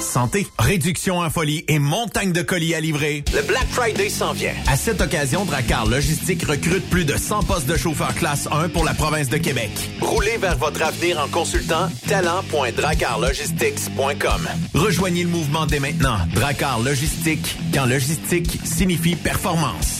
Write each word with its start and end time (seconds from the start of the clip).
Santé, 0.00 0.46
réduction 0.58 1.18
en 1.18 1.28
folie 1.30 1.64
et 1.68 1.78
montagne 1.78 2.32
de 2.32 2.42
colis 2.42 2.74
à 2.74 2.80
livrer. 2.80 3.22
Le 3.34 3.42
Black 3.42 3.68
Friday 3.70 4.08
s'en 4.08 4.32
vient. 4.32 4.54
À 4.66 4.76
cette 4.76 5.00
occasion, 5.00 5.44
Dracar 5.44 5.86
Logistique 5.86 6.44
recrute 6.44 6.90
plus 6.90 7.04
de 7.04 7.16
100 7.16 7.44
postes 7.44 7.66
de 7.66 7.76
chauffeurs 7.76 8.14
classe 8.14 8.48
1 8.50 8.70
pour 8.70 8.84
la 8.84 8.94
province 8.94 9.28
de 9.28 9.36
Québec. 9.38 9.70
Roulez 10.00 10.38
vers 10.38 10.56
votre 10.56 10.82
avenir 10.82 11.20
en 11.20 11.28
consultant 11.28 11.88
talent.dracarlogistics.com. 12.08 14.48
Rejoignez 14.74 15.22
le 15.22 15.30
mouvement 15.30 15.66
dès 15.66 15.78
maintenant. 15.80 16.18
Dracar 16.34 16.80
Logistique, 16.80 17.56
quand 17.72 17.86
logistique 17.86 18.58
signifie 18.64 19.14
performance. 19.16 19.99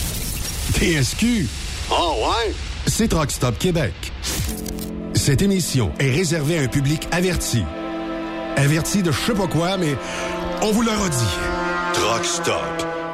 TSQ. 0.71 1.47
Oh 1.91 2.15
ouais? 2.23 2.53
C'est 2.87 3.07
Truck 3.09 3.31
Stop 3.31 3.57
Québec. 3.57 3.93
Cette 5.13 5.41
émission 5.41 5.91
est 5.99 6.09
réservée 6.09 6.57
à 6.57 6.61
un 6.61 6.67
public 6.67 7.07
averti. 7.11 7.63
Averti 8.55 9.03
de 9.03 9.11
je 9.11 9.19
sais 9.19 9.33
pas 9.33 9.47
quoi, 9.47 9.77
mais 9.77 9.95
on 10.61 10.71
vous 10.71 10.81
le 10.81 10.91
redit. 10.91 11.37
Truck 11.93 12.25
Stop 12.25 12.80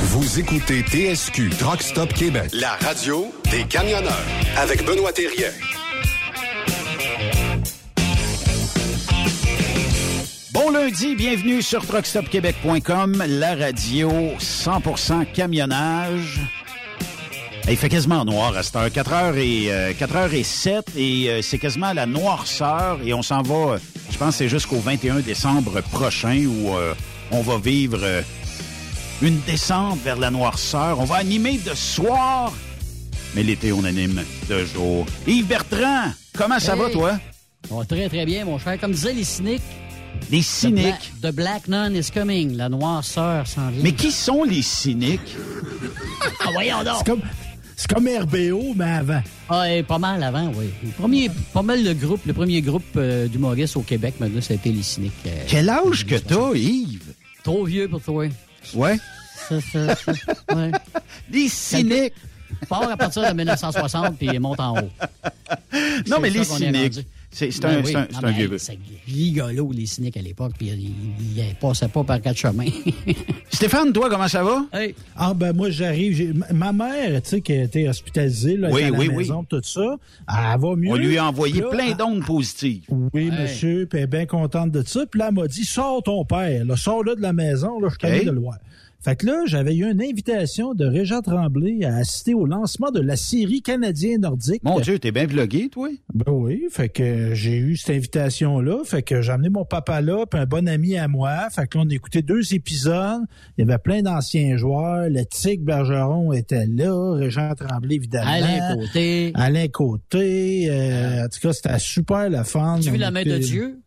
Vous 0.00 0.38
écoutez 0.38 0.82
TSQ 0.82 1.50
Truck 1.58 1.82
Stop 1.82 2.12
Québec, 2.12 2.50
la 2.52 2.70
radio 2.80 3.32
des 3.50 3.64
camionneurs 3.64 4.12
avec 4.56 4.84
Benoît 4.86 5.12
Thérien. 5.12 5.50
Bon 10.52 10.70
lundi, 10.70 11.16
bienvenue 11.16 11.62
sur 11.62 11.84
truckstopquebec.com, 11.84 13.24
la 13.26 13.56
radio 13.56 14.10
100% 14.38 15.32
camionnage. 15.32 16.40
Il 17.68 17.76
fait 17.76 17.88
quasiment 17.88 18.24
noir 18.24 18.56
à 18.56 18.62
cette 18.62 18.76
heure, 18.76 18.88
4h 18.88 19.36
et, 19.36 19.70
euh, 19.72 19.92
4h07 19.92 20.96
et 20.96 21.28
euh, 21.28 21.42
c'est 21.42 21.58
quasiment 21.58 21.92
la 21.92 22.06
noirceur 22.06 22.98
et 23.04 23.12
on 23.12 23.22
s'en 23.22 23.42
va, 23.42 23.74
euh, 23.74 23.78
je 24.10 24.16
pense 24.16 24.30
que 24.30 24.34
c'est 24.38 24.48
jusqu'au 24.48 24.78
21 24.78 25.20
décembre 25.20 25.82
prochain 25.82 26.46
où 26.46 26.74
euh, 26.76 26.94
on 27.30 27.42
va 27.42 27.58
vivre 27.58 27.98
euh, 28.02 28.22
une 29.22 29.40
descente 29.40 29.98
vers 30.02 30.16
la 30.16 30.30
noirceur. 30.30 31.00
On 31.00 31.04
va 31.04 31.16
animer 31.16 31.58
de 31.58 31.74
soir, 31.74 32.52
mais 33.34 33.42
l'été 33.42 33.72
on 33.72 33.84
anime 33.84 34.22
de 34.48 34.64
jour. 34.64 35.06
Yves 35.26 35.46
Bertrand, 35.46 36.12
comment 36.36 36.58
ça 36.60 36.76
va 36.76 36.90
toi? 36.90 37.18
Oh, 37.70 37.82
très, 37.84 38.08
très 38.08 38.24
bien, 38.24 38.44
mon 38.44 38.58
cher. 38.58 38.78
Comme 38.80 38.92
disaient 38.92 39.12
les 39.12 39.24
cyniques, 39.24 39.62
Les 40.30 40.40
the 40.40 40.44
cyniques. 40.44 41.12
the 41.22 41.32
black 41.32 41.66
nun 41.68 41.92
is 41.94 42.10
coming. 42.12 42.56
La 42.56 42.68
noirceur 42.68 43.46
s'en 43.46 43.68
vient. 43.70 43.82
Mais 43.82 43.92
qui 43.92 44.12
sont 44.12 44.44
les 44.44 44.62
cyniques? 44.62 45.20
Ah, 46.40 46.50
voyons 46.52 46.82
donc! 46.82 46.94
C'est 46.98 47.06
comme, 47.06 47.20
c'est 47.76 47.92
comme 47.92 48.08
RBO, 48.08 48.74
mais 48.74 48.84
avant. 48.84 49.22
Ah, 49.48 49.70
eh, 49.70 49.82
pas 49.82 49.98
mal 49.98 50.22
avant, 50.22 50.50
oui. 50.56 50.66
Le 50.82 50.90
premier, 50.90 51.30
pas 51.52 51.62
mal 51.62 51.82
le 51.84 51.94
groupe, 51.94 52.20
le 52.26 52.32
premier 52.32 52.60
groupe 52.62 52.84
euh, 52.96 53.26
d'humoristes 53.28 53.76
au 53.76 53.82
Québec, 53.82 54.14
maintenant, 54.18 54.40
ça 54.40 54.54
a 54.54 54.56
été 54.56 54.70
les 54.70 54.82
cyniques. 54.82 55.12
euh, 55.26 55.44
Quel 55.46 55.68
âge 55.68 56.06
que 56.06 56.14
t'as, 56.16 56.54
Yves? 56.54 57.12
Trop 57.44 57.64
vieux 57.64 57.88
pour 57.88 58.00
toi. 58.00 58.26
Ouais. 58.74 58.96
Ça, 59.48 59.56
ouais. 60.54 60.72
Les 61.30 61.48
cyniques. 61.48 62.14
Part 62.68 62.90
à 62.90 62.96
partir 62.96 63.22
de 63.22 63.34
1960 63.34 64.16
puis 64.18 64.38
monte 64.38 64.60
en 64.60 64.78
haut. 64.78 64.90
Non, 66.06 66.18
mais 66.20 66.30
les 66.30 66.44
cyniques. 66.44 67.06
Rendu. 67.30 67.52
C'est 67.52 67.60
Ben 67.62 67.68
un, 67.68 67.76
oui. 67.82 67.86
c'est 67.86 67.96
un, 67.96 68.00
Non, 68.00 68.06
c'est 68.20 68.24
un 68.26 68.30
vieux. 68.30 68.58
C'est 68.58 68.78
rigolo, 69.06 69.70
les 69.72 69.86
cyniques 69.86 70.16
à 70.16 70.22
l'époque, 70.22 70.52
puis 70.58 70.68
ils 70.68 71.36
ils 71.36 71.54
passaient 71.60 71.88
pas 71.88 72.02
par 72.04 72.20
quatre 72.20 72.36
chemins. 72.38 72.64
Stéphane, 73.50 73.92
toi, 73.92 74.08
comment 74.10 74.28
ça 74.28 74.42
va? 74.42 74.66
hey, 74.72 74.94
Ah, 75.16 75.34
ben 75.34 75.52
moi, 75.52 75.70
j'arrive. 75.70 76.34
ma- 76.52 76.72
mère, 76.72 77.20
tu 77.22 77.28
sais, 77.28 77.40
qui 77.40 77.52
a 77.52 77.64
été 77.64 77.88
hospitalisée, 77.88 78.56
là, 78.56 78.68
Oui, 78.72 78.82
à 78.84 78.90
la 78.90 78.98
oui, 78.98 79.08
oui. 79.08 79.16
maison, 79.18 79.44
tout 79.44 79.60
ça, 79.62 79.96
elle 80.28 80.60
va 80.60 80.76
mieux. 80.76 80.90
On 80.90 80.96
lui 80.96 81.18
a 81.18 81.26
envoyé 81.26 81.60
Là, 81.60 81.68
plein 81.68 81.92
d'ondes 81.94 82.24
positives. 82.24 82.82
Oui, 82.88 83.30
Hey. 83.32 83.42
monsieur, 83.42 83.86
puis 83.86 83.98
elle 83.98 84.04
est 84.04 84.06
bien 84.08 84.26
contente 84.26 84.70
de 84.70 84.82
ça. 84.86 85.04
Puis 85.10 85.18
là, 85.20 85.28
elle 85.28 85.34
m'a 85.34 85.46
dit, 85.46 85.64
sors 85.64 86.02
ton 86.02 86.24
père, 86.24 86.64
là, 86.64 86.76
sors-le 86.76 87.16
de 87.16 87.20
la 87.22 87.32
maison, 87.32 87.80
là, 87.80 87.88
je 87.90 88.06
suis 88.08 88.18
Hey. 88.20 88.24
de 88.26 88.30
le 88.30 88.40
voir. 88.40 88.58
Fait 89.00 89.14
que 89.14 89.26
là, 89.26 89.42
j'avais 89.46 89.76
eu 89.76 89.88
une 89.88 90.02
invitation 90.02 90.74
de 90.74 90.84
Régent 90.84 91.22
Tremblay 91.22 91.84
à 91.84 91.96
assister 91.98 92.34
au 92.34 92.46
lancement 92.46 92.90
de 92.90 93.00
la 93.00 93.14
série 93.16 93.62
canadien-nordique. 93.62 94.62
Mon 94.64 94.80
Dieu, 94.80 94.98
t'es 94.98 95.12
bien 95.12 95.26
vlogué, 95.26 95.68
toi? 95.68 95.88
Ben 96.14 96.32
oui, 96.32 96.64
fait 96.68 96.88
que 96.88 97.32
j'ai 97.32 97.56
eu 97.58 97.76
cette 97.76 97.96
invitation-là. 97.96 98.82
Fait 98.84 99.02
que 99.02 99.22
j'ai 99.22 99.30
amené 99.30 99.50
mon 99.50 99.64
papa 99.64 100.00
là, 100.00 100.26
puis 100.26 100.40
un 100.40 100.46
bon 100.46 100.66
ami 100.68 100.96
à 100.98 101.06
moi. 101.06 101.48
Fait 101.50 101.68
que 101.68 101.78
là, 101.78 101.84
on 101.86 101.90
a 101.90 101.94
écouté 101.94 102.22
deux 102.22 102.52
épisodes. 102.54 103.22
Il 103.56 103.64
y 103.66 103.70
avait 103.70 103.78
plein 103.78 104.02
d'anciens 104.02 104.56
joueurs. 104.56 105.08
Le 105.08 105.24
Tic 105.24 105.62
Bergeron 105.62 106.32
était 106.32 106.66
là. 106.66 107.14
Régent 107.14 107.54
Tremblay, 107.54 107.94
évidemment. 107.96 108.26
Alain 108.30 108.74
Côté. 108.76 109.30
Alain 109.34 109.68
Côté. 109.68 110.66
euh, 110.70 111.24
en 111.24 111.28
tout 111.28 111.38
cas, 111.40 111.52
c'était 111.52 111.78
super 111.78 112.28
la 112.30 112.42
fun. 112.42 112.80
Tu 112.82 112.88
as 112.88 112.92
vu 112.92 112.98
la 112.98 113.10
main 113.12 113.22
de 113.22 113.28
écoutait- 113.30 113.44
Dieu? 113.46 113.78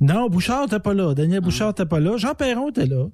Non, 0.00 0.28
Bouchard 0.28 0.62
n'était 0.64 0.80
pas 0.80 0.94
là. 0.94 1.14
Daniel 1.14 1.40
Bouchard 1.40 1.68
n'était 1.68 1.86
pas 1.86 2.00
là. 2.00 2.16
Jean 2.16 2.34
Perron 2.34 2.70
était 2.70 2.86
là. 2.86 3.06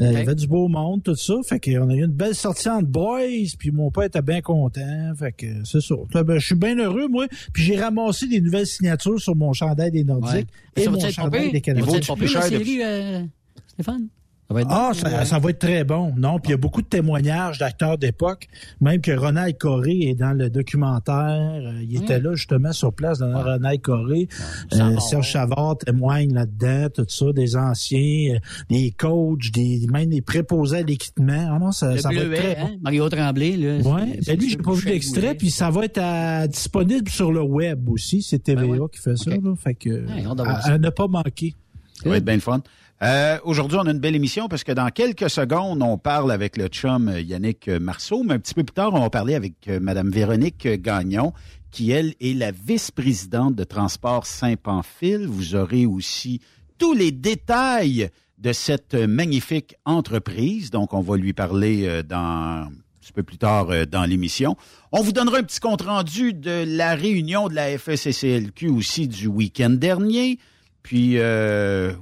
Euh, 0.00 0.10
Il 0.10 0.12
y 0.12 0.16
avait 0.16 0.34
du 0.34 0.46
beau 0.46 0.68
monde, 0.68 1.02
tout 1.02 1.14
ça. 1.14 1.34
Fait 1.46 1.60
qu'on 1.60 1.88
a 1.90 1.94
eu 1.94 2.04
une 2.04 2.12
belle 2.12 2.34
sortie 2.34 2.68
entre 2.68 2.86
boys, 2.88 3.20
puis 3.58 3.70
mon 3.70 3.90
père 3.90 4.04
était 4.04 4.22
bien 4.22 4.40
content. 4.40 5.12
Fait 5.18 5.32
que 5.32 5.46
c'est 5.64 5.80
ça. 5.80 5.94
Ben, 6.22 6.38
je 6.38 6.46
suis 6.46 6.54
bien 6.54 6.76
heureux, 6.78 7.08
moi. 7.08 7.26
Puis 7.52 7.62
j'ai 7.64 7.80
ramassé 7.80 8.26
des 8.26 8.40
nouvelles 8.40 8.66
signatures 8.66 9.20
sur 9.20 9.36
mon 9.36 9.52
chandail 9.52 9.90
des 9.90 10.04
Nordiques 10.04 10.48
et 10.76 10.84
Ça 10.84 10.90
mon 10.90 10.98
chandail 11.10 11.52
des 11.52 11.60
Canadiens. 11.60 11.94
être 11.96 12.06
pas 12.06 12.16
plus 12.16 12.28
cher 12.28 12.42
série, 12.44 12.80
euh, 12.82 13.22
Stéphane? 13.68 14.08
Ça 14.46 14.52
va 14.52 14.60
être 14.60 14.68
Ah, 14.70 14.90
bon, 14.92 14.98
ça, 14.98 15.08
euh, 15.08 15.24
ça 15.24 15.38
va 15.38 15.50
être 15.50 15.58
très 15.58 15.84
bon. 15.84 16.12
Non, 16.18 16.38
puis 16.38 16.48
il 16.48 16.50
y 16.50 16.54
a 16.54 16.58
beaucoup 16.58 16.82
de 16.82 16.86
témoignages 16.86 17.56
d'acteurs 17.58 17.96
d'époque. 17.96 18.46
Même 18.80 19.00
que 19.00 19.10
Ronald 19.12 19.56
Coré 19.56 20.00
est 20.10 20.14
dans 20.14 20.32
le 20.36 20.50
documentaire. 20.50 21.62
Euh, 21.64 21.80
il 21.82 21.96
était 21.96 22.20
là 22.20 22.34
justement 22.34 22.72
sur 22.72 22.92
place 22.92 23.20
dans 23.20 23.42
Ronald 23.42 23.80
Coré. 23.80 24.28
Euh, 24.72 24.76
Savard. 24.76 25.02
Serge 25.02 25.26
Chavard 25.28 25.78
témoigne 25.78 26.34
là-dedans, 26.34 26.88
tout 26.94 27.06
ça, 27.08 27.32
des 27.32 27.56
anciens, 27.56 28.34
euh, 28.34 28.38
des 28.68 28.90
coachs, 28.90 29.50
des 29.50 29.86
même 29.90 30.10
des 30.10 30.20
préposés 30.20 30.78
à 30.78 30.82
l'équipement. 30.82 31.48
Ah 31.50 31.58
non, 31.58 31.72
ça, 31.72 31.96
ça 31.96 32.10
va 32.10 32.14
être 32.16 32.34
très 32.34 32.58
hein? 32.58 32.70
Mario 32.82 33.08
Tremblay, 33.08 33.56
là. 33.56 33.78
bon. 33.82 33.94
Ouais, 33.94 34.18
c'est- 34.20 34.32
ben 34.32 34.40
lui, 34.40 34.50
j'ai 34.50 34.56
pas 34.58 34.72
vu 34.72 34.84
d'extrait, 34.84 35.34
puis 35.34 35.50
ça 35.50 35.70
va 35.70 35.86
être 35.86 35.98
à- 36.02 36.46
disponible 36.48 37.08
sur 37.08 37.32
le 37.32 37.40
web 37.42 37.88
aussi. 37.88 38.20
C'est 38.20 38.40
TVA 38.40 38.60
Ben 38.62 38.78
ouais. 38.78 38.88
qui 38.92 39.00
fait 39.00 39.16
ça, 39.16 39.30
là. 39.30 39.54
Fait 39.56 39.74
que, 39.74 39.88
Ouais, 39.88 40.24
à, 40.46 40.72
à 40.72 40.78
ne 40.78 40.90
pas 40.90 41.06
manquer. 41.08 41.54
Ça 42.02 42.10
va 42.10 42.16
être 42.18 42.24
bien 42.24 42.34
le 42.34 42.40
fun. 42.40 42.60
Euh, 43.04 43.38
Aujourd'hui, 43.44 43.76
on 43.78 43.86
a 43.86 43.90
une 43.90 43.98
belle 43.98 44.16
émission 44.16 44.48
parce 44.48 44.64
que 44.64 44.72
dans 44.72 44.88
quelques 44.88 45.28
secondes, 45.28 45.82
on 45.82 45.98
parle 45.98 46.32
avec 46.32 46.56
le 46.56 46.68
chum 46.68 47.08
euh, 47.08 47.20
Yannick 47.20 47.68
euh, 47.68 47.78
Marceau, 47.78 48.22
mais 48.22 48.32
un 48.32 48.38
petit 48.38 48.54
peu 48.54 48.64
plus 48.64 48.72
tard, 48.72 48.94
on 48.94 49.00
va 49.00 49.10
parler 49.10 49.34
avec 49.34 49.68
Madame 49.68 50.08
Véronique 50.08 50.66
Gagnon, 50.66 51.34
qui, 51.70 51.90
elle, 51.90 52.14
est 52.22 52.32
la 52.32 52.50
vice-présidente 52.50 53.56
de 53.56 53.64
Transport 53.64 54.24
Saint-Pamphile. 54.24 55.26
Vous 55.26 55.54
aurez 55.54 55.84
aussi 55.84 56.40
tous 56.78 56.94
les 56.94 57.12
détails 57.12 58.08
de 58.38 58.52
cette 58.54 58.94
magnifique 58.94 59.74
entreprise. 59.84 60.70
Donc, 60.70 60.94
on 60.94 61.02
va 61.02 61.18
lui 61.18 61.34
parler 61.34 62.02
dans 62.04 62.68
un 62.68 62.72
petit 63.02 63.12
peu 63.12 63.22
plus 63.22 63.36
tard 63.38 63.68
dans 63.86 64.04
l'émission. 64.04 64.56
On 64.92 65.02
vous 65.02 65.12
donnera 65.12 65.38
un 65.38 65.42
petit 65.42 65.60
compte-rendu 65.60 66.32
de 66.32 66.64
la 66.66 66.94
réunion 66.94 67.48
de 67.48 67.54
la 67.54 67.76
FSCCLQ 67.76 68.68
aussi 68.68 69.08
du 69.08 69.26
week-end 69.26 69.70
dernier. 69.70 70.38
Puis, 70.82 71.18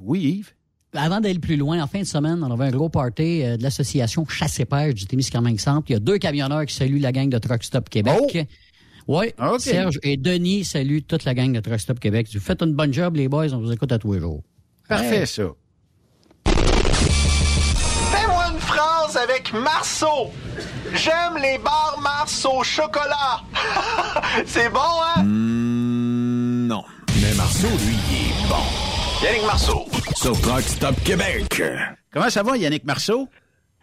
oui, 0.01 0.21
Yves? 0.21 0.53
Avant 0.95 1.19
d'aller 1.19 1.39
plus 1.39 1.55
loin, 1.57 1.81
en 1.81 1.87
fin 1.87 2.01
de 2.01 2.05
semaine, 2.05 2.43
on 2.43 2.51
avait 2.51 2.65
un 2.65 2.71
gros 2.71 2.89
party 2.89 3.43
euh, 3.43 3.57
de 3.57 3.63
l'association 3.63 4.27
Chasse 4.27 4.59
et 4.59 4.65
Pêche 4.65 4.93
du 4.93 5.05
Témiscamingue 5.07 5.59
Centre. 5.59 5.85
Il 5.89 5.93
y 5.93 5.95
a 5.95 5.99
deux 5.99 6.19
camionneurs 6.19 6.65
qui 6.67 6.75
saluent 6.75 6.99
la 6.99 7.11
gang 7.11 7.29
de 7.29 7.37
Truck 7.39 7.63
Stop 7.63 7.89
Québec. 7.89 8.15
Oh! 8.21 8.29
Oui, 9.07 9.33
OK. 9.39 9.59
Serge 9.59 9.99
et 10.03 10.17
Denis 10.17 10.63
saluent 10.63 11.01
toute 11.01 11.25
la 11.25 11.33
gang 11.33 11.51
de 11.51 11.59
Truck 11.59 11.79
Stop 11.79 11.99
Québec. 11.99 12.27
Vous 12.33 12.39
faites 12.39 12.61
une 12.61 12.73
bonne 12.73 12.93
job, 12.93 13.15
les 13.15 13.27
boys. 13.27 13.51
On 13.53 13.57
vous 13.57 13.71
écoute 13.71 13.91
à 13.91 13.97
tous 13.97 14.13
les 14.13 14.19
jours. 14.19 14.43
Parfait, 14.87 15.25
ça. 15.25 15.43
Fais-moi 16.45 18.43
une 18.53 18.59
phrase 18.59 19.17
avec 19.17 19.51
Marceau. 19.51 20.31
J'aime 20.93 21.41
les 21.41 21.57
bars 21.57 21.99
Mars 22.01 22.45
au 22.45 22.63
chocolat. 22.63 23.41
C'est 24.45 24.69
bon, 24.69 24.79
hein? 24.79 25.23
Hmm, 25.23 26.67
non. 26.67 26.83
Mais 27.19 27.33
Marceau, 27.33 27.67
lui, 27.67 27.95
il 28.11 28.29
est 28.29 28.47
bon. 28.47 28.82
Yannick 29.23 29.43
Marceau. 29.45 29.85
Sur 30.15 30.39
Truck 30.41 30.61
Stop 30.61 30.95
Québec. 31.03 31.61
Comment 32.11 32.29
ça 32.29 32.43
va, 32.43 32.57
Yannick 32.57 32.83
Marceau? 32.83 33.27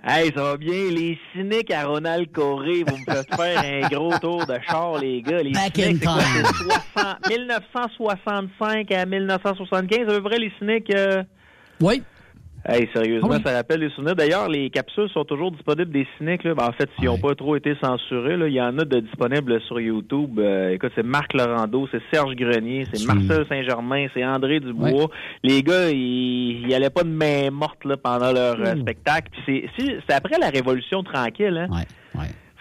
Hey, 0.02 0.32
ça 0.35 0.42
va 0.42 0.56
bien. 0.56 0.73
Les 0.90 1.18
cyniques 1.32 1.70
à 1.70 1.85
Ronald 1.87 2.30
Coré, 2.32 2.85
vous 2.87 2.97
me 2.97 3.04
faites 3.04 3.35
faire 3.35 3.61
un 3.61 3.88
gros 3.90 4.18
tour 4.18 4.47
de 4.47 4.59
char, 4.68 4.99
les 4.99 5.20
gars. 5.23 5.42
Les 5.42 5.52
Back 5.52 5.75
cyniques, 5.76 5.97
in 5.97 5.99
c'est 5.99 6.04
quoi, 6.06 6.23
time. 6.23 6.47
c'est 6.47 6.99
60 7.00 7.28
1965 7.28 8.92
à 8.92 9.06
1975, 9.06 10.00
à 10.00 10.04
peu 10.06 10.23
près, 10.23 10.38
les 10.38 10.52
cyniques. 10.59 10.90
euh? 10.94 11.23
Oui. 11.80 12.02
Hey, 12.69 12.88
sérieusement, 12.95 13.29
Ah 13.33 13.37
oui. 13.37 13.43
ça 13.45 13.52
rappelle 13.57 13.81
les 13.81 13.90
souvenirs. 13.90 14.14
D'ailleurs, 14.14 14.49
les 14.49 14.69
capsules 14.69 15.09
sont 15.11 15.25
toujours 15.25 15.50
disponibles 15.50 15.90
des 15.90 16.07
cyniques. 16.19 16.45
Là. 16.45 16.55
Ben, 16.55 16.64
en 16.69 16.73
fait, 16.73 16.88
s'ils 16.97 17.07
n'ont 17.07 17.19
pas 17.19 17.35
trop 17.35 17.57
été 17.57 17.75
censurés, 17.83 18.37
là, 18.37 18.49
il 18.49 18.52
y 18.55 18.61
en 18.61 18.79
a 18.79 18.85
de 18.85 19.00
disponibles 19.00 19.61
sur 19.62 19.81
YouTube. 19.81 20.38
Euh, 20.38 20.71
écoute, 20.71 20.93
c'est 20.95 21.02
Marc 21.02 21.33
Laurando, 21.33 21.88
c'est 21.90 22.02
Serge 22.12 22.35
Grenier, 22.37 22.85
c'est 22.93 23.07
Marcel 23.07 23.47
Saint-Germain, 23.49 24.07
c'est 24.12 24.25
André 24.25 24.61
Dubois. 24.61 25.09
Les 25.43 25.62
gars, 25.62 25.90
ils, 25.90 26.67
ils 26.67 26.75
allaient 26.75 26.90
pas 26.90 27.02
de 27.02 27.09
main 27.09 27.50
morte 27.50 27.83
là, 27.87 27.97
pendant 27.97 28.31
leur 28.33 28.61
euh, 28.61 28.76
spectacle. 28.76 29.29
Puis 29.33 29.43
c'est, 29.76 29.83
si- 29.83 29.95
c'est 30.07 30.14
après 30.14 30.38
la 30.38 30.50
Révolution 30.50 31.02
tranquille. 31.02 31.57
Hein? 31.57 31.69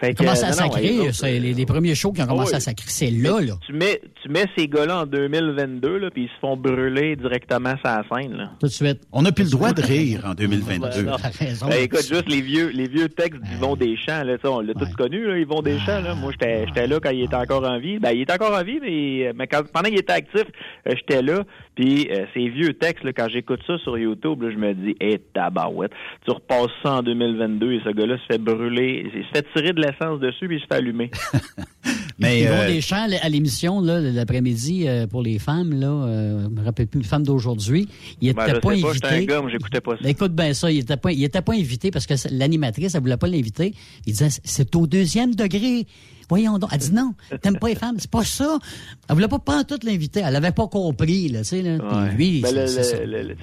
Fait 0.00 0.14
que, 0.14 0.18
commencent 0.18 0.42
à 0.42 0.46
euh, 0.46 0.50
non, 0.50 0.56
sacrer. 0.56 0.82
les 0.82 0.98
autres, 1.00 1.14
c'est 1.14 1.38
les, 1.38 1.52
les 1.52 1.66
premiers 1.66 1.94
shows 1.94 2.12
qui 2.12 2.22
ont 2.22 2.24
Ah 2.24 2.28
commencé 2.28 2.52
oui. 2.52 2.56
à 2.56 2.60
sacrer, 2.60 2.86
c'est 2.88 3.10
là, 3.10 3.38
là. 3.40 3.52
Tu 3.66 3.72
mets, 3.74 4.00
tu 4.22 4.30
mets 4.30 4.46
ces 4.56 4.66
gars-là 4.66 5.02
en 5.02 5.06
2022, 5.06 5.98
là, 5.98 6.10
puis 6.10 6.22
ils 6.24 6.28
se 6.28 6.40
font 6.40 6.56
brûler 6.56 7.16
directement 7.16 7.74
sur 7.76 7.84
la 7.84 8.02
scène. 8.10 8.34
Là. 8.36 8.50
Tout 8.58 8.66
de 8.66 8.72
suite. 8.72 9.00
On 9.12 9.22
n'a 9.22 9.32
plus 9.32 9.44
le 9.44 9.50
droit 9.50 9.72
de 9.72 9.82
rire 9.82 10.22
en 10.26 10.34
2022. 10.34 10.88
Ben, 10.88 11.04
non. 11.04 11.16
T'as 11.20 11.28
raison. 11.44 11.68
Ben, 11.68 11.82
écoute, 11.82 12.06
juste 12.08 12.28
les 12.28 12.40
vieux, 12.40 12.70
les 12.72 12.88
vieux 12.88 13.08
textes 13.10 13.42
d'Yvon 13.42 13.76
Deschamps, 13.76 14.24
là, 14.24 14.36
tu 14.36 14.42
sais, 14.42 14.48
on 14.48 14.60
l'a 14.60 14.72
tous 14.72 14.92
connu, 14.96 15.26
là, 15.26 15.36
Yvon 15.38 15.60
Deschamps, 15.60 16.00
là. 16.00 16.14
Moi, 16.14 16.32
j'étais, 16.32 16.66
j'étais 16.66 16.86
là 16.86 16.98
quand 17.02 17.10
il 17.10 17.22
était 17.24 17.36
encore 17.36 17.64
en 17.64 17.78
vie. 17.78 17.98
Ben, 17.98 18.12
il 18.12 18.22
était 18.22 18.32
encore 18.32 18.56
en 18.58 18.64
vie, 18.64 18.78
mais, 18.80 19.32
mais 19.34 19.46
quand, 19.46 19.62
pendant 19.70 19.90
qu'il 19.90 19.98
était 19.98 20.12
actif, 20.14 20.44
euh, 20.88 20.92
j'étais 20.96 21.20
là. 21.20 21.44
Puis, 21.74 22.08
euh, 22.10 22.24
ces 22.34 22.48
vieux 22.48 22.72
textes, 22.74 23.04
là, 23.04 23.12
quand 23.12 23.28
j'écoute 23.30 23.60
ça 23.66 23.76
sur 23.78 23.98
YouTube, 23.98 24.42
là, 24.42 24.50
je 24.50 24.56
me 24.56 24.72
dis, 24.72 24.96
hé, 25.00 25.20
tabarouette. 25.34 25.92
Tu 26.24 26.30
repasses 26.32 26.70
ça 26.82 26.94
en 26.94 27.02
2022 27.02 27.72
et 27.72 27.80
ce 27.84 27.90
gars-là 27.90 28.16
se 28.16 28.32
fait 28.32 28.38
brûler, 28.38 29.10
il 29.14 29.22
se 29.24 29.28
fait 29.34 29.46
tirer 29.54 29.72
de 29.72 29.80
l'essence 29.90 30.20
dessus 30.20 30.46
puis 30.46 30.56
il 30.56 30.60
se 30.60 30.66
fait 30.66 30.74
allumer. 30.76 31.10
Mais, 32.18 32.40
Ils 32.42 32.48
vont 32.48 32.54
euh, 32.54 32.66
des 32.66 32.80
chants 32.82 33.06
à 33.22 33.28
l'émission 33.30 33.80
là, 33.80 33.98
l'après-midi 33.98 34.86
euh, 34.86 35.06
pour 35.06 35.22
les 35.22 35.38
femmes. 35.38 35.72
Là, 35.80 35.86
euh, 35.88 36.44
je 36.44 36.48
me 36.60 36.62
rappelle 36.64 36.86
plus, 36.86 37.00
les 37.00 37.06
femmes 37.06 37.22
d'aujourd'hui. 37.22 37.88
Il 38.20 38.34
Ben, 38.34 38.42
était 38.42 38.56
je 38.56 38.60
pas 38.60 38.74
sais 38.74 38.80
pas, 38.82 38.92
j'étais 38.92 39.06
un 39.06 39.10
invité. 39.12 39.26
gars, 39.26 39.42
mais 39.42 39.50
j'écoutais 39.52 39.80
pas 39.80 39.92
ça. 39.92 39.98
Ben, 40.02 40.08
Écoute 40.10 40.32
bien 40.34 40.52
ça, 40.52 40.70
il 40.70 40.78
était 40.80 40.96
pas, 40.98 41.12
il 41.12 41.24
était 41.24 41.40
pas 41.40 41.54
invité 41.54 41.90
parce 41.90 42.06
que 42.06 42.12
l'animatrice, 42.30 42.94
elle 42.94 43.00
voulait 43.00 43.16
pas 43.16 43.26
l'inviter. 43.26 43.72
Il 44.06 44.12
disait, 44.12 44.28
c'est 44.44 44.76
au 44.76 44.86
deuxième 44.86 45.34
degré. 45.34 45.86
Voyons 46.30 46.56
donc. 46.58 46.70
Elle 46.72 46.78
dit 46.78 46.94
non, 46.94 47.12
t'aimes 47.42 47.58
pas 47.58 47.68
les 47.68 47.74
femmes, 47.74 47.96
c'est 47.98 48.10
pas 48.10 48.24
ça. 48.24 48.56
Elle 49.08 49.14
voulait 49.16 49.28
pas 49.28 49.38
pas 49.38 49.64
tout 49.64 49.78
l'inviter. 49.84 50.22
Elle 50.24 50.36
avait 50.36 50.52
pas 50.52 50.66
compris, 50.68 51.28
là, 51.28 51.40
tu 51.40 51.44
sais, 51.44 51.62
là. 51.62 51.76
Ouais. 51.76 52.14
lui, 52.16 52.40
Ben, 52.40 52.54
le, 52.54 52.66
ça. 52.66 53.04
le- 53.04 53.22
le- 53.22 53.34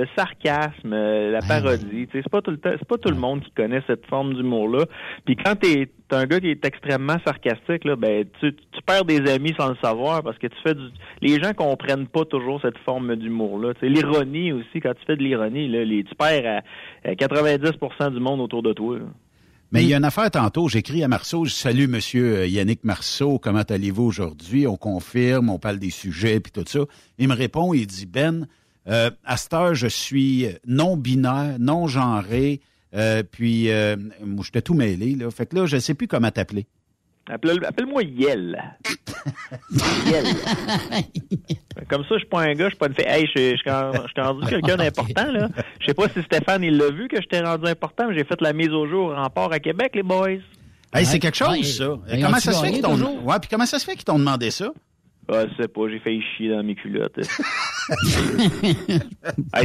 le 0.00 0.06
sarcasme, 0.16 0.92
euh, 0.92 1.30
la 1.32 1.40
parodie, 1.40 2.06
tu 2.06 2.12
sais, 2.12 2.20
c'est 2.22 2.30
pas 2.30 2.40
tout 2.40 2.50
le 2.52 2.56
temps, 2.58 2.70
c'est 2.78 2.88
pas 2.88 2.96
tout 2.98 3.10
le 3.10 3.16
monde 3.18 3.42
qui 3.42 3.50
connaît 3.50 3.82
cette 3.86 4.06
forme 4.06 4.32
d'humour-là. 4.34 4.86
Puis 5.26 5.36
quand 5.36 5.56
t'es 5.56 5.88
t'es 6.08 6.14
un 6.14 6.24
gars 6.26 6.38
qui 6.38 6.50
est 6.50 6.64
extrêmement 6.64 7.16
sarcastique, 7.26 7.84
là, 7.84 7.96
ben 7.96 8.24
tu, 8.40 8.54
tu 8.54 8.82
perds 8.86 9.04
des 9.04 9.28
amis 9.28 9.52
sans 9.58 9.70
le 9.70 9.76
savoir 9.82 10.22
parce 10.22 10.38
que 10.38 10.46
tu 10.46 10.56
fais 10.64 10.74
du. 10.74 10.82
Les 11.20 11.42
gens 11.42 11.52
comprennent 11.52 12.06
pas 12.06 12.24
toujours 12.24 12.60
cette 12.62 12.78
forme 12.78 13.16
d'humour-là. 13.16 13.72
L'ironie 13.82 14.52
aussi, 14.52 14.80
quand 14.80 14.92
tu 14.94 15.04
fais 15.04 15.16
de 15.16 15.22
l'ironie, 15.24 15.68
là, 15.68 15.84
les, 15.84 16.04
tu 16.04 16.14
perds 16.14 16.62
à, 17.04 17.08
à 17.10 17.14
90% 17.14 18.12
du 18.14 18.20
monde 18.20 18.40
autour 18.40 18.62
de 18.62 18.72
toi. 18.72 18.98
là. 18.98 19.04
Mais 19.76 19.82
il 19.82 19.90
y 19.90 19.94
a 19.94 19.98
une 19.98 20.04
affaire 20.04 20.30
tantôt, 20.30 20.70
j'écris 20.70 21.04
à 21.04 21.08
Marceau, 21.08 21.44
je 21.44 21.52
salue 21.52 21.86
monsieur 21.86 22.38
euh, 22.38 22.46
Yannick 22.46 22.82
Marceau, 22.82 23.38
comment 23.38 23.60
allez-vous 23.60 24.04
aujourd'hui? 24.04 24.66
On 24.66 24.78
confirme, 24.78 25.50
on 25.50 25.58
parle 25.58 25.78
des 25.78 25.90
sujets 25.90 26.40
puis 26.40 26.50
tout 26.50 26.64
ça. 26.66 26.80
Il 27.18 27.28
me 27.28 27.34
répond, 27.34 27.74
il 27.74 27.86
dit 27.86 28.06
Ben, 28.06 28.46
euh, 28.88 29.10
à 29.22 29.36
cette 29.36 29.52
heure, 29.52 29.74
je 29.74 29.86
suis 29.86 30.46
non-binaire, 30.66 31.56
non-genré, 31.58 32.62
euh, 32.94 33.22
puis 33.22 33.70
euh, 33.70 33.96
j'étais 34.42 34.62
tout 34.62 34.72
mêlé, 34.72 35.14
là. 35.14 35.30
Fait 35.30 35.44
que 35.44 35.56
là, 35.56 35.66
je 35.66 35.76
sais 35.76 35.92
plus 35.92 36.08
comment 36.08 36.30
t'appeler. 36.30 36.66
Appelle- 37.28 37.64
Appelle-moi 37.64 38.02
Yel. 38.04 38.62
Yel. 40.06 40.24
Comme 41.88 42.02
ça, 42.02 42.08
je 42.14 42.18
suis 42.18 42.26
pas 42.28 42.42
un 42.42 42.54
gars, 42.54 42.64
je 42.66 42.70
suis 42.70 42.78
pas 42.78 42.86
une 42.86 42.94
fille. 42.94 43.04
Hey, 43.06 43.26
je 43.26 43.40
je 43.40 43.56
suis 43.56 43.58
je 43.66 44.20
rendu 44.20 44.46
quelqu'un 44.46 44.76
d'important, 44.78 45.30
là. 45.32 45.48
Je 45.80 45.86
sais 45.86 45.94
pas 45.94 46.08
si 46.08 46.22
Stéphane, 46.22 46.62
il 46.62 46.76
l'a 46.76 46.90
vu 46.90 47.08
que 47.08 47.20
j'étais 47.20 47.40
rendu 47.40 47.66
important, 47.68 48.06
mais 48.08 48.14
j'ai 48.16 48.24
fait 48.24 48.40
la 48.40 48.52
mise 48.52 48.70
au 48.70 48.86
jour 48.88 49.14
en 49.16 49.28
port 49.28 49.52
à 49.52 49.58
Québec, 49.58 49.92
les 49.94 50.02
boys. 50.02 50.38
Hey, 50.94 51.04
c'est 51.04 51.18
quelque 51.18 51.36
chose, 51.36 51.50
Ouais. 51.50 51.62
ça. 51.64 51.98
Comment 52.22 52.38
ça 52.38 52.52
se 52.52 52.62
fait 52.64 52.72
qu'ils 52.72 52.82
t'ont... 52.82 52.96
Ouais, 53.24 53.36
puis 53.40 53.50
comment 53.50 53.66
ça 53.66 53.78
se 53.78 53.84
fait 53.84 53.94
qu'ils 53.96 54.04
t'ont 54.04 54.18
demandé 54.18 54.50
ça? 54.50 54.70
Ah, 55.28 55.44
je 55.48 55.62
sais 55.62 55.68
pas, 55.68 55.88
j'ai 55.88 55.98
failli 55.98 56.22
chier 56.22 56.50
dans 56.50 56.62
mes 56.62 56.76
culottes. 56.76 57.18
hey, 57.18 57.26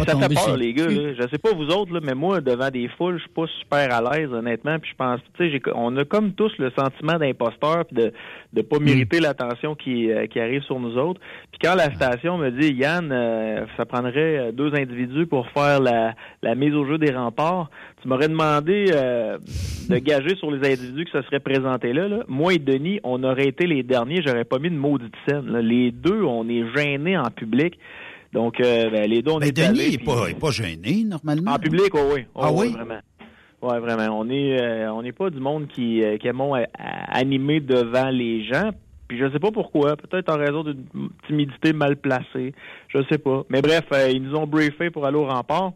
ça 0.06 0.18
fait 0.18 0.34
peur, 0.34 0.56
le 0.56 0.56
les 0.58 0.74
gars. 0.74 0.88
Là. 0.88 1.14
Je 1.14 1.28
sais 1.30 1.38
pas 1.38 1.54
vous 1.54 1.68
autres, 1.68 1.94
là, 1.94 2.00
mais 2.02 2.16
moi, 2.16 2.42
devant 2.42 2.70
des 2.70 2.88
foules, 2.98 3.18
je 3.18 3.22
suis 3.24 3.30
pas 3.30 3.46
super 3.60 3.94
à 3.94 4.02
l'aise, 4.02 4.32
honnêtement. 4.32 4.80
Puis 4.80 4.92
je 4.92 4.96
pense, 4.96 5.20
tu 5.38 5.52
sais, 5.52 5.62
on 5.76 5.96
a 5.98 6.06
comme 6.06 6.34
tous 6.34 6.52
le 6.58 6.72
sentiment 6.72 7.20
d'imposteur, 7.20 7.86
puis 7.86 7.96
de 7.96 8.14
de 8.54 8.62
pas 8.62 8.80
mériter 8.80 9.20
l'attention 9.20 9.76
qui 9.76 10.12
euh, 10.12 10.28
qui 10.28 10.40
arrive 10.40 10.64
sur 10.64 10.80
nous 10.80 10.98
autres. 10.98 11.22
Puis 11.52 11.60
quand 11.64 11.76
la 11.76 11.94
station 11.94 12.38
me 12.38 12.50
dit, 12.50 12.74
Yann, 12.74 13.12
euh, 13.12 13.66
ça 13.78 13.86
prendrait 13.86 14.38
euh, 14.38 14.52
deux 14.52 14.74
individus 14.74 15.28
pour 15.28 15.48
faire 15.50 15.80
la 15.80 16.16
la 16.42 16.56
mise 16.56 16.74
au 16.74 16.86
jeu 16.86 16.98
des 16.98 17.12
remparts, 17.12 17.70
tu 18.02 18.08
m'aurais 18.08 18.28
demandé 18.28 18.86
euh, 18.94 19.38
de 19.90 19.98
gager 19.98 20.36
sur 20.38 20.50
les 20.52 20.68
individus 20.74 21.06
que 21.06 21.12
ça 21.12 21.22
serait 21.24 21.40
présenté 21.40 21.94
là, 21.94 22.08
là. 22.08 22.24
Moi 22.28 22.54
et 22.56 22.60
Denis, 22.60 23.00
on 23.04 23.24
aurait 23.24 23.48
été 23.48 23.68
les 23.68 23.84
derniers. 23.84 24.22
J'aurais 24.26 24.44
pas 24.46 24.60
mis 24.60 24.70
de 24.70 24.76
maudite 24.76 25.14
scène. 25.28 25.48
là. 25.52 25.62
Les 25.62 25.92
deux, 25.92 26.24
on 26.24 26.48
est 26.50 26.64
gênés 26.76 27.18
en 27.18 27.30
public. 27.30 27.78
Donc, 28.34 28.60
euh, 28.62 28.90
ben, 28.90 29.10
les 29.10 29.22
deux, 29.22 29.32
on 29.32 29.40
Ben, 29.40 29.48
est 29.50 29.52
Denis, 29.52 29.68
allés, 29.68 29.88
il 29.90 29.94
est 29.96 29.98
puis- 29.98 30.06
pas, 30.06 30.28
est 30.30 30.40
pas 30.40 30.52
gêné, 30.52 31.04
normalement. 31.04 31.52
en 31.52 31.60
public, 31.60 31.90
oh 31.94 32.12
oui. 32.14 32.22
Oh, 32.34 32.40
Ah 32.44 32.52
oui? 32.54 32.70
Vraiment. 32.72 33.00
Ouais, 33.62 33.80
vraiment. 33.80 34.20
On 34.20 34.30
est, 34.30 34.60
euh, 34.60 34.92
on 34.94 35.04
n'est 35.04 35.12
pas 35.12 35.30
du 35.30 35.40
monde 35.40 35.68
qui, 35.68 36.02
euh, 36.04 36.18
qui 36.18 36.28
aimons 36.28 36.54
animer 37.10 37.60
devant 37.60 38.10
les 38.10 38.44
gens. 38.46 38.72
Puis 39.08 39.20
je 39.20 39.30
sais 39.32 39.40
pas 39.40 39.52
pourquoi. 39.52 39.98
Peut-être 39.98 40.30
en 40.34 40.38
raison 40.38 40.64
d'une 40.64 40.86
timidité 41.28 41.74
mal 41.74 41.98
placée. 41.98 42.54
Je 42.88 43.00
sais 43.12 43.18
pas. 43.18 43.44
Mais 43.50 43.62
bref, 43.62 43.84
euh, 43.92 44.10
ils 44.10 44.24
nous 44.24 44.36
ont 44.36 44.48
briefé 44.48 44.90
pour 44.90 45.06
aller 45.06 45.18
au 45.18 45.26
rempart. 45.26 45.74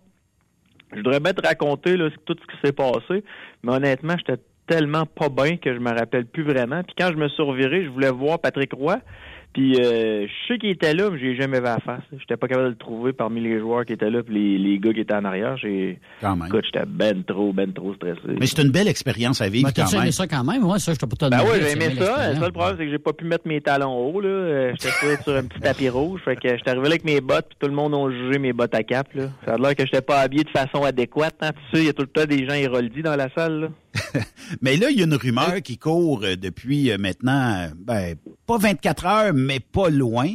Je 0.91 0.97
voudrais 0.97 1.19
bien 1.19 1.33
te 1.33 1.45
raconter 1.45 1.97
là, 1.97 2.09
tout 2.25 2.35
ce 2.39 2.55
qui 2.55 2.61
s'est 2.63 2.73
passé. 2.73 3.23
Mais 3.63 3.73
honnêtement, 3.73 4.15
j'étais 4.17 4.41
tellement 4.67 5.05
pas 5.05 5.29
bien 5.29 5.57
que 5.57 5.73
je 5.73 5.79
me 5.79 5.91
rappelle 5.91 6.25
plus 6.25 6.43
vraiment. 6.43 6.83
Puis 6.83 6.95
quand 6.97 7.09
je 7.11 7.17
me 7.17 7.27
suis 7.29 7.43
reviré, 7.43 7.83
je 7.83 7.89
voulais 7.89 8.11
voir 8.11 8.39
Patrick 8.39 8.73
Roy. 8.73 8.97
Puis 9.55 9.79
euh, 9.79 10.27
je 10.27 10.47
sais 10.53 10.57
qu'il 10.59 10.69
était 10.71 10.93
là, 10.93 11.09
mais 11.09 11.17
j'ai 11.17 11.33
jamais 11.37 11.59
vu 11.59 11.63
la 11.63 11.79
face. 11.79 12.01
J'étais 12.19 12.35
pas 12.35 12.49
capable 12.49 12.65
de 12.65 12.71
le 12.71 12.75
trouver 12.75 13.13
parmi 13.13 13.39
les 13.39 13.57
joueurs 13.57 13.85
qui 13.85 13.93
étaient 13.93 14.09
là, 14.09 14.21
puis 14.21 14.33
les, 14.35 14.57
les 14.57 14.79
gars 14.79 14.91
qui 14.91 14.99
étaient 14.99 15.13
en 15.15 15.23
arrière. 15.23 15.55
J'ai, 15.55 15.97
Quand 16.19 16.35
même. 16.35 16.47
écoute, 16.47 16.65
j'étais 16.65 16.85
ben 16.85 17.23
trop, 17.23 17.53
ben 17.53 17.71
trop 17.71 17.93
stressé. 17.93 18.19
Mais 18.37 18.47
c'est 18.47 18.61
une 18.61 18.71
belle 18.71 18.89
expérience 18.89 19.39
à 19.39 19.47
vivre 19.47 19.69
Ben, 19.73 19.83
quand 19.85 19.91
même. 19.93 20.01
aimé 20.01 20.11
ça 20.11 20.27
quand 20.27 20.43
même? 20.43 20.65
Ouais, 20.65 20.77
ça, 20.79 20.91
je 20.93 20.97
t'ai 20.99 21.07
pas 21.07 21.29
Ben 21.29 21.39
ouais, 21.43 21.61
j'ai 21.61 21.71
aimé 21.71 21.95
ça. 21.97 22.33
Le 22.33 22.35
seul 22.39 22.51
problème, 22.51 22.75
c'est 22.77 22.83
que 22.85 22.91
j'ai 22.91 22.99
pas 22.99 23.13
pu 23.13 23.23
mettre 23.23 23.47
mes 23.47 23.61
talons 23.61 23.95
hauts. 23.97 24.19
Là. 24.19 24.71
J'étais 24.73 24.89
sur- 24.89 25.17
sur 25.23 25.35
un 25.37 25.43
petit 25.45 25.59
tapis 25.61 25.87
rouge. 25.87 26.19
Fait 26.25 26.35
que 26.35 26.49
j'étais 26.49 26.71
arrivé 26.71 26.83
là 26.83 26.89
avec 26.89 27.05
mes 27.05 27.21
bottes, 27.21 27.45
puis 27.47 27.57
tout 27.57 27.67
le 27.67 27.73
monde 27.75 27.93
a 27.95 28.11
jugé 28.11 28.37
mes 28.39 28.51
bottes 28.51 28.75
à 28.75 28.83
cap. 28.83 29.07
Là. 29.13 29.29
Ça 29.45 29.53
a 29.53 29.57
l'air 29.57 29.73
que 29.73 29.85
j'étais 29.85 30.01
pas 30.01 30.19
habillé 30.19 30.43
de 30.43 30.49
façon 30.49 30.83
adéquate. 30.83 31.35
Hein. 31.41 31.51
Tu 31.71 31.77
sais, 31.77 31.83
il 31.83 31.85
y 31.85 31.89
a 31.89 31.93
tout 31.93 32.01
le 32.03 32.07
temps 32.09 32.25
des 32.25 32.45
gens 32.45 32.55
héroldis 32.55 33.01
dans 33.03 33.15
la 33.15 33.29
salle. 33.33 33.59
Là. 33.61 33.67
Mais 34.61 34.77
là, 34.77 34.89
il 34.89 34.97
y 34.97 35.01
a 35.01 35.05
une 35.05 35.15
rumeur 35.15 35.61
qui 35.63 35.77
court 35.77 36.23
euh, 36.23 36.35
depuis 36.35 36.91
euh, 36.91 36.97
maintenant, 36.97 37.61
euh, 37.61 37.67
ben, 37.77 38.15
pas 38.45 38.57
24 38.57 39.05
heures, 39.05 39.33
mais 39.33 39.59
pas 39.59 39.89
loin. 39.89 40.33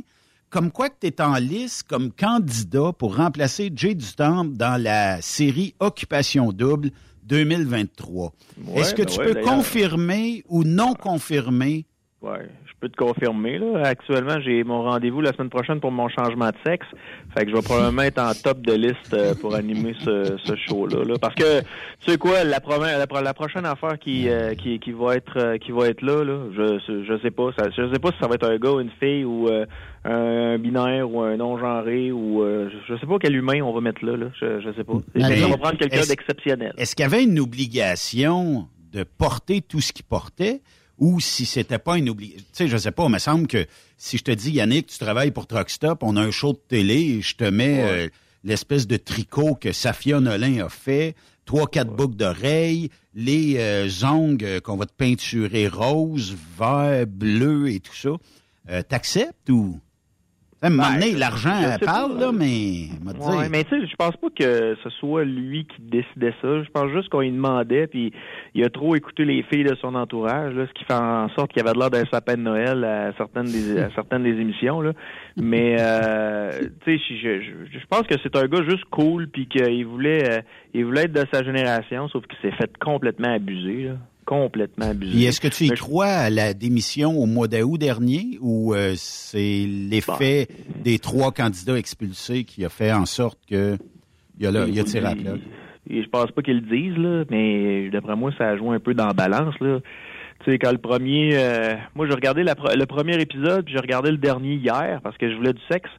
Comme 0.48 0.72
quoi 0.72 0.88
que 0.88 0.96
tu 1.00 1.06
es 1.06 1.20
en 1.20 1.36
liste 1.36 1.84
comme 1.84 2.10
candidat 2.10 2.92
pour 2.92 3.16
remplacer 3.16 3.70
Jay 3.74 3.94
Dutemps 3.94 4.44
dans 4.44 4.82
la 4.82 5.22
série 5.22 5.74
Occupation 5.78 6.52
Double 6.52 6.90
2023. 7.24 8.32
Ouais, 8.66 8.80
Est-ce 8.80 8.94
que 8.94 9.02
ben 9.02 9.06
tu 9.08 9.20
ouais, 9.20 9.34
peux 9.34 9.40
confirmer 9.42 10.42
ou 10.48 10.64
non 10.64 10.94
confirmer? 10.94 11.86
Ouais. 12.20 12.48
Je 12.82 12.88
peux 12.88 12.92
te 12.92 12.96
confirmer. 12.96 13.58
Là. 13.58 13.82
Actuellement, 13.84 14.40
j'ai 14.40 14.64
mon 14.64 14.82
rendez-vous 14.84 15.20
la 15.20 15.34
semaine 15.34 15.50
prochaine 15.50 15.80
pour 15.80 15.90
mon 15.92 16.08
changement 16.08 16.48
de 16.48 16.56
sexe. 16.64 16.86
Fait 17.36 17.44
que 17.44 17.50
je 17.50 17.56
vais 17.56 17.60
probablement 17.62 18.00
être 18.02 18.18
en 18.18 18.32
top 18.32 18.62
de 18.62 18.72
liste 18.72 19.12
euh, 19.12 19.34
pour 19.34 19.54
animer 19.54 19.94
ce, 20.02 20.36
ce 20.42 20.56
show-là. 20.56 21.04
là. 21.04 21.14
Parce 21.20 21.34
que 21.34 21.60
tu 21.60 22.10
sais 22.12 22.16
quoi, 22.16 22.42
la, 22.42 22.58
la, 22.96 23.06
pro- 23.06 23.20
la 23.20 23.34
prochaine 23.34 23.66
affaire 23.66 23.98
qui, 23.98 24.30
euh, 24.30 24.54
qui, 24.54 24.78
qui 24.78 24.92
va 24.92 25.16
être 25.16 25.36
euh, 25.36 25.58
qui 25.58 25.72
va 25.72 25.88
être 25.88 26.00
là, 26.00 26.24
là 26.24 26.38
je, 26.56 27.04
je 27.06 27.18
sais 27.22 27.30
pas. 27.30 27.50
Ça, 27.58 27.68
je 27.68 27.92
sais 27.92 27.98
pas 27.98 28.12
si 28.12 28.18
ça 28.18 28.26
va 28.28 28.36
être 28.36 28.48
un 28.48 28.56
gars 28.56 28.70
ou 28.72 28.80
une 28.80 28.90
fille 28.98 29.24
ou 29.26 29.48
euh, 29.48 29.66
un, 30.06 30.56
binaire 30.56 31.10
ou 31.10 31.20
un 31.20 31.36
non-genré 31.36 32.10
ou 32.12 32.42
euh, 32.42 32.70
je 32.88 32.96
sais 32.96 33.06
pas 33.06 33.18
quel 33.20 33.36
humain 33.36 33.60
on 33.60 33.74
va 33.74 33.82
mettre 33.82 34.02
là. 34.06 34.16
là. 34.16 34.26
Je, 34.40 34.58
je 34.62 34.72
sais 34.72 34.84
pas. 34.84 34.94
On 34.94 35.50
va 35.50 35.56
prendre 35.58 35.76
quelqu'un 35.76 36.06
d'exceptionnel. 36.08 36.72
Est-ce 36.78 36.96
qu'il 36.96 37.02
y 37.02 37.06
avait 37.06 37.24
une 37.24 37.38
obligation 37.40 38.68
de 38.94 39.04
porter 39.04 39.60
tout 39.60 39.82
ce 39.82 39.92
qu'il 39.92 40.06
portait 40.06 40.62
ou 41.00 41.18
si 41.18 41.46
c'était 41.46 41.78
pas 41.78 41.98
une 41.98 42.08
obligation? 42.10 42.44
Tu 42.52 42.56
sais, 42.64 42.68
je 42.68 42.76
sais 42.76 42.92
pas, 42.92 43.04
il 43.04 43.10
me 43.10 43.18
semble 43.18 43.46
que 43.48 43.66
si 43.96 44.18
je 44.18 44.22
te 44.22 44.30
dis, 44.30 44.52
Yannick, 44.52 44.86
tu 44.86 44.98
travailles 44.98 45.32
pour 45.32 45.46
Truck 45.46 45.70
Stop, 45.70 46.02
on 46.02 46.16
a 46.16 46.20
un 46.20 46.30
show 46.30 46.52
de 46.52 46.60
télé 46.68 46.94
et 46.94 47.22
je 47.22 47.34
te 47.34 47.44
mets 47.44 47.82
euh, 47.82 48.08
l'espèce 48.44 48.86
de 48.86 48.96
tricot 48.96 49.54
que 49.54 49.72
Safia 49.72 50.20
Nolin 50.20 50.64
a 50.64 50.68
fait, 50.68 51.16
trois, 51.44 51.66
quatre 51.66 51.90
boucles 51.92 52.16
d'oreilles, 52.16 52.90
les 53.14 53.56
euh, 53.58 53.88
ongles 54.04 54.44
euh, 54.44 54.60
qu'on 54.60 54.76
va 54.76 54.86
te 54.86 54.92
peinturer 54.92 55.68
rose, 55.68 56.36
vert, 56.58 57.06
bleu 57.06 57.70
et 57.70 57.80
tout 57.80 57.96
ça. 57.96 58.10
Euh, 58.70 58.82
T'acceptes 58.82 59.50
ou... 59.50 59.80
À 60.62 60.66
un 60.66 60.70
moment 60.70 60.92
donné, 60.92 61.12
l'argent 61.12 61.50
parle, 61.82 62.20
là, 62.20 62.32
mais... 62.32 62.88
Ouais, 63.18 63.48
mais 63.50 63.64
tu 63.64 63.70
sais, 63.70 63.86
je 63.86 63.96
pense 63.96 64.14
pas 64.16 64.28
que 64.28 64.76
ce 64.84 64.90
soit 64.90 65.24
lui 65.24 65.64
qui 65.64 65.80
décidait 65.80 66.34
ça. 66.42 66.62
Je 66.62 66.68
pense 66.68 66.90
juste 66.92 67.08
qu'on 67.08 67.20
lui 67.20 67.32
demandait, 67.32 67.86
puis 67.86 68.12
il 68.54 68.62
a 68.62 68.68
trop 68.68 68.94
écouté 68.94 69.24
les 69.24 69.42
filles 69.44 69.64
de 69.64 69.74
son 69.76 69.94
entourage, 69.94 70.54
là, 70.54 70.66
ce 70.66 70.72
qui 70.74 70.84
fait 70.84 70.92
en 70.92 71.30
sorte 71.30 71.52
qu'il 71.52 71.62
avait 71.62 71.72
de 71.72 71.78
l'air 71.78 71.90
d'un 71.90 72.04
sapin 72.12 72.34
de 72.34 72.42
Noël 72.42 72.84
à 72.84 73.12
certaines 73.16 73.46
des, 73.46 73.80
à 73.80 73.90
certaines 73.94 74.22
des 74.22 74.38
émissions. 74.38 74.82
Là. 74.82 74.92
Mais 75.38 75.76
euh, 75.80 76.50
tu 76.84 76.98
sais, 76.98 77.02
je, 77.08 77.40
je, 77.40 77.78
je 77.78 77.86
pense 77.88 78.02
que 78.02 78.16
c'est 78.22 78.36
un 78.36 78.46
gars 78.46 78.62
juste 78.68 78.84
cool, 78.90 79.28
puis 79.28 79.46
qu'il 79.46 79.86
voulait, 79.86 80.30
euh, 80.30 80.42
il 80.74 80.84
voulait 80.84 81.04
être 81.04 81.12
de 81.12 81.24
sa 81.32 81.42
génération, 81.42 82.08
sauf 82.08 82.26
qu'il 82.26 82.38
s'est 82.42 82.56
fait 82.56 82.70
complètement 82.78 83.32
abuser, 83.32 83.84
là. 83.84 83.92
Complètement 84.30 84.86
abusé. 84.90 85.24
Est-ce 85.24 85.40
que 85.40 85.48
tu 85.48 85.64
y 85.64 85.70
Mais 85.70 85.76
je- 85.76 85.82
crois 85.82 86.06
à 86.06 86.30
la 86.30 86.54
démission 86.54 87.18
au 87.18 87.26
mois 87.26 87.48
d'août 87.48 87.76
dernier 87.78 88.38
ou 88.40 88.72
euh, 88.74 88.94
c'est 88.96 89.66
l'effet 89.68 90.46
des 90.84 90.98
trois 91.00 91.32
candidats 91.32 91.76
expulsés 91.76 92.44
qui 92.44 92.64
a 92.64 92.68
fait 92.68 92.92
en 92.92 93.06
sorte 93.06 93.38
que 93.50 93.76
il 94.38 94.46
a, 94.46 94.50
là, 94.52 94.66
il 94.68 94.78
a 94.78 94.84
tiré 94.84 95.06
à 95.06 95.14
plat? 95.16 95.34
Et 95.90 96.02
je 96.04 96.08
pense 96.08 96.30
pas 96.30 96.42
qu'ils 96.42 96.60
le 96.60 96.60
disent, 96.60 96.96
là, 96.96 97.24
mais 97.30 97.90
d'après 97.90 98.14
moi, 98.14 98.30
ça 98.38 98.48
a 98.50 98.56
joué 98.56 98.76
un 98.76 98.78
peu 98.80 98.94
dans 98.94 99.06
la 99.08 99.12
balance, 99.12 99.54
là. 99.60 99.80
Tu 100.44 100.52
sais, 100.52 100.58
quand 100.58 100.70
le 100.72 100.78
premier... 100.78 101.30
euh, 101.34 101.74
moi, 101.96 102.06
j'ai 102.06 102.14
regardé 102.14 102.42
la 102.44 102.54
le 102.74 102.86
premier 102.86 103.20
épisode, 103.20 103.64
puis 103.64 103.74
j'ai 103.74 103.80
regardé 103.80 104.10
le 104.10 104.16
dernier 104.16 104.54
hier, 104.54 105.00
parce 105.02 105.18
que 105.18 105.28
je 105.30 105.36
voulais 105.36 105.52
du 105.52 105.60
sexe. 105.70 105.90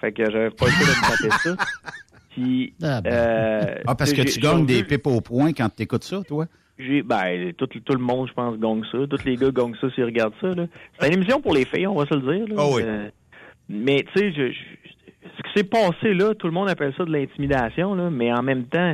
Fait 0.00 0.12
que 0.12 0.24
j'avais 0.30 0.50
pas 0.50 0.66
le 0.66 0.70
choix 0.72 0.86
de 0.86 0.90
me 1.00 1.28
taper 1.28 1.38
ça. 1.42 1.56
Puis... 2.30 2.72
euh, 2.82 3.74
Ah, 3.86 3.94
parce 3.94 4.12
que 4.14 4.22
tu 4.22 4.38
gagnes 4.40 4.64
des 4.64 4.84
pipes 4.84 5.06
au 5.06 5.20
point 5.20 5.52
quand 5.52 5.68
tu 5.76 5.82
écoutes 5.82 6.04
ça, 6.04 6.22
toi? 6.26 6.46
J'ai 6.78 7.02
ben 7.02 7.52
tout, 7.54 7.66
tout 7.66 7.92
le 7.92 7.98
monde 7.98 8.28
je 8.28 8.32
pense 8.32 8.58
gagne 8.58 8.82
ça 8.90 8.98
tous 9.08 9.24
les 9.24 9.36
gars 9.36 9.50
gagnent 9.50 9.74
ça 9.80 9.90
s'ils 9.94 10.04
regardent 10.04 10.34
ça 10.40 10.48
c'est 10.98 11.08
une 11.08 11.14
émission 11.14 11.40
pour 11.40 11.54
les 11.54 11.64
filles 11.64 11.86
on 11.86 11.94
va 11.94 12.06
se 12.06 12.14
le 12.14 12.20
dire 12.20 12.56
là. 12.56 12.62
Ah 12.62 12.70
oui. 12.74 12.82
Euh, 12.84 13.08
mais 13.68 14.04
tu 14.14 14.18
sais 14.20 14.32
je, 14.32 14.50
je- 14.52 15.28
ce 15.36 15.42
qui 15.42 15.52
s'est 15.58 15.64
passé 15.68 16.14
là 16.14 16.34
tout 16.34 16.46
le 16.46 16.52
monde 16.52 16.68
appelle 16.70 16.92
ça 16.96 17.04
de 17.04 17.12
l'intimidation 17.12 17.94
là 17.94 18.10
mais 18.10 18.32
en 18.32 18.42
même 18.42 18.64
temps 18.64 18.92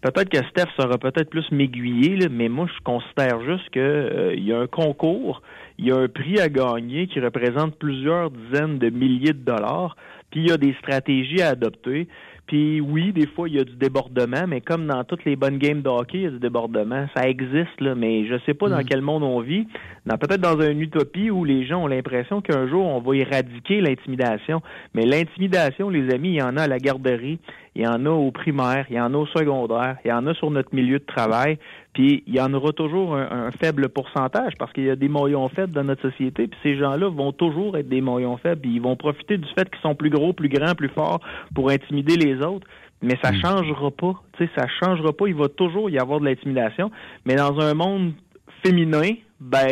peut-être 0.00 0.28
que 0.30 0.38
Steph 0.48 0.70
saura 0.78 0.96
peut-être 0.98 1.28
plus 1.30 1.50
m'aiguiller 1.50 2.28
mais 2.30 2.48
moi 2.48 2.66
je 2.72 2.82
considère 2.84 3.40
juste 3.44 3.68
que 3.70 3.80
euh, 3.80 4.34
y 4.36 4.52
a 4.52 4.60
un 4.60 4.66
concours 4.68 5.42
il 5.78 5.86
y 5.86 5.92
a 5.92 5.96
un 5.96 6.08
prix 6.08 6.38
à 6.40 6.48
gagner 6.48 7.06
qui 7.08 7.20
représente 7.20 7.76
plusieurs 7.78 8.30
dizaines 8.30 8.78
de 8.78 8.90
milliers 8.90 9.32
de 9.32 9.44
dollars 9.44 9.96
puis 10.30 10.40
il 10.42 10.48
y 10.48 10.52
a 10.52 10.56
des 10.56 10.74
stratégies 10.74 11.42
à 11.42 11.48
adopter 11.48 12.06
puis 12.48 12.80
oui, 12.80 13.12
des 13.12 13.26
fois, 13.26 13.46
il 13.46 13.56
y 13.56 13.60
a 13.60 13.64
du 13.64 13.76
débordement, 13.76 14.46
mais 14.48 14.62
comme 14.62 14.86
dans 14.86 15.04
toutes 15.04 15.26
les 15.26 15.36
bonnes 15.36 15.58
games 15.58 15.82
de 15.82 15.88
hockey, 15.90 16.16
il 16.16 16.22
y 16.22 16.26
a 16.26 16.30
du 16.30 16.38
débordement. 16.38 17.06
Ça 17.14 17.28
existe, 17.28 17.78
là, 17.78 17.94
mais 17.94 18.26
je 18.26 18.36
sais 18.46 18.54
pas 18.54 18.70
dans 18.70 18.82
quel 18.82 19.02
monde 19.02 19.22
on 19.22 19.40
vit. 19.40 19.68
Dans 20.06 20.16
Peut-être 20.16 20.40
dans 20.40 20.58
une 20.58 20.80
utopie 20.80 21.30
où 21.30 21.44
les 21.44 21.66
gens 21.66 21.84
ont 21.84 21.86
l'impression 21.86 22.40
qu'un 22.40 22.66
jour, 22.66 22.86
on 22.86 23.00
va 23.00 23.16
éradiquer 23.16 23.82
l'intimidation. 23.82 24.62
Mais 24.94 25.04
l'intimidation, 25.04 25.90
les 25.90 26.12
amis, 26.14 26.30
il 26.30 26.36
y 26.36 26.42
en 26.42 26.56
a 26.56 26.62
à 26.62 26.66
la 26.66 26.78
garderie, 26.78 27.38
il 27.74 27.82
y 27.82 27.86
en 27.86 28.06
a 28.06 28.10
au 28.10 28.30
primaire, 28.30 28.86
il 28.88 28.96
y 28.96 29.00
en 29.00 29.12
a 29.12 29.16
au 29.18 29.26
secondaire, 29.26 29.98
il 30.06 30.08
y 30.08 30.12
en 30.12 30.26
a 30.26 30.32
sur 30.32 30.50
notre 30.50 30.74
milieu 30.74 30.98
de 30.98 31.04
travail, 31.04 31.58
puis 31.94 32.22
il 32.26 32.34
y 32.34 32.40
en 32.40 32.52
aura 32.54 32.72
toujours 32.72 33.16
un, 33.16 33.46
un 33.46 33.50
faible 33.50 33.88
pourcentage 33.88 34.52
parce 34.58 34.72
qu'il 34.72 34.84
y 34.84 34.90
a 34.90 34.96
des 34.96 35.08
maillons 35.08 35.48
faibles 35.48 35.72
dans 35.72 35.84
notre 35.84 36.02
société, 36.10 36.46
puis 36.46 36.58
ces 36.62 36.76
gens-là 36.78 37.08
vont 37.08 37.32
toujours 37.32 37.76
être 37.76 37.88
des 37.88 38.00
maillons 38.00 38.36
faibles, 38.36 38.60
puis 38.60 38.70
ils 38.74 38.80
vont 38.82 38.94
profiter 38.96 39.36
du 39.38 39.48
fait 39.56 39.68
qu'ils 39.70 39.80
sont 39.80 39.94
plus 39.94 40.10
gros, 40.10 40.32
plus 40.32 40.48
grands, 40.48 40.74
plus 40.74 40.90
forts 40.90 41.20
pour 41.54 41.70
intimider 41.70 42.16
les 42.16 42.40
autres. 42.44 42.66
Mais 43.02 43.14
ça 43.22 43.32
changera 43.32 43.90
pas, 43.92 44.14
tu 44.36 44.44
sais, 44.44 44.50
ça 44.56 44.66
changera 44.82 45.12
pas. 45.12 45.28
Il 45.28 45.34
va 45.36 45.48
toujours 45.48 45.88
y 45.88 45.98
avoir 45.98 46.18
de 46.20 46.24
l'intimidation. 46.24 46.90
Mais 47.24 47.36
dans 47.36 47.58
un 47.60 47.72
monde 47.74 48.12
féminin, 48.64 49.10
ben 49.40 49.68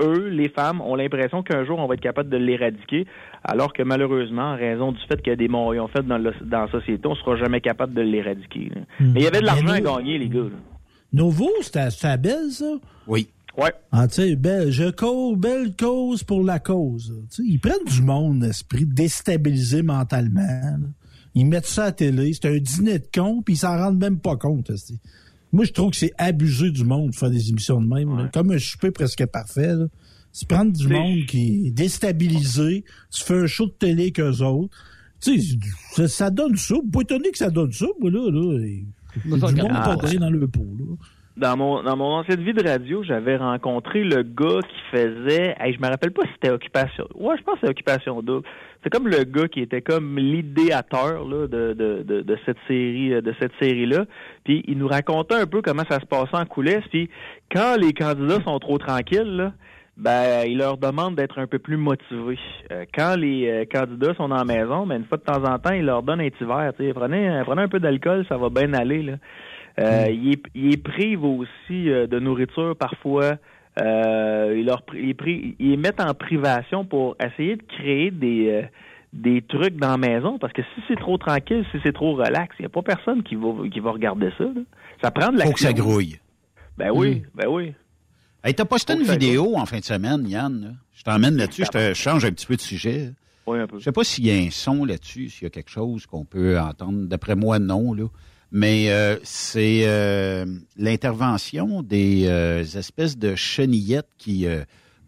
eux, 0.00 0.28
les 0.30 0.48
femmes, 0.48 0.80
ont 0.80 0.94
l'impression 0.96 1.42
qu'un 1.42 1.64
jour 1.64 1.78
on 1.78 1.86
va 1.86 1.94
être 1.94 2.00
capable 2.00 2.30
de 2.30 2.38
l'éradiquer, 2.38 3.06
alors 3.44 3.72
que 3.72 3.82
malheureusement, 3.82 4.52
en 4.52 4.56
raison 4.56 4.92
du 4.92 4.98
fait 5.08 5.16
qu'il 5.20 5.28
y 5.30 5.32
a 5.34 5.36
des 5.36 5.48
maillons 5.48 5.88
faibles 5.88 6.08
dans, 6.08 6.18
le- 6.18 6.32
dans 6.42 6.62
la 6.62 6.70
société, 6.70 7.06
on 7.06 7.14
sera 7.14 7.36
jamais 7.36 7.60
capable 7.60 7.92
de 7.94 8.00
l'éradiquer. 8.02 8.70
là. 8.74 8.80
Mais 9.00 9.20
il 9.20 9.22
y 9.22 9.26
avait 9.26 9.40
de 9.40 9.46
l'argent 9.46 9.66
à 9.68 9.80
gagner, 9.80 10.18
les 10.18 10.28
gars. 10.28 10.40
là. 10.40 10.48
Novo, 11.12 11.48
c'était 11.62 11.90
c'était 11.90 12.16
belle, 12.18 12.50
ça? 12.50 12.72
Oui. 13.06 13.28
Ouais. 13.58 13.72
Ah, 13.90 14.08
tu 14.08 14.14
sais, 14.14 14.34
belle, 14.36 14.70
je 14.70 14.90
cause, 14.90 15.36
belle 15.36 15.74
cause 15.78 16.22
pour 16.24 16.42
la 16.42 16.58
cause. 16.58 17.12
Tu 17.30 17.36
sais, 17.36 17.42
ils 17.46 17.58
prennent 17.60 17.84
du 17.86 18.00
monde, 18.00 18.44
esprit, 18.44 18.86
déstabilisé 18.86 19.82
mentalement. 19.82 20.40
là. 20.40 20.78
Ils 21.34 21.44
mettent 21.46 21.66
ça 21.66 21.82
à 21.82 21.86
la 21.86 21.92
télé, 21.92 22.32
c'est 22.32 22.48
un 22.48 22.58
dîner 22.58 22.98
de 22.98 23.06
con, 23.14 23.42
puis 23.42 23.54
ils 23.54 23.58
s'en 23.58 23.76
rendent 23.76 23.98
même 23.98 24.18
pas 24.18 24.36
compte. 24.36 24.70
esti. 24.70 24.98
Moi, 25.52 25.64
je 25.66 25.72
trouve 25.72 25.90
que 25.90 25.96
c'est 25.96 26.12
abusé 26.16 26.70
du 26.70 26.84
monde 26.84 27.10
de 27.10 27.14
faire 27.16 27.30
des 27.30 27.50
émissions 27.50 27.80
de 27.80 27.86
même. 27.86 28.16
là. 28.16 28.30
Comme 28.32 28.52
un 28.52 28.58
souper 28.58 28.90
presque 28.90 29.26
parfait. 29.26 29.74
Là. 29.74 29.86
C'est 30.32 30.48
prendre 30.48 30.72
du 30.72 30.88
monde 30.88 31.26
qui 31.26 31.66
est 31.66 31.70
déstabilisé, 31.70 32.84
tu 33.10 33.22
fais 33.22 33.34
un 33.40 33.46
show 33.46 33.66
de 33.66 33.72
télé 33.72 34.12
qu'eux 34.12 34.40
autres. 34.42 34.74
Tu 35.20 35.40
sais, 35.40 35.58
ça, 35.94 36.08
ça 36.08 36.30
donne 36.30 36.56
ça. 36.56 36.74
Vous 36.74 36.90
pas 36.90 37.02
étonné 37.02 37.30
que 37.30 37.38
ça 37.38 37.50
donne 37.50 37.70
ça, 37.72 37.86
moi, 38.00 38.10
là. 38.10 38.30
là. 38.30 38.66
Du 39.16 39.28
monde 39.30 39.54
bien 39.54 40.20
dans 40.20 40.30
le 40.30 40.46
pot, 40.46 40.66
là. 40.78 40.84
Dans 41.34 41.56
mon 41.56 41.82
dans 41.82 41.96
mon 41.96 42.18
ancienne 42.18 42.42
vie 42.42 42.52
de 42.52 42.62
radio, 42.62 43.02
j'avais 43.02 43.38
rencontré 43.38 44.04
le 44.04 44.22
gars 44.22 44.60
qui 44.68 44.80
faisait, 44.90 45.56
hey, 45.58 45.72
je 45.72 45.80
me 45.80 45.88
rappelle 45.88 46.10
pas 46.10 46.22
si 46.24 46.28
c'était 46.34 46.50
occupation. 46.50 47.08
Ouais, 47.14 47.36
je 47.38 47.42
pense 47.42 47.54
que 47.54 47.60
c'est 47.62 47.70
occupation 47.70 48.20
double. 48.20 48.46
C'est 48.84 48.90
comme 48.90 49.08
le 49.08 49.24
gars 49.24 49.48
qui 49.48 49.60
était 49.60 49.80
comme 49.80 50.18
l'idéateur 50.18 51.26
là 51.26 51.46
de, 51.46 51.72
de, 51.72 52.02
de, 52.06 52.20
de 52.20 52.38
cette 52.44 52.58
série 52.68 53.14
euh, 53.14 53.22
de 53.22 53.34
cette 53.40 53.52
série 53.58 53.86
là. 53.86 54.04
Puis 54.44 54.62
il 54.68 54.76
nous 54.76 54.88
racontait 54.88 55.36
un 55.36 55.46
peu 55.46 55.62
comment 55.62 55.84
ça 55.88 56.00
se 56.00 56.04
passait 56.06 56.36
en 56.36 56.44
coulisses. 56.44 56.86
Puis 56.90 57.08
quand 57.50 57.76
les 57.80 57.94
candidats 57.94 58.42
sont 58.44 58.58
trop 58.58 58.76
tranquilles 58.76 59.36
là, 59.36 59.54
ben 59.96 60.44
il 60.46 60.58
leur 60.58 60.78
demande 60.78 61.16
d'être 61.16 61.38
un 61.38 61.46
peu 61.46 61.58
plus 61.58 61.76
motivés. 61.76 62.38
Euh, 62.70 62.84
quand 62.94 63.14
les 63.16 63.48
euh, 63.48 63.64
candidats 63.70 64.14
sont 64.14 64.28
dans 64.28 64.36
la 64.36 64.44
maison, 64.44 64.86
ben 64.86 64.96
une 65.00 65.04
fois 65.04 65.18
de 65.18 65.22
temps 65.22 65.44
en 65.44 65.58
temps, 65.58 65.72
il 65.74 65.84
leur 65.84 66.02
donne 66.02 66.20
un 66.20 66.28
petit 66.30 66.44
verre. 66.44 66.72
tu 66.78 66.84
sais. 66.86 66.92
Prenez 66.94 67.42
prenez 67.44 67.62
un 67.62 67.68
peu 67.68 67.78
d'alcool, 67.80 68.24
ça 68.28 68.36
va 68.36 68.48
bien 68.48 68.72
aller 68.74 69.02
là. 69.02 69.12
Euh, 69.80 70.06
il, 70.10 70.32
est- 70.32 70.42
il 70.54 70.70
les 70.70 70.76
prive 70.76 71.24
aussi 71.24 71.90
euh, 71.90 72.06
de 72.06 72.18
nourriture 72.18 72.74
parfois. 72.76 73.36
Euh, 73.80 74.54
il 74.56 74.66
leur 74.66 74.82
il 74.94 75.14
ils 75.58 75.70
les 75.70 75.76
mettent 75.78 76.00
en 76.00 76.12
privation 76.14 76.84
pour 76.84 77.16
essayer 77.24 77.56
de 77.56 77.62
créer 77.62 78.10
des 78.10 78.48
euh, 78.50 78.62
des 79.14 79.40
trucs 79.42 79.76
dans 79.76 79.90
la 79.92 79.96
maison 79.98 80.38
parce 80.38 80.52
que 80.52 80.62
si 80.74 80.82
c'est 80.88 80.96
trop 80.98 81.16
tranquille, 81.18 81.64
si 81.70 81.78
c'est 81.82 81.92
trop 81.94 82.14
relax, 82.14 82.54
il 82.58 82.62
n'y 82.62 82.66
a 82.66 82.70
pas 82.70 82.82
personne 82.82 83.22
qui 83.22 83.34
va 83.34 83.48
qui 83.72 83.80
va 83.80 83.92
regarder 83.92 84.30
ça. 84.38 84.44
là. 84.44 84.60
Ça 85.02 85.10
prend 85.10 85.32
de 85.32 85.38
la 85.38 85.44
Faut 85.46 85.52
que 85.52 85.60
ça 85.60 85.72
grouille. 85.72 86.18
Ben 86.78 86.90
oui, 86.94 87.22
ben 87.34 87.46
oui. 87.48 87.72
Hey, 88.44 88.54
t'as 88.54 88.64
posté 88.64 88.94
une 88.94 89.02
vidéo 89.04 89.56
en 89.56 89.66
fin 89.66 89.78
de 89.78 89.84
semaine, 89.84 90.28
Yann. 90.28 90.60
là. 90.60 90.68
Je 90.96 91.02
t'emmène 91.04 91.36
là-dessus, 91.36 91.64
je 91.64 91.70
te 91.70 91.94
change 91.94 92.24
un 92.24 92.30
petit 92.32 92.46
peu 92.46 92.56
de 92.56 92.60
sujet. 92.60 93.12
Oui, 93.46 93.58
un 93.58 93.66
peu. 93.66 93.78
Je 93.78 93.84
sais 93.84 93.92
pas 93.92 94.04
s'il 94.04 94.26
y 94.26 94.30
a 94.30 94.34
un 94.34 94.50
son 94.50 94.84
là-dessus, 94.84 95.28
s'il 95.30 95.44
y 95.44 95.46
a 95.46 95.50
quelque 95.50 95.70
chose 95.70 96.06
qu'on 96.06 96.24
peut 96.24 96.58
entendre. 96.58 97.06
D'après 97.06 97.36
moi, 97.36 97.58
non. 97.58 97.92
Là. 97.92 98.04
Mais 98.50 98.90
euh, 98.90 99.16
c'est 99.22 99.82
euh, 99.84 100.44
l'intervention 100.76 101.82
des 101.82 102.24
euh, 102.26 102.62
espèces 102.62 103.16
de 103.16 103.34
chenillettes 103.36 104.10
qui, 104.18 104.46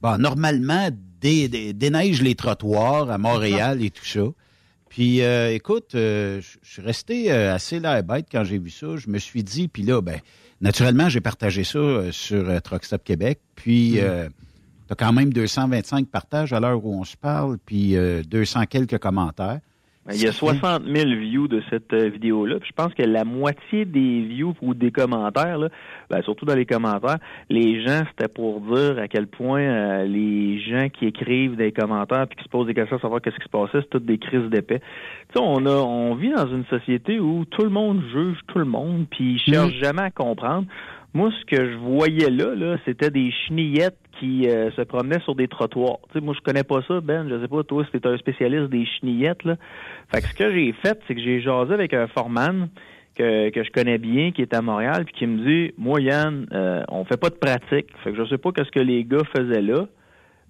bon, 0.01 0.16
normalement, 0.18 0.88
dé- 1.20 1.49
dé- 1.49 1.73
déneigent 1.73 2.23
les 2.23 2.35
trottoirs 2.37 3.11
à 3.11 3.18
Montréal 3.18 3.83
et 3.85 3.90
tout 3.90 4.05
ça. 4.07 4.25
Puis, 4.88 5.20
écoute, 5.20 5.90
je 5.94 6.40
suis 6.62 6.83
resté 6.83 7.33
assez 7.33 7.81
là 7.81 8.01
bête 8.03 8.27
quand 8.31 8.44
j'ai 8.44 8.59
vu 8.59 8.70
ça. 8.70 8.97
Je 8.97 9.09
me 9.11 9.18
suis 9.18 9.42
dit, 9.42 9.66
puis 9.66 9.83
là, 9.83 10.01
ben, 10.01 10.20
naturellement, 10.61 11.09
j'ai 11.09 11.21
partagé 11.21 11.64
ça 11.64 11.79
euh, 11.79 12.12
sur 12.12 12.49
euh, 12.49 12.61
Truck 12.61 12.85
Stop 12.85 13.05
Québec. 13.05 13.40
Puis, 13.55 14.01
euh, 14.01 14.29
t'as 14.88 14.95
quand 14.95 15.12
même 15.12 15.33
225 15.33 16.09
partages 16.09 16.53
à 16.53 16.61
l'heure 16.61 16.85
où 16.85 16.99
on 16.99 17.05
se 17.05 17.17
parle, 17.17 17.59
puis 17.64 17.97
euh, 17.97 18.23
200 18.23 18.67
quelques 18.67 18.99
commentaires. 18.99 19.61
Il 20.12 20.21
y 20.21 20.27
a 20.27 20.33
60 20.33 20.83
000 20.85 21.09
views 21.19 21.49
de 21.49 21.62
cette 21.71 21.95
euh, 21.95 22.11
vidéo-là. 22.11 22.57
Je 22.62 22.73
pense 22.73 22.93
que 22.93 23.03
la 23.03 23.25
moitié 23.25 23.87
des 23.87 24.21
views 24.21 24.55
ou 24.61 24.75
des 24.75 24.90
commentaires, 24.90 25.57
là, 25.57 25.69
ben, 26.11 26.21
surtout 26.23 26.45
dans 26.45 26.55
les 26.55 26.67
commentaires, 26.67 27.17
les 27.49 27.83
gens, 27.83 28.03
c'était 28.11 28.29
pour 28.29 28.61
dire 28.61 28.99
à 28.99 29.09
quel 29.09 29.27
point 29.27 29.62
euh, 29.62 30.05
les 30.05 30.61
gens 30.61 30.90
qui 30.90 31.07
écrivent 31.07 31.57
des 31.57 31.73
commentaires 31.73 32.27
puis 32.27 32.37
qui 32.37 32.45
se 32.45 32.51
posent 32.51 32.67
des 32.67 32.75
questions 32.75 32.99
à 32.99 33.01
savoir 33.01 33.23
qu'est-ce 33.23 33.37
qui 33.37 33.45
se 33.45 33.49
passait, 33.49 33.81
c'est 33.81 33.88
toutes 33.88 34.05
des 34.05 34.19
crises 34.19 34.51
d'épais. 34.51 34.81
Tu 34.81 35.38
sais, 35.38 35.40
on 35.43 35.64
a, 35.64 35.75
on 35.75 36.14
vit 36.17 36.33
dans 36.33 36.49
une 36.49 36.67
société 36.67 37.19
où 37.19 37.47
tout 37.47 37.62
le 37.62 37.71
monde 37.71 38.03
juge 38.12 38.37
tout 38.49 38.59
le 38.59 38.67
monde 38.67 39.07
puis 39.11 39.35
ils 39.35 39.53
cherchent 39.53 39.81
jamais 39.81 40.03
à 40.03 40.11
comprendre. 40.11 40.67
Moi, 41.14 41.31
ce 41.40 41.45
que 41.47 41.71
je 41.71 41.77
voyais 41.77 42.29
là, 42.29 42.55
là, 42.55 42.77
c'était 42.85 43.11
des 43.11 43.33
chenillettes 43.47 43.97
qui 44.18 44.48
euh, 44.48 44.70
se 44.72 44.83
promenaient 44.83 45.20
sur 45.20 45.35
des 45.35 45.48
trottoirs. 45.48 45.98
Tu 46.09 46.18
sais, 46.18 46.24
moi, 46.24 46.35
je 46.37 46.40
connais 46.40 46.64
pas 46.64 46.83
ça, 46.87 47.00
Ben. 47.00 47.29
Je 47.29 47.40
sais 47.40 47.48
pas, 47.48 47.62
toi, 47.62 47.85
si 47.85 47.98
t'es 47.98 48.07
un 48.07 48.16
spécialiste 48.16 48.70
des 48.70 48.87
chenillettes, 48.87 49.44
là. 49.44 49.57
Fait 50.12 50.20
que 50.20 50.29
ce 50.29 50.35
que 50.35 50.53
j'ai 50.53 50.72
fait, 50.72 50.98
c'est 51.07 51.14
que 51.14 51.20
j'ai 51.20 51.40
jasé 51.40 51.72
avec 51.72 51.94
un 51.94 52.07
foreman 52.07 52.68
que, 53.16 53.50
que 53.50 53.62
je 53.62 53.70
connais 53.70 53.98
bien, 53.98 54.33
qui 54.33 54.42
est 54.42 54.55
à 54.55 54.62
Montréal, 54.62 55.05
puis 55.05 55.14
qui 55.14 55.27
me 55.27 55.44
dit, 55.44 55.74
moi, 55.79 56.00
Yann, 56.00 56.46
euh, 56.53 56.83
on 56.88 57.05
fait 57.05 57.20
pas 57.20 57.31
de 57.31 57.37
pratique. 57.37 57.87
Fait 58.03 58.12
que 58.12 58.16
je 58.16 58.29
sais 58.29 58.38
pas 58.38 58.53
qu'est-ce 58.53 58.70
que 58.70 58.81
les 58.81 59.05
gars 59.05 59.24
faisaient 59.37 59.62
là. 59.62 59.87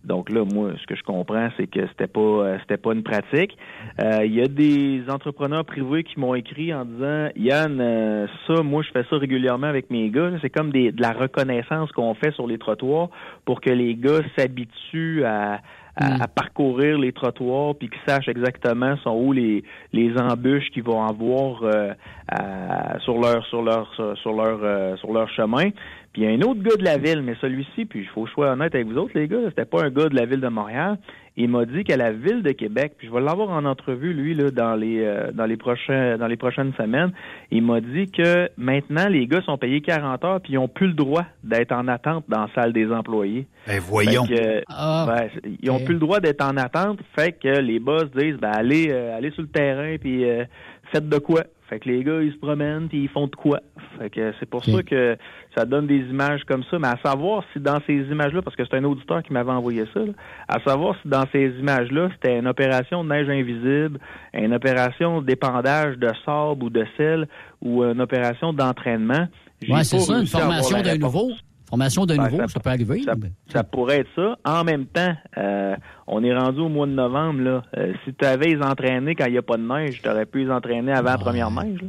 Donc 0.04 0.30
là, 0.30 0.44
moi, 0.44 0.72
ce 0.80 0.86
que 0.86 0.94
je 0.96 1.02
comprends, 1.02 1.48
c'est 1.56 1.66
que 1.66 1.86
c'était 1.88 2.06
pas 2.06 2.20
euh, 2.20 2.58
c'était 2.60 2.76
pas 2.76 2.92
une 2.92 3.02
pratique. 3.02 3.56
Euh, 4.02 4.24
Il 4.24 4.34
y 4.34 4.42
a 4.42 4.48
des 4.48 5.02
entrepreneurs 5.08 5.64
privés 5.64 6.04
qui 6.04 6.20
m'ont 6.20 6.34
écrit 6.34 6.74
en 6.74 6.84
disant 6.84 7.28
Yann, 7.36 7.78
euh, 7.80 8.26
ça, 8.46 8.62
moi, 8.62 8.82
je 8.82 8.90
fais 8.90 9.04
ça 9.08 9.16
régulièrement 9.16 9.66
avec 9.66 9.90
mes 9.90 10.10
gars. 10.10 10.30
C'est 10.42 10.50
comme 10.50 10.70
des, 10.72 10.92
de 10.92 11.00
la 11.00 11.12
reconnaissance 11.12 11.90
qu'on 11.92 12.14
fait 12.14 12.32
sur 12.32 12.46
les 12.46 12.58
trottoirs 12.58 13.08
pour 13.44 13.60
que 13.60 13.70
les 13.70 13.94
gars 13.94 14.20
s'habituent 14.36 15.24
à, 15.24 15.60
à, 15.96 16.24
à 16.24 16.28
parcourir 16.28 16.98
les 16.98 17.12
trottoirs 17.12 17.74
puis 17.76 17.88
qu'ils 17.88 18.00
sachent 18.06 18.28
exactement 18.28 18.96
sont 18.98 19.16
où 19.16 19.32
les 19.32 19.64
les 19.92 20.12
embûches 20.18 20.68
qu'ils 20.70 20.82
vont 20.82 21.02
avoir 21.04 21.62
euh, 21.62 21.92
à- 22.28 22.98
sur 23.00 23.18
leur 23.20 23.44
sur 23.46 23.62
leur 23.62 23.88
sur 24.22 24.32
leur 24.34 24.58
euh, 24.62 24.96
sur 24.96 25.12
leur 25.12 25.28
chemin. 25.30 25.70
Puis 26.14 26.22
il 26.22 26.30
y 26.30 26.32
a 26.32 26.34
un 26.34 26.40
autre 26.48 26.62
gars 26.62 26.76
de 26.76 26.84
la 26.84 26.96
ville, 26.96 27.20
mais 27.22 27.34
celui-ci, 27.40 27.84
puis 27.84 28.00
il 28.00 28.06
faut 28.06 28.22
que 28.22 28.28
je 28.28 28.32
sois 28.34 28.52
honnête 28.52 28.72
avec 28.74 28.86
vous 28.86 28.96
autres, 28.96 29.12
les 29.16 29.26
gars, 29.28 29.36
c'était 29.48 29.64
pas 29.64 29.82
un 29.84 29.90
gars 29.90 30.08
de 30.08 30.14
la 30.14 30.24
ville 30.26 30.40
de 30.40 30.48
Montréal. 30.48 30.96
Il 31.36 31.48
m'a 31.48 31.64
dit 31.64 31.82
qu'à 31.82 31.96
la 31.96 32.12
ville 32.12 32.44
de 32.44 32.52
Québec, 32.52 32.92
puis 32.96 33.08
je 33.08 33.12
vais 33.12 33.20
l'avoir 33.20 33.50
en 33.50 33.64
entrevue, 33.64 34.12
lui, 34.14 34.34
là, 34.34 34.52
dans 34.52 34.76
les 34.76 35.00
euh, 35.04 35.32
dans 35.32 35.46
les 35.46 35.56
prochains 35.56 36.16
dans 36.16 36.28
les 36.28 36.36
prochaines 36.36 36.72
semaines, 36.74 37.10
il 37.50 37.62
m'a 37.64 37.80
dit 37.80 38.06
que 38.12 38.48
maintenant, 38.56 39.08
les 39.08 39.26
gars 39.26 39.42
sont 39.42 39.58
payés 39.58 39.80
40 39.80 40.24
heures, 40.24 40.40
puis 40.40 40.52
ils 40.52 40.58
ont 40.58 40.68
plus 40.68 40.86
le 40.86 40.92
droit 40.92 41.24
d'être 41.42 41.72
en 41.72 41.88
attente 41.88 42.24
dans 42.28 42.42
la 42.42 42.48
salle 42.54 42.72
des 42.72 42.88
employés. 42.92 43.48
Ben 43.66 43.80
voyons. 43.80 44.24
Fait 44.26 44.34
que, 44.36 44.62
Ah. 44.68 45.06
ben, 45.08 45.28
ils 45.60 45.70
ont 45.72 45.76
Ok. 45.78 45.84
plus 45.86 45.94
le 45.94 46.00
droit 46.00 46.20
d'être 46.20 46.44
en 46.44 46.56
attente, 46.56 47.00
fait 47.16 47.32
que 47.32 47.58
les 47.60 47.80
boss 47.80 48.04
disent 48.16 48.36
ben 48.36 48.52
allez 48.52 48.86
euh, 48.92 49.16
allez 49.16 49.32
sur 49.32 49.42
le 49.42 49.48
terrain 49.48 49.96
puis 50.00 50.24
euh, 50.24 50.44
faites 50.92 51.08
de 51.08 51.18
quoi. 51.18 51.42
Fait 51.68 51.80
que 51.80 51.88
les 51.88 52.04
gars 52.04 52.20
ils 52.20 52.32
se 52.32 52.36
promènent 52.36 52.88
puis 52.88 53.04
ils 53.04 53.08
font 53.08 53.26
de 53.26 53.34
quoi? 53.34 53.60
Fait 53.98 54.10
que 54.10 54.32
c'est 54.38 54.48
pour 54.48 54.64
ça 54.64 54.82
que 54.82 55.16
ça 55.56 55.64
donne 55.64 55.86
des 55.86 56.00
images 56.10 56.42
comme 56.44 56.62
ça, 56.70 56.78
mais 56.78 56.88
à 56.88 56.98
savoir 57.02 57.42
si 57.52 57.60
dans 57.60 57.78
ces 57.86 57.94
images-là 57.94 58.42
parce 58.42 58.54
que 58.54 58.64
c'est 58.64 58.76
un 58.76 58.84
auditeur 58.84 59.22
qui 59.22 59.32
m'avait 59.32 59.52
envoyé 59.52 59.84
ça, 59.94 60.00
là, 60.00 60.12
à 60.48 60.60
savoir 60.60 60.94
si 61.00 61.08
dans 61.08 61.24
ces 61.32 61.48
images-là, 61.58 62.10
c'était 62.14 62.38
une 62.38 62.48
opération 62.48 63.02
de 63.02 63.08
neige 63.08 63.28
invisible, 63.28 63.98
une 64.34 64.52
opération 64.52 65.22
d'épandage 65.22 65.96
de 65.96 66.10
sable 66.24 66.64
ou 66.64 66.70
de 66.70 66.84
sel 66.96 67.28
ou 67.62 67.82
une 67.82 68.00
opération 68.00 68.52
d'entraînement. 68.52 69.26
Pas 69.68 69.84
c'est 69.84 70.00
ça, 70.00 70.18
une 70.18 70.26
formation 70.26 70.82
d'un 70.82 70.98
nouveau. 70.98 71.30
Formation 71.74 72.06
d'un 72.06 72.16
Ben, 72.16 72.24
nouveau, 72.24 72.36
ça- 72.42 72.46
ça 72.48 72.60
peut 72.60 72.70
arriver. 72.70 73.02
Ça, 73.02 73.14
ça 73.48 73.64
pourrait 73.64 73.98
être 74.00 74.08
ça. 74.14 74.36
En 74.44 74.62
même 74.62 74.86
temps, 74.86 75.12
euh, 75.38 75.74
on 76.06 76.22
est 76.22 76.32
rendu 76.32 76.60
au 76.60 76.68
mois 76.68 76.86
de 76.86 76.92
novembre. 76.92 77.40
Là. 77.40 77.62
Euh, 77.76 77.92
si 78.04 78.14
tu 78.14 78.24
avais 78.24 78.46
les 78.46 78.62
entraîner 78.62 79.16
quand 79.16 79.24
il 79.26 79.32
n'y 79.32 79.38
a 79.38 79.42
pas 79.42 79.56
de 79.56 79.66
neige, 79.66 80.00
tu 80.00 80.08
aurais 80.08 80.24
pu 80.24 80.44
les 80.44 80.50
entraîner 80.52 80.92
avant 80.92 81.10
la 81.10 81.18
première 81.18 81.50
neige. 81.50 81.82
Là. 81.82 81.88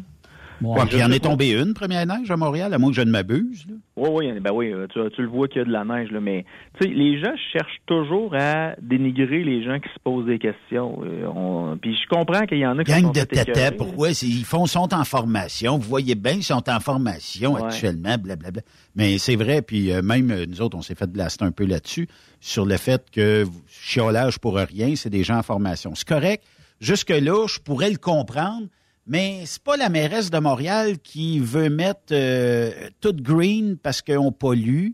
Ouais. 0.62 0.80
Ouais, 0.80 0.86
puis 0.88 0.98
il 0.98 1.04
en 1.04 1.12
est 1.12 1.20
tombé 1.24 1.52
une, 1.52 1.74
première 1.74 2.06
neige 2.06 2.30
à 2.32 2.38
Montréal, 2.38 2.74
à 2.74 2.78
moins 2.78 2.90
que 2.90 2.96
je 2.96 3.02
ne 3.02 3.12
m'abuse. 3.12 3.66
Oui, 3.96 4.10
oui, 4.12 4.40
ben 4.40 4.52
oui, 4.54 4.72
tu, 4.94 5.00
tu 5.16 5.22
le 5.22 5.28
vois 5.28 5.48
qu'il 5.48 5.60
y 5.60 5.62
a 5.62 5.66
de 5.66 5.72
la 5.72 5.84
neige, 5.86 6.12
là, 6.12 6.20
mais 6.20 6.46
les 6.82 7.20
gens 7.20 7.34
cherchent 7.54 7.82
toujours 7.86 8.34
à 8.36 8.76
dénigrer 8.82 9.44
les 9.44 9.64
gens 9.64 9.80
qui 9.80 9.90
se 9.90 10.00
posent 10.04 10.26
des 10.26 10.40
questions. 10.40 11.00
Euh, 11.04 11.26
on- 11.28 11.78
Puis 11.82 11.96
je 11.96 12.08
comprends 12.08 12.46
qu'il 12.46 12.60
y 12.60 12.66
en 12.68 12.78
a 12.80 12.84
qui 12.84 12.92
Gang 12.92 13.04
sont 13.06 13.12
de 13.12 13.22
tata, 13.22 13.72
pourquoi? 13.72 14.10
Ils 14.10 14.44
font, 14.46 14.66
sont 14.66 14.94
en 14.94 15.04
formation. 15.04 15.78
Vous 15.78 15.88
voyez 15.90 16.16
bien, 16.16 16.34
ils 16.34 16.44
sont 16.44 16.70
en 16.70 16.80
formation 16.80 17.54
Ouais. 17.54 17.64
actuellement, 17.64 18.18
blablabla. 18.18 18.62
Mais 18.96 19.18
c'est 19.18 19.36
vrai, 19.36 19.62
puis 19.62 19.92
euh, 19.92 20.02
même 20.02 20.32
euh, 20.32 20.46
nous 20.48 20.62
autres, 20.62 20.78
on 20.78 20.82
s'est 20.82 20.96
fait 20.96 21.10
blaster 21.10 21.46
un 21.46 21.52
peu 21.52 21.66
là-dessus, 21.66 22.08
sur 22.40 22.66
le 22.66 22.78
fait 22.78 23.04
que 23.12 23.46
chiolage 23.68 24.40
pour 24.40 24.56
rien, 24.58 24.96
c'est 24.96 25.10
des 25.10 25.24
gens 25.24 25.38
en 25.38 25.44
formation. 25.44 25.94
C'est 25.96 26.08
correct. 26.08 26.44
Jusque-là, 26.82 27.46
je 27.48 27.60
pourrais 27.60 27.90
le 27.90 27.98
comprendre, 27.98 28.68
mais 29.06 29.44
c'est 29.46 29.62
pas 29.64 29.78
la 29.78 29.90
mairesse 29.90 30.30
de 30.30 30.40
Montréal 30.40 31.00
qui 31.00 31.40
veut 31.40 31.70
mettre 31.70 32.12
euh, 32.12 32.72
tout 33.02 33.14
green 33.14 33.78
parce 33.78 34.02
qu'on 34.02 34.32
pollue, 34.32 34.90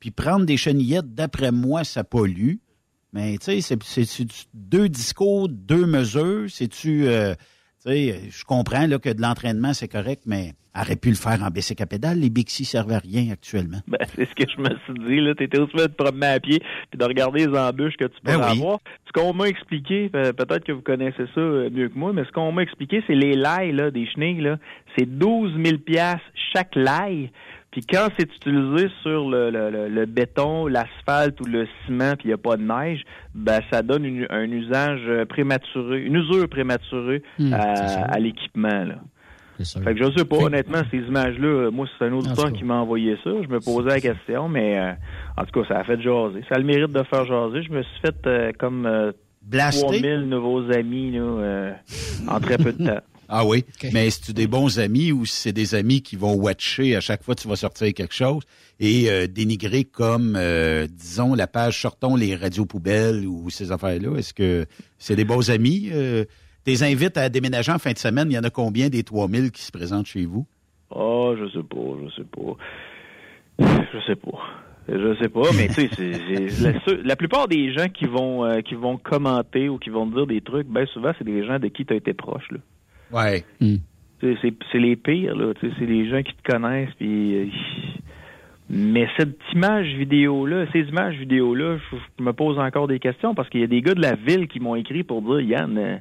puis 0.00 0.10
prendre 0.10 0.44
des 0.46 0.56
chenillettes, 0.56 1.14
d'après 1.14 1.50
moi, 1.50 1.84
ça 1.84 2.04
pollue. 2.04 2.56
Mais 3.12 3.38
tu 3.38 3.60
sais, 3.60 3.76
c'est- 3.82 4.46
deux 4.54 4.88
discours, 4.88 5.48
deux 5.48 5.86
mesures? 5.86 6.46
C'est-tu, 6.50 7.06
euh, 7.08 7.34
tu 7.82 7.90
sais, 7.90 8.20
je 8.30 8.44
comprends 8.44 8.86
là, 8.86 8.98
que 8.98 9.08
de 9.08 9.22
l'entraînement, 9.22 9.72
c'est 9.72 9.88
correct, 9.88 10.24
mais 10.26 10.54
aurait 10.80 10.96
pu 10.96 11.08
le 11.10 11.14
faire 11.14 11.42
en 11.42 11.48
bicycle 11.50 11.82
à 11.82 11.86
pédale. 11.86 12.18
Les 12.18 12.30
Bixi 12.30 12.64
servent 12.64 12.92
à 12.92 12.98
rien 12.98 13.30
actuellement. 13.32 13.78
Ben, 13.88 13.98
c'est 14.14 14.24
ce 14.26 14.34
que 14.34 14.44
je 14.50 14.60
me 14.60 14.68
suis 14.84 15.06
dit. 15.08 15.20
là. 15.20 15.34
T'étais 15.34 15.58
aussi 15.58 15.74
de 15.76 15.82
te 15.86 16.02
promener 16.02 16.26
à 16.26 16.40
pied 16.40 16.60
puis 16.90 16.98
de 16.98 17.04
regarder 17.04 17.46
les 17.46 17.58
embûches 17.58 17.96
que 17.96 18.04
tu 18.04 18.20
peux 18.22 18.32
Ben 18.32 18.38
oui. 18.38 18.58
avoir. 18.60 18.78
Ce 19.06 19.12
qu'on 19.12 19.32
m'a 19.32 19.48
expliqué, 19.48 20.08
pe- 20.08 20.32
peut-être 20.32 20.64
que 20.64 20.72
vous 20.72 20.82
connaissez 20.82 21.24
ça 21.34 21.40
euh, 21.40 21.70
mieux 21.70 21.88
que 21.88 21.98
moi, 21.98 22.12
mais 22.12 22.24
ce 22.24 22.32
qu'on 22.32 22.52
m'a 22.52 22.62
expliqué, 22.62 23.02
c'est 23.06 23.14
les 23.14 23.34
lailles 23.34 23.72
là, 23.72 23.90
des 23.90 24.06
chenilles. 24.06 24.40
Là, 24.40 24.56
c'est 24.96 25.06
12 25.06 25.52
000 25.64 25.78
piastres 25.78 26.22
chaque 26.54 26.74
laille. 26.76 27.30
Puis 27.70 27.82
quand 27.82 28.08
c'est 28.18 28.30
utilisé 28.34 28.88
sur 29.02 29.28
le, 29.28 29.50
le, 29.50 29.70
le- 29.70 29.88
le 29.88 30.06
béton, 30.06 30.66
l'asphalte 30.66 31.38
ou 31.42 31.44
le 31.44 31.66
ciment, 31.86 32.12
puis 32.16 32.24
il 32.24 32.28
n'y 32.28 32.32
a 32.32 32.38
pas 32.38 32.56
de 32.56 32.62
neige, 32.62 33.02
ben 33.34 33.60
ça 33.70 33.82
donne 33.82 34.04
une- 34.06 34.26
un 34.30 34.50
usage 34.50 35.00
euh, 35.06 35.26
prématuré, 35.26 36.02
une 36.02 36.16
usure 36.16 36.48
prématurée 36.48 37.22
Hmm, 37.38 37.52
à 37.52 38.18
l'équipement. 38.18 38.84
Là. 39.58 39.64
C'est 39.64 39.64
sûr. 39.64 39.82
Fait 39.82 39.94
que 39.94 40.04
je 40.04 40.18
sais 40.18 40.24
pas, 40.24 40.36
honnêtement, 40.36 40.82
ces 40.90 40.98
images-là, 40.98 41.46
euh, 41.46 41.70
moi, 41.70 41.86
c'est 41.98 42.04
un 42.06 42.12
auditeur 42.12 42.52
qui 42.52 42.64
m'a 42.64 42.76
envoyé 42.76 43.16
ça. 43.24 43.30
Je 43.42 43.48
me 43.48 43.60
posais 43.60 43.88
la 43.88 44.00
question, 44.00 44.48
mais 44.48 44.78
euh, 44.78 44.92
en 45.36 45.44
tout 45.44 45.60
cas, 45.60 45.68
ça 45.68 45.80
a 45.80 45.84
fait 45.84 46.00
jaser. 46.00 46.42
Ça 46.48 46.56
a 46.56 46.58
le 46.58 46.64
mérite 46.64 46.92
de 46.92 47.02
faire 47.02 47.24
jaser. 47.24 47.62
Je 47.62 47.72
me 47.72 47.82
suis 47.82 48.00
fait 48.00 48.26
euh, 48.26 48.52
comme 48.58 48.86
euh, 48.86 49.12
Blasté? 49.42 49.86
3000 50.00 50.28
nouveaux 50.28 50.70
amis 50.72 51.12
là, 51.12 51.20
euh, 51.20 51.72
en 52.28 52.40
très 52.40 52.58
peu 52.58 52.72
de 52.72 52.86
temps. 52.86 53.00
Ah 53.30 53.44
oui, 53.44 53.62
mais 53.92 54.08
c'est-tu 54.08 54.32
des 54.32 54.46
bons 54.46 54.78
amis 54.78 55.12
ou 55.12 55.26
c'est 55.26 55.52
des 55.52 55.74
amis 55.74 56.00
qui 56.00 56.16
vont 56.16 56.32
watcher 56.32 56.96
à 56.96 57.02
chaque 57.02 57.22
fois 57.22 57.34
que 57.34 57.42
tu 57.42 57.48
vas 57.48 57.56
sortir 57.56 57.92
quelque 57.92 58.14
chose 58.14 58.42
et 58.80 59.10
euh, 59.10 59.26
dénigrer 59.26 59.84
comme, 59.84 60.34
euh, 60.34 60.86
disons, 60.90 61.34
la 61.34 61.46
page 61.46 61.78
Sortons 61.78 62.16
les 62.16 62.34
radios 62.34 62.64
poubelles 62.64 63.26
ou 63.26 63.50
ces 63.50 63.70
affaires-là? 63.70 64.16
Est-ce 64.16 64.32
que 64.32 64.64
c'est 64.98 65.14
des 65.14 65.26
bons 65.26 65.50
amis? 65.50 65.90
Euh, 65.92 66.24
T'es 66.68 66.82
invites 66.82 67.16
à 67.16 67.30
déménager 67.30 67.72
en 67.72 67.78
fin 67.78 67.92
de 67.92 67.98
semaine, 67.98 68.30
il 68.30 68.34
y 68.34 68.38
en 68.38 68.42
a 68.42 68.50
combien 68.50 68.90
des 68.90 69.02
3000 69.02 69.52
qui 69.52 69.62
se 69.62 69.72
présentent 69.72 70.04
chez 70.04 70.26
vous? 70.26 70.46
Oh, 70.90 71.34
je 71.40 71.48
sais 71.48 71.62
pas, 71.62 71.96
je 72.04 72.14
sais 72.14 72.28
pas. 72.28 72.56
Je 73.58 73.98
sais 74.06 74.16
pas. 74.16 74.38
Je 74.86 75.16
sais 75.18 75.28
pas, 75.30 75.50
mais 75.56 75.68
tu 75.68 75.88
sais, 75.88 76.92
la, 77.04 77.16
plupart 77.16 77.48
des 77.48 77.72
gens 77.72 77.88
qui 77.88 78.04
vont 78.04 78.44
euh, 78.44 78.60
qui 78.60 78.74
vont 78.74 78.98
commenter 78.98 79.70
ou 79.70 79.78
qui 79.78 79.88
vont 79.88 80.04
dire 80.08 80.26
des 80.26 80.42
trucs, 80.42 80.66
ben 80.66 80.86
souvent, 80.88 81.12
c'est 81.16 81.24
des 81.24 81.42
gens 81.46 81.58
de 81.58 81.68
qui 81.68 81.86
tu 81.86 81.94
as 81.94 81.96
été 81.96 82.12
proche. 82.12 82.50
Là. 82.50 82.58
Ouais. 83.12 83.44
Hmm. 83.62 83.76
C'est 84.20 84.78
les 84.78 84.96
pires, 84.96 85.36
là. 85.36 85.54
C'est 85.62 85.86
les 85.86 86.10
gens 86.10 86.22
qui 86.22 86.34
te 86.34 86.52
connaissent, 86.52 86.92
puis... 86.98 87.34
euh, 87.34 87.46
Mais 88.68 89.08
cette 89.16 89.38
image 89.54 89.86
vidéo-là, 89.94 90.66
ces 90.74 90.80
images 90.80 91.16
vidéo-là, 91.16 91.78
je, 91.78 91.96
je 92.18 92.22
me 92.22 92.34
pose 92.34 92.58
encore 92.58 92.88
des 92.88 92.98
questions 92.98 93.34
parce 93.34 93.48
qu'il 93.48 93.60
y 93.60 93.64
a 93.64 93.68
des 93.68 93.80
gars 93.80 93.94
de 93.94 94.02
la 94.02 94.16
ville 94.16 94.48
qui 94.48 94.60
m'ont 94.60 94.74
écrit 94.74 95.02
pour 95.02 95.22
dire 95.22 95.40
Yann, 95.40 95.78
euh, 95.78 95.96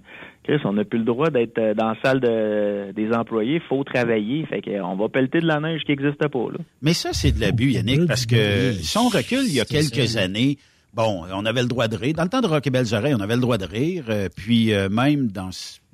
Chris, 0.47 0.61
on 0.63 0.73
n'a 0.73 0.85
plus 0.85 0.99
le 0.99 1.05
droit 1.05 1.29
d'être 1.29 1.57
euh, 1.57 1.73
dans 1.73 1.89
la 1.89 1.95
salle 2.01 2.21
de, 2.21 2.93
des 2.93 3.11
employés, 3.11 3.59
faut 3.67 3.83
travailler. 3.83 4.45
Fait 4.45 4.61
qu'on 4.61 4.95
va 4.95 5.09
pelleter 5.09 5.41
de 5.41 5.45
la 5.45 5.59
neige 5.59 5.81
qui 5.85 5.91
n'existe 5.91 6.25
pas, 6.25 6.47
là. 6.51 6.59
Mais 6.81 6.93
ça, 6.93 7.09
c'est 7.11 7.33
de 7.33 7.41
l'abus, 7.41 7.71
Yannick, 7.71 8.07
parce 8.07 8.25
que 8.25 8.71
si 8.71 8.97
on 8.97 9.09
recule 9.09 9.43
il 9.45 9.53
y 9.53 9.59
a 9.59 9.65
quelques 9.65 10.07
ça. 10.07 10.21
années, 10.21 10.57
bon, 10.93 11.25
on 11.33 11.45
avait 11.45 11.61
le 11.63 11.67
droit 11.67 11.89
de 11.89 11.97
rire. 11.97 12.13
Dans 12.15 12.23
le 12.23 12.29
temps 12.29 12.39
de 12.39 12.47
Rock 12.47 12.65
et 12.65 12.69
Belles 12.69 12.93
Oreilles, 12.93 13.13
on 13.13 13.19
avait 13.19 13.35
le 13.35 13.41
droit 13.41 13.57
de 13.57 13.65
rire. 13.65 14.05
euh, 14.09 14.29
puis 14.33 14.71
euh, 14.73 14.87
même 14.87 15.27
dans, 15.27 15.49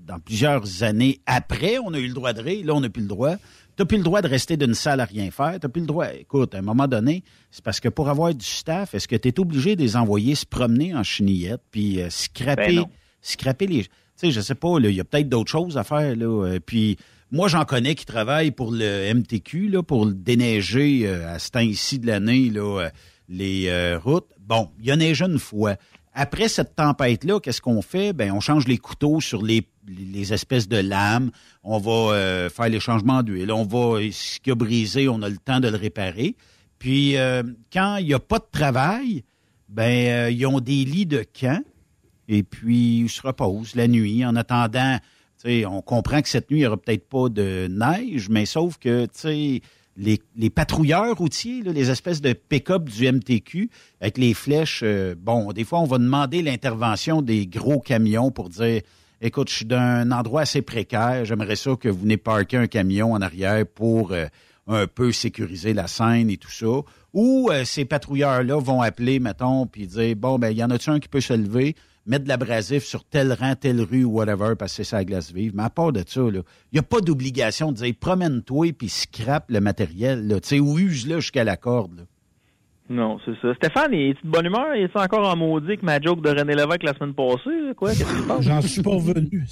dans 0.05 0.19
plusieurs 0.19 0.83
années 0.83 1.19
après, 1.25 1.77
on 1.83 1.91
a 1.93 1.97
eu 1.99 2.07
le 2.07 2.13
droit 2.13 2.33
de 2.33 2.41
rire. 2.41 2.63
Là, 2.65 2.75
on 2.75 2.81
n'a 2.81 2.89
plus 2.89 3.01
le 3.01 3.07
droit. 3.07 3.35
T'as 3.75 3.85
plus 3.85 3.97
le 3.97 4.03
droit 4.03 4.21
de 4.21 4.27
rester 4.27 4.55
d'une 4.55 4.75
salle 4.75 4.99
à 4.99 5.05
rien 5.05 5.31
faire. 5.31 5.55
T'as 5.59 5.67
plus 5.67 5.81
le 5.81 5.87
droit. 5.87 6.05
Écoute, 6.13 6.53
à 6.53 6.59
un 6.59 6.61
moment 6.61 6.87
donné, 6.87 7.23
c'est 7.49 7.63
parce 7.63 7.79
que 7.79 7.89
pour 7.89 8.07
avoir 8.07 8.31
du 8.35 8.45
staff, 8.45 8.93
est-ce 8.93 9.07
que 9.07 9.15
tu 9.15 9.29
es 9.29 9.39
obligé 9.39 9.75
de 9.75 9.81
les 9.81 9.95
envoyer 9.95 10.35
se 10.35 10.45
promener 10.45 10.93
en 10.93 11.01
chenillette 11.01 11.61
puis 11.71 11.99
euh, 11.99 12.07
scraper, 12.11 12.75
Ben 12.75 12.85
scraper 13.21 13.65
les. 13.65 13.85
Sais, 14.15 14.31
je 14.31 14.41
sais 14.41 14.55
pas, 14.55 14.77
il 14.79 14.91
y 14.91 14.99
a 14.99 15.03
peut-être 15.03 15.29
d'autres 15.29 15.49
choses 15.49 15.77
à 15.77 15.83
faire, 15.83 16.15
là. 16.15 16.25
euh, 16.25 16.59
puis 16.63 16.97
moi, 17.31 17.47
j'en 17.47 17.65
connais 17.65 17.95
qui 17.95 18.05
travaillent 18.05 18.51
pour 18.51 18.71
le 18.71 19.11
MTQ, 19.13 19.69
là, 19.69 19.81
pour 19.81 20.05
déneiger 20.05 21.07
euh, 21.07 21.33
à 21.33 21.39
ce 21.39 21.49
temps-ci 21.49 21.97
de 21.97 22.05
l'année, 22.05 22.51
là, 22.51 22.81
euh, 22.81 22.89
les 23.27 23.95
routes. 23.95 24.27
Bon, 24.39 24.69
il 24.79 24.85
y 24.85 24.91
a 24.91 24.95
neigé 24.95 25.25
une 25.25 25.39
fois. 25.39 25.75
Après 26.13 26.47
cette 26.47 26.75
tempête-là, 26.75 27.39
qu'est-ce 27.39 27.61
qu'on 27.61 27.81
fait? 27.81 28.13
Ben, 28.13 28.31
on 28.31 28.39
change 28.39 28.67
les 28.67 28.77
couteaux 28.77 29.19
sur 29.19 29.41
les 29.41 29.67
les 29.85 30.31
espèces 30.31 30.69
de 30.69 30.77
lames, 30.77 31.29
on 31.61 31.77
va 31.77 32.49
faire 32.49 32.69
les 32.69 32.79
changements 32.79 33.21
d'huile, 33.21 33.51
on 33.51 33.65
va, 33.65 33.99
ce 34.11 34.39
qui 34.39 34.49
a 34.49 34.55
brisé, 34.55 35.09
on 35.09 35.21
a 35.21 35.27
le 35.27 35.35
temps 35.35 35.59
de 35.59 35.67
le 35.67 35.75
réparer. 35.75 36.37
Puis, 36.79 37.15
quand 37.73 37.97
il 37.97 38.05
n'y 38.05 38.13
a 38.13 38.19
pas 38.19 38.39
de 38.39 38.45
travail, 38.49 39.25
ben, 39.67 40.31
ils 40.31 40.45
ont 40.45 40.61
des 40.61 40.85
lits 40.85 41.05
de 41.05 41.25
camp, 41.37 41.61
et 42.27 42.43
puis 42.43 43.05
se 43.09 43.21
reposent 43.21 43.75
la 43.75 43.87
nuit 43.87 44.25
en 44.25 44.35
attendant. 44.35 44.97
On 45.45 45.81
comprend 45.81 46.21
que 46.21 46.29
cette 46.29 46.49
nuit, 46.49 46.59
il 46.59 46.61
n'y 46.61 46.67
aura 46.67 46.77
peut-être 46.77 47.07
pas 47.09 47.27
de 47.29 47.67
neige, 47.69 48.29
mais 48.29 48.45
sauf 48.45 48.77
que, 48.77 49.07
les, 49.95 50.21
les 50.35 50.49
patrouilleurs 50.49 51.15
routiers, 51.15 51.61
là, 51.61 51.71
les 51.71 51.91
espèces 51.91 52.21
de 52.21 52.33
pick-up 52.33 52.89
du 52.89 53.11
MTQ 53.11 53.69
avec 54.01 54.17
les 54.17 54.33
flèches, 54.33 54.81
euh, 54.83 55.13
bon, 55.15 55.51
des 55.51 55.63
fois, 55.63 55.81
on 55.81 55.85
va 55.85 55.99
demander 55.99 56.41
l'intervention 56.41 57.21
des 57.21 57.45
gros 57.45 57.79
camions 57.79 58.31
pour 58.31 58.49
dire 58.49 58.81
écoute, 59.21 59.49
je 59.49 59.55
suis 59.55 59.65
d'un 59.65 60.11
endroit 60.11 60.41
assez 60.41 60.61
précaire, 60.61 61.25
j'aimerais 61.25 61.55
ça 61.55 61.75
que 61.75 61.87
vous 61.87 62.01
venez 62.01 62.17
parquer 62.17 62.57
un 62.57 62.67
camion 62.67 63.13
en 63.13 63.21
arrière 63.21 63.65
pour 63.65 64.11
euh, 64.11 64.25
un 64.67 64.85
peu 64.85 65.11
sécuriser 65.11 65.73
la 65.73 65.87
scène 65.87 66.29
et 66.29 66.37
tout 66.37 66.51
ça. 66.51 66.81
Ou 67.13 67.49
euh, 67.51 67.63
ces 67.63 67.85
patrouilleurs-là 67.85 68.59
vont 68.59 68.81
appeler, 68.81 69.19
mettons, 69.19 69.65
puis 69.65 69.87
dire 69.87 70.15
bon, 70.15 70.39
ben, 70.39 70.49
il 70.49 70.57
y 70.57 70.63
en 70.63 70.69
a-tu 70.71 70.89
un 70.89 70.99
qui 70.99 71.07
peut 71.07 71.21
se 71.21 71.33
lever? 71.33 71.75
Mettre 72.05 72.23
de 72.25 72.29
l'abrasif 72.29 72.83
sur 72.83 73.03
tel 73.05 73.31
rang, 73.33 73.55
telle 73.55 73.81
rue 73.81 74.03
ou 74.03 74.11
whatever, 74.17 74.55
parce 74.57 74.71
que 74.73 74.83
c'est 74.83 74.89
sa 74.89 75.03
glace 75.05 75.31
vive. 75.31 75.53
Mais 75.55 75.63
à 75.63 75.69
part 75.69 75.91
de 75.93 76.03
ça, 76.05 76.21
il 76.21 76.41
n'y 76.73 76.79
a 76.79 76.83
pas 76.83 76.99
d'obligation 77.01 77.71
de 77.71 77.77
dire 77.77 77.93
promène-toi 77.99 78.73
puis 78.77 78.89
scrape 78.89 79.45
le 79.49 79.61
matériel, 79.61 80.27
là, 80.27 80.39
tu 80.39 80.47
sais, 80.49 80.59
ou 80.59 80.77
use-le 80.79 81.19
jusqu'à 81.19 81.43
la 81.43 81.55
corde. 81.57 81.97
là. 81.97 82.03
Non, 82.89 83.17
c'est 83.23 83.31
ça. 83.41 83.53
Stéphane, 83.55 83.93
il 83.93 84.09
est 84.09 84.13
de 84.25 84.29
bonne 84.29 84.45
humeur? 84.45 84.75
Il 84.75 84.83
est 84.83 84.95
encore 84.97 85.25
en 85.27 85.37
maudit 85.37 85.67
avec 85.67 85.83
ma 85.83 86.01
joke 86.01 86.21
de 86.21 86.29
René 86.29 86.53
Lévesque 86.53 86.83
la 86.83 86.93
semaine 86.93 87.13
passée? 87.13 87.49
là? 87.67 87.73
Quoi? 87.73 87.91
Qu'est-ce 87.91 88.03
qui 88.03 88.21
se 88.21 88.27
passe? 88.27 88.41
J'en 88.41 88.61
suis 88.61 88.81
pas 88.83 88.91
revenu. 88.91 89.45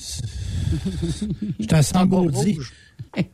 J'étais 1.60 1.76
à 1.76 1.82
sang 1.82 2.06
maudit. 2.06 2.60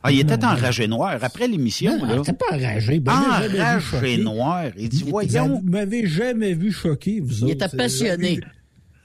Ah, 0.02 0.10
il 0.12 0.20
était 0.20 0.44
enragé 0.44 0.86
noir 0.86 1.18
après 1.20 1.46
l'émission. 1.48 1.98
Non, 1.98 2.06
là. 2.06 2.22
t'es 2.24 2.32
pas 2.32 2.46
enragé. 2.52 3.00
Ben, 3.00 3.12
Enragé 3.12 4.18
noir. 4.18 4.64
Il 4.76 4.88
dit, 4.88 5.02
Vous 5.02 5.10
voyons. 5.10 5.60
m'avez 5.64 6.06
jamais 6.06 6.54
vu 6.54 6.72
choqué, 6.72 7.20
vous 7.20 7.38
Il 7.40 7.44
autres. 7.44 7.66
était 7.66 7.76
passionné. 7.76 8.40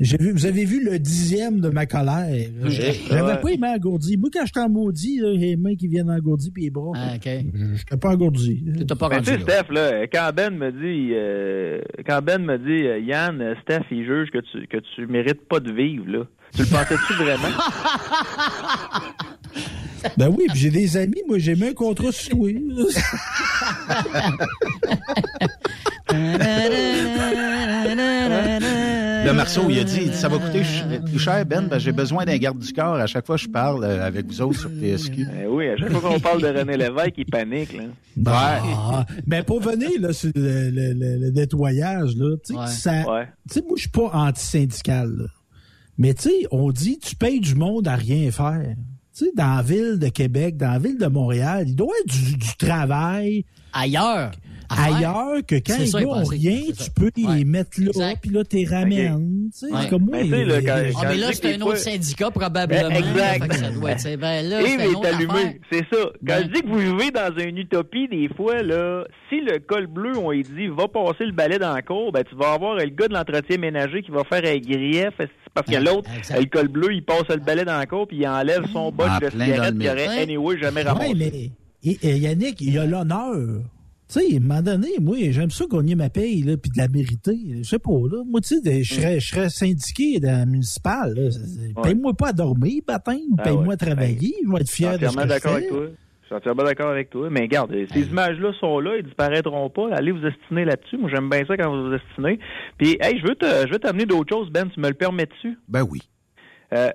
J'ai 0.04 0.18
vu, 0.18 0.32
vous 0.34 0.46
avez 0.46 0.66
vu 0.66 0.84
le 0.84 1.00
dixième 1.00 1.62
de 1.62 1.70
ma 1.70 1.86
colère. 1.86 2.28
J'ai- 2.66 2.94
J'avais 3.10 3.40
pas 3.40 3.50
les 3.50 3.58
mains 3.58 3.76
engourdies. 3.76 4.18
Moi, 4.18 4.30
quand 4.34 4.46
j'étais 4.46 4.60
en 4.60 4.68
maudit, 4.70 5.20
là, 5.20 5.32
les 5.32 5.56
mains 5.56 5.76
qui 5.76 5.88
viennent 5.88 6.10
engourdies 6.12 6.52
puis 6.52 6.64
les 6.64 6.70
bras. 6.70 6.92
Ah, 6.96 7.14
OK. 7.16 7.22
je- 7.26 7.76
J'étais 7.78 7.96
pas 7.98 8.10
engourdi. 8.10 8.64
T'as 8.88 8.96
pas 8.96 9.08
rendu 9.08 9.24
tu 9.24 9.32
sais, 9.32 9.38
là. 9.38 9.44
Steph, 9.44 9.72
là, 9.74 10.08
quand 10.12 10.32
Ben 10.36 10.54
me 10.56 10.72
dit, 10.72 11.12
euh, 11.14 11.80
quand 12.06 12.22
Ben 12.22 12.44
me 12.44 12.58
dit, 12.58 12.86
euh, 12.86 13.00
Yann, 13.00 13.40
euh, 13.42 13.56
Steph, 13.64 13.86
il 13.92 14.06
juge 14.06 14.30
que 14.32 14.40
tu, 14.40 14.68
que 14.68 14.78
tu 14.96 15.08
mérites 15.08 15.48
pas 15.48 15.60
de 15.62 15.72
vivre, 15.72 16.06
là. 16.08 16.26
Tu 16.54 16.62
le 16.64 16.68
pensais-tu 16.68 17.14
vraiment? 17.14 17.48
Ben 20.18 20.28
oui, 20.28 20.48
puis 20.50 20.60
j'ai 20.60 20.70
des 20.70 20.98
amis, 20.98 21.22
moi, 21.30 21.38
j'ai 21.40 21.56
mis 21.56 21.68
un 21.68 21.74
contrat 21.74 22.12
sur 22.12 22.36
Le 29.26 29.32
Marceau, 29.34 29.70
il 29.70 29.80
a 29.80 29.84
dit, 29.84 30.14
ça 30.14 30.28
va 30.28 30.38
coûter 30.38 30.64
ch- 30.64 30.84
plus 31.06 31.20
cher, 31.20 31.46
Ben, 31.46 31.68
ben, 31.68 31.80
j'ai 31.80 31.92
besoin 31.94 32.26
d'un 32.26 32.38
garde 32.38 32.60
du 32.60 32.74
corps 32.74 32.96
à 32.96 33.08
chaque 33.08 33.26
fois 33.26 33.38
que 33.38 33.42
je 33.44 33.48
parle 33.48 33.84
euh, 33.84 34.06
avec 34.06 34.26
vous 34.28 34.42
autres 34.42 34.60
sur 34.60 34.70
TSQ. 34.70 35.26
Ben 35.26 35.48
oui, 35.50 35.70
à 35.70 35.78
chaque 35.78 35.92
fois 35.94 36.02
qu'on 36.12 36.20
parle 36.20 36.42
de 36.42 36.48
René 36.48 36.76
Lévesque, 36.78 37.14
il 37.18 37.26
panique, 37.26 37.74
là. 37.74 37.84
Ah, 38.28 39.06
ben 39.26 39.44
pour 39.44 39.62
venir 39.62 39.90
là, 40.00 40.12
sur 40.14 40.30
le, 40.36 40.70
le- 40.70 40.94
le- 40.94 41.18
le 41.20 41.32
nettoyage, 41.32 42.16
là, 42.18 42.36
tu 42.46 42.54
sais, 42.54 42.60
Ouais. 42.60 42.68
ça- 42.68 43.12
Ouais. 43.14 43.28
tu 43.50 43.56
sais, 43.56 43.62
moi, 43.62 43.74
je 43.78 43.82
suis 43.82 43.90
pas 43.90 44.10
anti-syndical. 44.14 45.28
Mais 45.98 46.14
tu 46.14 46.24
sais, 46.24 46.48
on 46.52 46.72
dit, 46.72 47.00
tu 47.00 47.16
payes 47.16 47.40
du 47.40 47.56
monde 47.56 47.88
à 47.88 47.96
rien 47.96 48.30
faire. 48.32 48.76
Tu 49.16 49.26
sais, 49.26 49.32
dans 49.36 49.56
la 49.58 49.62
ville 49.62 50.00
de 50.00 50.08
Québec, 50.10 50.58
dans 50.58 50.72
la 50.72 50.80
ville 50.80 50.98
de 50.98 51.06
Montréal, 51.08 51.66
il 51.68 51.76
doit 51.76 51.88
y 51.88 52.12
avoir 52.12 52.32
du, 52.32 52.38
du 52.38 52.56
travail 52.58 53.46
Ailleurs. 53.72 54.32
Ailleurs 54.70 55.46
que 55.48 55.56
quand 55.56 55.78
les 55.80 55.90
gars 55.92 56.08
ont 56.08 56.24
rien, 56.24 56.60
tu 56.78 56.90
peux 56.92 57.12
Ouais. 57.18 57.36
les 57.38 57.46
mettre 57.46 57.80
là, 57.80 57.88
Exact. 57.88 58.20
puis 58.22 58.32
là, 58.32 58.44
t'es 58.44 58.66
ramènes. 58.70 59.50
Tu 59.54 59.60
sais, 59.68 59.74
Ouais. 59.74 59.80
c'est 59.84 59.90
comme 59.90 60.04
moi. 60.06 60.18
Ben, 60.18 60.24
tu 60.24 60.30
sais, 60.32 60.46
là, 60.46 60.60
les- 60.60 60.66
quand- 60.66 60.76
les- 60.76 60.92
Ah, 60.96 61.06
mais 61.10 61.18
là, 61.18 61.28
c'est 61.34 61.54
un 61.54 61.56
autre 61.62 61.66
fois- 61.66 61.76
syndicat, 61.78 62.32
probablement. 62.32 62.90
Exact. 62.90 63.42
Fait 63.44 63.48
que 63.50 63.56
ça 63.56 63.70
doit 63.72 63.92
être- 63.92 64.20
ben 64.20 64.50
là, 64.50 64.62
Yves 64.62 64.80
est 64.82 65.06
allumé, 65.08 65.60
c'est 65.72 65.86
ça. 65.92 66.10
Quand 66.28 66.38
je 66.44 66.48
dis 66.54 66.62
que 66.62 66.68
vous 66.68 66.80
vivez 66.98 67.12
dans 67.12 67.36
une 67.38 67.58
utopie, 67.58 68.08
des 68.08 68.30
fois, 68.36 68.62
là, 68.64 69.06
si 69.30 69.42
le 69.42 69.60
col 69.60 69.88
bleu, 69.88 70.12
on 70.18 70.32
lui 70.32 70.44
dit, 70.44 70.68
va 70.68 70.88
passer 70.88 71.26
le 71.26 71.32
balai 71.34 71.60
dans 71.60 71.74
la 71.74 71.82
cour, 71.82 72.12
ben, 72.12 72.24
tu 72.24 72.36
vas 72.36 72.54
avoir 72.54 72.76
le 72.76 72.86
gars 72.86 73.08
de 73.08 73.14
l'entretien 73.14 73.58
ménager 73.58 74.02
qui 74.02 74.12
va 74.12 74.24
faire 74.24 74.44
un 74.46 74.58
grief, 74.58 75.10
parce 75.54 75.68
que 75.68 75.76
l'autre, 75.78 76.10
le 76.38 76.46
col 76.46 76.68
bleu, 76.68 76.94
il 76.94 77.04
passe 77.04 77.28
le 77.30 77.38
balai 77.38 77.66
dans 77.66 77.78
la 77.78 77.86
cour, 77.86 78.08
puis 78.08 78.18
il 78.18 78.28
enlève 78.28 78.66
son 78.72 78.80
En 78.80 78.92
de 78.92 79.30
cigarette 79.30 79.74
le 79.76 79.80
qu'il 79.80 79.90
aurait 79.90 80.22
anyway 80.24 80.58
jamais 80.60 80.82
ramassé. 80.84 81.52
Et 81.86 82.18
Yannick, 82.18 82.62
il 82.62 82.78
a 82.80 82.86
l'honneur. 82.86 83.60
Tu 84.10 84.20
sais, 84.20 84.34
à 84.34 84.38
un 84.38 84.40
moment 84.42 84.62
donné, 84.62 84.88
moi, 85.02 85.18
j'aime 85.30 85.50
ça 85.50 85.66
gagner 85.70 85.96
ma 85.96 86.10
paye, 86.10 86.44
là, 86.44 86.58
puis 86.58 86.70
de 86.72 86.78
la 86.78 86.88
mériter. 86.88 87.38
Je 87.60 87.64
sais 87.64 87.80
pas, 87.80 87.92
là. 87.92 88.24
Moi, 88.26 88.42
tu 88.42 88.60
sais, 88.60 88.84
je 88.84 88.94
serais, 88.94 89.20
je 89.20 89.28
serais 89.28 89.50
syndiqué 89.50 90.20
dans 90.20 90.40
la 90.40 90.46
municipale. 90.46 91.30
Paye-moi 91.82 92.14
pas 92.14 92.30
à 92.30 92.34
dormir, 92.34 92.82
baptême. 92.86 93.18
Ah 93.38 93.44
Paye-moi 93.44 93.68
ouais. 93.68 93.74
à 93.74 93.78
travailler. 93.78 94.34
Je 94.46 94.52
vais 94.52 94.62
être 94.62 94.70
fier 94.70 95.00
de 95.00 95.06
ce 95.06 95.18
entièrement 95.18 95.22
que 95.22 95.28
je 95.28 95.34
d'accord 95.34 95.54
avec 95.54 95.70
toi. 95.70 95.86
Je 96.22 96.26
suis 96.28 96.36
entièrement 96.36 96.64
d'accord 96.64 96.90
avec 96.90 97.10
toi. 97.10 97.30
Mais 97.30 97.42
regarde, 97.42 97.74
ces 97.94 98.02
images-là 98.02 98.52
sont 98.60 98.80
là, 98.80 98.98
ils 98.98 99.04
disparaîtront 99.04 99.70
pas. 99.70 99.90
Allez 99.94 100.12
vous 100.12 100.26
estiner 100.26 100.66
là-dessus. 100.66 100.98
Moi, 100.98 101.10
j'aime 101.14 101.30
bien 101.30 101.46
ça 101.48 101.58
quand 101.58 101.72
vous 101.72 101.90
vous 101.90 101.96
estinez. 101.96 102.40
Puis, 102.78 102.98
hey, 103.02 103.20
je 103.20 103.28
veux 103.28 103.36
te, 103.36 103.68
je 103.68 103.72
veux 103.72 103.80
t'amener 103.80 104.06
d'autres 104.06 104.36
choses, 104.36 104.50
Ben. 104.52 104.70
Tu 104.70 104.80
me 104.80 104.88
le 104.88 104.94
permets-tu? 104.96 105.58
Ben 105.68 105.84
oui. 105.90 106.00
Euh, 106.74 106.90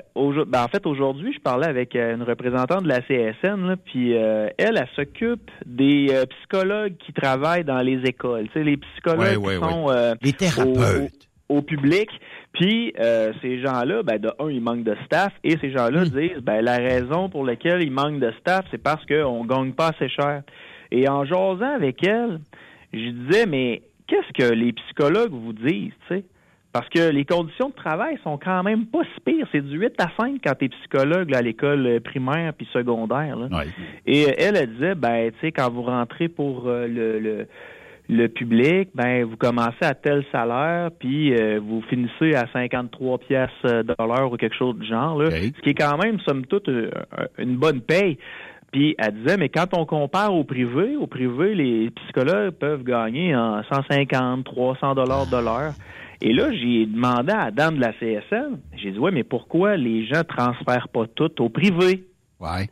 ben, 0.47 0.65
en 0.65 0.69
fait, 0.69 0.85
aujourd'hui, 0.87 1.33
je 1.33 1.39
parlais 1.41 1.67
avec 1.67 1.95
euh, 1.95 2.15
une 2.17 2.23
représentante 2.23 2.83
de 2.83 2.89
la 2.89 3.01
CSN, 3.01 3.67
là, 3.67 3.77
puis 3.77 4.15
euh, 4.17 4.49
elle, 4.59 4.77
elle 4.77 4.89
s'occupe 4.97 5.51
des 5.67 6.09
euh, 6.11 6.25
psychologues 6.27 6.97
qui 6.99 7.13
travaillent 7.13 7.65
dans 7.65 7.81
les 7.81 8.01
écoles. 8.05 8.47
Tu 8.49 8.55
sais, 8.55 8.65
les 8.65 8.77
psychologues 8.77 9.21
Ouais, 9.21 9.37
ouais, 9.37 9.55
qui 9.55 9.61
sont 9.61 9.89
Les 10.23 10.31
au, 10.31 10.33
thérapeutes. 10.33 11.29
au- 11.49 11.57
au 11.59 11.63
public. 11.63 12.09
Puis 12.55 12.93
ces 13.41 13.61
gens-là, 13.61 14.03
ben, 14.03 14.19
de 14.19 14.31
un, 14.41 14.51
ils 14.51 14.61
manquent 14.61 14.83
de 14.85 14.97
staff, 15.05 15.33
et 15.45 15.57
ces 15.61 15.71
gens-là 15.71 16.05
disent, 16.07 16.43
ben, 16.43 16.61
la 16.63 16.77
raison 16.79 17.29
pour 17.29 17.45
laquelle 17.45 17.83
ils 17.83 17.91
manquent 17.93 18.19
de 18.21 18.33
staff, 18.41 18.65
c'est 18.71 18.83
parce 18.83 19.05
qu'on 19.07 19.45
gagne 19.45 19.73
pas 19.73 19.89
assez 19.89 20.09
cher. 20.09 20.43
Et 20.91 21.09
en 21.09 21.25
jasant 21.25 21.75
avec 21.77 22.05
elle, 22.05 22.41
je 22.93 23.11
disais, 23.11 23.47
mais 23.47 23.83
qu'est-ce 24.09 24.33
que 24.33 24.53
les 24.53 24.73
psychologues 24.73 25.31
vous 25.33 25.53
disent, 25.53 25.93
tu 26.09 26.17
sais? 26.17 26.25
Parce 26.79 26.91
que 26.91 27.11
les 27.11 27.25
conditions 27.25 27.71
de 27.71 27.75
travail 27.75 28.19
sont 28.23 28.39
quand 28.39 28.63
même 28.63 28.87
pas 28.87 29.01
si 29.03 29.21
pires. 29.25 29.49
C'est 29.51 29.67
du 29.67 29.79
8 29.79 29.95
à 29.99 30.11
5 30.17 30.41
quand 30.45 30.55
t'es 30.55 30.69
psychologue 30.69 31.29
là, 31.29 31.39
à 31.39 31.43
l'école 31.43 31.85
euh, 31.85 31.99
primaire 31.99 32.53
puis 32.55 32.69
secondaire. 32.73 33.37
Là. 33.37 33.49
Ouais. 33.51 33.67
Et 34.07 34.27
euh, 34.27 34.33
elle, 34.39 34.57
elle 34.57 34.73
disait, 34.75 34.95
ben, 34.95 35.33
tu 35.33 35.41
sais, 35.41 35.51
quand 35.51 35.71
vous 35.73 35.83
rentrez 35.83 36.29
pour 36.29 36.69
euh, 36.69 36.87
le, 36.87 37.19
le, 37.19 37.47
le 38.09 38.29
public, 38.29 38.91
ben, 38.95 39.25
vous 39.25 39.37
commencez 39.37 39.83
à 39.83 39.95
tel 39.95 40.25
salaire, 40.31 40.91
puis 40.97 41.35
euh, 41.35 41.59
vous 41.61 41.83
finissez 41.91 42.37
à 42.37 42.47
53 42.53 43.19
pièces 43.19 43.51
de 43.65 43.95
l'heure 43.99 44.33
ou 44.33 44.37
quelque 44.37 44.57
chose 44.57 44.79
du 44.79 44.87
genre, 44.87 45.21
là, 45.21 45.33
ce 45.33 45.61
qui 45.61 45.71
est 45.71 45.75
quand 45.75 45.99
même, 45.99 46.21
somme 46.21 46.47
toute, 46.47 46.71
une 47.39 47.57
bonne 47.57 47.81
paye. 47.81 48.19
Puis 48.71 48.95
elle 48.99 49.15
disait, 49.15 49.37
mais 49.37 49.49
quand 49.49 49.75
on 49.77 49.85
compare 49.85 50.33
au 50.33 50.45
privé, 50.45 50.95
au 50.95 51.09
privé, 51.09 51.57
les 51.57 51.91
psychologues 51.91 52.51
peuvent 52.51 52.85
gagner 52.85 53.35
en 53.35 53.65
150, 53.65 54.45
300 54.45 54.95
dollars 54.95 55.27
de 55.27 55.37
l'heure. 55.39 55.73
Et 56.21 56.33
là, 56.33 56.53
j'ai 56.53 56.87
demandé 56.87 57.33
à 57.33 57.47
la 57.47 57.51
dame 57.51 57.77
de 57.77 57.81
la 57.81 57.93
CSN, 57.93 58.59
j'ai 58.77 58.91
dit, 58.91 58.99
ouais, 58.99 59.13
mais 59.13 59.25
pourquoi 59.25 59.77
les 59.77 60.05
gens 60.07 60.25
transfèrent 60.25 60.89
pas 60.89 61.07
tout 61.07 61.43
au 61.43 61.49
privé? 61.49 62.05
Ouais. 62.41 62.69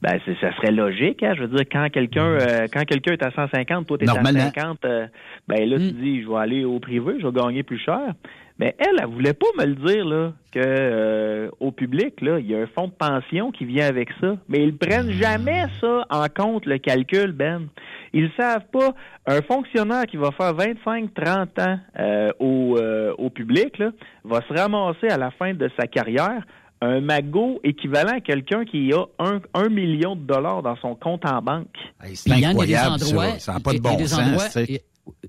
Ben, 0.00 0.20
ça 0.40 0.54
serait 0.54 0.70
logique, 0.70 1.24
hein. 1.24 1.34
Je 1.36 1.42
veux 1.42 1.48
dire, 1.48 1.64
quand 1.72 1.88
quelqu'un 1.90 2.24
euh, 2.24 2.66
quand 2.72 2.84
quelqu'un 2.84 3.14
est 3.14 3.22
à 3.24 3.32
150, 3.32 3.84
toi, 3.84 3.98
t'es 3.98 4.08
à 4.08 4.14
Normalement. 4.14 4.50
50, 4.54 4.84
euh, 4.84 5.06
ben 5.48 5.68
là, 5.68 5.76
tu 5.76 5.90
dis, 5.90 6.22
je 6.22 6.28
vais 6.28 6.36
aller 6.36 6.64
au 6.64 6.78
privé, 6.78 7.14
je 7.18 7.26
vais 7.26 7.32
gagner 7.32 7.64
plus 7.64 7.80
cher. 7.80 8.14
Mais 8.60 8.76
elle, 8.78 8.96
elle 9.00 9.06
voulait 9.06 9.34
pas 9.34 9.46
me 9.58 9.66
le 9.66 9.74
dire, 9.74 10.04
là, 10.04 10.32
que 10.52 10.60
euh, 10.62 11.50
au 11.58 11.72
public, 11.72 12.20
là, 12.20 12.38
il 12.38 12.46
y 12.46 12.54
a 12.54 12.60
un 12.60 12.66
fonds 12.66 12.86
de 12.86 12.92
pension 12.92 13.50
qui 13.50 13.64
vient 13.64 13.86
avec 13.86 14.10
ça. 14.20 14.36
Mais 14.48 14.62
ils 14.62 14.76
prennent 14.76 15.10
jamais 15.10 15.64
ça 15.80 16.06
en 16.10 16.26
compte, 16.28 16.66
le 16.66 16.78
calcul, 16.78 17.32
Ben. 17.32 17.68
Ils 18.12 18.30
savent 18.36 18.66
pas. 18.72 18.94
Un 19.26 19.42
fonctionnaire 19.42 20.06
qui 20.06 20.16
va 20.16 20.30
faire 20.32 20.54
25-30 20.54 21.60
ans 21.60 21.78
euh, 21.98 22.30
au, 22.38 22.76
euh, 22.78 23.12
au 23.18 23.30
public, 23.30 23.78
là, 23.78 23.90
va 24.24 24.40
se 24.48 24.52
ramasser 24.52 25.08
à 25.08 25.16
la 25.18 25.30
fin 25.32 25.54
de 25.54 25.70
sa 25.78 25.86
carrière 25.86 26.42
un 26.80 27.00
magot 27.00 27.58
équivalent 27.64 28.16
à 28.18 28.20
quelqu'un 28.20 28.64
qui 28.64 28.92
a 28.92 29.04
un, 29.18 29.40
un 29.54 29.68
million 29.68 30.14
de 30.14 30.20
dollars 30.22 30.62
dans 30.62 30.76
son 30.76 30.94
compte 30.94 31.24
en 31.26 31.42
banque. 31.42 31.66
Hey, 32.02 32.14
c'est 32.14 32.30
il 32.30 32.38
y 32.40 32.44
a 32.44 32.50
incroyable, 32.50 32.98
des 32.98 33.04
endroits, 33.04 33.30
ça. 33.32 33.38
Ça 33.40 33.52
n'a 33.54 33.60
pas 33.60 33.72
de 33.72 33.76
il 33.78 33.82
y 33.84 33.86
a 33.86 33.90
bon 33.90 33.96
des 33.96 34.06
sens, 34.06 34.20
endroits- 34.20 34.44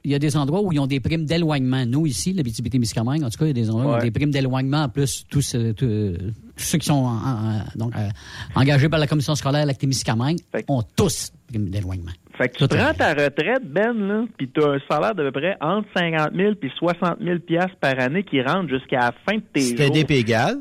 il 0.04 0.12
y 0.12 0.14
a- 0.16 0.20
des 0.20 0.36
où 0.38 0.72
ils 0.74 0.80
ont 0.80 0.86
des 0.88 1.00
primes 1.00 1.26
d'éloignement. 1.26 1.86
Nous, 1.88 2.06
ici, 2.06 2.34
la 2.34 2.44
BTBT-Miscamingue, 2.44 3.24
en 3.24 3.30
tout 3.30 3.38
cas, 3.40 3.46
il 3.46 3.48
y 3.48 3.52
a 3.52 3.54
des 3.54 3.70
endroits 3.70 3.84
où 3.86 3.88
ils 3.88 3.92
ont 3.94 3.98
Ouais. 3.98 4.04
des 4.04 4.12
primes 4.12 4.30
d'éloignement. 4.30 4.84
En 4.84 4.90
plus, 4.90 5.26
tous, 5.30 5.56
euh, 5.56 5.74
tous, 5.74 5.88
tous 6.56 6.64
ceux 6.64 6.78
qui 6.78 6.86
sont 6.86 6.94
en- 6.94 7.16
en- 7.16 7.64
donc, 7.76 7.96
euh, 7.96 8.10
engagés 8.56 8.90
par 8.90 9.00
la 9.00 9.08
commission 9.08 9.34
scolaire 9.36 9.66
de 9.66 9.88
Miscamingue 9.88 10.38
Fait 10.52 10.64
que- 10.64 10.72
ont 10.72 10.84
tous 10.96 11.32
primes 11.48 11.70
d'éloignement. 11.70 12.12
Fait 12.40 12.48
que 12.48 12.58
tu 12.58 12.68
prends 12.70 12.94
ta 12.94 13.10
retraite, 13.14 13.64
Ben, 13.66 13.92
là, 13.94 14.24
puis 14.38 14.50
tu 14.50 14.64
as 14.64 14.68
un 14.70 14.80
salaire 14.90 15.14
d'à 15.14 15.24
peu 15.24 15.32
près 15.34 15.58
entre 15.60 15.90
50 15.94 16.34
000 16.34 16.56
puis 16.56 16.72
60 16.78 17.18
000 17.22 17.40
piastres 17.40 17.76
par 17.82 18.00
année 18.00 18.24
qui 18.24 18.42
rentre 18.42 18.70
jusqu'à 18.70 19.00
la 19.00 19.14
fin 19.28 19.36
de 19.36 19.44
tes 19.54 19.76
jours. 19.76 19.92
TDP 19.92 20.12
égal, 20.12 20.56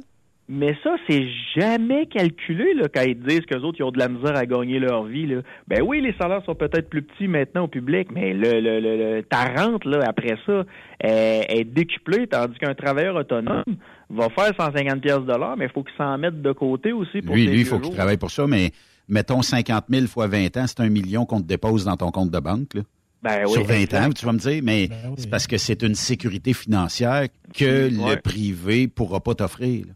Mais 0.48 0.74
ça, 0.82 0.96
c'est 1.08 1.24
jamais 1.56 2.06
calculé 2.06 2.74
là, 2.74 2.88
quand 2.92 3.02
ils 3.02 3.18
disent 3.20 3.42
qu'eux 3.46 3.60
autres, 3.60 3.76
ils 3.78 3.84
ont 3.84 3.92
de 3.92 3.98
la 3.98 4.08
misère 4.08 4.36
à 4.36 4.44
gagner 4.44 4.80
leur 4.80 5.04
vie. 5.04 5.26
Là. 5.26 5.42
Ben 5.68 5.82
oui, 5.86 6.00
les 6.00 6.14
salaires 6.20 6.42
sont 6.46 6.56
peut-être 6.56 6.88
plus 6.88 7.02
petits 7.02 7.28
maintenant 7.28 7.64
au 7.64 7.68
public, 7.68 8.08
mais 8.12 8.32
le, 8.32 8.60
le, 8.60 8.80
le, 8.80 9.22
ta 9.22 9.44
rente, 9.44 9.84
là, 9.84 10.00
après 10.04 10.36
ça, 10.46 10.64
est, 11.00 11.60
est 11.60 11.64
décuplée, 11.64 12.26
tandis 12.26 12.58
qu'un 12.58 12.74
travailleur 12.74 13.14
autonome 13.14 13.62
va 14.10 14.28
faire 14.30 14.52
150 14.58 15.00
pièces 15.00 15.20
de 15.20 15.36
l'heure, 15.38 15.54
mais 15.56 15.66
il 15.66 15.70
faut 15.70 15.84
qu'il 15.84 15.96
s'en 15.96 16.18
mette 16.18 16.42
de 16.42 16.52
côté 16.52 16.92
aussi 16.92 17.20
pour 17.22 17.36
Lui, 17.36 17.46
lui, 17.46 17.60
il 17.60 17.66
faut 17.66 17.78
qu'il 17.78 17.94
travaille 17.94 18.16
pour 18.16 18.30
ça, 18.32 18.46
mais 18.48 18.70
mettons 19.09 19.42
50 19.42 19.85
000 19.88 20.07
fois 20.07 20.27
20 20.27 20.57
ans, 20.57 20.66
c'est 20.66 20.81
un 20.81 20.88
million 20.88 21.25
qu'on 21.27 21.40
te 21.40 21.47
dépose 21.47 21.85
dans 21.85 21.97
ton 21.97 22.11
compte 22.11 22.31
de 22.31 22.38
banque. 22.40 22.75
Là. 22.75 22.83
Ben 23.23 23.42
oui, 23.47 23.53
sur 23.53 23.64
20 23.64 23.75
exact. 23.75 24.07
ans, 24.07 24.11
tu 24.12 24.27
vas 24.27 24.33
me 24.33 24.38
dire, 24.38 24.61
mais 24.62 24.88
c'est 25.16 25.29
parce 25.29 25.47
que 25.49 25.59
c'est 25.59 25.83
une 25.83 25.94
sécurité 25.97 26.53
financière 26.53 27.27
que 27.57 27.88
Ouais. 27.88 28.14
le 28.14 28.21
privé 28.21 28.87
pourra 28.87 29.21
pas 29.21 29.35
t'offrir. 29.35 29.87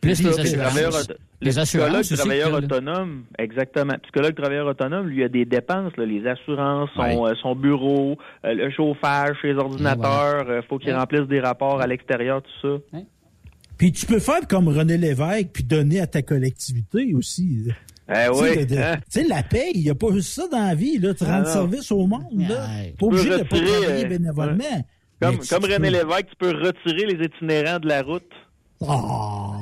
Plus 0.00 0.22
les 0.22 0.38
assurances. 0.38 1.08
Les 1.40 1.52
le 1.52 1.58
assurances 1.58 1.66
psychologue 1.66 2.00
aussi, 2.00 2.14
travailleur 2.14 2.48
que, 2.50 2.52
là. 2.52 2.58
autonome, 2.66 3.24
exactement. 3.38 3.94
Psychologue 4.04 4.34
travailleur 4.36 4.66
autonome, 4.66 5.06
lui, 5.08 5.22
a 5.24 5.28
des 5.28 5.44
dépenses, 5.44 5.92
là, 5.96 6.04
les 6.04 6.24
assurances, 6.26 6.90
son, 6.94 7.00
Ouais. 7.02 7.16
euh, 7.30 7.34
son 7.42 7.54
bureau, 7.56 8.16
euh, 8.44 8.54
le 8.54 8.70
chauffage, 8.70 9.36
ses 9.42 9.54
ordinateurs, 9.54 10.48
euh, 10.48 10.62
faut 10.68 10.78
qu'il 10.78 10.90
Ouais. 10.90 10.96
remplisse 10.96 11.26
des 11.28 11.40
rapports 11.40 11.80
à 11.80 11.86
l'extérieur, 11.86 12.42
tout 12.42 12.80
ça. 12.92 12.98
Puis 13.76 13.92
tu 13.92 14.06
peux 14.06 14.18
faire 14.18 14.46
comme 14.48 14.68
René 14.68 14.98
Lévesque 14.98 15.48
puis 15.52 15.62
donner 15.64 16.00
à 16.00 16.06
ta 16.08 16.22
collectivité 16.22 17.12
aussi. 17.14 17.68
Eh 18.10 18.12
Tu 18.14 18.34
sais, 18.38 18.66
oui, 18.68 18.78
hein? 18.78 18.96
tu 18.96 19.20
sais, 19.20 19.24
la 19.28 19.42
paye, 19.42 19.72
il 19.74 19.82
n'y 19.82 19.90
a 19.90 19.94
pas 19.94 20.10
juste 20.12 20.32
ça 20.32 20.48
dans 20.48 20.66
la 20.66 20.74
vie, 20.74 20.98
là, 20.98 21.12
tu 21.14 21.24
Ah 21.26 21.38
rends 21.42 21.44
service 21.44 21.92
au 21.92 22.06
monde. 22.06 22.24
Là. 22.48 22.66
Ouais. 22.66 22.94
Pas 22.98 23.06
obligé 23.06 23.28
de 23.30 23.36
pas 23.42 23.56
travailler 23.60 24.04
euh, 24.04 24.08
bénévolement. 24.08 24.86
Comme, 25.20 25.38
tu- 25.40 25.48
comme 25.48 25.64
René 25.64 25.76
peux- 25.76 25.84
Lévesque, 25.90 26.26
tu 26.30 26.36
peux 26.38 26.50
retirer 26.52 27.06
les 27.14 27.24
itinérants 27.26 27.78
de 27.80 27.88
la 27.88 28.02
route. 28.02 28.30
Oh. 28.80 29.52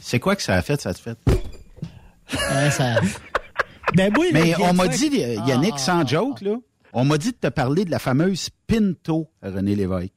C'est 0.00 0.20
quoi 0.20 0.36
que 0.36 0.42
ça 0.42 0.54
a 0.54 0.62
fait, 0.62 0.80
ça 0.80 0.90
a 0.90 0.94
fait? 0.94 1.18
Ouais, 2.32 2.70
ça. 2.70 2.96
Ben 3.94 4.12
oui, 4.18 4.30
Mais 4.32 4.52
on 4.60 4.74
m'a 4.74 4.88
dit, 4.88 5.08
Yannick, 5.46 5.74
Ah, 5.76 5.78
sans 5.78 6.00
ah, 6.00 6.06
joke, 6.06 6.40
là, 6.40 6.56
on 6.92 7.04
m'a 7.04 7.18
dit 7.18 7.30
de 7.30 7.36
te 7.36 7.46
parler 7.46 7.84
de 7.84 7.90
la 7.90 8.00
fameuse 8.00 8.50
Pinto 8.66 9.30
à 9.40 9.50
René 9.50 9.76
Lévesque. 9.76 10.12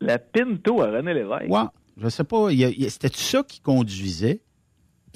La 0.00 0.18
Pinto 0.18 0.80
à 0.80 0.86
René 0.90 1.12
Lévesque? 1.12 1.50
Ouais, 1.50 1.60
je 2.00 2.08
sais 2.08 2.24
pas, 2.24 2.48
c'était-tu 2.50 3.20
ça 3.20 3.42
qui 3.42 3.60
conduisait? 3.60 4.40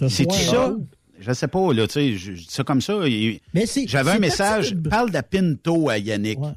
Soir, 0.09 0.35
ça? 0.35 0.77
Je 1.21 1.33
sais 1.33 1.49
pas, 1.49 1.73
là, 1.73 1.87
tu 1.87 1.93
sais, 1.95 2.13
je, 2.15 2.33
dis 2.33 2.47
ça 2.49 2.65
comme 2.65 2.81
ça. 2.81 2.99
Mais 3.55 3.67
c'est- 3.67 3.87
J'avais 3.87 4.11
un 4.11 4.15
c'est 4.15 4.21
message, 4.21 4.77
parle 4.91 5.11
de 5.11 5.21
Pinto 5.21 5.89
à 5.89 5.99
Yannick. 5.99 6.41
Ouais. 6.41 6.49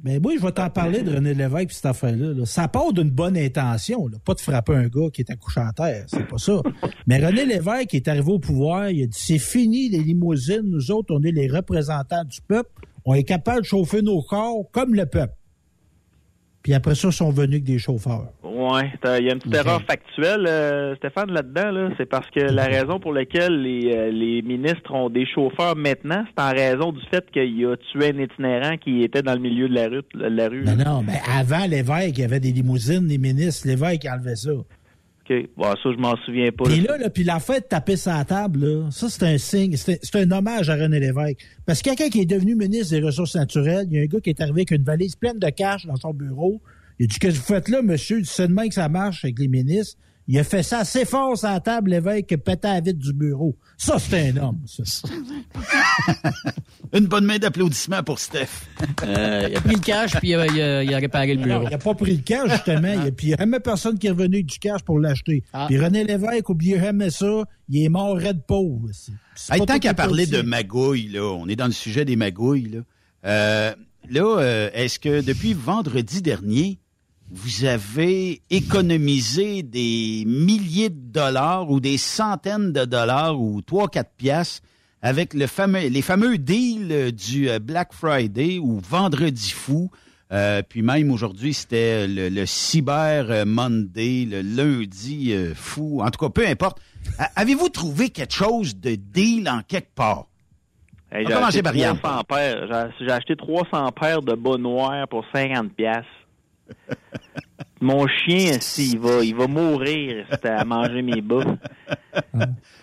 Ben 0.00 0.20
oui, 0.24 0.36
je 0.38 0.46
vais 0.46 0.52
t'en 0.52 0.70
parler 0.70 1.02
de 1.02 1.12
René 1.12 1.34
Lévesque 1.34 1.70
et 1.70 1.74
cette 1.74 1.86
affaire-là. 1.86 2.32
là. 2.32 2.46
Ça 2.46 2.68
part 2.68 2.92
d'une 2.92 3.10
bonne 3.10 3.36
intention, 3.36 4.06
là. 4.06 4.18
pas 4.24 4.34
de 4.34 4.40
frapper 4.40 4.74
un 4.76 4.86
gars 4.86 5.08
qui 5.12 5.22
est 5.22 5.30
accouché 5.30 5.58
à 5.60 5.72
terre, 5.72 6.04
c'est 6.06 6.28
pas 6.28 6.38
ça. 6.38 6.62
Mais 7.08 7.24
René 7.24 7.44
Lévesque 7.44 7.94
est 7.94 8.06
arrivé 8.06 8.30
au 8.30 8.38
pouvoir, 8.38 8.90
il 8.90 9.02
a 9.02 9.06
dit 9.06 9.18
c'est 9.18 9.38
fini 9.38 9.88
les 9.88 9.98
limousines, 9.98 10.62
nous 10.62 10.92
autres, 10.92 11.12
on 11.12 11.22
est 11.24 11.32
les 11.32 11.48
représentants 11.48 12.22
du 12.24 12.40
peuple, 12.42 12.70
on 13.04 13.14
est 13.14 13.24
capable 13.24 13.62
de 13.62 13.66
chauffer 13.66 14.02
nos 14.02 14.22
corps 14.22 14.70
comme 14.70 14.94
le 14.94 15.06
peuple. 15.06 15.34
Puis 16.68 16.74
après 16.74 16.94
ça, 16.94 17.08
ils 17.08 17.12
sont 17.14 17.30
venus 17.30 17.52
avec 17.54 17.64
des 17.64 17.78
chauffeurs. 17.78 18.26
T'as- 19.00 19.18
il 19.20 19.24
y 19.24 19.30
a 19.30 19.32
une 19.32 19.38
petite 19.38 19.54
erreur 19.54 19.80
factuelle, 19.88 20.44
euh, 20.46 20.94
Stéphane, 20.96 21.30
là-dedans. 21.32 21.70
Là. 21.70 21.88
C'est 21.96 22.04
parce 22.04 22.28
que 22.30 22.40
la 22.40 22.66
raison 22.66 23.00
pour 23.00 23.14
laquelle 23.14 23.62
les, 23.62 23.90
euh, 23.96 24.10
les 24.10 24.42
ministres 24.42 24.92
ont 24.92 25.08
des 25.08 25.24
chauffeurs 25.24 25.76
maintenant, 25.76 26.26
c'est 26.26 26.42
en 26.44 26.50
raison 26.50 26.92
du 26.92 27.00
fait 27.10 27.24
qu'il 27.32 27.64
a 27.64 27.74
tué 27.90 28.12
un 28.14 28.22
itinérant 28.22 28.76
qui 28.76 29.02
était 29.02 29.22
dans 29.22 29.32
le 29.32 29.40
milieu 29.40 29.66
de 29.70 29.74
la 29.76 29.88
rue. 29.88 30.02
De 30.14 30.24
la 30.26 30.48
rue 30.50 30.62
non, 30.62 31.02
mais 31.06 31.18
avant 31.34 31.64
Lévesque, 31.66 32.18
il 32.18 32.20
y 32.20 32.24
avait 32.24 32.38
des 32.40 32.52
limousines, 32.52 33.06
des 33.06 33.16
ministres, 33.16 33.66
Lévesque 33.66 34.04
enlevait 34.04 34.36
ça. 34.36 34.50
OK. 35.28 35.48
Bon, 35.56 35.64
ça, 35.64 35.92
je 35.92 35.98
m'en 35.98 36.16
souviens 36.24 36.50
pas. 36.50 36.64
Puis 36.64 36.80
là. 36.80 36.96
là, 36.96 37.10
puis 37.10 37.24
la 37.24 37.40
fête 37.40 37.64
de 37.64 37.68
taper 37.68 37.96
sa 37.96 38.24
table, 38.24 38.86
ça, 38.90 39.08
c'est 39.08 39.24
un 39.24 39.38
signe, 39.38 39.76
c'est 39.76 40.16
un 40.16 40.30
hommage 40.30 40.70
à 40.70 40.74
René 40.74 41.00
Lévesque. 41.00 41.38
Parce 41.66 41.82
que 41.82 41.90
quelqu'un 41.90 42.08
qui 42.08 42.20
est 42.20 42.26
devenu 42.26 42.54
ministre 42.54 42.90
des 42.90 43.02
Ressources 43.02 43.34
naturelles, 43.34 43.86
il 43.90 43.96
y 43.96 44.00
a 44.00 44.02
un 44.02 44.06
gars 44.06 44.20
qui 44.20 44.30
est 44.30 44.40
arrivé 44.40 44.60
avec 44.60 44.70
une 44.70 44.84
valise 44.84 45.16
pleine 45.16 45.38
de 45.38 45.50
cash 45.50 45.86
dans 45.86 45.96
son 45.96 46.12
bureau. 46.12 46.60
Il 46.98 47.06
dit, 47.06 47.18
qu'est-ce 47.18 47.34
que 47.34 47.40
vous 47.40 47.54
faites 47.54 47.68
là, 47.68 47.82
monsieur? 47.82 48.22
C'est 48.24 48.48
demain 48.48 48.68
que 48.68 48.74
ça 48.74 48.88
marche 48.88 49.24
avec 49.24 49.38
les 49.38 49.48
ministres. 49.48 49.98
Il 50.30 50.38
a 50.38 50.44
fait 50.44 50.62
ça 50.62 50.80
assez 50.80 51.06
fort 51.06 51.38
sur 51.38 51.48
la 51.48 51.58
table, 51.60 51.90
Lévesque, 51.90 52.26
que 52.26 52.34
pétait 52.34 52.68
à 52.68 52.74
la 52.74 52.80
vitre 52.80 52.98
du 52.98 53.14
bureau. 53.14 53.56
Ça, 53.78 53.98
c'est 53.98 54.28
un 54.30 54.36
homme, 54.36 54.60
ça. 54.66 54.82
Une 56.92 57.06
bonne 57.06 57.24
main 57.24 57.38
d'applaudissements 57.38 58.02
pour 58.02 58.18
Steph. 58.18 58.46
Euh, 59.04 59.46
il 59.50 59.56
a 59.56 59.60
pris 59.60 59.74
le 59.74 59.80
cash, 59.80 60.12
puis 60.16 60.28
il 60.30 60.34
a, 60.36 60.46
il 60.46 60.60
a- 60.60 60.82
il 60.84 60.94
a 60.94 60.98
réparé 60.98 61.34
le 61.34 61.40
Non, 61.40 61.46
bureau. 61.46 61.62
il 61.64 61.70
n'a 61.70 61.78
pas 61.78 61.94
pris 61.94 62.16
le 62.16 62.22
cash, 62.22 62.50
justement. 62.50 62.92
Il 62.92 63.04
y 63.04 63.08
a- 63.08 63.12
Puis 63.12 63.26
il 63.26 63.30
n'y 63.30 63.34
a 63.34 63.38
jamais 63.38 63.60
personne 63.60 63.98
qui 63.98 64.06
est 64.06 64.10
revenu 64.10 64.36
avec 64.36 64.46
du 64.46 64.58
cash 64.58 64.82
pour 64.82 64.98
l'acheter. 64.98 65.44
Ah. 65.52 65.66
Puis 65.68 65.78
René 65.78 66.04
Lévesque, 66.04 66.48
oubliez 66.48 66.78
jamais 66.78 67.10
ça, 67.10 67.44
il 67.68 67.84
est 67.84 67.88
mort 67.88 68.16
raide 68.16 68.42
pauvre. 68.46 68.88
Hey, 69.50 69.64
tant 69.66 69.78
qu'à 69.78 69.94
parler 69.94 70.26
de 70.26 70.40
magouilles, 70.42 71.08
là, 71.08 71.22
on 71.24 71.46
est 71.48 71.56
dans 71.56 71.66
le 71.66 71.72
sujet 71.72 72.04
des 72.04 72.16
magouilles. 72.16 72.68
Là, 72.70 72.80
Euh, 73.26 73.74
là 74.10 74.38
euh, 74.40 74.70
est-ce 74.72 74.98
que 74.98 75.20
depuis 75.22 75.52
vendredi 75.52 76.22
dernier, 76.22 76.78
vous 77.30 77.64
avez 77.64 78.40
économisé 78.50 79.62
des 79.62 80.24
milliers 80.26 80.88
de 80.90 81.12
dollars 81.12 81.70
ou 81.70 81.80
des 81.80 81.98
centaines 81.98 82.72
de 82.72 82.84
dollars 82.84 83.38
ou 83.40 83.60
trois, 83.62 83.88
quatre 83.88 84.12
piastres 84.16 84.62
avec 85.02 85.34
le 85.34 85.46
fameux, 85.46 85.88
les 85.88 86.02
fameux 86.02 86.38
deals 86.38 86.88
euh, 86.90 87.10
du 87.12 87.48
euh, 87.48 87.58
Black 87.60 87.92
Friday 87.92 88.58
ou 88.58 88.80
Vendredi 88.80 89.50
fou? 89.50 89.90
Euh, 90.32 90.62
puis 90.68 90.82
même 90.82 91.10
aujourd'hui, 91.10 91.54
c'était 91.54 92.06
le, 92.06 92.28
le 92.28 92.46
Cyber 92.46 93.46
Monday, 93.46 94.26
le 94.28 94.42
lundi 94.42 95.32
euh, 95.32 95.54
fou. 95.54 96.00
En 96.02 96.10
tout 96.10 96.18
cas, 96.18 96.30
peu 96.30 96.46
importe. 96.46 96.80
Avez-vous 97.36 97.68
trouvé 97.68 98.10
quelque 98.10 98.34
chose 98.34 98.76
de 98.76 98.94
deal 98.96 99.48
en 99.48 99.60
quelque 99.66 99.94
part? 99.94 100.26
Hey, 101.10 101.24
j'ai 101.26 101.32
acheté 101.32 101.62
Marianne. 101.62 101.98
300 101.98 102.24
paires. 102.24 102.66
J'ai- 102.98 103.06
J'ai 103.06 103.12
acheté 103.12 103.36
300 103.36 103.92
paires 103.92 104.20
de 104.20 104.34
bas 104.34 104.58
noirs 104.58 105.06
pour 105.08 105.24
50 105.32 105.72
pièces. 105.74 106.04
Mon 107.80 108.08
chien, 108.08 108.58
si, 108.60 108.92
il 108.94 108.98
va, 108.98 109.22
il 109.22 109.36
va 109.36 109.46
mourir 109.46 110.26
si 110.32 110.38
t'as 110.40 110.58
à 110.58 110.64
manger 110.64 111.00
mes 111.00 111.20
bas. 111.20 111.44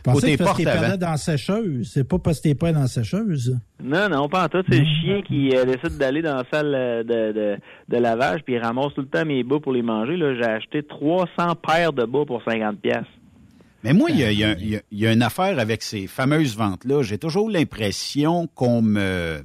Pensais 0.03 0.21
Côté 0.21 0.37
que 0.37 0.43
parce 0.43 0.55
qu'il 0.57 0.65
dans 0.65 1.09
la 1.11 1.17
sécheuse. 1.17 1.91
C'est 1.93 2.07
pas 2.07 2.17
parce 2.17 2.37
que 2.39 2.43
t'es 2.43 2.55
pas 2.55 2.71
dans 2.71 2.79
la 2.81 2.87
sécheuse. 2.87 3.59
Non, 3.83 4.07
non, 4.07 4.29
pas 4.29 4.45
en 4.45 4.47
tout. 4.49 4.63
C'est 4.69 4.79
le 4.79 4.85
chien 4.85 5.21
qui 5.23 5.53
euh, 5.53 5.65
décide 5.65 5.97
d'aller 5.97 6.21
dans 6.21 6.35
la 6.37 6.43
salle 6.49 6.73
euh, 6.73 7.03
de, 7.03 7.33
de, 7.33 7.57
de 7.89 7.97
lavage 7.97 8.41
puis 8.45 8.53
il 8.53 8.59
ramasse 8.59 8.93
tout 8.95 9.01
le 9.01 9.07
temps 9.07 9.25
mes 9.25 9.43
bas 9.43 9.59
pour 9.59 9.73
les 9.73 9.81
manger. 9.81 10.15
Là, 10.15 10.33
J'ai 10.35 10.45
acheté 10.49 10.81
300 10.83 11.55
paires 11.55 11.91
de 11.91 12.05
bas 12.05 12.23
pour 12.25 12.41
50 12.43 12.79
pièces. 12.79 13.03
Mais 13.83 13.91
moi, 13.93 14.09
il 14.11 14.17
y 14.19 14.23
a, 14.23 14.31
il 14.31 14.39
y 14.39 14.43
a- 14.45 14.53
il 14.57 14.69
y 14.69 14.75
a- 14.77 14.81
il 14.91 14.99
y 14.99 15.05
a 15.07 15.11
une 15.11 15.21
affaire 15.23 15.59
avec 15.59 15.83
ces 15.83 16.07
fameuses 16.07 16.55
ventes-là. 16.55 17.03
J'ai 17.03 17.17
toujours 17.17 17.49
l'impression 17.51 18.47
qu'on 18.55 18.81
me... 18.81 19.43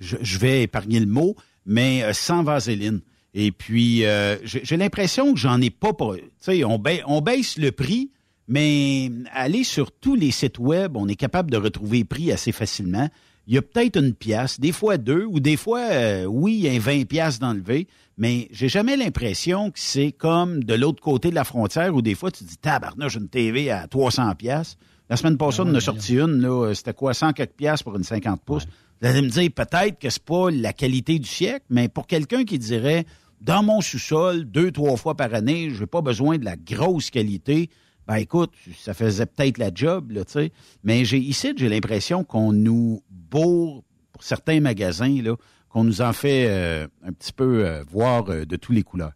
Je, 0.00 0.16
je 0.20 0.38
vais 0.38 0.62
épargner 0.64 0.98
le 1.00 1.06
mot, 1.06 1.36
mais 1.64 2.02
euh, 2.02 2.12
sans 2.12 2.42
vaseline. 2.42 3.00
Et 3.40 3.52
puis, 3.52 4.04
euh, 4.04 4.36
j'ai 4.44 4.76
l'impression 4.76 5.32
que 5.32 5.38
j'en 5.38 5.60
ai 5.60 5.70
pas... 5.70 5.92
pour- 5.92 6.16
Tu 6.16 6.22
sais, 6.40 6.64
on, 6.64 6.76
ba- 6.78 7.04
on 7.06 7.20
baisse 7.20 7.56
le 7.56 7.70
prix, 7.70 8.10
mais 8.48 9.10
aller 9.32 9.62
sur 9.62 9.92
tous 9.92 10.16
les 10.16 10.32
sites 10.32 10.58
web, 10.58 10.96
on 10.96 11.06
est 11.06 11.14
capable 11.14 11.50
de 11.50 11.56
retrouver 11.56 11.98
les 11.98 12.04
prix 12.04 12.32
assez 12.32 12.50
facilement. 12.50 13.08
Il 13.46 13.54
y 13.54 13.58
a 13.58 13.62
peut-être 13.62 13.96
une 13.96 14.12
pièce, 14.12 14.58
des 14.58 14.72
fois 14.72 14.96
deux, 14.98 15.24
ou 15.24 15.38
des 15.38 15.56
fois, 15.56 15.80
euh, 15.82 16.24
oui, 16.24 16.54
il 16.64 16.72
y 16.72 16.76
a 16.76 16.80
20 16.80 17.04
pièces 17.06 17.38
d'enlever, 17.38 17.86
mais 18.16 18.48
j'ai 18.50 18.68
jamais 18.68 18.96
l'impression 18.96 19.70
que 19.70 19.78
c'est 19.78 20.10
comme 20.10 20.64
de 20.64 20.74
l'autre 20.74 21.00
côté 21.00 21.30
de 21.30 21.34
la 21.36 21.44
frontière 21.44 21.94
où 21.94 22.02
des 22.02 22.14
fois 22.16 22.30
tu 22.32 22.42
dis 22.44 22.56
tabarnouche 22.56 23.14
une 23.14 23.28
TV 23.28 23.70
à 23.70 23.86
300 23.86 24.34
pièces. 24.34 24.76
La 25.08 25.16
semaine 25.16 25.38
passée, 25.38 25.60
on 25.60 25.68
en 25.68 25.74
a 25.76 25.80
sorti 25.80 26.14
une, 26.18 26.40
là, 26.42 26.74
c'était 26.74 26.92
quoi, 26.92 27.14
100 27.14 27.34
quelques 27.34 27.52
pièces 27.52 27.82
pour 27.82 27.96
une 27.96 28.02
50 28.04 28.42
pouces. 28.42 28.66
Vous 29.00 29.06
allez 29.08 29.22
me 29.22 29.28
dire 29.28 29.48
peut-être 29.54 29.98
que 29.98 30.10
c'est 30.10 30.22
pas 30.24 30.50
la 30.50 30.72
qualité 30.72 31.18
du 31.18 31.28
siècle, 31.28 31.64
mais 31.70 31.88
pour 31.88 32.06
quelqu'un 32.06 32.44
qui 32.44 32.58
dirait 32.58 33.06
dans 33.40 33.62
mon 33.62 33.80
sous-sol, 33.80 34.44
deux, 34.44 34.70
trois 34.72 34.96
fois 34.96 35.14
par 35.14 35.32
année, 35.34 35.70
j'ai 35.70 35.86
pas 35.86 36.00
besoin 36.02 36.38
de 36.38 36.44
la 36.44 36.56
grosse 36.56 37.10
qualité, 37.10 37.68
ben 38.06 38.16
écoute, 38.16 38.52
ça 38.74 38.94
faisait 38.94 39.26
peut-être 39.26 39.58
la 39.58 39.70
job, 39.74 40.10
là, 40.12 40.24
tu 40.24 40.32
sais. 40.32 40.50
Mais 40.82 41.04
j'ai 41.04 41.18
ici, 41.18 41.52
j'ai 41.56 41.68
l'impression 41.68 42.24
qu'on 42.24 42.52
nous 42.52 43.02
bourre 43.10 43.82
pour 44.12 44.22
certains 44.22 44.60
magasins, 44.60 45.22
là, 45.22 45.36
qu'on 45.68 45.84
nous 45.84 46.00
en 46.00 46.12
fait 46.14 46.46
euh, 46.48 46.86
un 47.04 47.12
petit 47.12 47.32
peu 47.32 47.66
euh, 47.66 47.82
voir 47.90 48.30
euh, 48.30 48.44
de 48.46 48.56
tous 48.56 48.72
les 48.72 48.82
couleurs. 48.82 49.12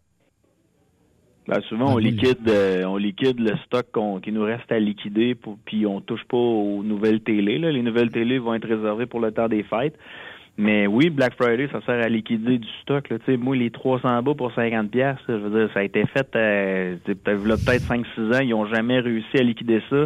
Ben, 1.47 1.59
souvent, 1.67 1.95
on 1.95 1.97
liquide, 1.97 2.47
euh, 2.47 2.85
on 2.85 2.95
liquide 2.95 3.37
le 3.39 3.57
stock 3.65 3.87
qu'on- 3.91 4.21
qui 4.21 4.31
nous 4.31 4.43
reste 4.43 4.71
à 4.71 4.79
liquider, 4.79 5.35
pour, 5.35 5.57
puis 5.65 5.85
on 5.85 5.99
touche 5.99 6.23
pas 6.29 6.37
aux 6.37 6.83
nouvelles 6.83 7.21
télé. 7.21 7.59
Là. 7.59 7.69
Les 7.71 7.81
nouvelles 7.81 8.11
télé 8.11 8.39
vont 8.39 8.53
être 8.53 8.67
réservées 8.67 9.07
pour 9.07 9.19
le 9.19 9.31
temps 9.33 9.49
des 9.49 9.63
fêtes. 9.63 9.97
Mais 10.57 10.85
oui, 10.85 11.09
Black 11.09 11.33
Friday, 11.35 11.67
ça 11.71 11.81
sert 11.85 12.03
à 12.03 12.09
liquider 12.09 12.59
du 12.59 12.67
stock. 12.83 13.09
Là. 13.09 13.17
Moi, 13.37 13.55
les 13.55 13.71
300 13.71 14.21
bas 14.21 14.33
pour 14.35 14.53
50 14.53 14.91
pièces, 14.91 15.17
je 15.27 15.33
veux 15.33 15.49
dire, 15.65 15.73
ça 15.73 15.79
a 15.79 15.83
été 15.83 16.05
fait 16.05 16.27
euh, 16.35 16.95
peut-être 17.05 17.43
là, 17.45 17.55
peut-être 17.57 17.83
5-6 17.87 18.35
ans. 18.35 18.39
Ils 18.41 18.53
ont 18.53 18.67
jamais 18.67 18.99
réussi 18.99 19.37
à 19.37 19.43
liquider 19.43 19.81
ça. 19.89 20.05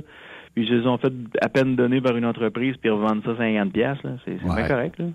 Puis 0.56 0.64
ils 0.64 0.70
se 0.70 0.74
les 0.74 0.88
ont 0.88 0.98
fait 0.98 1.12
à 1.41 1.50
peine 1.50 1.76
donner 1.76 2.00
par 2.00 2.16
une 2.16 2.26
entreprise 2.26 2.76
puis 2.82 2.89
revendre 2.89 3.22
ça 3.26 3.36
50 3.38 3.74
pièces. 3.74 3.98
C'est 4.24 4.32
Ouais. 4.43 4.56
bien 4.56 4.68
correct. 4.68 4.98
Là. 5.00 5.06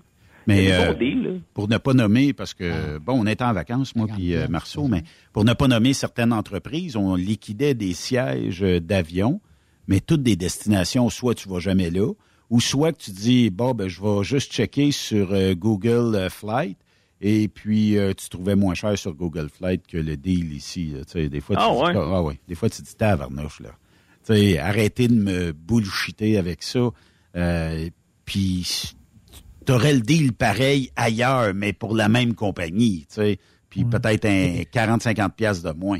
Mais 0.45 0.71
euh, 0.71 0.93
là. 0.93 1.31
pour 1.53 1.67
ne 1.69 1.77
pas 1.77 1.93
nommer, 1.93 2.33
parce 2.33 2.53
que, 2.53 2.97
bon, 2.99 3.13
on 3.21 3.25
était 3.25 3.43
en 3.45 3.53
vacances, 3.53 3.95
moi 3.95 4.07
puis 4.13 4.35
euh, 4.35 4.47
Marceau, 4.49 4.87
mais 4.87 5.03
pour 5.31 5.45
ne 5.45 5.53
pas 5.53 5.67
nommer 5.67 5.93
certaines 5.93 6.33
entreprises, 6.33 6.95
on 6.97 7.15
liquidait 7.15 7.73
des 7.73 7.93
sièges 7.93 8.61
euh, 8.61 8.79
d'avion, 8.81 9.39
mais 9.87 9.99
toutes 10.01 10.21
des 10.21 10.35
destinations, 10.35 11.09
soit 11.09 11.33
tu 11.33 11.47
vas 11.49 11.59
jamais 11.59 11.89
là, 11.89 12.11
ou 12.49 12.59
soit 12.61 12.91
que 12.93 13.01
tu 13.03 13.11
dis, 13.11 13.49
bon, 13.49 13.73
ben, 13.73 13.87
je 13.87 14.01
vais 14.01 14.23
juste 14.23 14.51
checker 14.51 14.91
sur 14.91 15.31
euh, 15.33 15.53
Google 15.55 16.15
euh, 16.15 16.29
Flight, 16.29 16.77
et 17.21 17.47
puis 17.47 17.97
euh, 17.97 18.13
tu 18.13 18.29
trouvais 18.29 18.55
moins 18.55 18.73
cher 18.75 18.97
sur 18.97 19.13
Google 19.15 19.49
Flight 19.49 19.87
que 19.87 19.97
le 19.97 20.17
deal 20.17 20.53
ici. 20.53 20.87
là. 20.87 21.05
Tu 21.05 21.11
sais, 21.13 21.29
des 21.29 21.39
fois, 21.41 21.55
tu 21.55 21.61
Ah 21.65 21.71
dis, 21.73 21.81
ouais? 21.97 22.03
ah 22.05 22.21
ouais. 22.21 22.39
Des 22.47 22.55
fois, 22.55 22.69
tu 22.69 22.81
dis, 22.81 22.95
tabarnouche, 22.95 23.61
là. 23.61 23.69
Tu 24.25 24.33
sais, 24.35 24.57
arrêtez 24.59 25.07
de 25.07 25.15
me 25.15 25.51
bullshiter 25.51 26.37
avec 26.37 26.63
ça. 26.63 26.89
Euh, 27.35 27.89
puis 28.25 28.93
t'aurais 29.65 29.93
le 29.93 30.01
deal 30.01 30.33
pareil 30.33 30.91
ailleurs, 30.95 31.53
mais 31.53 31.73
pour 31.73 31.95
la 31.95 32.07
même 32.09 32.33
compagnie, 32.35 33.05
tu 33.09 33.15
sais. 33.15 33.39
Puis 33.69 33.85
peut-être 33.85 34.25
un 34.25 34.61
40-50 34.71 35.31
pièces 35.31 35.63
de 35.63 35.71
moins. 35.71 35.99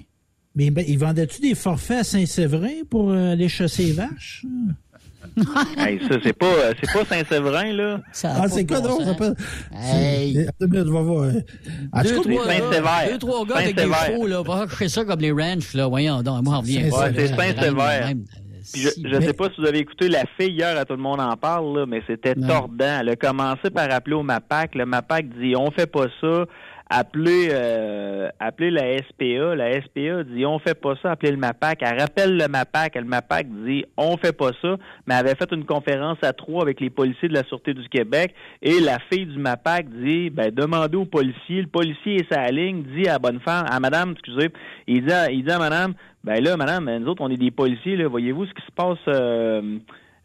Mais 0.55 0.69
ben, 0.69 0.85
ils 0.87 0.99
vendaient-tu 0.99 1.41
des 1.41 1.55
forfaits 1.55 1.99
à 2.01 2.03
Saint-Séverin 2.03 2.83
pour 2.89 3.09
euh, 3.09 3.31
aller 3.31 3.49
chasser 3.49 3.85
les 3.85 3.91
vaches? 3.93 4.45
Hey, 5.77 5.99
ça, 6.07 6.15
c'est 6.23 6.33
pas, 6.37 6.45
euh, 6.45 6.73
c'est 6.81 6.91
pas 6.93 7.05
Saint-Séverin, 7.05 7.73
là. 7.73 7.99
Ah, 8.23 8.47
c'est 8.47 8.65
quoi 8.65 8.79
donc? 8.81 9.01
ça 9.01 9.13
peut- 9.13 9.35
Hey. 9.73 10.33
C'est- 10.35 10.47
Attends 10.47 10.65
une 10.65 10.71
minute, 10.71 10.87
je 10.87 10.91
vais 10.93 11.03
voir. 11.03 11.31
Deux, 11.31 11.41
cas, 11.41 12.03
trois 12.03 12.23
gars, 12.45 12.53
Saint-Sévère. 12.53 13.09
deux, 13.11 13.17
trois 13.17 13.45
gars 13.45 13.55
avec 13.55 13.75
des 13.75 13.81
Saint-Sévère. 13.83 14.05
chevaux, 14.05 14.27
là. 14.27 14.43
Pas 14.43 14.65
que 14.65 14.71
je 14.71 14.75
fais 14.75 14.89
ça 14.89 15.05
comme 15.05 15.19
les 15.19 15.31
ranchs, 15.31 15.73
là. 15.73 15.87
Voyons 15.87 16.21
donc, 16.21 16.43
moi, 16.43 16.55
on 16.57 16.59
revient. 16.61 16.83
Ouais, 16.91 17.11
c'est. 17.15 17.27
Saint-Sévère. 17.27 18.11
Puis 18.71 18.81
je, 18.81 18.89
je 19.07 19.21
sais 19.21 19.33
pas 19.33 19.49
si 19.53 19.59
vous 19.61 19.67
avez 19.67 19.79
écouté 19.79 20.07
la 20.07 20.23
fille 20.39 20.53
hier, 20.53 20.77
à 20.77 20.85
tout 20.85 20.93
le 20.93 21.01
monde 21.01 21.19
en 21.19 21.35
parle, 21.35 21.79
là, 21.79 21.85
mais 21.85 22.01
c'était 22.07 22.33
tordant. 22.33 22.99
Elle 23.01 23.09
a 23.09 23.15
commencé 23.17 23.69
par 23.69 23.91
appeler 23.91 24.15
au 24.15 24.23
MAPAC. 24.23 24.75
Le 24.75 24.85
MAPAC 24.85 25.25
dit 25.39 25.53
on 25.57 25.69
fait 25.71 25.85
pas 25.85 26.05
ça. 26.21 26.45
Appelez, 26.89 27.49
euh, 27.51 28.29
la 28.39 28.97
SPA. 28.97 29.55
La 29.55 29.81
SPA 29.81 30.23
dit 30.23 30.45
on 30.45 30.59
fait 30.59 30.79
pas 30.79 30.95
ça. 31.01 31.11
Appelez 31.11 31.31
le 31.31 31.37
MAPAC. 31.37 31.79
Elle 31.81 31.99
rappelle 31.99 32.37
le 32.37 32.47
MAPAC. 32.47 32.95
Le 32.95 33.05
MAPAC 33.05 33.47
dit 33.65 33.85
on 33.97 34.17
fait 34.17 34.37
pas 34.37 34.51
ça. 34.61 34.77
Mais 35.07 35.15
elle 35.15 35.27
avait 35.27 35.35
fait 35.35 35.51
une 35.51 35.65
conférence 35.65 36.17
à 36.21 36.33
trois 36.33 36.61
avec 36.61 36.79
les 36.79 36.89
policiers 36.89 37.29
de 37.29 37.33
la 37.33 37.43
Sûreté 37.43 37.73
du 37.73 37.87
Québec. 37.89 38.33
Et 38.61 38.79
la 38.79 38.99
fille 39.11 39.25
du 39.25 39.39
MAPAC 39.39 39.89
dit 39.89 40.29
ben 40.29 40.51
demandez 40.51 40.97
au 40.97 41.05
policier. 41.05 41.61
Le 41.61 41.67
policier 41.67 42.17
est 42.17 42.33
sa 42.33 42.47
ligne. 42.51 42.83
Dit 42.95 43.07
à 43.07 43.19
bonne 43.19 43.39
femme, 43.39 43.65
à 43.69 43.79
madame, 43.79 44.11
excusez, 44.11 44.49
il 44.87 45.05
dit 45.05 45.13
il 45.31 45.43
dit 45.43 45.51
à 45.51 45.59
madame 45.59 45.93
ben 46.23 46.41
là, 46.41 46.55
madame, 46.55 46.89
nous 46.99 47.07
autres, 47.07 47.21
on 47.21 47.29
est 47.29 47.37
des 47.37 47.51
policiers, 47.51 47.97
là. 47.97 48.07
Voyez-vous 48.07 48.45
ce 48.45 48.53
qui 48.53 48.65
se 48.65 48.71
passe 48.71 48.97
euh, 49.09 49.77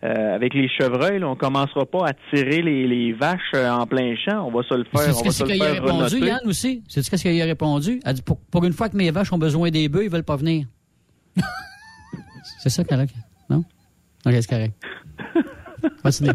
euh, 0.05 0.35
avec 0.35 0.55
les 0.55 0.69
chevreuils, 0.69 1.19
là? 1.19 1.29
On 1.29 1.35
commencera 1.35 1.85
pas 1.85 2.09
à 2.09 2.13
tirer 2.33 2.63
les, 2.63 2.87
les 2.87 3.13
vaches 3.13 3.41
euh, 3.55 3.69
en 3.69 3.87
plein 3.87 4.15
champ. 4.17 4.47
On 4.47 4.51
va 4.51 4.63
se 4.63 4.75
le 4.75 4.85
faire, 4.85 5.13
C'est 5.13 5.31
ce 5.31 5.45
qu'il 5.45 5.61
a 5.61 5.73
répondu. 5.73 6.21
Yann, 6.21 6.41
aussi? 6.45 6.85
C'est 6.89 7.03
ce 7.03 7.11
qu'il 7.11 7.43
a 7.43 7.45
répondu? 7.45 8.01
Elle 8.05 8.15
dit, 8.15 8.23
pour, 8.23 8.39
pour 8.39 8.65
une 8.65 8.73
fois 8.73 8.89
que 8.89 8.97
mes 8.97 9.11
vaches 9.11 9.33
ont 9.33 9.39
besoin 9.39 9.71
des 9.71 9.89
bœufs, 9.89 10.05
ils 10.05 10.11
veulent 10.11 10.23
pas 10.23 10.37
venir. 10.37 10.67
c'est 12.61 12.71
ça, 12.71 12.85
correct? 12.85 13.13
Non? 13.51 13.65
OK, 14.25 14.33
c'est 14.33 14.49
correct. 14.49 14.75
Continue. 16.03 16.31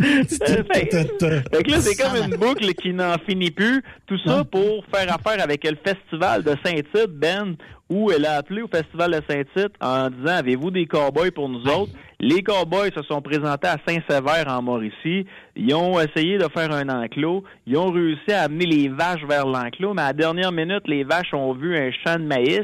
fait 0.00 0.86
que 0.86 1.70
là, 1.70 1.80
c'est 1.80 1.96
comme 1.96 2.16
une 2.16 2.36
boucle 2.36 2.72
qui 2.74 2.92
n'en 2.92 3.16
finit 3.26 3.50
plus. 3.50 3.82
Tout 4.06 4.18
ça 4.26 4.44
pour 4.44 4.84
faire 4.94 5.12
affaire 5.14 5.42
avec 5.42 5.64
le 5.64 5.76
festival 5.76 6.42
de 6.42 6.54
Saint-Tite, 6.64 7.10
Ben, 7.12 7.56
où 7.88 8.10
elle 8.10 8.24
a 8.26 8.36
appelé 8.36 8.62
au 8.62 8.68
festival 8.68 9.12
de 9.12 9.20
Saint-Tite 9.28 9.72
en 9.80 10.10
disant 10.10 10.36
Avez-vous 10.36 10.70
des 10.70 10.86
cowboys 10.86 11.30
pour 11.30 11.48
nous 11.48 11.62
autres? 11.64 11.92
Les 12.24 12.40
cowboys 12.44 12.92
se 12.94 13.02
sont 13.02 13.20
présentés 13.20 13.66
à 13.66 13.78
Saint-Sever 13.84 14.48
en 14.48 14.62
Mauricie. 14.62 15.26
Ils 15.56 15.74
ont 15.74 15.98
essayé 15.98 16.38
de 16.38 16.46
faire 16.54 16.70
un 16.70 16.88
enclos. 16.88 17.42
Ils 17.66 17.76
ont 17.76 17.90
réussi 17.90 18.30
à 18.30 18.42
amener 18.42 18.64
les 18.64 18.88
vaches 18.88 19.24
vers 19.28 19.44
l'enclos, 19.44 19.92
mais 19.92 20.02
à 20.02 20.06
la 20.06 20.12
dernière 20.12 20.52
minute, 20.52 20.86
les 20.86 21.02
vaches 21.02 21.34
ont 21.34 21.52
vu 21.52 21.76
un 21.76 21.90
champ 21.90 22.20
de 22.20 22.24
maïs 22.24 22.62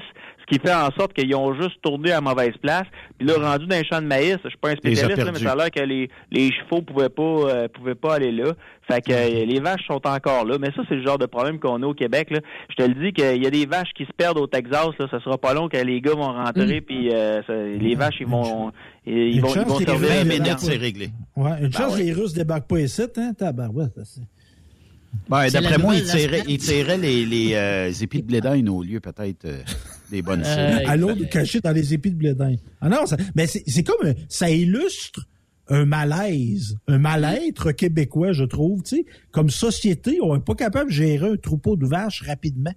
qui 0.51 0.59
fait 0.59 0.73
en 0.73 0.91
sorte 0.93 1.13
qu'ils 1.13 1.35
ont 1.35 1.55
juste 1.61 1.81
tourné 1.83 2.13
à 2.13 2.21
mauvaise 2.21 2.55
place. 2.63 2.87
Puis 3.19 3.27
là, 3.27 3.35
rendu 3.39 3.67
dans 3.67 3.77
un 3.77 3.83
champ 3.85 4.01
de 4.01 4.07
maïs, 4.07 4.37
je 4.45 4.49
suis 4.49 4.59
pas 4.59 4.71
un 4.71 4.77
spécialiste, 4.77 5.19
là, 5.23 5.31
mais 5.33 5.39
ça 5.39 5.53
a 5.53 5.57
l'air 5.57 5.71
que 5.71 5.81
les, 5.81 6.09
les 6.31 6.51
chevaux 6.53 6.83
pouvaient 6.83 7.09
pas 7.09 7.23
euh, 7.23 7.69
pouvaient 7.69 7.95
pas 7.95 8.15
aller 8.15 8.33
là. 8.33 8.53
Fait 8.91 9.03
que 9.03 9.13
euh, 9.13 9.45
les 9.45 9.61
vaches 9.61 9.87
sont 9.87 10.01
encore 10.07 10.47
là. 10.47 10.57
Mais 10.59 10.69
ça, 10.75 10.83
c'est 10.89 10.95
le 10.95 11.05
genre 11.05 11.19
de 11.19 11.27
problème 11.27 11.59
qu'on 11.59 11.83
a 11.83 11.87
au 11.87 11.93
Québec. 11.93 12.31
Là. 12.31 12.41
Je 12.71 12.77
te 12.77 12.83
le 12.89 12.95
dis 12.95 13.13
qu'il 13.13 13.43
y 13.43 13.47
a 13.47 13.51
des 13.51 13.67
vaches 13.67 13.93
qui 13.95 14.05
se 14.07 14.13
perdent 14.17 14.39
au 14.39 14.47
Texas. 14.47 14.89
Là. 14.99 15.07
Ça 15.11 15.21
sera 15.21 15.37
pas 15.37 15.53
long 15.53 15.69
que 15.69 15.77
les 15.77 16.01
gars 16.01 16.15
vont 16.15 16.33
rentrer, 16.33 16.81
puis 16.81 17.13
euh, 17.13 17.43
ça- 17.47 17.53
les 17.55 17.95
vaches, 17.95 18.17
ils 18.21 18.27
vont 18.27 18.73
ils, 19.05 19.41
vont, 19.41 19.49
ils 19.55 19.61
vont 19.67 19.79
servir. 19.79 20.25
Minutes, 20.25 20.45
pas. 20.45 20.59
c'est 20.59 20.77
réglé. 20.77 21.11
Ouais, 21.37 21.51
une 21.61 21.73
chance 21.73 21.95
ouais. 21.95 22.01
que 22.01 22.05
les 22.07 22.13
Russes 22.13 22.33
débarquent 22.33 22.69
pas 22.69 22.81
ici, 22.81 23.03
hein, 23.17 23.33
tabarouette. 23.37 23.93
c'est- 24.05 24.23
Ben, 25.29 25.49
D'après 25.51 25.79
moi, 25.79 25.95
semaine. 25.99 26.45
ils 26.49 26.59
tiraient 26.59 26.99
les, 26.99 27.25
les 27.27 27.55
euh, 27.55 27.91
épis 28.01 28.23
de 28.23 28.27
blé 28.27 28.41
d'Inde 28.41 28.69
au 28.69 28.83
lieu 28.83 29.01
peut-être 29.01 29.45
euh, 29.47 29.63
des 30.11 30.23
bonnes 30.23 30.45
cibles. 30.45 30.83
à 30.87 30.97
l'eau 30.97 31.13
de 31.15 31.25
cacher 31.25 31.61
dans 31.61 31.73
les 31.73 31.95
épis 31.95 32.11
de 32.11 32.17
blé 32.17 32.35
d'Inde? 32.35 32.59
Ah 32.81 32.89
non, 32.89 33.07
ça, 33.07 33.17
mais 33.35 33.47
c'est 33.47 33.83
comme 33.83 34.13
ça 34.29 34.51
illustre 34.51 35.27
un 35.71 35.85
malaise, 35.85 36.77
un 36.89 36.99
mal-être 36.99 37.73
québécois, 37.73 38.33
je 38.33 38.45
trouve. 38.45 38.83
Tu 38.83 38.97
sais, 38.97 39.07
comme 39.31 39.51
société, 39.51 40.19
on 40.23 40.35
n'est 40.35 40.43
pas 40.43 40.55
capable 40.55 40.91
de 40.91 40.95
gérer 40.95 41.29
un 41.31 41.37
troupeau 41.37 41.77
de 41.77 41.87
vaches 41.87 42.23
rapidement. 42.27 42.73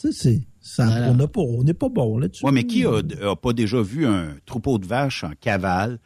Tu 0.00 0.12
sais, 0.12 0.18
c'est 0.22 0.42
ça, 0.60 0.86
Voilà. 0.86 1.10
on 1.10 1.14
n'a 1.14 1.26
pas, 1.26 1.40
on 1.40 1.64
n'est 1.64 1.74
pas 1.74 1.88
bon 1.88 2.18
là-dessus. 2.18 2.44
Ouais, 2.44 2.52
mais 2.52 2.64
qui 2.64 2.84
a, 2.84 3.00
a 3.28 3.36
pas 3.36 3.52
déjà 3.52 3.82
vu 3.82 4.06
un 4.06 4.36
troupeau 4.46 4.78
de 4.78 4.86
vaches 4.86 5.24
en 5.24 5.32
cavale 5.40 5.98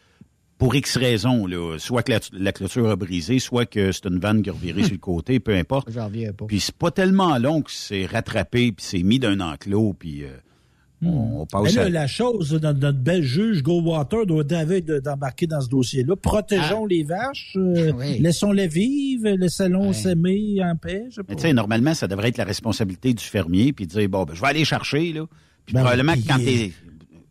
pour 0.64 0.74
X 0.74 0.96
raisons, 0.96 1.46
là, 1.46 1.76
soit 1.78 2.02
que 2.02 2.12
la, 2.12 2.20
la 2.32 2.52
clôture 2.52 2.88
a 2.88 2.96
brisé, 2.96 3.38
soit 3.38 3.66
que 3.66 3.92
c'est 3.92 4.06
une 4.06 4.18
vanne 4.18 4.42
qui 4.42 4.48
a 4.48 4.52
reviré 4.54 4.82
sur 4.84 4.92
le 4.92 4.98
côté, 4.98 5.38
peu 5.40 5.54
importe. 5.54 5.90
J'en 5.92 6.06
reviens 6.06 6.32
pas. 6.32 6.46
Puis 6.46 6.60
c'est 6.60 6.74
pas 6.74 6.90
tellement 6.90 7.36
long 7.38 7.60
que 7.60 7.70
c'est 7.70 8.06
rattrapé, 8.06 8.72
puis 8.72 8.84
c'est 8.86 9.02
mis 9.02 9.18
d'un 9.18 9.40
enclos, 9.40 9.94
puis 9.98 10.24
euh, 10.24 10.28
on, 11.02 11.08
on 11.08 11.40
Mais 11.40 11.46
passe 11.64 11.74
là, 11.74 11.82
à... 11.82 11.88
la 11.90 12.06
chose, 12.06 12.52
notre, 12.62 12.78
notre 12.78 12.98
bel 12.98 13.22
juge 13.22 13.62
Goldwater 13.62 14.24
doit 14.24 14.42
être 14.48 14.86
de- 14.86 15.00
d'embarquer 15.00 15.46
dans 15.46 15.60
ce 15.60 15.68
dossier-là. 15.68 16.16
Protégeons 16.16 16.86
les 16.86 17.02
vaches, 17.04 17.52
euh, 17.56 17.92
Oui. 17.98 18.18
laissons-les 18.20 18.68
vivre, 18.68 19.28
laissons-les 19.38 19.92
s'aimer 19.92 20.62
en 20.64 20.76
paix. 20.76 21.04
je 21.10 21.16
sais 21.16 21.20
Mais 21.28 21.34
pas. 21.34 21.42
tu 21.42 21.42
sais, 21.48 21.52
normalement, 21.52 21.92
ça 21.92 22.08
devrait 22.08 22.28
être 22.30 22.38
la 22.38 22.44
responsabilité 22.44 23.12
du 23.12 23.22
fermier, 23.22 23.74
puis 23.74 23.86
de 23.86 23.90
dire, 23.92 24.08
bon, 24.08 24.24
ben, 24.24 24.32
je 24.34 24.40
vais 24.40 24.46
aller 24.48 24.64
chercher, 24.64 25.12
là. 25.12 25.26
Puis 25.66 25.74
Ben, 25.74 25.80
probablement 25.82 26.14
que 26.14 26.26
quand 26.26 26.38
il- 26.38 26.72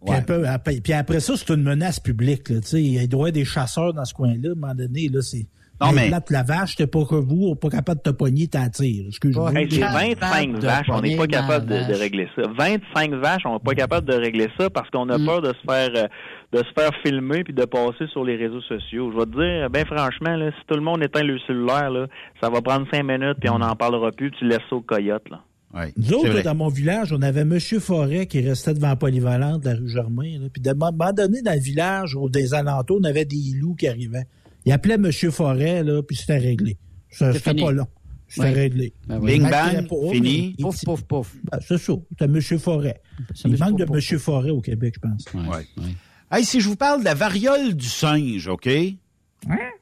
Puis, 0.06 0.16
après, 0.16 0.45
après- 0.47 0.82
puis 0.82 0.93
après 0.93 1.20
ça, 1.20 1.34
c'est 1.38 1.49
une 1.54 1.64
menace 1.64 1.99
publique. 1.99 2.49
Là, 2.49 2.62
tu 2.62 2.68
sais. 2.68 2.82
il 2.84 2.93
doit 2.93 3.01
y 3.01 3.14
avoir 3.22 3.32
des 3.32 3.45
chasseurs 3.45 3.93
dans 3.93 4.06
ce 4.06 4.14
coin-là. 4.14 4.49
À 4.49 4.51
un 4.51 4.56
moment 4.56 4.76
donné, 4.76 5.08
là, 5.10 5.22
c'est. 5.22 5.45
Non, 5.82 5.91
mais- 5.91 6.10
la 6.30 6.43
vache, 6.43 6.76
t'es 6.78 6.88
pas 6.88 7.04
que 7.04 7.16
vous, 7.16 7.56
pas 7.56 7.70
capable 7.70 7.99
de 8.06 8.12
te 8.12 8.16
pogner, 8.16 8.47
t'en 8.47 8.70
tires. 8.70 9.06
Excuse-moi. 9.08 9.51
Hey, 9.54 9.68
c'est 9.70 9.80
Capable 9.80 10.16
25 10.22 10.54
de 10.54 10.66
vaches, 10.66 10.86
on 10.89 11.01
n'est 11.01 11.18
pas 11.18 11.28
capable 11.28 11.66
de, 11.66 11.93
régler 11.99 12.30
ça. 12.36 12.43
25 12.58 13.12
vaches, 13.16 13.41
on 13.45 13.54
n'est 13.54 13.60
pas 13.60 13.74
capable 13.74 14.08
de 14.08 14.14
régler 14.14 14.47
ça 14.58 14.70
parce 14.70 14.89
qu'on 14.91 15.10
a 15.10 15.18
Mm. 15.18 15.26
peur 15.26 15.41
de 15.41 15.47
se 15.49 15.62
faire 15.68 15.89
euh, 15.95 16.08
de 16.54 16.60
se 16.60 16.72
faire 16.80 16.91
filmer 17.04 17.43
puis 17.43 17.54
de 17.54 17.66
passer 17.66 18.06
sur 18.12 18.24
les 18.24 18.36
réseaux 18.38 18.62
sociaux. 18.62 19.12
Je 19.12 19.18
vais 19.18 19.26
te 19.26 19.32
dire, 19.32 19.70
ben 19.72 19.86
franchement, 19.86 20.36
là, 20.38 20.51
si 20.51 20.66
tout 20.68 20.76
le 20.76 20.82
monde 20.84 21.04
éteint 21.04 21.24
le 21.24 21.38
cellulaire, 21.47 21.89
là, 21.89 22.06
ça 22.41 22.49
va 22.49 22.62
prendre 22.62 22.86
cinq 22.93 23.04
minutes 23.04 23.38
puis 23.41 23.49
on 23.49 23.58
n'en 23.60 23.76
parlera 23.76 24.12
plus. 24.12 24.32
Tu 24.32 24.45
laisses 24.47 24.60
ça 24.70 24.76
au 24.76 24.82
coyote. 24.82 25.28
Là. 25.32 25.41
Ouais, 25.74 25.92
Nous 25.98 26.14
autres, 26.14 26.30
là, 26.30 26.42
dans 26.44 26.56
mon 26.56 26.68
village, 26.70 27.12
on 27.14 27.22
avait 27.24 27.42
M. 27.42 27.60
Forêt 27.60 28.28
qui 28.28 28.42
restait 28.42 28.74
devant 28.76 28.96
polyvalente 28.96 29.64
de 29.64 29.70
la 29.70 29.76
rue 29.76 29.90
Germain. 29.90 30.40
Là. 30.40 30.48
Puis 30.52 30.62
de 30.62 30.70
un 30.70 30.74
moment 30.76 31.12
donné, 31.14 31.42
dans 31.42 31.54
le 31.54 31.60
village, 31.60 32.16
ou 32.16 32.30
des 32.30 32.54
alentours, 32.54 33.00
on 33.02 33.04
avait 33.06 33.26
des 33.26 33.54
loups 33.56 33.74
qui 33.76 33.88
arrivaient. 33.88 34.26
Il 34.66 34.72
appelait 34.72 34.96
M. 34.96 35.12
Forêt, 35.32 35.84
là, 35.84 36.04
puis 36.04 36.16
c'était 36.16 36.38
réglé. 36.38 36.78
C'était 37.10 37.54
pas 37.56 37.72
long. 37.72 37.88
C'était 38.28 38.50
réglé. 38.52 38.94
Ben 39.08 39.20
oui. 39.20 39.34
Bing 39.40 39.44
Il 39.46 39.50
bang, 39.50 39.88
pas, 39.88 40.12
fini. 40.12 40.56
Pouf, 40.60 40.84
pouf, 40.84 41.02
pouf. 41.04 41.36
Ben, 41.52 41.60
c'est 41.68 41.78
ça. 41.78 41.94
C'était 42.10 42.26
M. 42.26 42.42
Forêt. 42.60 43.02
Il 43.46 43.52
monsieur 43.52 43.66
manque 43.66 43.80
de 43.80 43.86
pouf, 43.86 43.96
pouf. 43.98 44.12
M. 44.14 44.20
Forêt 44.20 44.50
au 44.52 44.62
Québec, 44.62 44.96
je 44.96 45.00
pense. 45.08 45.26
Ouais, 45.34 45.50
Ouais. 45.58 45.68
ouais. 45.84 45.96
Hey, 46.32 46.44
si 46.46 46.62
je 46.62 46.68
vous 46.70 46.76
parle 46.76 47.00
de 47.02 47.06
la 47.06 47.14
variole 47.14 47.76
du 47.76 47.86
singe, 47.88 48.48
OK? 48.48 48.68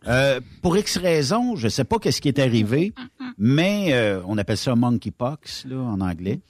Euh, 0.08 0.40
pour 0.62 0.76
X 0.76 0.98
raisons, 0.98 1.56
je 1.56 1.68
sais 1.68 1.84
pas 1.84 2.00
qu'est-ce 2.00 2.20
qui 2.20 2.28
est 2.28 2.40
arrivé, 2.40 2.94
mais 3.44 3.92
euh, 3.94 4.22
on 4.28 4.38
appelle 4.38 4.56
ça 4.56 4.76
monkeypox 4.76 5.66
là 5.66 5.78
en 5.78 6.00
anglais. 6.00 6.42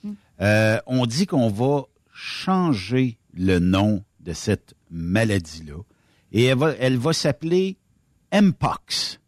Euh, 0.42 0.78
on 0.86 1.06
dit 1.06 1.26
qu'on 1.26 1.48
va 1.48 1.84
changer 2.12 3.16
le 3.32 3.60
nom 3.60 4.04
de 4.20 4.34
cette 4.34 4.74
maladie-là 4.90 5.78
et 6.32 6.44
elle 6.44 6.58
va, 6.58 6.74
elle 6.78 6.98
va 6.98 7.14
s'appeler 7.14 7.78
Mpox. 8.30 9.20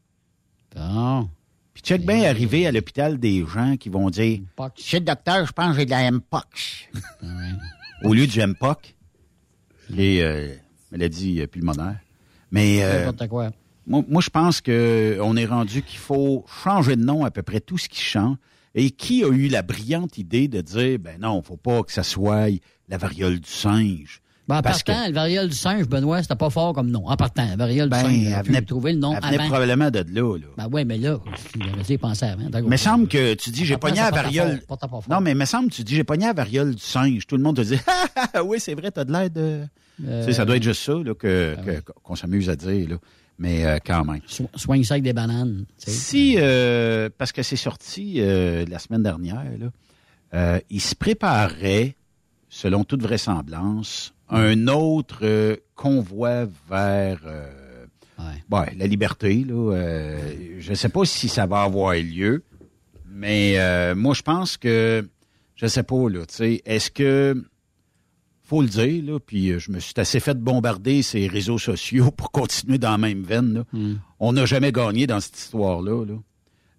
Bon. 0.77 1.31
Puis 1.73 1.83
check 1.83 2.05
bien 2.05 2.25
arriver 2.25 2.67
à 2.67 2.73
l'hôpital 2.73 3.19
des 3.19 3.43
gens 3.47 3.79
qui 3.79 3.89
vont 3.89 4.11
dire 4.11 4.41
Chez 4.77 4.99
le 4.99 5.07
docteur, 5.07 5.47
je 5.47 5.53
pense 5.53 5.73
que 5.73 5.79
j'ai 5.81 5.87
de 5.87 5.91
la 5.91 6.11
Mpox. 6.11 6.89
Au 8.03 8.13
lieu 8.13 8.27
du 8.27 8.47
Mpox, 8.47 8.95
les 9.89 10.21
euh, 10.21 10.55
maladies 10.93 11.47
pulmonaires. 11.47 11.99
Mais 12.51 12.85
euh, 12.85 13.07
N'importe 13.07 13.29
quoi. 13.31 13.51
Moi, 13.87 14.03
moi, 14.09 14.23
je 14.23 14.31
pense 14.31 14.61
que 14.61 15.19
on 15.23 15.37
est 15.37 15.47
rendu 15.47 15.83
qu'il 15.83 15.99
faut 15.99 16.45
changer 16.63 16.97
de 16.97 17.03
nom 17.05 17.25
à 17.25 17.31
peu 17.31 17.43
près 17.43 17.61
tout 17.61 17.79
ce 17.79 17.89
qui 17.89 18.01
change. 18.01 18.37
Et 18.77 18.91
qui 18.91 19.23
a 19.23 19.29
eu 19.29 19.47
la 19.47 19.63
brillante 19.63 20.19
idée 20.19 20.49
de 20.49 20.61
dire, 20.61 20.99
ben 20.99 21.17
non, 21.21 21.43
faut 21.43 21.57
pas 21.57 21.85
que 21.85 21.93
ça 21.93 22.03
soit 22.03 22.49
la 22.89 22.97
variole 22.99 23.39
du 23.39 23.49
singe? 23.49 24.21
Ben, 24.49 24.59
en 24.59 24.63
Parce 24.63 24.83
partant, 24.83 25.07
le 25.07 25.15
variole 25.15 25.49
du 25.49 25.55
singe, 25.55 25.87
Benoît, 25.87 26.21
c'était 26.23 26.35
pas 26.35 26.51
fort 26.51 26.75
comme 26.75 26.91
nom. 26.91 27.09
En 27.09 27.17
partant, 27.17 27.49
le 27.51 27.57
variole 27.57 27.89
Ben, 27.89 28.03
du 28.03 28.11
singe, 28.25 28.35
elle 28.37 28.45
venait- 28.47 28.63
trouver 28.63 28.93
le 28.93 28.99
nom 28.99 29.15
Elle 29.15 29.23
venait 29.23 29.39
avant. 29.39 29.47
probablement 29.49 29.91
de 29.91 30.05
là, 30.13 30.37
là. 30.39 30.47
Ben 30.59 30.69
oui, 30.73 30.85
mais 30.85 30.99
là, 30.99 31.19
dit 31.87 31.97
penser 31.99 32.27
avant. 32.27 32.43
Mais 32.53 32.61
me 32.63 32.77
semble 32.77 33.07
que 33.09 33.35
tu 33.35 33.51
dis, 33.51 33.65
j'ai 33.65 33.77
pogné 33.77 33.97
la 34.01 34.11
variole. 34.11 34.61
fort, 34.67 34.77
pas. 34.77 35.01
Non, 35.09 35.21
mais 35.21 35.35
me 35.35 35.45
semble, 35.45 35.71
tu 35.71 35.83
dis, 35.85 35.95
j'ai 35.95 36.05
pogné 36.05 36.27
la 36.27 36.33
variole 36.35 36.75
du 36.75 36.83
singe. 36.83 37.27
Tout 37.29 37.37
le 37.37 37.43
monde 37.45 37.57
te 37.57 37.63
dit, 37.63 37.79
ah, 38.35 38.43
oui, 38.45 38.59
c'est 38.61 38.75
vrai, 38.75 38.91
t'as 38.91 39.05
de 39.05 39.13
l'air 39.13 39.31
de. 39.31 39.63
Euh, 40.05 40.21
Tu 40.23 40.27
sais, 40.27 40.33
ça 40.33 40.45
doit 40.45 40.57
être 40.57 40.63
juste 40.65 40.83
ça, 40.83 40.93
là, 40.95 41.15
que, 41.15 41.57
que- 41.65 41.81
qu'on 42.03 42.17
s'amuse 42.17 42.51
à 42.51 42.57
dire, 42.57 42.89
là. 42.91 42.97
Mais 43.39 43.65
euh, 43.67 43.79
quand 43.85 44.05
même. 44.05 44.21
So- 44.27 44.49
Soigne 44.55 44.85
ça 44.85 44.95
avec 44.95 45.05
des 45.05 45.13
bananes. 45.13 45.65
tu 45.79 45.87
sais. 45.87 45.91
Si, 45.91 46.35
euh, 46.39 47.09
parce 47.19 47.33
que 47.33 47.43
c'est 47.43 47.57
sorti 47.57 48.17
euh, 48.19 48.65
la 48.69 48.79
semaine 48.79 49.03
dernière, 49.03 49.43
là, 49.59 49.67
euh, 50.35 50.61
il 50.71 50.81
se 50.81 50.95
préparait, 50.95 51.97
selon 52.49 52.85
toute 52.85 53.03
vraisemblance, 53.03 54.15
un 54.29 54.69
autre 54.69 55.19
euh, 55.23 55.57
convoi 55.75 56.47
vers 56.69 57.21
euh, 57.27 57.85
ouais, 58.51 58.73
la 58.77 58.87
liberté. 58.87 59.45
Là, 59.47 59.73
euh, 59.75 60.57
je 60.61 60.71
ne 60.71 60.75
sais 60.75 60.89
pas 60.89 61.05
si 61.05 61.29
ça 61.29 61.47
va 61.47 61.63
avoir 61.63 61.95
lieu, 61.95 62.43
mais 63.09 63.59
euh, 63.59 63.95
moi, 63.95 64.15
je 64.15 64.23
pense 64.23 64.57
que, 64.57 65.07
je 65.57 65.67
sais 65.67 65.83
pas, 65.83 66.09
là, 66.09 66.25
tu 66.27 66.35
sais, 66.35 66.63
est-ce 66.65 66.91
que 66.91 67.45
faut 68.55 68.63
le 68.63 68.69
dire, 68.69 69.03
là, 69.05 69.19
puis 69.19 69.51
euh, 69.51 69.59
je 69.59 69.73
me 69.73 69.81
suis 69.81 69.95
assez 69.97 70.21
fait 70.21 70.39
bombarder 70.39 71.03
ces 71.03 71.27
réseaux 71.27 71.59
sociaux 71.59 72.13
pour 72.13 72.31
continuer 72.31 72.79
dans 72.79 72.93
la 72.93 72.99
même 72.99 73.25
veine. 73.25 73.55
là. 73.55 73.65
On 74.21 74.33
n'a 74.33 74.47
jamais 74.47 74.71
gagné 74.71 75.09
dans 75.09 75.19
cette 75.19 75.37
histoire-là. 75.37 76.05
là. 76.05 76.15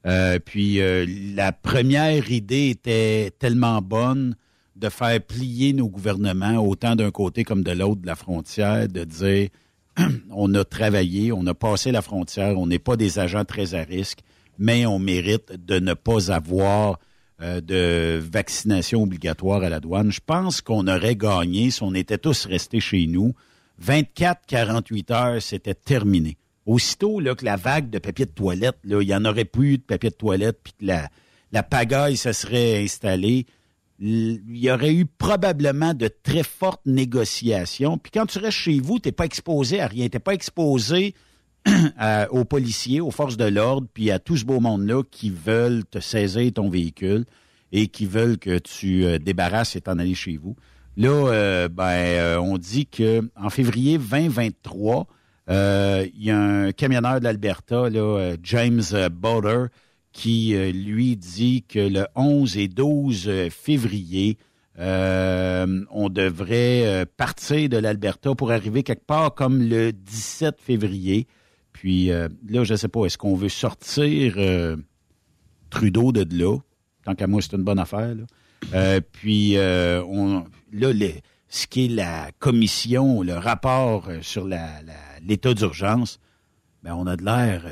Euh, 0.05 0.39
puis 0.39 0.79
euh, 0.79 1.05
la 1.35 1.51
première 1.51 2.31
idée 2.31 2.69
était 2.69 3.31
tellement 3.39 3.81
bonne 3.81 4.35
de 4.77 4.87
faire 4.87 5.19
plier 5.19 5.73
nos 5.73 5.89
gouvernements, 5.89 6.59
autant 6.59 6.95
d'un 6.95 7.11
côté 7.11 7.43
comme 7.43 7.63
de 7.63 7.71
l'autre 7.71 8.01
de 8.01 8.07
la 8.07 8.15
frontière, 8.15 8.87
de 8.87 9.03
dire 9.03 9.49
on 10.31 10.53
a 10.53 10.63
travaillé, 10.63 11.33
on 11.33 11.45
a 11.45 11.53
passé 11.53 11.91
la 11.91 12.01
frontière, 12.01 12.57
on 12.57 12.67
n'est 12.67 12.79
pas 12.79 12.95
des 12.95 13.19
agents 13.19 13.43
très 13.43 13.75
à 13.75 13.83
risque, 13.83 14.19
mais 14.57 14.85
on 14.85 14.99
mérite 14.99 15.51
de 15.65 15.79
ne 15.79 15.93
pas 15.93 16.31
avoir 16.31 16.99
euh, 17.41 17.59
de 17.59 18.17
vaccination 18.17 19.03
obligatoire 19.03 19.63
à 19.63 19.69
la 19.69 19.79
douane. 19.79 20.11
Je 20.11 20.21
pense 20.25 20.61
qu'on 20.61 20.87
aurait 20.87 21.15
gagné 21.15 21.69
si 21.69 21.83
on 21.83 21.93
était 21.93 22.17
tous 22.17 22.45
restés 22.45 22.79
chez 22.79 23.07
nous. 23.07 23.33
24-48 23.83 25.13
heures, 25.13 25.41
c'était 25.41 25.73
terminé. 25.73 26.37
Aussitôt 26.65 27.19
là, 27.19 27.35
que 27.35 27.43
la 27.43 27.57
vague 27.57 27.89
de 27.89 27.99
papier 27.99 28.25
de 28.25 28.31
toilette, 28.31 28.77
là, 28.83 29.01
il 29.01 29.07
n'y 29.07 29.13
en 29.13 29.25
aurait 29.25 29.45
plus 29.45 29.77
de 29.77 29.83
papier 29.83 30.09
de 30.09 30.15
toilette, 30.15 30.59
puis 30.63 30.73
que 30.79 30.85
la, 30.85 31.09
la 31.51 31.61
pagaille 31.61 32.17
se 32.17 32.31
serait 32.31 32.83
installée, 32.83 33.45
il 33.99 34.41
y 34.47 34.71
aurait 34.71 34.93
eu 34.93 35.05
probablement 35.05 35.93
de 35.93 36.07
très 36.07 36.43
fortes 36.43 36.85
négociations. 36.85 37.97
Puis 37.97 38.11
quand 38.11 38.25
tu 38.25 38.39
restes 38.39 38.57
chez 38.57 38.79
vous, 38.79 38.99
tu 38.99 39.07
n'es 39.07 39.13
pas 39.13 39.25
exposé 39.25 39.79
à 39.79 39.87
rien. 39.87 40.07
Tu 40.07 40.15
n'es 40.15 40.19
pas 40.21 40.33
exposé 40.33 41.13
aux 42.29 42.45
policiers, 42.45 43.01
aux 43.01 43.11
forces 43.11 43.37
de 43.37 43.45
l'ordre, 43.45 43.87
puis 43.93 44.11
à 44.11 44.19
tout 44.19 44.37
ce 44.37 44.45
beau 44.45 44.59
monde-là 44.59 45.03
qui 45.09 45.29
veulent 45.29 45.83
te 45.85 45.99
saisir 45.99 46.53
ton 46.53 46.69
véhicule 46.69 47.25
et 47.71 47.87
qui 47.87 48.05
veulent 48.05 48.37
que 48.37 48.59
tu 48.59 49.05
euh, 49.05 49.17
débarrasses 49.17 49.75
et 49.75 49.81
t'en 49.81 49.97
aller 49.97 50.15
chez 50.15 50.37
vous. 50.37 50.55
Là, 50.97 51.09
euh, 51.09 51.67
ben, 51.67 51.83
euh, 51.83 52.37
on 52.37 52.57
dit 52.57 52.85
que 52.85 53.29
en 53.35 53.49
février 53.49 53.97
2023, 53.97 55.07
euh, 55.49 56.07
il 56.15 56.23
y 56.23 56.31
a 56.31 56.39
un 56.39 56.71
camionneur 56.71 57.19
de 57.19 57.25
l'Alberta, 57.25 57.89
James 58.41 58.83
Botter, 59.11 59.65
qui 60.13 60.55
lui 60.73 61.17
dit 61.17 61.65
que 61.67 61.79
le 61.79 62.07
11 62.15 62.57
et 62.57 62.69
12 62.69 63.49
février, 63.49 64.37
on 64.77 66.09
devrait 66.09 67.05
partir 67.17 67.67
de 67.67 67.77
l'Alberta 67.77 68.33
pour 68.33 68.51
arriver 68.51 68.83
quelque 68.83 69.05
part 69.05 69.33
comme 69.33 69.61
le 69.61 69.91
17 69.91 70.61
février. 70.61 71.27
Puis 71.75 72.09
euh, 72.09 72.29
là, 72.47 72.63
je 72.63 72.71
ne 72.71 72.77
sais 72.77 72.87
pas, 72.87 73.03
est-ce 73.03 73.17
qu'on 73.17 73.35
veut 73.35 73.49
sortir 73.49 74.35
euh, 74.37 74.77
Trudeau 75.69 76.13
de 76.13 76.25
là? 76.33 76.57
Tant 77.03 77.15
qu'à 77.15 77.27
moi, 77.27 77.41
c'est 77.41 77.57
une 77.57 77.65
bonne 77.65 77.79
affaire. 77.79 78.15
Là. 78.15 78.23
Euh, 78.73 79.01
puis 79.11 79.57
on, 79.57 80.45
là, 80.71 80.93
ce 81.49 81.67
qui 81.67 81.85
est 81.85 81.89
la 81.89 82.31
commission, 82.39 83.21
le 83.21 83.33
rapport 83.33 84.07
sur 84.21 84.47
l'état 84.47 85.53
d'urgence, 85.53 86.21
ben 86.81 86.95
on 86.95 87.07
a 87.07 87.17
de 87.17 87.25
l'air, 87.25 87.63
tu 87.65 87.71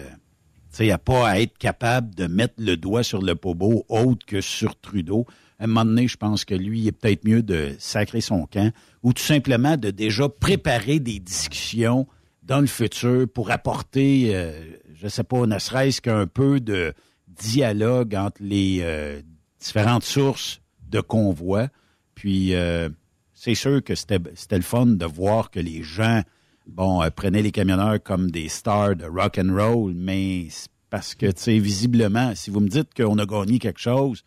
sais, 0.72 0.92
à 0.92 0.98
pas 0.98 1.30
à 1.30 1.40
être 1.40 1.58
capable 1.58 2.14
de 2.14 2.28
mettre 2.28 2.56
le 2.58 2.76
doigt 2.76 3.04
sur 3.04 3.22
le 3.22 3.36
pobo 3.36 3.86
autre 3.88 4.26
que 4.26 4.42
sur 4.42 4.78
Trudeau. 4.82 5.26
À 5.60 5.64
un 5.64 5.68
moment 5.68 5.86
donné, 5.86 6.10
je 6.10 6.18
pense 6.18 6.44
que 6.44 6.56
lui, 6.56 6.82
il 6.82 6.88
est 6.90 6.92
peut-être 6.92 7.26
mieux 7.26 7.42
de 7.42 7.74
sacrer 7.80 8.20
son 8.20 8.48
camp 8.48 8.74
ou 9.02 9.14
tout 9.14 9.24
simplement 9.24 9.78
de 9.78 9.92
déjà 9.92 10.28
préparer 10.28 11.00
des 11.00 11.20
discussions 11.20 12.06
dans 12.44 12.60
le 12.60 12.68
futur 12.68 13.28
pour 13.34 13.52
apporter, 13.52 14.36
euh, 14.36 14.52
je 14.96 15.08
sais 15.08 15.24
pas, 15.24 15.46
ne 15.46 15.60
serait-ce 15.60 16.02
qu'un 16.02 16.28
peu 16.28 16.60
de 16.60 16.94
dialogue 17.28 18.16
entre 18.16 18.42
les 18.42 18.80
euh, 18.82 19.22
différentes 19.60 20.04
sources 20.04 20.62
de 20.90 21.02
convois. 21.02 21.68
Puis, 22.16 22.54
euh, 22.54 22.90
c'est 23.34 23.56
sûr 23.56 23.84
que 23.84 23.96
c'était 23.96 24.20
le 24.52 24.62
fun 24.62 24.86
de 24.86 25.06
voir 25.06 25.52
que 25.52 25.60
les 25.60 25.84
gens, 25.84 26.22
bon, 26.68 27.02
euh, 27.02 27.10
prenaient 27.10 27.42
les 27.42 27.52
camionneurs 27.52 28.02
comme 28.02 28.30
des 28.30 28.50
stars 28.50 28.96
de 28.96 29.06
rock 29.06 29.40
and 29.40 29.54
roll, 29.54 29.94
mais 29.96 30.48
parce 30.90 31.16
que, 31.16 31.28
tu 31.28 31.42
sais, 31.42 31.60
visiblement, 31.60 32.36
si 32.36 32.52
vous 32.52 32.60
me 32.60 32.70
dites 32.70 32.94
qu'on 32.96 33.18
a 33.18 33.26
gagné 33.26 33.58
quelque 33.58 33.80
chose, 33.80 34.24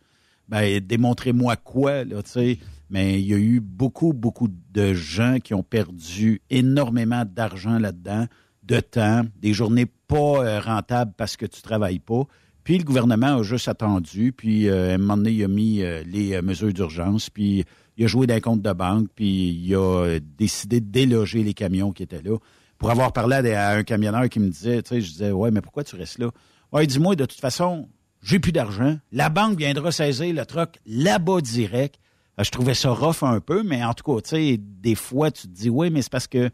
ben, 0.49 0.79
démontrez-moi 0.79 1.55
quoi, 1.55 2.03
là, 2.03 2.21
tu 2.23 2.31
sais. 2.31 2.59
Mais 2.89 3.19
il 3.19 3.27
y 3.27 3.33
a 3.33 3.37
eu 3.37 3.59
beaucoup, 3.59 4.13
beaucoup 4.13 4.47
de 4.47 4.93
gens 4.93 5.39
qui 5.43 5.53
ont 5.53 5.63
perdu 5.63 6.41
énormément 6.49 7.23
d'argent 7.25 7.79
là-dedans, 7.79 8.25
de 8.63 8.79
temps, 8.79 9.23
des 9.39 9.53
journées 9.53 9.85
pas 10.07 10.15
euh, 10.15 10.59
rentables 10.59 11.13
parce 11.17 11.37
que 11.37 11.45
tu 11.45 11.61
travailles 11.61 11.99
pas. 11.99 12.23
Puis 12.63 12.77
le 12.77 12.83
gouvernement 12.83 13.37
a 13.37 13.43
juste 13.43 13.67
attendu, 13.67 14.33
puis 14.33 14.67
euh, 14.67 14.91
à 14.91 14.95
un 14.95 14.97
moment 14.97 15.17
donné, 15.17 15.31
il 15.31 15.43
a 15.43 15.47
mis 15.47 15.81
euh, 15.81 16.03
les 16.05 16.41
mesures 16.41 16.73
d'urgence, 16.73 17.29
puis 17.29 17.63
il 17.97 18.03
a 18.03 18.07
joué 18.07 18.27
d'un 18.27 18.41
compte 18.41 18.61
de 18.61 18.73
banque, 18.73 19.07
puis 19.15 19.49
il 19.49 19.75
a 19.75 20.19
décidé 20.19 20.81
de 20.81 20.89
déloger 20.89 21.43
les 21.43 21.53
camions 21.53 21.91
qui 21.91 22.03
étaient 22.03 22.21
là. 22.21 22.37
Pour 22.77 22.91
avoir 22.91 23.11
parlé 23.11 23.53
à 23.53 23.71
un 23.71 23.83
camionneur 23.83 24.29
qui 24.29 24.39
me 24.39 24.49
disait, 24.49 24.83
tu 24.83 24.89
sais, 24.89 25.01
je 25.01 25.11
disais, 25.11 25.31
ouais, 25.31 25.49
mais 25.49 25.61
pourquoi 25.61 25.83
tu 25.83 25.95
restes 25.95 26.19
là? 26.19 26.29
Ouais, 26.71 26.85
dis-moi, 26.85 27.15
de 27.15 27.25
toute 27.25 27.39
façon, 27.39 27.87
j'ai 28.21 28.39
plus 28.39 28.51
d'argent. 28.51 28.97
La 29.11 29.29
banque 29.29 29.57
viendra 29.57 29.91
saisir 29.91 30.33
le 30.33 30.45
truck 30.45 30.79
là-bas 30.85 31.41
direct. 31.41 31.99
Euh, 32.39 32.43
Je 32.43 32.51
trouvais 32.51 32.73
ça 32.73 32.91
rough 32.91 33.23
un 33.23 33.39
peu, 33.39 33.63
mais 33.63 33.83
en 33.83 33.93
tout 33.93 34.03
cas, 34.03 34.21
tu 34.21 34.29
sais, 34.29 34.57
des 34.59 34.95
fois, 34.95 35.31
tu 35.31 35.43
te 35.43 35.53
dis, 35.53 35.69
oui, 35.69 35.89
mais 35.89 36.01
c'est 36.01 36.11
parce 36.11 36.27
que 36.27 36.49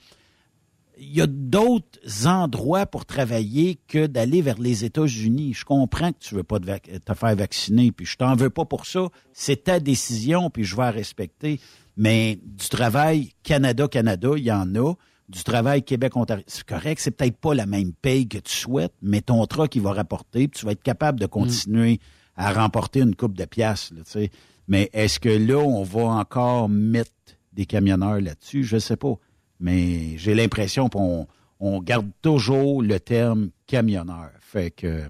il 0.98 1.14
y 1.14 1.22
a 1.22 1.28
d'autres 1.28 2.28
endroits 2.28 2.86
pour 2.86 3.06
travailler 3.06 3.80
que 3.88 4.06
d'aller 4.06 4.42
vers 4.42 4.60
les 4.60 4.86
États-Unis. 4.86 5.54
Je 5.54 5.66
comprends 5.66 6.12
que 6.12 6.20
tu 6.20 6.36
veux 6.36 6.44
pas 6.44 6.60
te, 6.60 7.14
faire 7.14 7.36
vacciner, 7.36 7.92
puis 7.92 8.06
je 8.06 8.18
t'en 8.18 8.36
veux 8.36 8.50
pas 8.50 8.66
pour 8.66 8.86
ça. 8.86 9.08
C'est 9.34 9.66
ta 9.66 9.80
décision, 9.80 10.50
puis 10.50 10.64
je 10.64 10.76
vais 10.76 10.84
la 10.84 10.92
respecter. 10.92 11.60
Mais 11.98 12.40
du 12.44 12.70
travail 12.70 13.32
Canada-Canada, 13.44 14.30
il 14.38 14.44
y 14.44 14.52
en 14.52 14.76
a. 14.76 14.94
Du 15.30 15.44
travail 15.44 15.84
Québec-Ontario, 15.84 16.44
c'est 16.48 16.66
correct, 16.66 17.00
c'est 17.00 17.12
peut-être 17.12 17.38
pas 17.38 17.56
la 17.56 17.66
même 17.66 17.94
paye 17.94 18.28
que 18.28 18.38
tu 18.38 18.56
souhaites, 18.56 18.94
mais 19.02 19.22
ton 19.22 19.44
truck, 19.46 19.74
il 19.76 19.82
va 19.82 19.94
rapporter, 19.94 20.48
puis 20.48 20.60
tu 20.60 20.66
vas 20.66 20.74
être 20.74 20.84
capable 20.84 21.20
de 21.20 21.26
continuer 21.26 22.00
à 22.36 22.52
remporter 22.52 23.00
une 23.00 23.16
coupe 23.16 23.38
de 23.38 23.46
piastres, 23.46 23.94
sais. 24.06 24.30
Mais 24.68 24.90
est-ce 24.94 25.20
que 25.20 25.30
là, 25.30 25.58
on 25.58 25.84
va 25.84 26.04
encore 26.04 26.70
mettre 26.70 27.12
des 27.54 27.66
camionneurs 27.66 28.22
là-dessus? 28.22 28.64
Je 28.64 28.78
sais 28.78 28.98
pas. 28.98 29.14
Mais 29.60 30.18
j'ai 30.18 30.34
l'impression 30.36 30.90
qu'on 30.90 31.28
on 31.60 31.80
garde 31.82 32.08
toujours 32.22 32.82
le 32.82 33.00
terme 33.00 33.50
camionneur. 33.68 34.30
Fait 34.42 34.72
que 34.72 35.04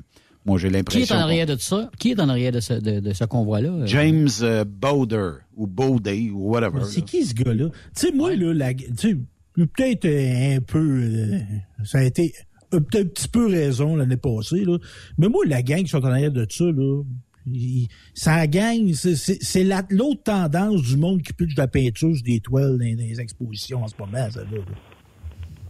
moi, 0.46 0.58
j'ai 0.58 0.68
Qui 0.68 0.74
est 0.74 0.78
l'impression. 0.78 1.16
en 1.16 1.20
arrière 1.20 1.46
de 1.46 1.56
ça? 1.58 1.90
Qui 2.00 2.12
est 2.12 2.20
en 2.20 2.30
arrière 2.30 2.52
de 2.52 2.60
ce, 2.60 2.74
de, 2.74 3.00
de 3.00 3.14
ce 3.14 3.24
convoi-là? 3.24 3.86
James 3.86 4.28
euh, 4.42 4.66
Bowder 4.66 5.32
ou 5.56 5.68
Bowday 5.68 6.30
ou 6.32 6.50
whatever. 6.52 6.84
C'est 6.86 7.02
qui 7.02 7.26
ce 7.26 7.34
gars-là? 7.34 7.70
Tu 7.96 8.08
sais, 8.08 8.12
moi, 8.12 8.36
là, 8.36 8.54
la, 8.54 8.74
tu 8.74 8.86
sais, 8.98 9.16
peut-être 9.56 10.06
euh, 10.06 10.58
un 10.58 10.60
peu, 10.62 10.80
euh, 10.80 11.40
ça 11.86 12.00
a 12.00 12.04
été 12.04 12.34
euh, 12.74 12.80
peut-être 12.82 13.06
un 13.06 13.10
petit 13.10 13.28
peu 13.30 13.48
raison 13.48 13.96
l'année 13.96 14.18
passée, 14.18 14.66
là. 14.66 14.78
Mais 15.18 15.30
moi, 15.30 15.44
la 15.48 15.62
gang 15.64 15.82
qui 15.84 15.88
sont 15.90 16.04
en 16.04 16.10
arrière 16.12 16.32
de 16.32 16.46
ça, 16.50 16.66
là, 16.66 17.04
il- 17.52 17.88
ça 18.14 18.46
gagne, 18.48 18.94
c'est- 18.94 19.16
c'est 19.16 19.38
c'est 19.42 19.64
la- 19.64 19.86
l'autre 19.90 20.24
tendance 20.24 20.82
du 20.84 20.98
monde 20.98 21.22
qui 21.22 21.34
pitche 21.34 21.56
de 21.56 21.62
la 21.62 21.68
peinture 21.68 22.14
sur 22.16 22.24
des 22.24 22.40
toiles 22.40 22.78
dans, 22.78 22.84
les 22.86 23.20
expositions 23.20 23.84
en 23.84 23.88
ce 23.88 23.96
moment, 24.00 24.30
ça, 24.32 24.42
là. 24.42 24.58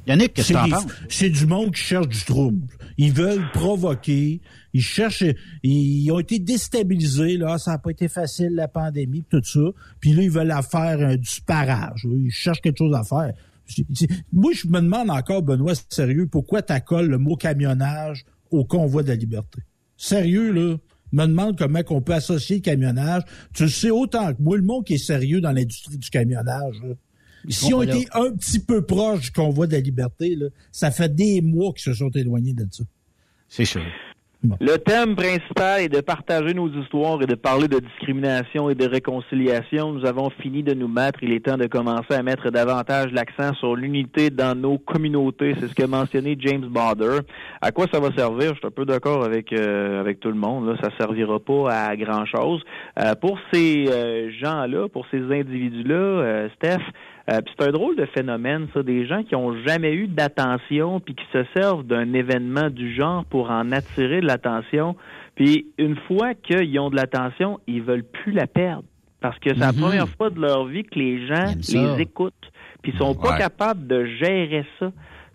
Yannick, 0.05 0.33
qu'est-ce 0.33 0.51
que 0.51 0.59
C'est 1.07 1.29
penses? 1.29 1.39
Du 1.39 1.45
monde 1.45 1.71
qui 1.73 1.81
cherche 1.81 2.09
du 2.09 2.19
trouble. 2.25 2.67
Ils 2.97 3.13
veulent 3.13 3.49
provoquer. 3.53 4.41
Ils 4.73 4.81
cherchent. 4.81 5.23
Ils 5.63 6.11
ont 6.11 6.19
été 6.19 6.39
déstabilisés. 6.39 7.37
Là, 7.37 7.57
ça 7.57 7.71
n'a 7.71 7.77
pas 7.77 7.91
été 7.91 8.09
facile 8.09 8.49
la 8.53 8.67
pandémie, 8.67 9.23
tout 9.29 9.41
ça. 9.43 9.61
Puis 10.01 10.11
là, 10.11 10.23
ils 10.23 10.29
veulent 10.29 10.53
faire 10.69 10.99
euh, 10.99 11.15
du 11.15 11.41
parage. 11.45 12.05
Ils 12.05 12.31
cherchent 12.31 12.59
quelque 12.59 12.79
chose 12.79 12.93
à 12.93 13.03
faire. 13.05 13.33
Moi, 14.33 14.51
je 14.53 14.67
me 14.67 14.81
demande 14.81 15.09
encore, 15.09 15.41
Benoît, 15.41 15.73
sérieux, 15.89 16.27
pourquoi 16.29 16.61
t'accoles 16.61 17.07
le 17.07 17.17
mot 17.17 17.37
camionnage 17.37 18.25
au 18.51 18.65
convoi 18.65 19.03
de 19.03 19.07
la 19.07 19.15
liberté? 19.15 19.61
Sérieux, 19.95 20.51
là. 20.51 20.75
Me 21.13 21.25
demande 21.25 21.57
comment 21.57 21.83
qu'on 21.83 22.01
peut 22.01 22.13
associer 22.13 22.57
le 22.57 22.61
camionnage. 22.61 23.23
Tu 23.53 23.63
le 23.63 23.69
sais 23.69 23.91
autant 23.91 24.33
que 24.33 24.41
moi, 24.41 24.57
le 24.57 24.63
monde 24.63 24.83
qui 24.83 24.95
est 24.95 24.97
sérieux 24.97 25.39
dans 25.39 25.51
l'industrie 25.51 25.97
du 25.97 26.09
camionnage, 26.09 26.75
là. 26.83 26.95
S'ils 27.49 27.73
ont 27.73 27.81
été 27.81 28.07
un 28.13 28.31
petit 28.31 28.59
peu 28.59 28.85
proches 28.85 29.21
du 29.21 29.31
convoi 29.31 29.67
de 29.67 29.73
la 29.73 29.81
liberté, 29.81 30.35
là, 30.35 30.47
ça 30.71 30.91
fait 30.91 31.13
des 31.13 31.41
mois 31.41 31.73
qu'ils 31.73 31.83
se 31.83 31.93
sont 31.93 32.09
éloignés 32.09 32.53
de 32.53 32.65
ça. 32.71 32.83
C'est 33.49 33.65
sûr. 33.65 33.83
Le 34.59 34.75
thème 34.75 35.15
principal 35.15 35.81
est 35.81 35.89
de 35.89 36.01
partager 36.01 36.53
nos 36.53 36.67
histoires 36.67 37.21
et 37.21 37.25
de 37.25 37.35
parler 37.35 37.69
de 37.69 37.79
discrimination 37.79 38.69
et 38.69 38.75
de 38.75 38.85
réconciliation. 38.85 39.93
Nous 39.93 40.05
avons 40.05 40.29
fini 40.31 40.63
de 40.63 40.73
nous 40.73 40.89
mettre. 40.89 41.23
Il 41.23 41.31
est 41.31 41.45
temps 41.45 41.55
de 41.55 41.67
commencer 41.67 42.13
à 42.13 42.23
mettre 42.23 42.49
davantage 42.49 43.13
l'accent 43.13 43.53
sur 43.53 43.77
l'unité 43.77 44.29
dans 44.31 44.53
nos 44.53 44.77
communautés. 44.77 45.55
C'est 45.59 45.69
ce 45.69 45.73
qu'a 45.73 45.87
mentionné 45.87 46.35
James 46.39 46.65
Bader. 46.65 47.19
À 47.61 47.71
quoi 47.71 47.85
ça 47.89 48.01
va 48.01 48.09
servir? 48.17 48.49
Je 48.49 48.57
suis 48.57 48.67
un 48.67 48.71
peu 48.71 48.83
d'accord 48.85 49.23
avec 49.23 49.53
euh, 49.53 50.01
avec 50.01 50.19
tout 50.19 50.29
le 50.29 50.35
monde. 50.35 50.67
Là. 50.67 50.75
Ça 50.83 50.89
servira 50.97 51.39
pas 51.39 51.71
à 51.71 51.95
grand 51.95 52.25
chose. 52.25 52.61
Euh, 52.99 53.15
pour 53.15 53.39
ces 53.53 53.85
euh, 53.87 54.29
gens-là, 54.41 54.89
pour 54.89 55.05
ces 55.09 55.21
individus-là, 55.21 56.49
Steph, 56.55 56.83
euh, 57.31 57.39
c'est 57.57 57.67
un 57.67 57.71
drôle 57.71 57.95
de 57.95 58.05
phénomène, 58.07 58.67
ça, 58.73 58.83
des 58.83 59.05
gens 59.07 59.23
qui 59.23 59.35
ont 59.35 59.55
jamais 59.65 59.93
eu 59.93 60.07
d'attention 60.07 60.99
puis 60.99 61.15
qui 61.15 61.23
se 61.31 61.43
servent 61.55 61.83
d'un 61.85 62.13
événement 62.13 62.69
du 62.69 62.93
genre 62.93 63.23
pour 63.25 63.49
en 63.49 63.71
attirer 63.71 64.19
de 64.21 64.25
l'attention. 64.27 64.95
Puis 65.35 65.67
une 65.77 65.95
fois 66.07 66.33
qu'ils 66.33 66.77
ont 66.79 66.89
de 66.89 66.95
l'attention, 66.95 67.59
ils 67.67 67.81
veulent 67.81 68.03
plus 68.03 68.31
la 68.33 68.45
perdre 68.47 68.83
parce 69.21 69.39
que 69.39 69.49
c'est 69.53 69.59
la 69.59 69.71
Mhm. 69.71 69.79
première 69.79 70.09
fois 70.09 70.29
de 70.29 70.39
leur 70.41 70.65
vie 70.65 70.83
que 70.83 70.99
les 70.99 71.25
gens 71.27 71.53
les 71.95 72.01
écoutent. 72.01 72.33
Puis 72.81 72.91
ils 72.93 72.97
sont 72.99 73.15
pas 73.15 73.37
capables 73.37 73.87
de 73.87 74.03
gérer 74.05 74.65
ça. 74.79 74.91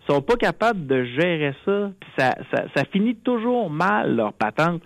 Ils 0.07 0.13
sont 0.13 0.21
pas 0.21 0.35
capables 0.35 0.85
de 0.85 1.03
gérer 1.03 1.53
ça. 1.65 1.91
Puis 1.99 2.09
ça, 2.17 2.35
ça, 2.53 2.65
ça 2.75 2.83
finit 2.91 3.15
toujours 3.15 3.69
mal 3.71 4.15
leur 4.15 4.33
patente. 4.33 4.81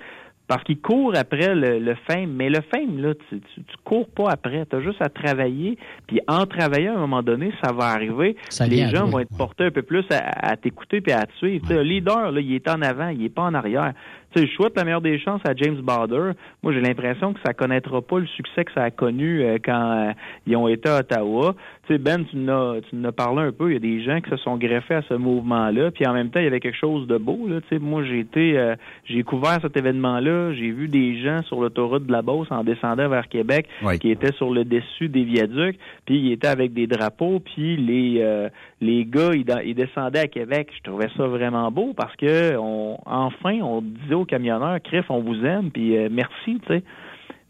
Parce 0.47 0.63
qu'ils 0.63 0.79
courent 0.79 1.15
après 1.15 1.55
le, 1.55 1.79
le 1.79 1.95
fame, 2.07 2.31
mais 2.33 2.49
le 2.49 2.59
fame, 2.61 2.99
là, 3.01 3.13
tu, 3.29 3.39
tu, 3.39 3.63
tu 3.63 3.75
cours 3.85 4.07
pas 4.09 4.29
après. 4.29 4.65
Tu 4.69 4.75
as 4.75 4.81
juste 4.81 5.01
à 5.01 5.09
travailler. 5.09 5.77
Puis 6.05 6.19
en 6.27 6.45
travaillant, 6.45 6.93
à 6.93 6.97
un 6.97 7.01
moment 7.01 7.23
donné, 7.23 7.53
ça 7.63 7.71
va 7.71 7.85
arriver. 7.85 8.35
Ça 8.49 8.67
les 8.67 8.89
gens 8.89 9.05
vont 9.05 9.19
être 9.19 9.35
portés 9.37 9.65
un 9.65 9.71
peu 9.71 9.83
plus 9.83 10.05
à, 10.11 10.51
à 10.51 10.57
t'écouter 10.57 10.99
puis 10.99 11.13
à 11.13 11.25
te 11.25 11.33
suivre. 11.37 11.65
Le 11.69 11.81
leader, 11.81 12.31
là, 12.31 12.41
il 12.41 12.53
est 12.53 12.69
en 12.69 12.81
avant, 12.81 13.07
il 13.07 13.23
est 13.23 13.29
pas 13.29 13.43
en 13.43 13.53
arrière. 13.53 13.93
Tu 14.33 14.41
sais, 14.41 14.47
je 14.47 14.53
souhaite 14.53 14.75
la 14.75 14.83
meilleure 14.83 15.01
des 15.01 15.19
chances 15.19 15.41
à 15.47 15.53
James 15.55 15.79
Bader. 15.81 16.31
Moi, 16.63 16.73
j'ai 16.73 16.81
l'impression 16.81 17.33
que 17.33 17.39
ça 17.45 17.53
connaîtra 17.53 18.01
pas 18.01 18.19
le 18.19 18.25
succès 18.27 18.65
que 18.65 18.71
ça 18.73 18.83
a 18.83 18.91
connu 18.91 19.41
euh, 19.41 19.57
quand 19.63 19.91
euh, 20.07 20.11
ils 20.47 20.55
ont 20.55 20.67
été 20.67 20.89
à 20.89 20.99
Ottawa. 20.99 21.55
Tu 21.87 21.93
sais, 21.93 21.99
Ben, 21.99 22.23
tu 22.25 22.37
en 22.49 23.03
as, 23.03 23.11
parlé 23.11 23.41
un 23.43 23.51
peu. 23.51 23.69
Il 23.69 23.73
y 23.73 23.77
a 23.77 23.79
des 23.79 24.03
gens 24.03 24.21
qui 24.21 24.29
se 24.29 24.37
sont 24.37 24.57
greffés 24.57 24.95
à 24.95 25.01
ce 25.03 25.13
mouvement-là. 25.13 25.91
Puis 25.91 26.07
en 26.07 26.13
même 26.13 26.29
temps, 26.29 26.39
il 26.39 26.45
y 26.45 26.47
avait 26.47 26.59
quelque 26.59 26.77
chose 26.77 27.07
de 27.07 27.17
beau. 27.17 27.47
Là. 27.47 27.61
Tu 27.61 27.67
sais, 27.75 27.79
moi, 27.79 28.03
j'ai 28.03 28.19
été, 28.19 28.57
euh, 28.57 28.75
j'ai 29.05 29.21
couvert 29.23 29.59
cet 29.61 29.77
événement-là. 29.77 30.53
J'ai 30.53 30.71
vu 30.71 30.87
des 30.87 31.21
gens 31.21 31.43
sur 31.43 31.61
l'autoroute 31.61 32.05
de 32.07 32.11
la 32.11 32.21
Beauce 32.21 32.47
en 32.51 32.63
descendant 32.63 33.09
vers 33.09 33.27
Québec 33.27 33.67
Oui. 33.83 33.99
qui 33.99 34.09
étaient 34.09 34.33
sur 34.33 34.51
le 34.51 34.63
dessus 34.65 35.09
des 35.09 35.23
viaducs. 35.23 35.77
Puis 36.05 36.17
ils 36.17 36.31
étaient 36.31 36.47
avec 36.47 36.73
des 36.73 36.87
drapeaux. 36.87 37.39
Puis 37.39 37.77
les 37.77 38.21
euh, 38.21 38.49
les 38.81 39.05
gars, 39.05 39.31
ils, 39.33 39.45
ils 39.65 39.75
descendaient 39.75 40.19
à 40.19 40.27
Québec. 40.27 40.69
Je 40.77 40.89
trouvais 40.89 41.09
ça 41.15 41.25
vraiment 41.27 41.71
beau 41.71 41.93
parce 41.95 42.15
que 42.15 42.57
on, 42.57 42.97
enfin, 43.05 43.59
on 43.61 43.81
disait 43.81 44.15
aux 44.23 44.25
camionneurs, 44.25 44.81
Criff, 44.83 45.05
on 45.09 45.21
vous 45.21 45.45
aime. 45.45 45.71
Puis 45.71 45.97
euh, 45.97 46.09
merci, 46.11 46.59
tu 46.65 46.67
sais. 46.67 46.83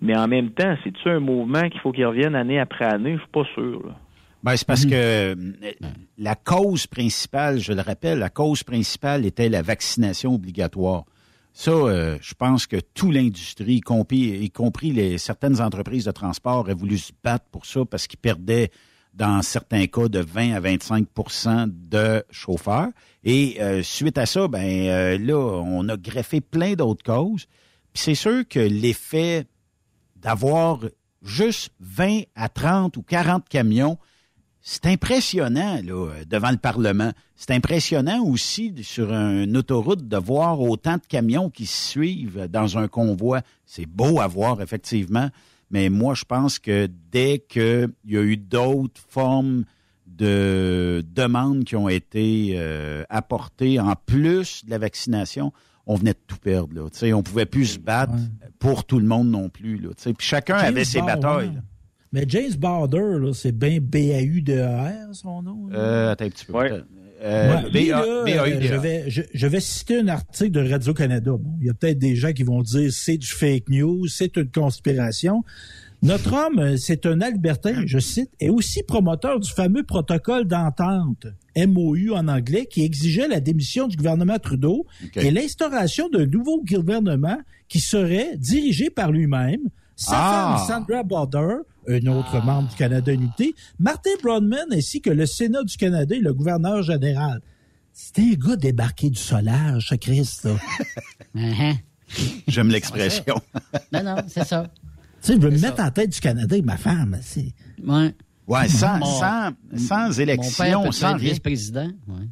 Mais 0.02 0.18
en 0.18 0.28
même 0.28 0.52
temps, 0.52 0.76
c'est-tu 0.84 1.10
un 1.10 1.20
mouvement 1.20 1.70
qu'il 1.70 1.80
faut 1.80 1.94
qu'il 1.94 2.06
revienne 2.06 2.36
année 2.36 2.60
après 2.60 2.86
année? 2.86 3.14
Je 3.14 3.20
suis 3.20 3.32
pas 3.32 3.46
sûr. 3.54 3.88
Là. 3.88 3.96
Ben, 4.44 4.58
c'est 4.58 4.68
parce 4.68 4.86
que 4.86 4.92
euh, 4.94 5.36
la 6.18 6.36
cause 6.36 6.86
principale, 6.86 7.60
je 7.60 7.72
le 7.72 7.82
rappelle, 7.82 8.20
la 8.20 8.30
cause 8.30 8.64
principale 8.64 9.26
était 9.26 9.48
la 9.48 9.62
vaccination 9.62 10.36
obligatoire. 10.36 11.06
Ça, 11.54 11.72
euh, 11.72 12.18
je 12.20 12.34
pense 12.34 12.68
que 12.68 12.78
toute 12.94 13.14
l'industrie, 13.14 13.76
y 13.76 13.82
compris, 13.82 14.44
y 14.44 14.50
compris 14.50 14.92
les, 14.92 15.18
certaines 15.18 15.62
entreprises 15.62 16.06
de 16.06 16.12
transport, 16.12 16.68
a 16.68 16.74
voulu 16.74 16.98
se 16.98 17.14
battre 17.24 17.46
pour 17.52 17.66
ça 17.66 17.86
parce 17.90 18.08
qu'ils 18.08 18.20
perdaient, 18.20 18.70
dans 19.14 19.42
certains 19.42 19.88
cas, 19.88 20.08
de 20.08 20.20
20 20.20 20.54
à 20.54 20.62
25% 20.62 21.72
de 21.90 22.24
chauffeurs. 22.32 22.90
Et 23.24 23.58
euh, 23.62 23.84
suite 23.84 24.18
à 24.18 24.26
ça, 24.26 24.48
ben 24.48 24.88
euh, 24.88 25.18
là, 25.18 25.38
on 25.38 25.88
a 25.90 25.98
greffé 25.98 26.42
plein 26.42 26.74
d'autres 26.74 27.04
causes. 27.04 27.46
Puis 27.94 28.04
c'est 28.04 28.16
sûr 28.16 28.48
que 28.48 28.60
l'effet 28.60 29.46
d'avoir 30.16 30.80
juste 31.22 31.72
20 31.80 32.22
à 32.36 32.50
30 32.50 32.98
ou 32.98 33.04
40 33.04 33.48
camions, 33.48 33.98
c'est 34.62 34.86
impressionnant 34.88 35.80
là, 35.84 36.24
devant 36.26 36.52
le 36.52 36.58
Parlement. 36.58 37.12
C'est 37.36 37.52
impressionnant 37.52 38.24
aussi 38.24 38.74
sur 38.82 39.14
une 39.14 39.58
autoroute 39.58 40.08
de 40.08 40.18
voir 40.18 40.62
autant 40.62 40.96
de 40.96 41.06
camions 41.08 41.50
qui 41.50 41.66
se 41.66 41.92
suivent 41.92 42.48
dans 42.50 42.78
un 42.78 42.88
convoi. 42.88 43.42
C'est 43.66 43.86
beau 43.86 44.22
à 44.22 44.28
voir, 44.28 44.62
effectivement, 44.62 45.30
mais 45.72 45.90
moi, 45.90 46.14
je 46.14 46.26
pense 46.26 46.60
que 46.60 46.88
dès 47.12 47.40
qu'il 47.40 47.90
y 48.06 48.18
a 48.18 48.22
eu 48.22 48.38
d'autres 48.38 49.02
formes 49.10 49.66
de 50.06 51.04
demandes 51.14 51.64
qui 51.64 51.76
ont 51.76 51.90
été 51.90 52.54
euh, 52.56 53.04
apportées 53.10 53.80
en 53.80 53.96
plus 54.06 54.66
de 54.66 54.70
la 54.70 54.78
vaccination, 54.78 55.52
on 55.86 55.96
venait 55.96 56.14
de 56.14 56.20
tout 56.28 56.38
perdre. 56.38 56.74
Là. 56.76 56.90
Tu 56.92 57.00
sais, 57.00 57.14
on 57.14 57.24
pouvait 57.24 57.46
plus 57.46 57.66
se 57.66 57.80
battre 57.80 58.14
pour 58.60 58.86
tout 58.86 59.00
le 59.00 59.06
monde 59.06 59.30
non 59.30 59.50
plus. 59.50 59.78
Là. 59.78 59.90
Tu 59.98 60.04
sais, 60.04 60.14
Puis 60.14 60.28
chacun 60.28 60.60
James 60.60 60.68
avait 60.68 60.86
ses 60.86 61.02
batailles. 61.02 61.60
Mais 62.12 62.26
James 62.28 62.54
Bader, 62.54 63.18
là, 63.20 63.34
c'est 63.34 63.52
bien 63.52 63.80
B-A-U-D-E-R, 63.82 65.14
son 65.16 65.42
nom. 65.42 65.68
là. 65.68 65.78
Euh, 65.78 66.12
attends 66.12 66.26
un 66.26 66.30
petit 66.30 66.46
peu. 66.46 66.54
Ouais. 66.54 66.82
Euh, 67.24 67.56
Ouais, 67.64 67.70
lui, 67.72 67.90
BA 67.90 67.96
là, 67.98 68.04
euh, 68.06 68.62
je, 68.62 68.76
vais, 68.76 69.04
je, 69.10 69.22
je 69.34 69.48
vais 69.48 69.60
citer 69.60 70.00
un 70.00 70.08
article 70.10 70.52
de 70.52 70.70
Radio-Canada. 70.70 71.32
Bon, 71.32 71.56
il 71.62 71.68
y 71.68 71.70
a 71.70 71.74
peut-être 71.74 72.00
des 72.00 72.16
gens 72.16 72.34
qui 72.34 72.44
vont 72.44 72.62
dire 72.62 72.92
c'est 72.92 73.18
du 73.18 73.28
fake 73.28 73.70
news, 73.70 74.08
c'est 74.08 74.36
une 74.36 74.50
conspiration. 74.52 75.44
Notre 76.02 76.34
homme, 76.34 76.60
euh, 76.60 76.76
c'est 76.78 77.06
un 77.06 77.22
Albertain, 77.22 77.84
je 77.86 77.98
cite, 77.98 78.30
est 78.42 78.50
aussi 78.50 78.84
promoteur 78.84 79.40
du 79.40 79.50
fameux 79.50 79.84
protocole 79.84 80.44
d'entente, 80.46 81.28
MOU 81.56 82.14
en 82.14 82.28
anglais, 82.28 82.66
qui 82.70 82.84
exigeait 82.84 83.30
la 83.30 83.40
démission 83.40 83.88
du 83.88 83.96
gouvernement 83.96 84.38
Trudeau 84.38 84.86
et 85.16 85.32
l'instauration 85.32 86.10
d'un 86.10 86.26
nouveau 86.26 86.62
gouvernement 86.62 87.38
qui 87.70 87.80
serait 87.80 88.36
dirigé 88.36 88.90
par 88.90 89.12
lui-même, 89.14 89.62
sa 89.96 90.12
Ah. 90.16 90.58
femme 90.68 90.84
Sandra 90.86 91.04
Bader, 91.04 91.60
un 91.88 92.06
autre 92.08 92.44
membre 92.44 92.70
du 92.70 92.76
Canada 92.76 93.12
Unité, 93.12 93.54
Martin 93.80 94.10
Broadman 94.22 94.66
ainsi 94.72 95.02
que 95.02 95.10
le 95.10 95.26
Sénat 95.26 95.64
du 95.64 95.76
Canada 95.78 96.16
et 96.16 96.20
le 96.20 96.34
gouverneur 96.34 96.82
général. 96.84 97.42
C'était 97.92 98.22
un 98.22 98.34
gars 98.48 98.56
débarqué 98.56 99.10
du 99.10 99.20
solage, 99.20 99.88
ce 99.90 99.96
Christ, 99.96 100.46
là. 100.46 100.56
Uh-huh. 101.36 101.76
J'aime 102.48 102.70
l'expression. 102.70 103.36
Non, 103.92 104.04
non, 104.04 104.16
c'est 104.28 104.46
ça. 104.46 104.70
tu 104.76 104.82
sais, 105.22 105.34
je 105.34 105.40
veux 105.40 105.50
me 105.50 105.58
C'est 105.58 105.66
mettre 105.66 105.78
ça. 105.78 105.88
en 105.88 105.92
tête 105.92 106.12
du 106.12 106.20
Canada 106.20 106.56
et 106.56 106.62
ma 106.62 106.78
femme, 106.78 107.18
c'est... 107.24 107.54
Ouais. 107.84 108.14
Ouais, 108.46 108.68
sans, 108.68 109.00
Mon- 109.00 109.06
sans, 109.20 109.50
sans 109.78 110.08
Mon 110.10 110.12
élection, 110.14 110.64
père 110.64 110.84
peut 110.84 110.92
sans 110.92 111.16
vice-président. 111.16 111.88
Ouais. 112.08 112.28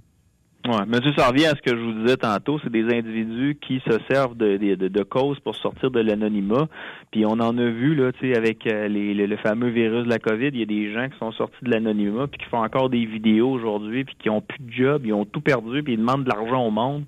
Ça 0.66 1.28
revient 1.28 1.46
à 1.46 1.56
ce 1.56 1.62
que 1.62 1.76
je 1.76 1.82
vous 1.82 2.04
disais 2.04 2.18
tantôt, 2.18 2.60
c'est 2.64 2.72
des 2.72 2.84
individus 2.84 3.58
qui 3.62 3.82
se 3.88 3.98
servent 4.10 4.38
de, 4.38 4.58
de, 4.58 5.04
causes 5.04 5.40
pour 5.40 5.56
sortir 5.56 5.90
de 5.90 6.00
l'anonymat. 6.00 6.68
Puis 7.12 7.26
on 7.26 7.34
en 7.34 7.58
a 7.58 7.66
vu 7.66 7.96
là, 7.96 8.12
tu 8.12 8.32
sais, 8.32 8.38
avec 8.38 8.68
euh, 8.68 8.88
les, 8.88 9.14
le, 9.14 9.26
le 9.26 9.38
fameux 9.38 9.70
virus 9.70 10.06
de 10.06 10.10
la 10.10 10.20
COVID, 10.20 10.50
il 10.50 10.60
y 10.60 10.64
a 10.64 10.66
des 10.66 10.94
gens 10.94 11.10
qui 11.10 11.18
sont 11.18 11.32
sortis 11.32 11.64
de 11.64 11.72
l'anonymat 11.72 12.28
puis 12.28 12.40
qui 12.40 12.46
font 12.46 12.64
encore 12.64 12.90
des 12.90 13.06
vidéos 13.06 13.50
aujourd'hui 13.50 14.04
puis 14.04 14.16
qui 14.20 14.30
ont 14.30 14.42
plus 14.42 14.60
de 14.60 14.72
job, 14.72 15.02
ils 15.06 15.14
ont 15.14 15.26
tout 15.26 15.42
perdu 15.42 15.82
puis 15.84 15.94
ils 15.94 16.00
demandent 16.00 16.26
de 16.26 16.30
l'argent 16.30 16.66
au 16.66 16.72
monde. 16.72 17.06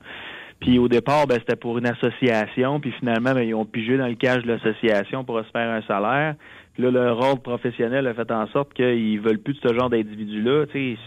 Puis 0.60 0.80
au 0.80 0.88
départ, 0.88 1.28
ben, 1.28 1.38
c'était 1.40 1.58
pour 1.58 1.78
une 1.78 1.88
association, 1.88 2.80
puis 2.80 2.94
finalement, 3.00 3.34
ben, 3.34 3.42
ils 3.42 3.54
ont 3.54 3.66
pigé 3.66 3.98
dans 3.98 4.08
le 4.08 4.16
cash 4.16 4.44
de 4.44 4.48
l'association 4.48 5.26
pour 5.26 5.38
se 5.40 5.52
faire 5.52 5.70
un 5.70 5.82
salaire. 5.82 6.36
Puis 6.74 6.84
là, 6.84 6.90
leur 6.90 7.20
ordre 7.20 7.42
professionnel 7.42 8.08
a 8.08 8.14
fait 8.14 8.32
en 8.32 8.48
sorte 8.48 8.74
qu'ils 8.74 9.20
veulent 9.20 9.40
plus 9.40 9.54
de 9.56 9.68
ce 9.68 9.74
genre 9.74 9.90
d'individus-là. 9.90 10.66
tu 10.68 10.96
sais. 10.96 11.00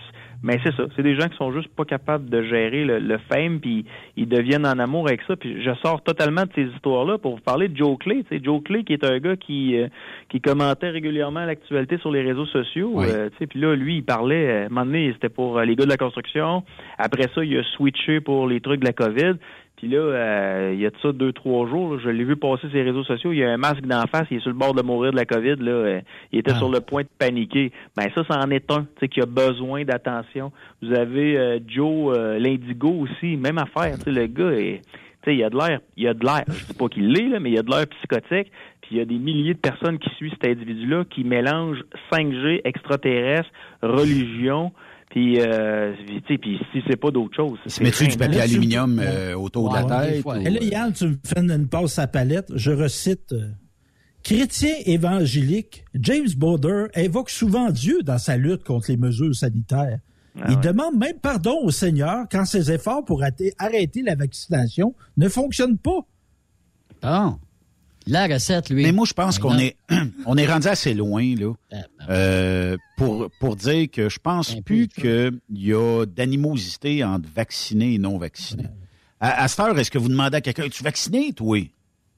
Mais 0.42 0.58
c'est 0.62 0.74
ça, 0.74 0.84
c'est 0.94 1.02
des 1.02 1.18
gens 1.18 1.28
qui 1.28 1.36
sont 1.36 1.52
juste 1.52 1.68
pas 1.68 1.84
capables 1.84 2.28
de 2.28 2.42
gérer 2.42 2.84
le, 2.84 2.98
le 2.98 3.18
fame, 3.18 3.60
puis 3.60 3.84
ils 4.16 4.28
deviennent 4.28 4.66
en 4.66 4.78
amour 4.78 5.08
avec 5.08 5.22
ça. 5.26 5.36
Puis 5.36 5.62
je 5.62 5.70
sors 5.82 6.02
totalement 6.02 6.42
de 6.42 6.50
ces 6.54 6.64
histoires-là 6.74 7.18
pour 7.18 7.36
vous 7.36 7.42
parler 7.42 7.68
de 7.68 7.76
Joe 7.76 7.98
Clay. 7.98 8.24
Tu 8.24 8.36
sais, 8.36 8.44
Joe 8.44 8.62
Clay, 8.62 8.84
qui 8.84 8.92
est 8.92 9.04
un 9.04 9.18
gars 9.18 9.36
qui 9.36 9.76
euh, 9.76 9.88
qui 10.28 10.40
commentait 10.40 10.90
régulièrement 10.90 11.44
l'actualité 11.44 11.98
sur 11.98 12.10
les 12.10 12.22
réseaux 12.22 12.46
sociaux. 12.46 12.92
Oui. 12.94 13.06
Euh, 13.08 13.30
puis 13.48 13.60
là, 13.60 13.74
lui, 13.74 13.96
il 13.98 14.04
parlait, 14.04 14.46
euh, 14.46 14.62
à 14.62 14.66
un 14.66 14.68
moment 14.68 14.86
donné, 14.86 15.12
c'était 15.12 15.28
pour 15.28 15.58
euh, 15.58 15.64
les 15.64 15.76
gars 15.76 15.84
de 15.84 15.90
la 15.90 15.96
construction. 15.96 16.64
Après 16.98 17.28
ça, 17.34 17.44
il 17.44 17.56
a 17.58 17.62
switché 17.76 18.20
pour 18.20 18.46
les 18.46 18.60
trucs 18.60 18.80
de 18.80 18.86
la 18.86 18.92
COVID. 18.92 19.34
Puis 19.76 19.88
là, 19.88 19.98
euh, 19.98 20.70
il 20.74 20.80
y 20.80 20.86
a 20.86 20.90
de 20.90 20.96
ça 21.02 21.12
deux, 21.12 21.32
trois 21.32 21.68
jours, 21.68 21.94
là, 21.94 22.00
je 22.02 22.08
l'ai 22.08 22.24
vu 22.24 22.34
passer 22.36 22.62
sur 22.68 22.74
les 22.76 22.82
réseaux 22.82 23.04
sociaux, 23.04 23.32
il 23.32 23.38
y 23.38 23.44
a 23.44 23.50
un 23.52 23.58
masque 23.58 23.82
d'en 23.82 24.06
face, 24.06 24.26
il 24.30 24.38
est 24.38 24.40
sur 24.40 24.48
le 24.50 24.56
bord 24.56 24.72
de 24.72 24.80
mourir 24.82 25.10
de 25.12 25.16
la 25.16 25.26
COVID, 25.26 25.56
là, 25.56 25.70
euh, 25.70 26.00
il 26.32 26.38
était 26.38 26.52
Ah. 26.54 26.58
sur 26.58 26.70
le 26.70 26.80
point 26.80 27.02
de 27.02 27.08
paniquer. 27.18 27.70
Ben 27.96 28.06
ça, 28.14 28.24
ça 28.24 28.38
en 28.40 28.50
est 28.50 28.70
un, 28.72 28.82
tu 28.84 28.88
sais, 29.00 29.08
qui 29.08 29.20
a 29.20 29.26
besoin 29.26 29.84
d'attention. 29.84 30.50
Vous 30.80 30.94
avez 30.94 31.36
euh, 31.36 31.58
Joe 31.68 32.16
euh, 32.16 32.38
l'Indigo 32.38 32.88
aussi, 32.88 33.36
même 33.36 33.58
affaire, 33.58 33.96
tu 33.98 34.04
sais, 34.04 34.12
le 34.12 34.26
gars 34.26 34.50
est. 34.52 34.80
Tu 35.22 35.32
sais, 35.32 35.34
il 35.34 35.40
y 35.40 35.44
a 35.44 35.50
de 35.50 35.56
l'air, 35.56 35.80
il 35.98 36.04
y 36.04 36.08
a 36.08 36.14
de 36.14 36.24
l'air. 36.24 36.44
Je 36.48 36.66
dis 36.66 36.74
pas 36.74 36.88
qu'il 36.88 37.12
l'est, 37.12 37.28
là, 37.28 37.40
mais 37.40 37.50
il 37.50 37.56
y 37.56 37.58
a 37.58 37.62
de 37.62 37.70
l'air 37.70 37.86
psychotique. 37.88 38.50
Puis 38.80 38.92
il 38.92 38.96
y 38.98 39.00
a 39.00 39.04
des 39.04 39.18
milliers 39.18 39.54
de 39.54 39.58
personnes 39.58 39.98
qui 39.98 40.08
suivent 40.14 40.32
cet 40.40 40.46
individu-là, 40.48 41.04
qui 41.10 41.24
mélangent 41.24 41.82
5G, 42.12 42.60
extraterrestre, 42.64 43.50
religion, 43.82 44.72
puis, 45.16 45.40
euh, 45.40 45.94
tu 46.06 46.22
sais, 46.28 46.38
puis 46.38 46.58
si 46.72 46.80
c'est 46.86 46.96
pas 47.00 47.10
d'autre 47.10 47.34
chose. 47.34 47.58
Se 47.64 47.70
c'est 47.70 47.84
mettre 47.84 48.04
du 48.06 48.18
papier 48.18 48.38
Là, 48.38 48.44
tu- 48.46 48.50
aluminium 48.52 49.00
euh, 49.02 49.34
autour 49.34 49.72
Ouais, 49.72 49.82
de 49.82 49.88
la 49.88 50.00
tête. 50.02 50.24
ou, 50.26 50.30
là, 50.32 50.38
euh, 50.40 50.64
Yann, 50.64 50.92
tu 50.92 51.06
me 51.06 51.16
fais 51.24 51.40
une 51.40 51.68
passe 51.68 51.98
à 51.98 52.06
palette. 52.06 52.52
Je 52.54 52.70
recite 52.70 53.32
euh, 53.32 53.48
chrétien 54.22 54.74
évangélique, 54.84 55.86
James 55.94 56.28
Border 56.36 56.84
évoque 56.94 57.30
souvent 57.30 57.70
Dieu 57.70 58.02
dans 58.02 58.18
sa 58.18 58.36
lutte 58.36 58.62
contre 58.64 58.90
les 58.90 58.98
mesures 58.98 59.34
sanitaires. 59.34 60.00
Ah 60.38 60.44
Il 60.50 60.56
ouais. 60.56 60.60
demande 60.60 60.98
même 60.98 61.18
pardon 61.22 61.60
au 61.62 61.70
Seigneur 61.70 62.26
quand 62.30 62.44
ses 62.44 62.70
efforts 62.70 63.02
pour 63.06 63.22
arrêter- 63.22 64.02
la 64.02 64.16
vaccination 64.16 64.94
ne 65.16 65.30
fonctionnent 65.30 65.78
pas. 65.78 66.00
Bon. 67.02 67.38
La 68.08 68.26
recette, 68.26 68.70
lui. 68.70 68.82
Mais 68.84 68.92
moi, 68.92 69.04
je 69.06 69.12
pense 69.14 69.38
qu'on 69.38 69.54
Non. 69.54 69.58
est, 69.58 69.76
on 70.26 70.36
est 70.36 70.46
rendu 70.46 70.68
assez 70.68 70.94
loin, 70.94 71.22
là, 71.38 71.52
Ah, 71.72 71.76
ben, 71.98 72.06
euh, 72.10 72.76
pour, 72.96 73.28
pour 73.40 73.56
dire 73.56 73.88
que 73.92 74.08
je 74.08 74.18
pense 74.18 74.54
Un 74.56 74.62
plus 74.62 74.86
qu'il 74.88 75.40
y 75.50 75.72
a 75.74 76.04
d'animosité 76.06 77.02
entre 77.04 77.28
vaccinés 77.34 77.94
et 77.94 77.98
non 77.98 78.16
vaccinés. 78.18 78.68
À, 79.18 79.42
à 79.42 79.48
cette 79.48 79.60
heure, 79.60 79.78
est-ce 79.78 79.90
que 79.90 79.98
vous 79.98 80.08
demandez 80.08 80.36
à 80.36 80.40
quelqu'un, 80.40 80.64
es-tu 80.64 80.84
vacciné, 80.84 81.32
toi? 81.32 81.58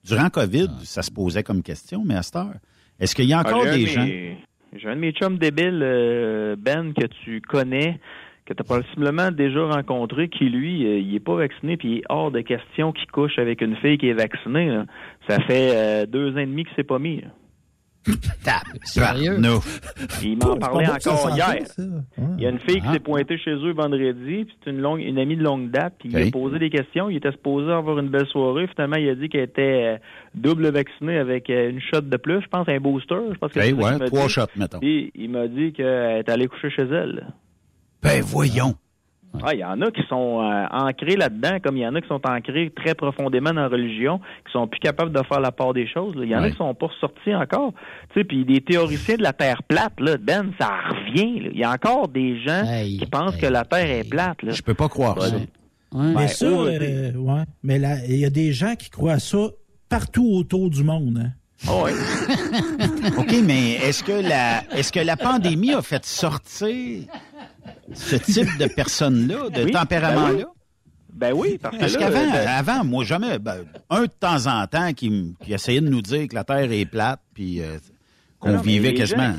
Durant 0.04 0.28
COVID, 0.30 0.68
ça 0.84 1.02
se 1.02 1.10
posait 1.10 1.42
comme 1.42 1.62
question, 1.62 2.02
mais 2.04 2.14
à 2.14 2.22
cette 2.22 2.36
heure, 2.36 2.54
est-ce 3.00 3.14
qu'il 3.14 3.26
y 3.26 3.32
a 3.32 3.40
encore 3.40 3.62
Ah, 3.66 3.70
un 3.70 3.76
des 3.76 3.82
de 3.84 3.86
gens? 3.86 4.06
J'ai 4.06 4.88
un 4.88 4.94
de 4.96 5.00
mes 5.00 5.12
chums 5.12 5.38
débiles, 5.38 5.80
euh, 5.82 6.54
Ben, 6.58 6.92
que 6.92 7.06
tu 7.24 7.40
connais, 7.40 7.98
que 8.44 8.52
tu 8.54 8.60
as 8.60 8.64
possiblement 8.64 9.30
déjà 9.30 9.64
rencontré, 9.66 10.28
qui, 10.28 10.44
lui, 10.50 10.86
euh, 10.86 10.98
il 10.98 11.14
est 11.14 11.20
pas 11.20 11.34
vacciné, 11.36 11.76
puis 11.76 11.88
il 11.88 11.96
est 11.98 12.04
hors 12.08 12.30
de 12.30 12.40
question 12.40 12.92
qu'il 12.92 13.06
couche 13.10 13.38
avec 13.38 13.60
une 13.62 13.76
fille 13.76 13.96
qui 13.98 14.08
est 14.08 14.14
vaccinée. 14.14 14.66
là. 14.68 14.84
Ça 15.28 15.38
fait 15.40 15.70
euh, 15.74 16.06
deux 16.06 16.32
ans 16.34 16.38
et 16.38 16.46
demi 16.46 16.64
qu'il 16.64 16.74
s'est 16.74 16.84
pas 16.84 16.98
mis. 16.98 17.22
Sérieux? 18.84 19.36
Non. 19.38 19.60
Il 20.22 20.38
m'en 20.38 20.54
C'est 20.54 20.58
parlait 20.60 20.88
encore 20.88 21.30
hier. 21.34 21.48
Ouais. 21.50 21.64
Il 22.38 22.42
y 22.42 22.46
a 22.46 22.50
une 22.50 22.58
fille 22.60 22.80
qui 22.80 22.86
Ah. 22.88 22.92
s'est 22.94 23.00
pointée 23.00 23.36
chez 23.38 23.50
eux 23.50 23.72
vendredi, 23.72 24.44
puis 24.44 24.56
c'est 24.64 24.70
une 24.70 24.80
longue, 24.80 25.00
une 25.00 25.18
amie 25.18 25.36
de 25.36 25.42
longue 25.42 25.70
date, 25.70 25.94
puis 25.98 26.08
il 26.10 26.16
a 26.16 26.30
posé 26.30 26.58
des 26.58 26.70
questions. 26.70 27.10
Il 27.10 27.16
était 27.16 27.32
supposé 27.32 27.70
avoir 27.70 27.98
une 27.98 28.08
belle 28.08 28.26
soirée. 28.28 28.66
Finalement, 28.68 28.96
il 28.96 29.08
a 29.10 29.14
dit 29.14 29.28
qu'elle 29.28 29.42
était 29.42 29.96
euh, 29.96 29.98
double 30.34 30.68
vaccinée 30.70 31.18
avec 31.18 31.50
euh, 31.50 31.70
une 31.70 31.80
shot 31.80 32.00
de 32.02 32.16
plus, 32.16 32.40
je 32.40 32.48
pense, 32.48 32.66
un 32.68 32.78
booster. 32.78 33.16
Je 33.32 33.38
pense 33.38 33.52
que 33.52 33.60
c'est 33.60 33.72
ouais, 33.72 33.98
trois 34.06 34.26
dit. 34.26 34.32
shots, 34.32 34.42
mettons. 34.56 34.78
Puis 34.78 35.10
il 35.14 35.30
m'a 35.30 35.46
dit 35.48 35.72
qu'elle 35.74 36.18
est 36.20 36.28
allée 36.30 36.46
coucher 36.46 36.70
chez 36.70 36.82
elle. 36.84 37.26
Ben, 38.02 38.22
voyons. 38.22 38.74
Ah, 39.44 39.54
il 39.54 39.60
y 39.60 39.64
en 39.64 39.80
a 39.82 39.90
qui 39.90 40.02
sont 40.08 40.40
euh, 40.42 40.66
ancrés 40.70 41.16
là-dedans, 41.16 41.58
comme 41.62 41.76
il 41.76 41.80
y 41.82 41.86
en 41.86 41.94
a 41.94 42.00
qui 42.00 42.08
sont 42.08 42.20
ancrés 42.26 42.72
très 42.74 42.94
profondément 42.94 43.50
dans 43.52 43.62
la 43.62 43.68
religion, 43.68 44.18
qui 44.46 44.52
sont 44.52 44.66
plus 44.66 44.80
capables 44.80 45.12
de 45.12 45.22
faire 45.24 45.40
la 45.40 45.52
part 45.52 45.72
des 45.74 45.86
choses. 45.86 46.14
là. 46.16 46.24
Il 46.24 46.30
y 46.30 46.34
en 46.36 46.40
Ouais. 46.40 46.46
a 46.48 46.50
qui 46.50 46.56
sont 46.56 46.74
pas 46.74 46.88
sortis 47.00 47.34
encore. 47.34 47.72
Tu 48.12 48.20
sais, 48.20 48.24
puis 48.24 48.44
des 48.44 48.60
théoriciens 48.60 49.16
de 49.16 49.22
la 49.22 49.32
Terre 49.32 49.62
plate, 49.62 49.98
là, 50.00 50.16
Ben, 50.20 50.52
ça 50.60 50.70
revient. 50.90 51.40
là. 51.40 51.50
Il 51.52 51.58
y 51.58 51.64
a 51.64 51.70
encore 51.72 52.08
des 52.08 52.40
gens 52.40 52.64
Hey, 52.64 52.98
qui 52.98 53.06
pensent 53.06 53.34
hey, 53.36 53.40
que 53.40 53.46
la 53.46 53.64
Terre 53.64 53.86
hey. 53.90 54.00
est 54.00 54.08
plate. 54.10 54.42
Là. 54.42 54.52
Je 54.52 54.62
peux 54.62 54.74
pas 54.74 54.88
croire 54.88 55.20
ça. 55.22 55.36
Ouais. 55.36 56.12
Mais 56.14 56.28
ça, 56.28 56.46
oh, 56.50 56.66
euh, 56.66 57.12
ouais. 57.14 57.42
Mais 57.62 57.78
là, 57.78 57.96
il 58.08 58.16
y 58.16 58.24
a 58.26 58.30
des 58.30 58.52
gens 58.52 58.74
qui 58.74 58.90
croient 58.90 59.12
à 59.14 59.18
ça 59.18 59.38
partout 59.88 60.28
autour 60.34 60.68
du 60.68 60.84
monde. 60.84 61.18
hein. 61.24 61.30
Ah 61.66 61.82
ouais. 61.82 61.92
OK, 63.18 63.34
mais 63.44 63.72
est-ce 63.72 64.04
que 64.04 64.12
la 64.12 64.62
est-ce 64.78 64.92
que 64.92 65.00
la 65.00 65.16
pandémie 65.16 65.72
a 65.74 65.82
fait 65.82 66.04
sortir 66.04 67.04
ce 67.92 68.16
type 68.16 68.58
de 68.58 68.66
personnes-là, 68.74 69.50
de 69.50 69.64
Oui, 69.64 69.70
tempérament-là? 69.70 70.44
ben 71.12 71.30
Ben 71.30 71.32
oui, 71.34 71.58
parce 71.60 71.74
que 71.76 71.80
Parce 71.80 71.96
qu'avant, 71.96 72.30
ben, 72.30 72.46
avant, 72.46 72.84
moi, 72.84 73.04
jamais, 73.04 73.38
ben, 73.38 73.64
un 73.90 74.02
de 74.02 74.06
temps 74.20 74.46
en 74.46 74.66
temps 74.66 74.92
qui, 74.92 75.34
essayait 75.48 75.80
de 75.80 75.88
nous 75.88 76.02
dire 76.02 76.28
que 76.28 76.34
la 76.34 76.44
Terre 76.44 76.70
est 76.70 76.84
plate, 76.86 77.20
puis 77.34 77.60
euh, 77.60 77.78
qu'on 78.38 78.52
Non, 78.52 78.60
vivait 78.60 78.90
les 78.90 78.94
quasiment. 78.94 79.32
gens, 79.32 79.38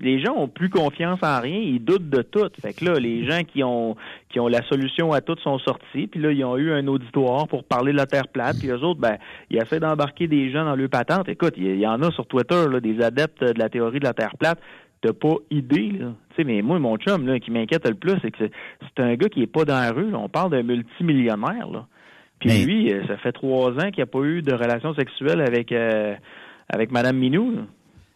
les 0.00 0.18
gens 0.24 0.32
ont 0.34 0.48
plus 0.48 0.70
confiance 0.70 1.18
en 1.22 1.40
rien, 1.42 1.58
ils 1.58 1.84
doutent 1.84 2.08
de 2.08 2.22
tout. 2.22 2.48
Fait 2.62 2.72
que 2.72 2.86
là, 2.86 2.94
les 2.98 3.26
gens 3.26 3.42
qui 3.44 3.62
ont 3.62 3.96
qui 4.30 4.40
ont 4.40 4.48
la 4.48 4.62
solution 4.68 5.12
à 5.12 5.20
tout 5.20 5.36
sont 5.42 5.58
sortis, 5.58 6.06
puis 6.06 6.20
là, 6.20 6.30
ils 6.32 6.42
ont 6.44 6.56
eu 6.56 6.72
un 6.72 6.86
auditoire 6.86 7.48
pour 7.48 7.64
parler 7.64 7.92
de 7.92 7.96
la 7.98 8.06
Terre 8.06 8.28
plate, 8.28 8.56
puis 8.58 8.68
eux 8.68 8.78
autres, 8.82 9.00
ben, 9.00 9.16
ils 9.50 9.58
essaient 9.58 9.80
d'embarquer 9.80 10.26
des 10.28 10.50
gens 10.52 10.64
dans 10.64 10.76
leur 10.76 10.88
patente. 10.88 11.28
Écoute, 11.28 11.54
il 11.58 11.64
y, 11.64 11.68
il 11.70 11.80
y 11.80 11.86
en 11.86 12.00
a 12.02 12.10
sur 12.12 12.26
Twitter, 12.26 12.64
là, 12.70 12.80
des 12.80 13.02
adeptes 13.02 13.42
de 13.44 13.58
la 13.58 13.68
théorie 13.68 13.98
de 13.98 14.04
la 14.04 14.14
Terre 14.14 14.36
plate. 14.38 14.58
T'as 15.02 15.12
pas 15.14 15.34
idée, 15.50 15.92
là. 15.98 16.12
Tu 16.30 16.36
sais, 16.36 16.44
mais 16.44 16.60
moi, 16.60 16.78
mon 16.78 16.96
chum, 16.98 17.26
là, 17.26 17.38
qui 17.40 17.50
m'inquiète 17.50 17.88
le 17.88 17.94
plus, 17.94 18.12
c'est 18.22 18.30
que 18.30 18.36
c'est- 18.40 19.02
un 19.02 19.14
gars 19.14 19.28
qui 19.30 19.40
est 19.42 19.46
pas 19.46 19.64
dans 19.64 19.80
la 19.80 19.92
rue. 19.92 20.10
là. 20.10 20.18
On 20.18 20.28
parle 20.28 20.50
d'un 20.50 20.62
multimillionnaire, 20.62 21.68
là. 21.70 21.86
Puis 22.38 22.48
Mais- 22.50 22.64
lui, 22.64 22.92
euh, 22.92 23.06
ça 23.06 23.16
fait 23.18 23.32
trois 23.32 23.70
ans 23.72 23.90
qu'il 23.90 24.00
n'a 24.02 24.06
pas 24.06 24.20
eu 24.22 24.42
de 24.42 24.52
relation 24.52 24.94
sexuelle 24.94 25.40
avec 25.40 25.72
euh, 25.72 26.14
avec 26.68 26.90
Madame 26.92 27.16
Minou. 27.18 27.50
là. 27.52 27.62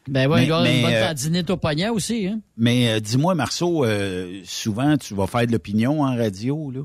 Ben 0.07 0.31
oui, 0.31 0.43
il 0.43 0.49
y 0.49 0.63
mais, 0.63 0.77
une 0.77 0.83
bonne 0.83 1.37
euh, 1.51 1.53
au 1.55 1.57
poignet 1.57 1.89
aussi. 1.89 2.27
Hein? 2.29 2.41
Mais 2.59 2.91
euh, 2.93 3.01
dis-moi, 3.01 3.35
Marceau, 3.35 3.85
euh, 3.87 4.41
souvent 4.45 4.97
tu 4.99 5.15
vas 5.15 5.27
faire 5.27 5.47
de 5.47 5.53
l'opinion 5.53 6.03
en 6.03 6.15
radio, 6.17 6.71
là. 6.71 6.81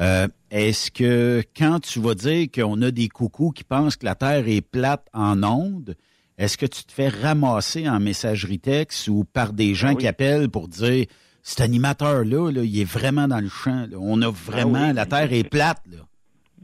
Euh, 0.00 0.26
Est-ce 0.50 0.90
que 0.90 1.42
quand 1.56 1.80
tu 1.80 2.00
vas 2.00 2.14
dire 2.14 2.46
qu'on 2.52 2.80
a 2.82 2.90
des 2.90 3.08
coucous 3.08 3.52
qui 3.52 3.64
pensent 3.64 3.96
que 3.96 4.06
la 4.06 4.14
Terre 4.14 4.44
est 4.48 4.60
plate 4.62 5.06
en 5.12 5.42
ondes, 5.42 5.94
est-ce 6.38 6.56
que 6.58 6.66
tu 6.66 6.84
te 6.84 6.92
fais 6.92 7.08
ramasser 7.08 7.88
en 7.88 8.00
messagerie 8.00 8.58
texte 8.58 9.08
ou 9.08 9.24
par 9.24 9.52
des 9.52 9.74
gens 9.74 9.88
Ah 9.88 9.94
oui. 9.94 9.98
qui 9.98 10.06
appellent 10.08 10.48
pour 10.50 10.68
dire 10.68 11.06
cet 11.42 11.60
animateur-là, 11.60 12.50
là, 12.50 12.62
il 12.64 12.80
est 12.80 12.90
vraiment 12.90 13.28
dans 13.28 13.40
le 13.40 13.48
champ. 13.48 13.86
là. 13.90 13.96
On 14.00 14.20
a 14.22 14.30
vraiment, 14.30 14.78
Ah 14.82 14.88
oui. 14.88 14.94
la 14.94 15.06
Terre 15.06 15.32
est 15.32 15.48
plate. 15.48 15.82
Là. 15.90 15.98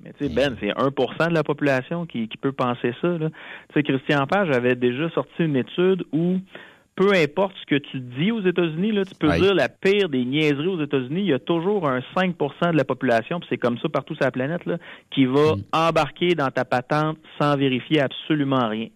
Mais 0.03 0.13
tu 0.19 0.27
sais, 0.27 0.35
Ben, 0.35 0.57
c'est 0.59 0.71
1% 0.73 1.29
de 1.29 1.35
la 1.35 1.43
population 1.45 2.07
qui, 2.07 2.27
qui 2.29 2.37
peut 2.39 2.53
penser 2.53 2.95
ça. 3.03 3.09
Tu 3.19 3.27
sais, 3.75 3.83
Christian 3.83 4.27
Page 4.27 4.51
avait 4.51 4.75
déjà 4.77 5.11
sorti 5.11 5.43
une 5.45 5.57
étude 5.57 6.05
où 6.13 6.39
peu 6.97 7.13
importe 7.15 7.55
ce 7.61 7.67
que 7.67 7.81
tu 7.81 8.01
dis 8.01 8.31
aux 8.33 8.43
États-Unis, 8.43 8.93
là, 8.93 9.05
tu 9.05 9.15
peux 9.15 9.31
dire 9.39 9.55
la 9.55 9.69
pire 9.71 10.09
des 10.11 10.25
niaiseries 10.25 10.67
aux 10.67 10.83
États-Unis, 10.83 11.21
il 11.23 11.29
y 11.29 11.33
a 11.33 11.39
toujours 11.39 11.89
un 11.89 12.01
5% 12.15 12.73
de 12.73 12.77
la 12.77 12.85
population, 12.85 13.41
puis 13.41 13.49
c'est 13.51 13.57
comme 13.59 13.79
ça 13.79 13.89
partout 13.89 14.15
sur 14.15 14.25
la 14.25 14.31
planète, 14.31 14.67
là, 14.67 14.77
qui 15.11 15.25
va 15.25 15.55
embarquer 15.73 16.35
dans 16.35 16.51
ta 16.51 16.65
patente 16.67 17.17
sans 17.41 17.57
vérifier 17.57 18.01
absolument 18.03 18.69
rien. 18.69 18.89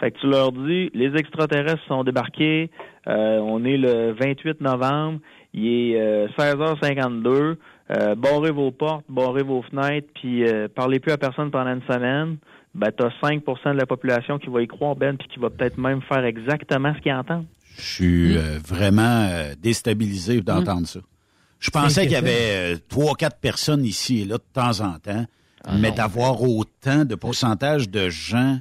Fait 0.00 0.10
que 0.10 0.18
tu 0.18 0.28
leur 0.28 0.50
dis, 0.52 0.90
les 0.94 1.14
extraterrestres 1.14 1.84
sont 1.86 2.04
débarqués, 2.04 2.70
euh, 3.06 3.38
on 3.38 3.64
est 3.64 3.76
le 3.76 4.12
28 4.12 4.62
novembre, 4.62 5.20
il 5.52 5.66
est 5.66 6.00
euh, 6.00 6.26
16h52, 6.38 7.56
euh, 7.90 8.14
barrez 8.14 8.50
vos 8.50 8.70
portes, 8.70 9.04
barrez 9.10 9.42
vos 9.42 9.62
fenêtres, 9.62 10.08
puis 10.14 10.48
euh, 10.48 10.68
parlez 10.74 11.00
plus 11.00 11.12
à 11.12 11.18
personne 11.18 11.50
pendant 11.50 11.74
une 11.74 11.82
semaine. 11.82 12.38
Ben, 12.74 12.90
t'as 12.96 13.08
5% 13.22 13.72
de 13.72 13.78
la 13.78 13.86
population 13.86 14.38
qui 14.38 14.48
va 14.48 14.62
y 14.62 14.68
croire, 14.68 14.94
Ben, 14.96 15.16
puis 15.16 15.28
qui 15.28 15.40
va 15.40 15.50
peut-être 15.50 15.76
même 15.76 16.00
faire 16.02 16.24
exactement 16.24 16.94
ce 16.94 17.00
qu'ils 17.00 17.12
entendent. 17.12 17.46
Je 17.76 17.82
suis 17.82 18.36
euh, 18.36 18.58
vraiment 18.64 19.28
euh, 19.30 19.54
déstabilisé 19.60 20.40
d'entendre 20.40 20.86
ça. 20.86 21.00
Je 21.58 21.70
pensais 21.70 22.02
qu'il 22.02 22.12
y 22.12 22.16
avait 22.16 22.74
euh, 22.74 22.76
trois, 22.88 23.14
quatre 23.14 23.38
personnes 23.38 23.84
ici 23.84 24.22
et 24.22 24.24
là 24.24 24.38
de 24.38 24.44
temps 24.52 24.80
en 24.80 24.98
temps, 24.98 25.26
mais 25.78 25.90
d'avoir 25.90 26.42
autant 26.42 27.04
de 27.04 27.14
pourcentage 27.14 27.90
de 27.90 28.08
gens 28.08 28.60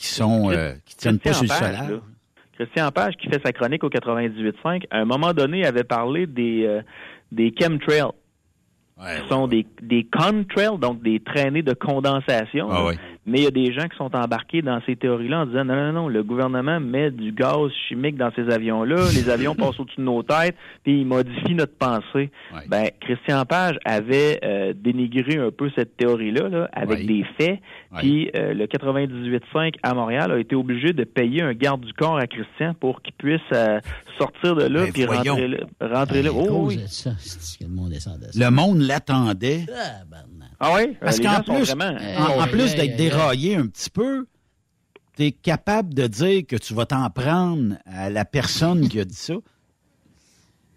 qui 0.00 0.06
sont 0.06 0.50
euh, 0.50 0.72
qui 0.86 0.96
tiennent 0.96 1.18
pas 1.18 1.34
sur 1.34 1.42
le 1.42 1.48
Christian 1.48 1.68
Page, 1.68 1.76
solaire. 1.76 1.90
là, 1.90 2.00
Christian 2.54 2.90
Page, 2.90 3.16
qui 3.18 3.28
fait 3.28 3.40
sa 3.44 3.52
chronique 3.52 3.84
au 3.84 3.90
98.5, 3.90 4.84
à 4.90 4.98
un 4.98 5.04
moment 5.04 5.34
donné, 5.34 5.66
avait 5.66 5.84
parlé 5.84 6.26
des, 6.26 6.64
euh, 6.64 6.80
des 7.30 7.52
chemtrails. 7.58 8.10
Ouais, 9.00 9.22
qui 9.22 9.28
sont 9.28 9.46
des, 9.48 9.66
des 9.82 10.04
contrails, 10.04 10.78
donc 10.78 11.02
des 11.02 11.20
traînées 11.20 11.62
de 11.62 11.72
condensation. 11.72 12.68
Ah 12.70 12.84
ouais. 12.86 12.96
Mais 13.26 13.38
il 13.38 13.44
y 13.44 13.46
a 13.46 13.50
des 13.50 13.72
gens 13.72 13.86
qui 13.86 13.96
sont 13.96 14.14
embarqués 14.16 14.60
dans 14.62 14.80
ces 14.86 14.96
théories-là 14.96 15.40
en 15.40 15.46
disant 15.46 15.64
non, 15.64 15.74
non, 15.76 15.92
non, 15.92 16.08
le 16.08 16.22
gouvernement 16.22 16.80
met 16.80 17.10
du 17.10 17.32
gaz 17.32 17.70
chimique 17.88 18.16
dans 18.16 18.30
ces 18.34 18.48
avions-là, 18.50 18.96
les 19.14 19.28
avions 19.30 19.54
passent 19.54 19.78
au-dessus 19.78 19.98
de 20.00 20.04
nos 20.04 20.22
têtes, 20.22 20.56
puis 20.82 21.00
ils 21.00 21.06
modifient 21.06 21.54
notre 21.54 21.76
pensée. 21.76 22.30
Ouais. 22.52 22.62
Ben, 22.68 22.88
Christian 23.00 23.44
Page 23.44 23.76
avait 23.84 24.40
euh, 24.42 24.72
dénigré 24.76 25.38
un 25.38 25.50
peu 25.50 25.70
cette 25.76 25.96
théorie-là 25.96 26.48
là, 26.48 26.68
avec 26.72 27.00
Ouais. 27.00 27.04
des 27.04 27.24
faits, 27.38 27.60
puis 27.98 28.30
euh, 28.34 28.52
le 28.54 28.66
98.5 28.66 29.74
à 29.82 29.94
Montréal 29.94 30.32
a 30.32 30.38
été 30.38 30.56
obligé 30.56 30.92
de 30.92 31.04
payer 31.04 31.42
un 31.42 31.52
garde 31.54 31.82
du 31.84 31.92
corps 31.92 32.18
à 32.18 32.26
Christian 32.26 32.74
pour 32.80 33.00
qu'il 33.02 33.14
puisse 33.14 33.40
euh, 33.52 33.80
sortir 34.18 34.56
de 34.56 34.64
là 34.64 34.84
Ben, 34.84 34.92
puis 34.92 35.04
rentrer 35.04 35.48
là. 35.48 35.58
Rentrer 35.80 36.22
là. 36.22 36.30
À 36.30 36.32
Oh, 36.32 36.66
oui. 36.68 36.80
ça, 36.86 37.10
le 38.38 38.50
monde 38.50 38.80
l'attendait. 38.90 39.66
Ah 40.58 40.72
oui? 40.76 40.96
Parce 41.00 41.18
les 41.18 41.24
qu'en 41.24 41.42
plus, 41.42 41.72
vraiment- 41.74 41.96
en, 42.38 42.46
plus 42.46 42.74
d'être 42.74 42.96
déraillé 42.96 43.56
un 43.56 43.66
petit 43.66 43.88
peu, 43.90 44.26
tu 45.16 45.24
es 45.24 45.32
capable 45.32 45.94
de 45.94 46.06
dire 46.06 46.42
que 46.46 46.56
tu 46.56 46.74
vas 46.74 46.86
t'en 46.86 47.08
prendre 47.10 47.76
à 47.86 48.10
la 48.10 48.24
personne 48.24 48.88
qui 48.88 49.00
a 49.00 49.04
dit 49.04 49.14
ça. 49.14 49.34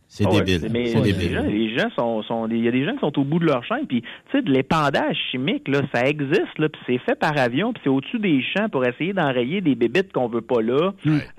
C'est 0.08 0.26
Ah 0.28 0.30
ouais, 0.30 0.44
débile. 0.44 0.70
mais 0.72 0.88
C'est 0.92 1.02
les 1.02 1.34
gens, 1.34 1.42
les 1.42 1.76
gens 1.76 1.90
sont, 1.98 2.22
sont 2.22 2.48
il 2.48 2.64
y 2.64 2.68
a 2.68 2.72
des 2.72 2.86
gens 2.86 2.94
qui 2.94 3.00
sont 3.00 3.18
au 3.20 3.24
bout 3.24 3.40
de 3.40 3.46
leur 3.46 3.64
chaîne, 3.66 3.88
puis 3.88 4.02
tu 4.04 4.08
sais, 4.32 4.44
de 4.44 4.52
l'épandage 4.52 5.18
chimique 5.32 5.68
là, 5.68 5.82
ça 5.92 6.06
existe 6.06 6.60
là, 6.60 6.70
puis 6.70 6.80
c'est 6.86 7.00
fait 7.00 7.16
par 7.16 7.36
avion, 7.36 7.74
puis 7.74 7.82
c'est 7.84 7.90
au-dessus 7.90 8.20
des 8.20 8.44
champs 8.56 8.70
pour 8.70 8.86
essayer 8.86 9.12
d'enrayer 9.14 9.60
des 9.62 9.74
bébites 9.74 10.14
qu'on 10.14 10.28
veut 10.30 10.42
pas 10.42 10.62
là. 10.62 10.92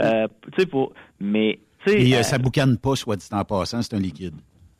Euh, 0.02 0.26
tu 0.52 0.58
sais, 0.58 0.66
pour, 0.66 0.92
mais 1.20 1.60
tu 1.86 1.92
sais, 1.92 2.02
Et 2.02 2.14
euh, 2.16 2.18
euh, 2.18 2.22
ça 2.24 2.36
boucane 2.38 2.76
pas, 2.76 2.96
soit 2.96 3.14
dit 3.14 3.28
en 3.30 3.44
passant, 3.44 3.80
c'est 3.80 3.94
un 3.94 4.00
liquide. 4.00 4.34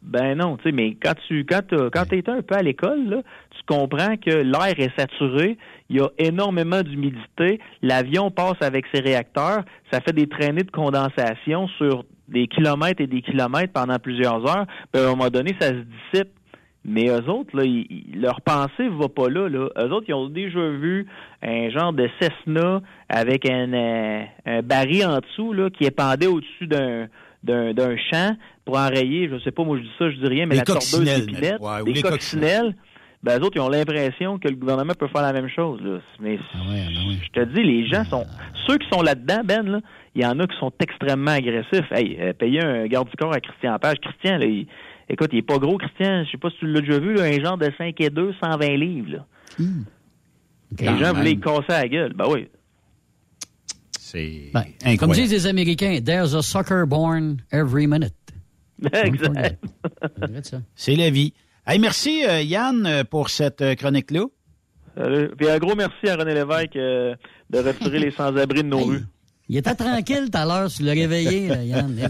Ben 0.05 0.37
non, 0.37 0.57
tu 0.59 0.65
sais, 0.65 0.73
mais 0.73 0.97
quand 1.03 1.15
tu 1.27 1.45
quand 1.45 1.63
t'as- 1.67 1.91
quand 1.91 2.05
t'es 2.07 2.29
un 2.29 2.43
peu 2.43 2.55
à 2.55 2.63
l'école, 2.63 3.23
tu 3.51 3.63
comprends 3.67 4.17
que 4.17 4.31
l'air 4.43 4.79
est 4.79 4.97
saturé, 4.99 5.57
il 5.89 5.97
y 5.97 6.01
a 6.01 6.09
énormément 6.19 6.83
d'humidité, 6.83 7.59
l'avion 7.83 8.31
passe 8.31 8.61
avec 8.61 8.85
ses 8.93 9.01
réacteurs, 9.01 9.65
ça 9.91 10.01
fait 10.01 10.13
des 10.13 10.27
traînées 10.27 10.63
de 10.63 10.71
condensation 10.71 11.69
sur 11.69 12.05
des 12.29 12.47
kilomètres 12.47 13.01
et 13.01 13.07
des 13.07 13.23
kilomètres 13.23 13.73
pendant 13.73 13.99
plusieurs 13.99 14.47
heures, 14.49 14.67
puis 14.93 15.03
à 15.03 15.07
un 15.07 15.11
moment 15.11 15.31
donné, 15.31 15.55
ça 15.61 15.69
se 15.69 15.75
dissipe. 16.13 16.29
Mais 16.87 17.09
eux 17.09 17.31
autres, 17.31 17.57
là, 17.57 17.65
leur 18.15 18.43
pensée 18.43 18.89
va 18.91 19.09
pas 19.09 19.31
là, 19.31 19.49
là. 19.49 19.69
Eux 19.79 19.91
autres, 19.91 20.05
ils 20.07 20.13
ont 20.13 20.29
déjà 20.29 20.69
vu 20.69 21.07
un 21.43 21.71
genre 21.71 21.95
de 21.95 22.11
Cessna 22.21 22.83
avec 23.09 23.49
un, 23.49 23.73
euh, 23.73 24.23
un 24.45 24.61
baril 24.61 25.07
en 25.07 25.19
dessous 25.21 25.55
là, 25.55 25.71
qui 25.71 25.85
est 25.85 25.91
pendé 25.97 26.27
au-dessus 26.27 26.67
d'un 26.67 27.07
d'un 27.45 27.97
champ 28.11 28.37
pour 28.65 28.79
enrayer, 28.79 29.29
je 29.29 29.39
sais 29.41 29.51
pas, 29.51 29.65
moi 29.65 29.77
je 29.79 29.83
dis 29.83 29.93
ça, 29.99 30.11
je 30.11 30.17
dis 30.17 30.27
rien, 30.27 30.47
mais 30.47 30.57
la 30.57 30.63
tordeuse 30.63 31.05
d'épilette, 31.05 31.61
des 31.85 31.93
les 31.93 32.03
coccinelles 32.03 32.75
ben, 33.25 33.41
eux 33.41 33.45
autres, 33.45 33.57
ils 33.57 33.61
ont 33.61 33.71
l'impression 33.71 34.39
que 34.39 34.49
le 34.49 34.55
gouvernement 34.55 34.93
peut 34.93 35.09
faire 35.09 35.23
la 35.23 35.33
même 35.33 35.49
chose. 35.49 35.81
Là. 35.83 35.99
Mais 36.21 36.39
ah 36.53 36.59
ouais, 36.69 36.83
ah 36.87 37.09
ouais. 37.09 37.17
je 37.23 37.31
te 37.31 37.45
dis, 37.55 37.63
les 37.63 37.87
gens 37.87 38.05
sont... 38.05 38.27
Ceux 38.67 38.77
qui 38.77 38.87
sont 38.93 39.01
là-dedans, 39.01 39.41
Ben, 39.43 39.67
là, 39.67 39.81
il 40.15 40.23
y 40.23 40.27
en 40.27 40.39
a 40.41 40.47
qui 40.47 40.57
sont 40.59 40.73
extrêmement 40.79 41.31
agressifs. 41.31 41.91
Hey, 41.91 42.19
euh, 42.21 42.35
payer 42.35 42.63
un 42.63 42.87
garde 42.87 43.09
du 43.09 43.17
corps 43.17 43.33
à 43.33 43.41
Christian 43.41 43.79
Page. 43.79 43.97
Christian, 44.03 44.37
là, 44.37 44.45
il, 44.45 44.67
écoute, 45.09 45.31
il 45.33 45.39
est 45.39 45.43
pas 45.43 45.57
gros, 45.57 45.79
Christian. 45.79 46.25
Je 46.27 46.33
sais 46.33 46.37
pas 46.37 46.51
si 46.51 46.59
tu 46.59 46.67
l'as 46.67 46.83
déjà 46.83 46.99
vu, 46.99 47.15
là, 47.15 47.23
un 47.23 47.43
genre 47.43 47.57
de 47.57 47.71
5 47.79 47.99
et 47.99 48.11
2, 48.11 48.35
120 48.43 48.67
livres. 48.77 49.13
Là. 49.13 49.27
Hmm. 49.59 49.85
Les 50.79 50.99
gens 50.99 51.15
voulaient 51.15 51.37
casser 51.37 51.65
la 51.69 51.89
gueule. 51.89 52.13
Ben 52.13 52.27
oui. 52.29 52.49
C'est 54.15 54.51
ben, 54.53 54.61
incroyable. 54.61 54.99
Comme 54.99 55.13
disent 55.13 55.33
les 55.33 55.47
Américains, 55.47 55.99
there's 56.05 56.35
a 56.35 56.43
sucker 56.43 56.87
born 56.87 57.43
every 57.51 57.87
minute. 57.87 58.15
exact. 58.93 59.65
C'est 60.77 60.95
la 60.95 61.11
vie. 61.11 61.33
Hey, 61.67 61.79
merci 61.79 62.25
euh, 62.25 62.43
Yann 62.43 62.87
euh, 62.87 63.05
pour 63.05 63.31
cette 63.31 63.61
euh, 63.63 63.75
chronique-là. 63.75 64.27
Puis 65.37 65.49
un 65.49 65.59
gros 65.59 65.75
merci 65.75 66.09
à 66.09 66.17
René 66.17 66.35
Lévesque 66.35 66.75
de 66.75 67.59
retirer 67.59 67.99
les 67.99 68.11
sans-abri 68.17 68.63
de 68.63 68.69
nos 68.69 68.85
rues. 68.85 69.05
Il 69.49 69.59
était 69.59 69.75
tranquille 69.75 70.31
tout 70.31 70.39
à 70.39 70.47
l'heure, 70.47 70.71
tu 70.71 70.83
l'as 70.83 70.93
réveillé, 70.93 71.49
Yann. 71.67 71.97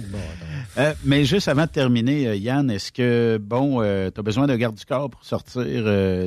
Euh, 0.77 0.93
mais 1.05 1.25
juste 1.25 1.47
avant 1.47 1.67
de 1.67 1.69
terminer, 1.69 2.27
euh, 2.27 2.35
Yann, 2.35 2.69
est-ce 2.69 2.91
que, 2.91 3.39
bon, 3.39 3.81
euh, 3.81 4.11
tu 4.13 4.19
as 4.19 4.23
besoin 4.25 4.49
de 4.49 4.57
garde 4.57 4.75
du 4.75 4.85
corps 4.85 5.09
pour 5.09 5.23
sortir 5.25 5.63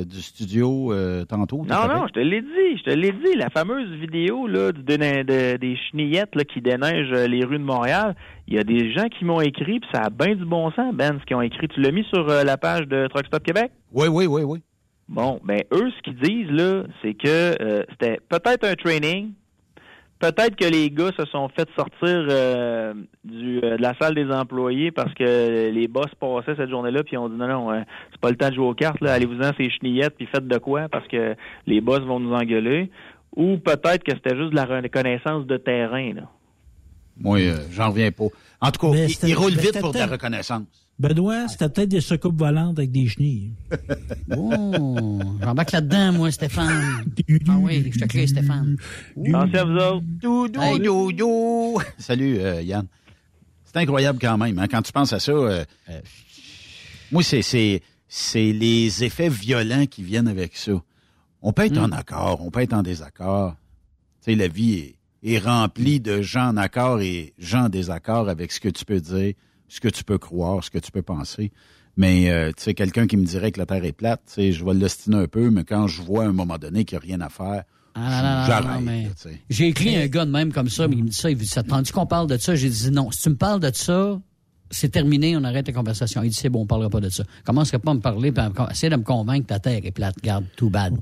du 0.06 0.22
studio 0.22 0.90
tantôt? 1.28 1.66
Non, 1.68 1.86
non, 1.86 2.06
je 2.06 2.14
te 2.14 2.20
l'ai 2.20 2.40
dit, 2.40 2.78
je 2.78 2.82
te 2.84 2.90
l'ai 2.90 3.12
dit. 3.12 3.36
La 3.36 3.50
fameuse 3.50 3.90
vidéo 4.00 4.46
là, 4.46 4.72
des 4.72 5.76
chenillettes 5.90 6.34
là, 6.34 6.44
qui 6.44 6.62
déneigent 6.62 7.26
les 7.26 7.44
rues 7.44 7.58
de 7.58 7.64
Montréal, 7.64 8.16
il 8.46 8.54
y 8.54 8.58
a 8.58 8.64
des 8.64 8.90
gens 8.94 9.08
qui 9.08 9.26
m'ont 9.26 9.42
écrit, 9.42 9.80
puis 9.80 9.90
ça 9.92 10.04
a 10.04 10.10
bien 10.10 10.34
du 10.34 10.46
bon 10.46 10.70
sens, 10.70 10.94
Ben, 10.94 11.18
ce 11.20 11.26
qu'ils 11.26 11.36
ont 11.36 11.42
écrit. 11.42 11.68
Tu 11.68 11.82
l'as 11.82 11.92
mis 11.92 12.04
sur 12.04 12.24
la 12.24 12.56
page 12.56 12.86
de 12.86 13.06
Truck 13.08 13.26
Stop 13.26 13.42
Québec? 13.42 13.70
Oui, 13.92 14.08
oui, 14.08 14.26
oui, 14.26 14.44
oui. 14.44 14.62
Bon, 15.08 15.40
ben 15.44 15.60
eux, 15.74 15.90
ce 15.94 16.02
qu'ils 16.02 16.18
disent, 16.20 16.50
là, 16.50 16.84
c'est 17.02 17.12
que 17.12 17.84
c'était 17.90 18.18
peut-être 18.30 18.64
un 18.64 18.74
training, 18.76 19.32
Peut-être 20.18 20.56
que 20.56 20.64
les 20.64 20.90
gars 20.90 21.12
se 21.16 21.24
sont 21.26 21.48
fait 21.48 21.68
sortir 21.76 22.26
euh, 22.28 22.92
du, 23.24 23.60
euh, 23.62 23.76
de 23.76 23.82
la 23.82 23.94
salle 24.00 24.16
des 24.16 24.28
employés 24.30 24.90
parce 24.90 25.14
que 25.14 25.70
les 25.70 25.86
boss 25.86 26.08
passaient 26.18 26.56
cette 26.56 26.70
journée-là 26.70 27.04
puis 27.04 27.16
ont 27.16 27.28
dit 27.28 27.36
non 27.36 27.46
non 27.46 27.70
euh, 27.70 27.82
c'est 28.10 28.20
pas 28.20 28.30
le 28.30 28.36
temps 28.36 28.48
de 28.48 28.54
jouer 28.54 28.66
aux 28.66 28.74
cartes 28.74 29.00
là 29.00 29.12
allez-vous-en 29.12 29.52
ces 29.56 29.70
chenillettes 29.70 30.16
puis 30.16 30.26
faites 30.26 30.48
de 30.48 30.58
quoi 30.58 30.88
parce 30.88 31.06
que 31.06 31.36
les 31.66 31.80
boss 31.80 32.00
vont 32.00 32.18
nous 32.18 32.34
engueuler 32.34 32.90
ou 33.36 33.58
peut-être 33.58 34.02
que 34.02 34.12
c'était 34.12 34.36
juste 34.36 34.50
de 34.50 34.56
la 34.56 34.64
reconnaissance 34.64 35.46
de 35.46 35.56
terrain 35.56 36.12
là. 36.14 36.22
Moi 37.16 37.38
j'en 37.70 37.90
reviens 37.90 38.10
pas. 38.10 38.26
En 38.60 38.70
tout 38.72 38.90
cas, 38.90 38.96
il, 39.22 39.34
roule 39.34 39.52
vite 39.52 39.78
pour 39.80 39.92
de 39.92 39.98
la 39.98 40.06
reconnaissance. 40.06 40.87
Benoît, 40.98 41.46
c'était 41.46 41.68
peut-être 41.68 41.90
des 41.90 42.00
secoupes 42.00 42.36
volantes 42.36 42.76
avec 42.78 42.90
des 42.90 43.06
chenilles. 43.06 43.52
oh, 44.36 45.20
j'embarque 45.40 45.70
là-dedans, 45.70 46.12
moi, 46.12 46.30
Stéphane. 46.32 47.04
ah 47.48 47.56
oui, 47.60 47.90
je 47.92 48.00
te 48.00 48.04
crée, 48.06 48.26
Stéphane. 48.26 48.76
Merci 49.16 49.56
à 49.56 49.64
vous 49.64 49.76
autres. 49.76 50.02
Doudou, 50.02 51.80
Salut, 51.98 52.38
euh, 52.40 52.62
Yann. 52.62 52.86
C'est 53.64 53.76
incroyable 53.76 54.18
quand 54.20 54.36
même, 54.38 54.58
hein, 54.58 54.66
quand 54.68 54.82
tu 54.82 54.90
penses 54.90 55.12
à 55.12 55.20
ça. 55.20 55.30
Euh, 55.30 55.64
euh, 55.88 56.00
moi, 57.12 57.22
c'est, 57.22 57.42
c'est, 57.42 57.80
c'est 58.08 58.52
les 58.52 59.04
effets 59.04 59.28
violents 59.28 59.86
qui 59.86 60.02
viennent 60.02 60.28
avec 60.28 60.56
ça. 60.56 60.72
On 61.42 61.52
peut 61.52 61.66
être 61.66 61.78
en 61.78 61.88
hmm. 61.88 61.92
accord, 61.92 62.44
on 62.44 62.50
peut 62.50 62.62
être 62.62 62.72
en 62.72 62.82
désaccord. 62.82 63.54
Tu 64.24 64.32
sais, 64.32 64.34
la 64.34 64.48
vie 64.48 64.74
est, 65.22 65.34
est 65.34 65.38
remplie 65.38 66.00
de 66.00 66.22
gens 66.22 66.48
en 66.48 66.56
accord 66.56 67.00
et 67.02 67.34
gens 67.38 67.66
en 67.66 67.68
désaccord 67.68 68.28
avec 68.28 68.50
ce 68.50 68.58
que 68.58 68.68
tu 68.68 68.84
peux 68.84 69.00
dire 69.00 69.34
ce 69.68 69.80
que 69.80 69.88
tu 69.88 70.04
peux 70.04 70.18
croire, 70.18 70.64
ce 70.64 70.70
que 70.70 70.78
tu 70.78 70.90
peux 70.90 71.02
penser. 71.02 71.52
Mais 71.96 72.30
euh, 72.30 72.52
tu 72.56 72.62
sais, 72.62 72.74
quelqu'un 72.74 73.06
qui 73.06 73.16
me 73.16 73.24
dirait 73.24 73.50
que 73.50 73.58
la 73.58 73.66
Terre 73.66 73.84
est 73.84 73.92
plate, 73.92 74.22
tu 74.26 74.34
sais, 74.34 74.52
je 74.52 74.64
vais 74.64 74.72
le 74.72 74.78
destiner 74.78 75.16
un 75.16 75.26
peu, 75.26 75.50
mais 75.50 75.64
quand 75.64 75.88
je 75.88 76.00
vois 76.00 76.24
à 76.24 76.28
un 76.28 76.32
moment 76.32 76.58
donné 76.58 76.84
qu'il 76.84 76.96
n'y 76.98 77.04
a 77.04 77.06
rien 77.06 77.20
à 77.20 77.28
faire, 77.28 77.64
ah, 77.94 78.44
j'arrête. 78.46 79.28
J'ai 79.50 79.68
écrit 79.68 79.96
un 79.96 80.06
gars 80.06 80.24
de 80.24 80.30
même 80.30 80.52
comme 80.52 80.68
ça, 80.68 80.86
mais 80.86 80.96
il 80.96 81.04
me 81.04 81.08
dit 81.08 81.16
ça, 81.16 81.30
il 81.30 81.36
me 81.36 81.40
dit, 81.40 81.48
ça 81.48 81.62
tandis 81.62 81.90
qu'on 81.90 82.06
parle 82.06 82.28
de 82.28 82.36
ça, 82.36 82.54
j'ai 82.54 82.68
dit 82.68 82.90
non, 82.90 83.10
si 83.10 83.22
tu 83.22 83.30
me 83.30 83.36
parles 83.36 83.60
de 83.60 83.70
ça, 83.74 84.20
c'est 84.70 84.90
terminé, 84.90 85.36
on 85.36 85.44
arrête 85.44 85.66
la 85.66 85.72
conversation. 85.72 86.22
Il 86.22 86.30
dit 86.30 86.36
c'est 86.36 86.48
bon, 86.48 86.60
on 86.60 86.62
ne 86.62 86.68
parlera 86.68 86.90
pas 86.90 87.00
de 87.00 87.08
ça. 87.08 87.24
Commence 87.44 87.70
pas 87.70 87.90
à 87.90 87.94
me 87.94 88.00
parler, 88.00 88.30
puis 88.30 88.44
essaie 88.70 88.90
de 88.90 88.96
me 88.96 89.02
convaincre 89.02 89.46
que 89.46 89.54
la 89.54 89.60
Terre 89.60 89.80
est 89.82 89.90
plate, 89.90 90.16
garde, 90.22 90.44
too 90.56 90.70
bad. 90.70 90.94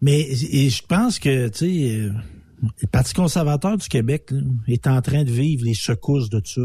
Mais 0.00 0.34
je 0.34 0.82
pense 0.86 1.18
que, 1.18 1.48
tu 1.48 1.58
sais, 1.58 1.96
euh, 1.96 2.12
le 2.80 2.86
Parti 2.88 3.12
conservateur 3.12 3.76
du 3.76 3.88
Québec 3.88 4.30
est 4.66 4.86
en 4.86 5.00
train 5.02 5.24
de 5.24 5.30
vivre 5.30 5.64
les 5.64 5.74
secousses 5.74 6.30
de 6.30 6.40
ça. 6.44 6.62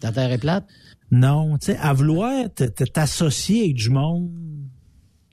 Ta 0.00 0.12
terre 0.12 0.32
est 0.32 0.38
plate? 0.38 0.66
Non, 1.10 1.56
tu 1.58 1.66
sais, 1.66 1.76
à 1.78 1.92
vouloir 1.92 2.48
t'associer 2.92 3.64
avec 3.64 3.76
du 3.76 3.90
monde, 3.90 4.30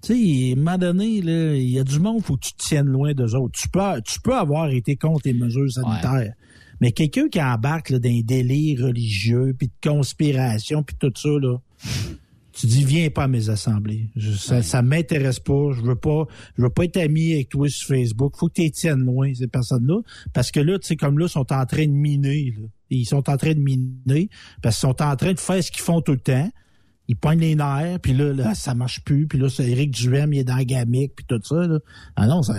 tu 0.03 0.13
sais, 0.13 0.49
à 0.49 0.53
un 0.53 0.55
moment 0.55 0.77
donné, 0.77 1.07
il 1.07 1.69
y 1.69 1.79
a 1.79 1.83
du 1.83 1.99
monde, 1.99 2.21
faut 2.23 2.35
que 2.35 2.45
tu 2.45 2.53
te 2.53 2.63
tiennes 2.63 2.87
loin 2.87 3.13
d'eux 3.13 3.35
autres. 3.35 3.59
Tu 3.59 3.69
peux, 3.69 3.79
tu 4.05 4.19
peux 4.19 4.35
avoir 4.35 4.69
été 4.69 4.95
contre 4.95 5.21
les 5.25 5.33
mesures 5.33 5.71
sanitaires. 5.71 6.33
Mais 6.81 6.91
quelqu'un 6.91 7.29
qui 7.29 7.41
embarque 7.41 7.89
là, 7.89 7.99
dans 7.99 8.21
délire 8.23 8.85
religieux, 8.85 9.55
puis 9.57 9.67
de 9.67 9.89
conspiration, 9.89 10.83
puis 10.83 10.95
tout 10.99 11.13
ça, 11.15 11.29
là, 11.29 11.57
tu 12.51 12.67
dis 12.67 12.83
viens 12.83 13.09
pas 13.09 13.23
à 13.23 13.27
mes 13.27 13.49
assemblées. 13.49 14.09
ça, 14.37 14.61
ça 14.61 14.81
m'intéresse 14.81 15.39
pas. 15.39 15.71
Je 15.71 15.81
veux 15.81 15.95
pas, 15.95 16.25
je 16.57 16.63
veux 16.63 16.69
pas 16.69 16.83
être 16.83 16.97
ami 16.97 17.33
avec 17.33 17.49
toi 17.49 17.67
sur 17.69 17.87
Facebook. 17.87 18.35
Faut 18.37 18.47
que 18.47 18.61
tu 18.61 18.71
tiennes 18.71 19.05
loin 19.05 19.33
ces 19.33 19.47
personnes-là, 19.47 20.01
parce 20.33 20.51
que 20.51 20.59
là, 20.59 20.77
tu 20.77 20.87
sais, 20.87 20.95
comme 20.95 21.17
là, 21.17 21.25
ils 21.25 21.31
sont 21.31 21.51
en 21.53 21.65
train 21.65 21.85
de 21.85 21.91
miner. 21.91 22.53
Là. 22.57 22.67
Ils 22.97 23.05
sont 23.05 23.29
en 23.29 23.37
train 23.37 23.53
de 23.53 23.59
miner 23.59 24.29
parce 24.61 24.79
qu'ils 24.79 24.89
sont 24.89 25.01
en 25.01 25.15
train 25.15 25.33
de 25.33 25.39
faire 25.39 25.63
ce 25.63 25.71
qu'ils 25.71 25.83
font 25.83 26.01
tout 26.01 26.13
le 26.13 26.19
temps. 26.19 26.49
Ils 27.09 27.17
poignent 27.17 27.41
les 27.41 27.55
nerfs, 27.55 27.99
puis 28.01 28.13
là, 28.13 28.31
là, 28.31 28.55
ça 28.55 28.73
marche 28.75 29.03
plus. 29.03 29.27
Puis 29.27 29.37
là, 29.37 29.49
c'est 29.49 29.69
Éric 29.69 29.91
Duhem, 29.91 30.31
il 30.31 30.39
est 30.39 30.43
dans 30.45 30.55
la 30.55 30.63
gamique, 30.63 31.11
puis 31.17 31.25
tout 31.27 31.39
ça. 31.43 31.67
Là. 31.67 31.79
Ah 32.15 32.27
non, 32.27 32.41
ça, 32.43 32.53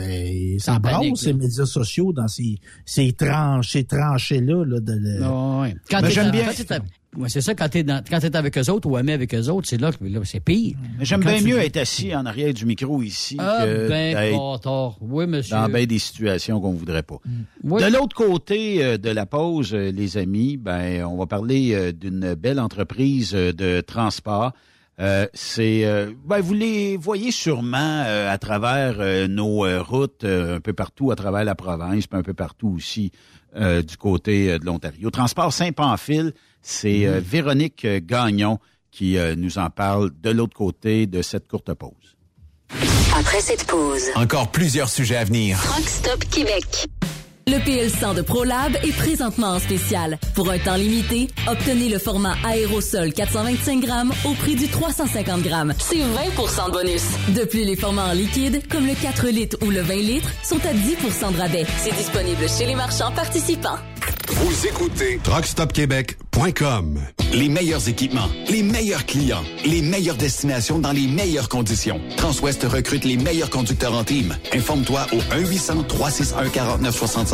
ça 0.59 0.79
brasse 0.79 1.03
ces 1.17 1.33
médias 1.33 1.65
sociaux 1.65 2.13
dans 2.13 2.29
ces, 2.29 2.59
ces 2.85 3.15
tranchées, 3.15 3.85
tranchées-là. 3.85 4.65
Là, 4.67 4.81
de, 4.81 5.23
oh, 5.25 5.63
ouais. 5.63 5.75
Quand 5.91 6.07
j'aime 6.11 6.31
bien. 6.31 6.47
Ouais, 7.17 7.29
c'est 7.29 7.41
ça, 7.41 7.55
quand 7.55 7.69
t'es 7.69 7.83
dans, 7.83 8.03
quand 8.09 8.19
t'es 8.21 8.35
avec 8.37 8.59
eux 8.59 8.71
autres 8.71 8.89
ou 8.89 8.99
aimé 8.99 9.13
avec 9.13 9.35
eux 9.35 9.49
autres, 9.49 9.69
c'est 9.69 9.81
là 9.81 9.93
que 9.93 10.05
là, 10.05 10.21
c'est 10.25 10.41
pire. 10.41 10.77
J'aime 11.01 11.21
bien 11.21 11.41
mieux 11.41 11.59
être 11.59 11.77
assis 11.77 12.15
en 12.15 12.27
arrière 12.27 12.53
du 12.53 12.67
micro 12.67 13.03
ici 13.03 13.37
ah, 13.39 13.65
que 13.65 13.89
ben, 13.89 14.39
Oui, 15.01 15.27
monsieur. 15.27 15.57
dans 15.57 15.69
bien 15.69 15.87
des 15.87 15.99
situations 15.99 16.61
qu'on 16.61 16.73
voudrait 16.73 17.03
pas. 17.03 17.19
Mm. 17.63 17.79
De 17.79 17.93
l'autre 17.93 18.17
côté 18.17 18.85
euh, 18.85 18.99
de 18.99 19.11
la 19.11 19.27
pause, 19.27 19.75
euh, 19.75 19.91
les 19.91 20.17
amis, 20.17 20.57
ben 20.57 21.05
on 21.05 21.17
va 21.17 21.27
parler 21.27 21.75
euh, 21.75 21.93
d'une 21.93 22.35
belle 22.35 22.61
entreprise 22.61 23.33
de 23.33 23.81
transport. 23.81 24.53
c'est 25.33 25.85
ben, 26.25 26.41
vous 26.41 26.55
les 26.55 26.97
voyez 26.97 27.31
sûrement 27.31 28.05
à 28.05 28.39
travers 28.39 29.29
nos 29.29 29.65
routes 29.83 30.25
un 30.25 30.61
peu 30.61 30.73
partout 30.73 31.11
à 31.11 31.17
travers 31.17 31.45
la 31.45 31.55
province, 31.55 32.07
puis 32.07 32.19
un 32.19 32.23
peu 32.23 32.35
partout 32.35 32.69
aussi 32.77 33.11
du 33.55 33.97
côté 33.97 34.59
de 34.59 34.65
l'Ontario. 34.65 35.11
Transport 35.11 35.53
Saint-Pamphile, 35.53 36.33
c'est 36.65 37.07
euh, 37.07 37.21
Véronique 37.25 37.85
euh, 37.85 38.01
Gagnon 38.03 38.59
qui 38.91 39.19
euh, 39.19 39.37
nous 39.37 39.59
en 39.59 39.71
parle 39.71 40.11
de 40.21 40.31
l'autre 40.31 40.57
côté 40.57 41.07
de 41.07 41.23
cette 41.23 41.47
courte 41.47 41.73
pause. 41.75 42.17
Après 43.17 43.41
cette 43.41 43.65
pause, 43.67 44.03
encore 44.17 44.51
plusieurs 44.51 44.89
sujets 44.89 45.17
à 45.17 45.25
venir. 45.25 45.59
Rockstop 45.59 46.25
Québec. 46.31 46.89
Le 47.47 47.59
PL100 47.59 48.15
de 48.15 48.23
ProLab 48.23 48.75
est 48.83 48.97
présentement 48.97 49.49
en 49.49 49.59
spécial. 49.59 50.19
Pour 50.35 50.51
un 50.51 50.59
temps 50.59 50.77
limité, 50.77 51.29
obtenez 51.47 51.91
le 51.91 51.99
format 51.99 52.37
aérosol 52.45 53.13
425 53.13 53.81
grammes 53.81 54.13
au 54.25 54.33
prix 54.33 54.55
du 54.55 54.67
350 54.67 55.43
grammes. 55.43 55.75
C'est 55.79 55.97
20% 55.97 56.67
de 56.67 56.71
bonus. 56.73 57.03
De 57.37 57.45
plus, 57.45 57.65
les 57.65 57.77
formats 57.77 58.09
en 58.09 58.13
liquide, 58.13 58.67
comme 58.69 58.87
le 58.87 58.95
4 58.95 59.29
litres 59.29 59.59
ou 59.63 59.71
le 59.71 59.83
20 59.83 59.95
litres, 59.97 60.31
sont 60.43 60.61
à 60.65 60.73
10% 60.73 61.35
de 61.35 61.39
rabais. 61.39 61.67
C'est 61.79 61.95
disponible 61.95 62.49
chez 62.49 62.65
les 62.67 62.75
marchands 62.75 63.13
participants. 63.13 63.79
Vous 64.29 64.67
écoutez 64.67 65.21
TruckStopQuébec.com. 65.23 66.99
Les 67.35 67.49
meilleurs 67.49 67.89
équipements, 67.89 68.29
les 68.49 68.63
meilleurs 68.63 69.05
clients, 69.07 69.43
les 69.65 69.83
meilleures 69.83 70.17
destinations 70.17 70.79
dans 70.79 70.93
les 70.93 71.09
meilleures 71.09 71.49
conditions. 71.49 72.01
Transwest 72.17 72.63
recrute 72.65 73.05
les 73.05 73.17
meilleurs 73.17 73.51
conducteurs 73.51 73.95
en 73.95 74.05
team. 74.05 74.37
Informe-toi 74.53 75.07
au 75.13 75.17
1-800-361-4965, 75.35 77.34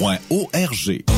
arpq.org. 0.00 1.17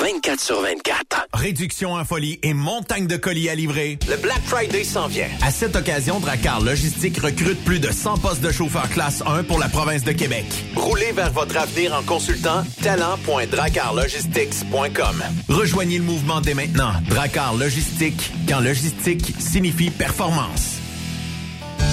24 0.00 0.40
sur 0.40 0.62
24. 0.62 1.26
Réduction 1.32 1.94
en 1.94 2.04
folie 2.04 2.38
et 2.42 2.52
montagne 2.54 3.06
de 3.06 3.16
colis 3.16 3.48
à 3.48 3.54
livrer. 3.54 3.98
Le 4.08 4.16
Black 4.16 4.42
Friday 4.44 4.82
s'en 4.84 5.06
vient. 5.08 5.28
À 5.42 5.50
cette 5.50 5.74
occasion, 5.76 6.20
Dracar 6.20 6.60
Logistique 6.60 7.18
recrute 7.18 7.62
plus 7.64 7.80
de 7.80 7.90
100 7.90 8.18
postes 8.18 8.42
de 8.42 8.52
chauffeurs 8.52 8.90
classe 8.90 9.22
1 9.26 9.44
pour 9.44 9.58
la 9.58 9.68
province 9.68 10.04
de 10.04 10.12
Québec. 10.12 10.44
Roulez 10.74 11.12
vers 11.12 11.32
votre 11.32 11.56
avenir 11.56 11.94
en 11.94 12.02
consultant 12.02 12.62
talent.dracarlogistics.com. 12.82 15.22
Rejoignez 15.48 15.98
le 15.98 16.04
mouvement 16.04 16.40
dès 16.40 16.54
maintenant. 16.54 16.92
Dracar 17.08 17.54
Logistique, 17.54 18.32
quand 18.48 18.60
logistique 18.60 19.34
signifie 19.38 19.90
performance. 19.90 20.80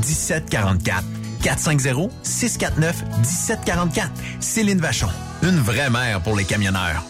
1744. 0.00 1.04
450-649-1744. 1.42 4.08
Céline 4.40 4.80
Vachon. 4.80 5.08
Une 5.42 5.58
vraie 5.58 5.90
mère 5.90 6.20
pour 6.20 6.36
les 6.36 6.44
camionneurs. 6.44 7.02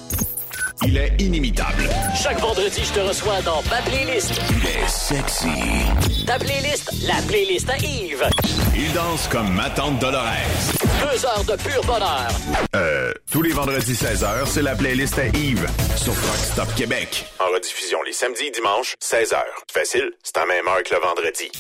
Il 0.87 0.97
est 0.97 1.15
inimitable. 1.21 1.91
Chaque 2.15 2.41
vendredi, 2.41 2.81
je 2.83 2.93
te 2.93 3.01
reçois 3.01 3.43
dans 3.43 3.63
ma 3.71 3.83
playlist. 3.83 4.41
Il 4.51 4.67
est 4.67 4.89
sexy. 4.89 6.25
Ta 6.27 6.39
playlist, 6.39 6.91
la 7.07 7.21
playlist 7.29 7.69
à 7.69 7.77
Yves. 7.77 8.25
Il 8.75 8.91
danse 8.95 9.29
comme 9.29 9.53
ma 9.53 9.69
tante 9.71 9.99
Dolores. 9.99 10.25
Deux 11.01 11.25
heures 11.27 11.45
de 11.45 11.57
pur 11.63 11.83
bonheur. 11.87 12.29
Euh, 12.75 13.13
tous 13.31 13.43
les 13.43 13.53
vendredis 13.53 13.95
16h, 13.95 14.47
c'est 14.47 14.63
la 14.63 14.75
playlist 14.75 15.19
à 15.19 15.27
Yves 15.27 15.67
sur 15.97 16.13
Rock 16.13 16.37
Stop 16.37 16.75
Québec. 16.77 17.27
En 17.39 17.53
rediffusion 17.53 17.99
les 18.05 18.13
samedis 18.13 18.45
et 18.47 18.51
dimanches, 18.51 18.95
16h. 19.03 19.37
Facile, 19.73 20.13
c'est 20.23 20.37
en 20.39 20.47
même 20.47 20.67
heure 20.69 20.83
que 20.85 20.95
le 20.95 21.01
vendredi. 21.01 21.51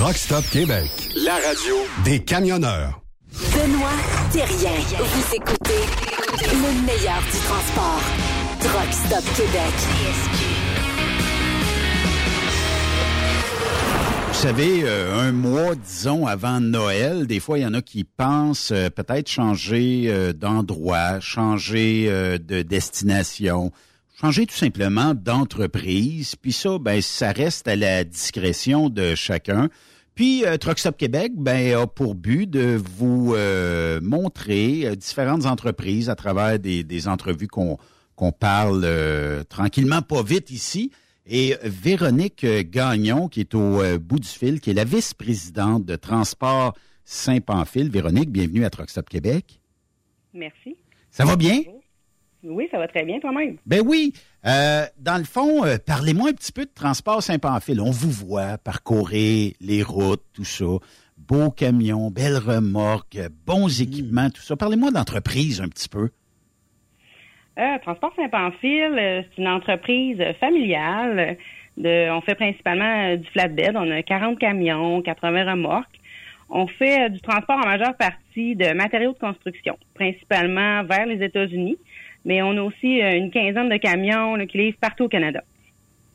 Rock 0.00 0.16
Stop 0.16 0.44
Québec. 0.52 0.90
La 1.16 1.34
radio 1.34 1.76
des 2.04 2.20
camionneurs. 2.22 3.00
Benoît 3.32 3.88
Thérien. 4.32 4.78
Vous 4.98 5.34
écoutez 5.34 5.84
le 6.42 6.86
meilleur 6.86 7.20
du 7.22 7.38
transport. 7.38 8.00
Truck 8.60 8.92
Stop 8.92 9.24
Québec. 9.36 10.39
Savez, 14.40 14.84
euh, 14.84 15.18
un 15.18 15.32
mois, 15.32 15.74
disons, 15.74 16.26
avant 16.26 16.60
Noël, 16.60 17.26
des 17.26 17.40
fois, 17.40 17.58
il 17.58 17.62
y 17.62 17.66
en 17.66 17.74
a 17.74 17.82
qui 17.82 18.04
pensent 18.04 18.70
euh, 18.72 18.88
peut-être 18.88 19.28
changer 19.28 20.04
euh, 20.06 20.32
d'endroit, 20.32 21.20
changer 21.20 22.06
de 22.38 22.62
destination, 22.62 23.70
changer 24.18 24.46
tout 24.46 24.54
simplement 24.54 25.12
d'entreprise. 25.12 26.36
Puis 26.36 26.54
ça, 26.54 26.78
ben, 26.78 27.02
ça 27.02 27.32
reste 27.32 27.68
à 27.68 27.76
la 27.76 28.02
discrétion 28.02 28.88
de 28.88 29.14
chacun. 29.14 29.68
Puis 30.14 30.44
Truck 30.58 30.78
Québec 30.96 31.32
ben, 31.36 31.76
a 31.76 31.86
pour 31.86 32.14
but 32.14 32.48
de 32.48 32.80
vous 32.96 33.36
montrer 34.00 34.96
différentes 34.96 35.44
entreprises 35.44 36.08
à 36.08 36.14
travers 36.14 36.58
des, 36.58 37.08
entrevues 37.08 37.48
qu'on 37.48 37.76
qu'on 38.16 38.32
parle 38.32 38.86
tranquillement, 39.50 40.00
pas 40.00 40.22
vite 40.22 40.50
ici. 40.50 40.92
Et 41.32 41.54
Véronique 41.62 42.44
Gagnon, 42.44 43.28
qui 43.28 43.38
est 43.38 43.54
au 43.54 43.80
euh, 43.80 43.98
bout 44.00 44.18
du 44.18 44.26
fil, 44.26 44.60
qui 44.60 44.70
est 44.70 44.74
la 44.74 44.82
vice-présidente 44.82 45.84
de 45.84 45.94
Transport 45.94 46.76
Saint-Pamphile. 47.04 47.88
Véronique, 47.88 48.32
bienvenue 48.32 48.64
à 48.64 48.70
Truck 48.70 48.90
Stop 48.90 49.08
Québec. 49.08 49.60
Merci. 50.34 50.76
Ça 51.08 51.24
va 51.24 51.36
bien? 51.36 51.60
Oui, 52.42 52.66
ça 52.72 52.78
va 52.78 52.88
très 52.88 53.04
bien 53.04 53.20
toi-même. 53.20 53.58
Ben 53.64 53.80
oui. 53.86 54.12
Euh, 54.44 54.84
dans 54.98 55.18
le 55.18 55.24
fond, 55.24 55.64
euh, 55.64 55.76
parlez-moi 55.78 56.30
un 56.30 56.32
petit 56.32 56.50
peu 56.50 56.64
de 56.64 56.72
Transport 56.74 57.22
Saint-Pamphile. 57.22 57.80
On 57.80 57.92
vous 57.92 58.10
voit 58.10 58.58
parcourir 58.58 59.52
les 59.60 59.84
routes, 59.84 60.24
tout 60.32 60.44
ça. 60.44 60.64
Beaux 61.16 61.52
camions, 61.52 62.10
belles 62.10 62.38
remorques, 62.38 63.20
bons 63.46 63.80
équipements, 63.80 64.30
tout 64.30 64.42
ça. 64.42 64.56
Parlez-moi 64.56 64.90
de 64.90 64.96
l'entreprise 64.96 65.60
un 65.60 65.68
petit 65.68 65.88
peu. 65.88 66.08
Euh, 67.60 67.78
Transport 67.82 68.12
Saint-Pamphile, 68.16 68.96
euh, 68.98 69.22
c'est 69.22 69.42
une 69.42 69.48
entreprise 69.48 70.22
familiale. 70.40 71.36
De, 71.76 72.10
on 72.10 72.20
fait 72.22 72.34
principalement 72.34 73.10
euh, 73.12 73.16
du 73.16 73.28
flatbed. 73.28 73.76
On 73.76 73.90
a 73.90 74.02
40 74.02 74.38
camions, 74.38 75.02
80 75.02 75.50
remorques. 75.50 76.00
On 76.48 76.66
fait 76.66 77.10
du 77.10 77.20
transport 77.20 77.58
en 77.58 77.66
majeure 77.66 77.94
partie 77.96 78.56
de 78.56 78.72
matériaux 78.72 79.12
de 79.12 79.18
construction, 79.18 79.78
principalement 79.94 80.82
vers 80.84 81.06
les 81.06 81.22
États-Unis. 81.22 81.76
Mais 82.24 82.42
on 82.42 82.56
a 82.56 82.62
aussi 82.62 82.98
une 82.98 83.30
quinzaine 83.30 83.68
de 83.68 83.76
camions 83.76 84.34
là, 84.34 84.46
qui 84.46 84.58
livrent 84.58 84.78
partout 84.78 85.04
au 85.04 85.08
Canada. 85.08 85.42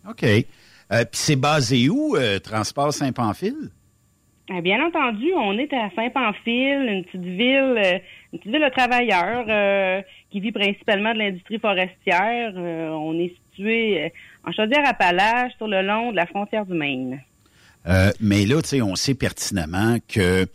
OK. 0.07 0.23
Euh, 0.23 1.03
Puis 1.05 1.07
c'est 1.13 1.35
basé 1.35 1.89
où, 1.89 2.15
euh, 2.15 2.39
Transport 2.39 2.93
Saint-Pamphile? 2.93 3.71
Euh, 4.51 4.61
Bien 4.61 4.85
entendu, 4.85 5.33
on 5.35 5.57
est 5.57 5.73
à 5.73 5.89
Saint-Pamphile, 5.95 6.85
une 6.87 7.03
petite 7.05 7.21
ville, 7.21 8.01
une 8.31 8.39
petite 8.39 8.51
ville 8.51 8.63
de 8.63 8.69
travailleurs 8.69 9.45
euh, 9.49 10.01
qui 10.35 10.41
vit 10.41 10.51
principalement 10.51 11.13
de 11.13 11.19
l'industrie 11.19 11.59
forestière. 11.59 12.51
Euh, 12.57 12.89
on 12.89 13.17
est 13.17 13.33
situé 13.35 14.03
euh, 14.03 14.09
en 14.43 14.51
Chaudière-Appalaches, 14.51 15.53
sur 15.55 15.65
le 15.65 15.81
long 15.81 16.11
de 16.11 16.17
la 16.17 16.25
frontière 16.25 16.65
du 16.65 16.73
Maine. 16.73 17.21
Euh, 17.87 18.11
mais 18.19 18.45
là, 18.45 18.61
tu 18.61 18.67
sais, 18.67 18.81
on 18.81 18.95
sait 18.95 19.13
pertinemment 19.13 19.95
que 20.09 20.45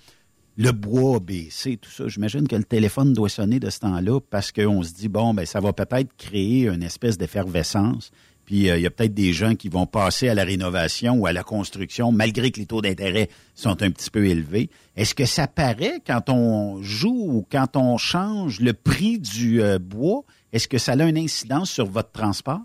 le 0.58 0.72
bois 0.72 1.16
a 1.16 1.20
baissé, 1.20 1.78
tout 1.78 1.88
ça. 1.88 2.08
J'imagine 2.08 2.46
que 2.46 2.56
le 2.56 2.64
téléphone 2.64 3.14
doit 3.14 3.30
sonner 3.30 3.58
de 3.58 3.70
ce 3.70 3.80
temps-là 3.80 4.20
parce 4.20 4.52
qu'on 4.52 4.82
se 4.82 4.92
dit, 4.92 5.08
bon, 5.08 5.32
ben, 5.32 5.46
ça 5.46 5.60
va 5.60 5.72
peut-être 5.72 6.14
créer 6.18 6.68
une 6.68 6.82
espèce 6.82 7.16
d'effervescence. 7.16 8.12
Puis 8.50 8.68
euh, 8.68 8.78
il 8.78 8.82
y 8.82 8.86
a 8.86 8.90
peut-être 8.90 9.14
des 9.14 9.32
gens 9.32 9.54
qui 9.54 9.68
vont 9.68 9.86
passer 9.86 10.28
à 10.28 10.34
la 10.34 10.42
rénovation 10.42 11.14
ou 11.14 11.26
à 11.26 11.32
la 11.32 11.44
construction, 11.44 12.10
malgré 12.10 12.50
que 12.50 12.58
les 12.58 12.66
taux 12.66 12.82
d'intérêt 12.82 13.28
sont 13.54 13.80
un 13.80 13.92
petit 13.92 14.10
peu 14.10 14.26
élevés. 14.26 14.70
Est-ce 14.96 15.14
que 15.14 15.24
ça 15.24 15.46
paraît 15.46 16.00
quand 16.04 16.28
on 16.30 16.82
joue 16.82 17.28
ou 17.30 17.46
quand 17.48 17.76
on 17.76 17.96
change 17.96 18.58
le 18.58 18.72
prix 18.72 19.20
du 19.20 19.62
euh, 19.62 19.78
bois? 19.78 20.22
Est-ce 20.52 20.66
que 20.66 20.78
ça 20.78 20.94
a 20.94 21.04
une 21.04 21.16
incidence 21.16 21.70
sur 21.70 21.86
votre 21.86 22.10
transport? 22.10 22.58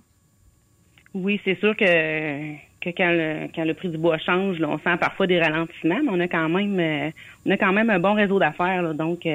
Oui, 1.14 1.40
c'est 1.46 1.60
sûr 1.60 1.78
que, 1.78 2.56
quand, 2.84 3.12
le, 3.12 3.74
prix 3.74 3.90
du 3.90 4.00
bois 4.00 4.18
change, 4.18 4.58
on 4.64 4.80
sent 4.80 4.98
parfois 5.00 5.28
des 5.28 5.40
ralentissements, 5.40 6.02
mais 6.04 6.10
on 6.10 6.20
a 6.20 6.28
quand 6.28 6.50
même 6.50 6.80
euh, 6.80 7.12
on 7.46 7.52
a 7.52 7.58
quand 7.58 7.74
même 7.74 7.92
un 7.92 8.00
bon 8.00 8.16
réseau 8.16 8.40
d'affaires. 8.40 8.92
donc 8.96 9.28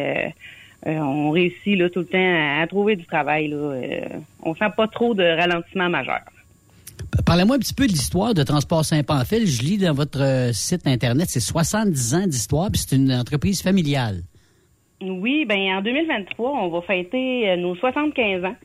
on 0.85 1.31
réussit 1.31 1.79
là, 1.79 1.89
tout 1.91 2.01
le 2.01 2.07
temps 2.07 2.19
à, 2.19 2.63
à 2.63 2.67
trouver 2.67 2.97
du 2.97 3.05
travail. 3.05 3.47
Là, 3.47 3.57
euh, 3.57 4.01
on 4.43 4.57
sent 4.57 4.71
pas 4.77 4.89
trop 4.89 5.15
de 5.15 5.23
ralentissement 5.23 5.89
majeur. 5.89 6.23
Parlez-moi 7.27 7.57
un 7.57 7.59
petit 7.59 7.75
peu 7.75 7.87
de 7.87 7.93
l'histoire 7.93 8.35
de 8.35 8.43
Transport 8.43 8.85
Saint-Pamphile. 8.85 9.47
Je 9.47 9.63
lis 9.63 9.79
dans 9.79 9.95
votre 9.95 10.21
euh, 10.21 10.53
site 10.53 10.87
Internet, 10.87 11.29
c'est 11.29 11.41
70 11.41 12.15
ans 12.15 12.27
d'histoire, 12.27 12.71
puis 12.71 12.81
c'est 12.81 12.97
une 12.97 13.13
entreprise 13.13 13.63
familiale. 13.63 14.23
Oui, 15.03 15.45
ben 15.47 15.59
en 15.77 15.83
2023, 15.83 16.51
on 16.63 16.69
va 16.69 16.83
fêter 16.83 17.51
euh, 17.51 17.57
nos 17.57 17.75
75 17.75 18.45
ans. 18.45 18.57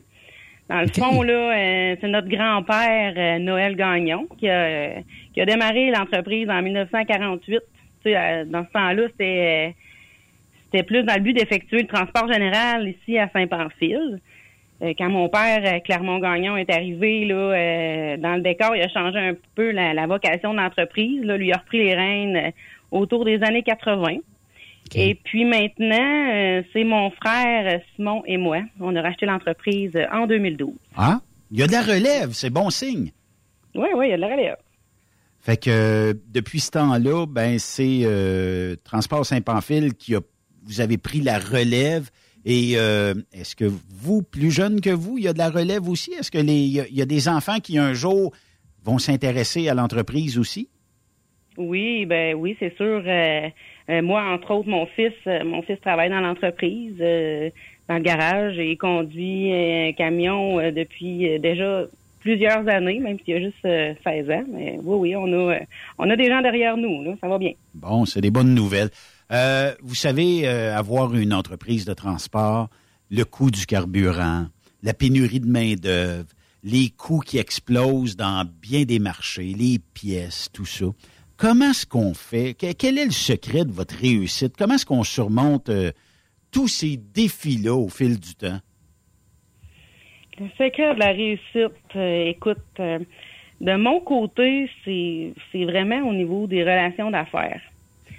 Dans 0.68 0.80
le 0.80 0.88
fond, 0.88 1.22
là, 1.22 1.32
euh, 1.32 1.96
c'est 2.00 2.08
notre 2.08 2.28
grand-père 2.28 3.14
euh, 3.16 3.38
Noël 3.38 3.76
Gagnon 3.76 4.26
qui 4.38 4.48
a, 4.48 4.64
euh, 4.64 5.00
qui 5.32 5.40
a 5.40 5.46
démarré 5.46 5.90
l'entreprise 5.92 6.50
en 6.50 6.60
1948. 6.60 7.60
Tu 8.04 8.10
sais, 8.10 8.44
dans 8.46 8.64
ce 8.64 8.72
temps-là, 8.72 9.02
c'était 9.10 9.76
c'était 10.64 10.82
plus 10.82 11.04
dans 11.04 11.14
le 11.14 11.20
but 11.20 11.34
d'effectuer 11.34 11.82
le 11.82 11.86
transport 11.86 12.30
général 12.30 12.88
ici 12.88 13.16
à 13.16 13.28
Saint-Pamphile. 13.32 14.20
Euh, 14.82 14.92
quand 14.96 15.08
mon 15.08 15.28
père, 15.28 15.62
euh, 15.64 15.80
Clermont-Gagnon, 15.80 16.56
est 16.56 16.70
arrivé 16.70 17.24
là, 17.24 17.34
euh, 17.34 18.16
dans 18.18 18.36
le 18.36 18.42
décor, 18.42 18.76
il 18.76 18.82
a 18.82 18.88
changé 18.88 19.18
un 19.18 19.34
peu 19.54 19.70
la, 19.70 19.94
la 19.94 20.06
vocation 20.06 20.52
de 20.52 20.58
l'entreprise. 20.58 21.22
Là, 21.24 21.36
lui 21.36 21.52
a 21.52 21.58
repris 21.58 21.78
les 21.78 21.94
rênes 21.94 22.52
autour 22.90 23.24
des 23.24 23.42
années 23.42 23.62
80. 23.62 24.18
Et 24.94 25.16
puis 25.16 25.44
maintenant, 25.44 26.62
c'est 26.72 26.84
mon 26.84 27.10
frère 27.10 27.80
Simon 27.96 28.22
et 28.24 28.36
moi. 28.36 28.58
On 28.78 28.94
a 28.94 29.02
racheté 29.02 29.26
l'entreprise 29.26 29.90
en 30.12 30.28
2012. 30.28 30.72
Ah? 30.96 31.20
Il 31.50 31.58
y 31.58 31.62
a 31.62 31.66
de 31.66 31.72
la 31.72 31.82
relève, 31.82 32.30
c'est 32.32 32.50
bon 32.50 32.70
signe. 32.70 33.10
Oui, 33.74 33.88
oui, 33.96 34.06
il 34.06 34.10
y 34.10 34.12
a 34.12 34.16
de 34.16 34.20
la 34.20 34.28
relève. 34.28 34.56
Fait 35.40 35.56
que 35.56 36.18
depuis 36.32 36.60
ce 36.60 36.72
temps-là, 36.72 37.26
ben 37.26 37.58
c'est 37.58 38.00
euh, 38.02 38.74
Transport 38.84 39.24
Saint-Pamphile 39.24 39.94
qui 39.94 40.14
a 40.14 40.20
vous 40.64 40.80
avez 40.80 40.98
pris 40.98 41.20
la 41.20 41.38
relève. 41.38 42.10
Et 42.48 42.74
euh, 42.76 43.12
est-ce 43.32 43.56
que 43.56 43.64
vous, 43.64 44.22
plus 44.22 44.52
jeune 44.52 44.80
que 44.80 44.90
vous, 44.90 45.18
il 45.18 45.24
y 45.24 45.28
a 45.28 45.32
de 45.32 45.38
la 45.38 45.50
relève 45.50 45.88
aussi? 45.88 46.12
Est-ce 46.12 46.30
que 46.30 46.38
les 46.38 46.54
il 46.54 46.94
y, 46.96 47.02
a- 47.02 47.06
des 47.06 47.28
enfants 47.28 47.58
qui 47.58 47.76
un 47.76 47.92
jour 47.92 48.32
vont 48.84 48.98
s'intéresser 48.98 49.68
à 49.68 49.74
l'entreprise 49.74 50.38
aussi? 50.38 50.68
Oui, 51.58 52.06
ben 52.06 52.34
oui, 52.36 52.56
c'est 52.60 52.74
sûr. 52.76 53.02
Euh, 53.04 53.48
euh, 53.90 54.02
moi, 54.02 54.22
entre 54.32 54.52
autres, 54.52 54.68
mon 54.68 54.86
fils, 54.86 55.12
mon 55.26 55.62
fils 55.62 55.80
travaille 55.80 56.10
dans 56.10 56.20
l'entreprise, 56.20 56.96
dans 56.98 57.96
le 57.96 58.02
garage, 58.02 58.58
et 58.58 58.70
il 58.70 58.78
conduit 58.78 59.52
un 59.52 59.92
camion 59.92 60.58
depuis 60.70 61.38
déjà 61.40 61.84
plusieurs 62.26 62.66
années, 62.68 62.98
même 62.98 63.18
s'il 63.24 63.34
a 63.34 63.40
juste 63.40 63.64
euh, 63.64 63.94
16 64.04 64.30
ans. 64.30 64.44
Mais 64.52 64.78
oui, 64.82 65.10
oui, 65.10 65.16
on 65.16 65.26
a, 65.32 65.54
euh, 65.54 65.58
on 65.98 66.10
a 66.10 66.16
des 66.16 66.26
gens 66.28 66.42
derrière 66.42 66.76
nous, 66.76 67.04
là, 67.04 67.12
ça 67.20 67.28
va 67.28 67.38
bien. 67.38 67.52
Bon, 67.74 68.04
c'est 68.04 68.20
des 68.20 68.32
bonnes 68.32 68.52
nouvelles. 68.54 68.90
Euh, 69.32 69.74
vous 69.82 69.94
savez, 69.94 70.46
euh, 70.46 70.76
avoir 70.76 71.14
une 71.14 71.34
entreprise 71.34 71.84
de 71.84 71.94
transport, 71.94 72.68
le 73.10 73.24
coût 73.24 73.50
du 73.50 73.66
carburant, 73.66 74.46
la 74.82 74.94
pénurie 74.94 75.40
de 75.40 75.46
main-d'œuvre, 75.48 76.28
les 76.62 76.90
coûts 76.90 77.20
qui 77.20 77.38
explosent 77.38 78.16
dans 78.16 78.44
bien 78.60 78.84
des 78.84 78.98
marchés, 78.98 79.54
les 79.56 79.78
pièces, 79.94 80.48
tout 80.52 80.64
ça. 80.66 80.86
Comment 81.36 81.70
est-ce 81.70 81.86
qu'on 81.86 82.14
fait? 82.14 82.54
Que- 82.54 82.72
Quel 82.72 82.98
est 82.98 83.04
le 83.04 83.10
secret 83.10 83.64
de 83.64 83.72
votre 83.72 83.96
réussite? 83.96 84.54
Comment 84.56 84.74
est-ce 84.74 84.86
qu'on 84.86 85.04
surmonte 85.04 85.68
euh, 85.68 85.92
tous 86.50 86.68
ces 86.68 86.96
défis-là 86.96 87.74
au 87.74 87.88
fil 87.88 88.18
du 88.18 88.34
temps? 88.34 88.58
Le 90.38 90.48
secret 90.50 90.94
de 90.94 91.00
la 91.00 91.12
réussite, 91.12 91.96
écoute, 92.30 92.58
de 92.78 93.76
mon 93.76 94.00
côté, 94.00 94.70
c'est 94.84 95.64
vraiment 95.64 96.08
au 96.08 96.12
niveau 96.12 96.46
des 96.46 96.62
relations 96.62 97.10
d'affaires. 97.10 97.60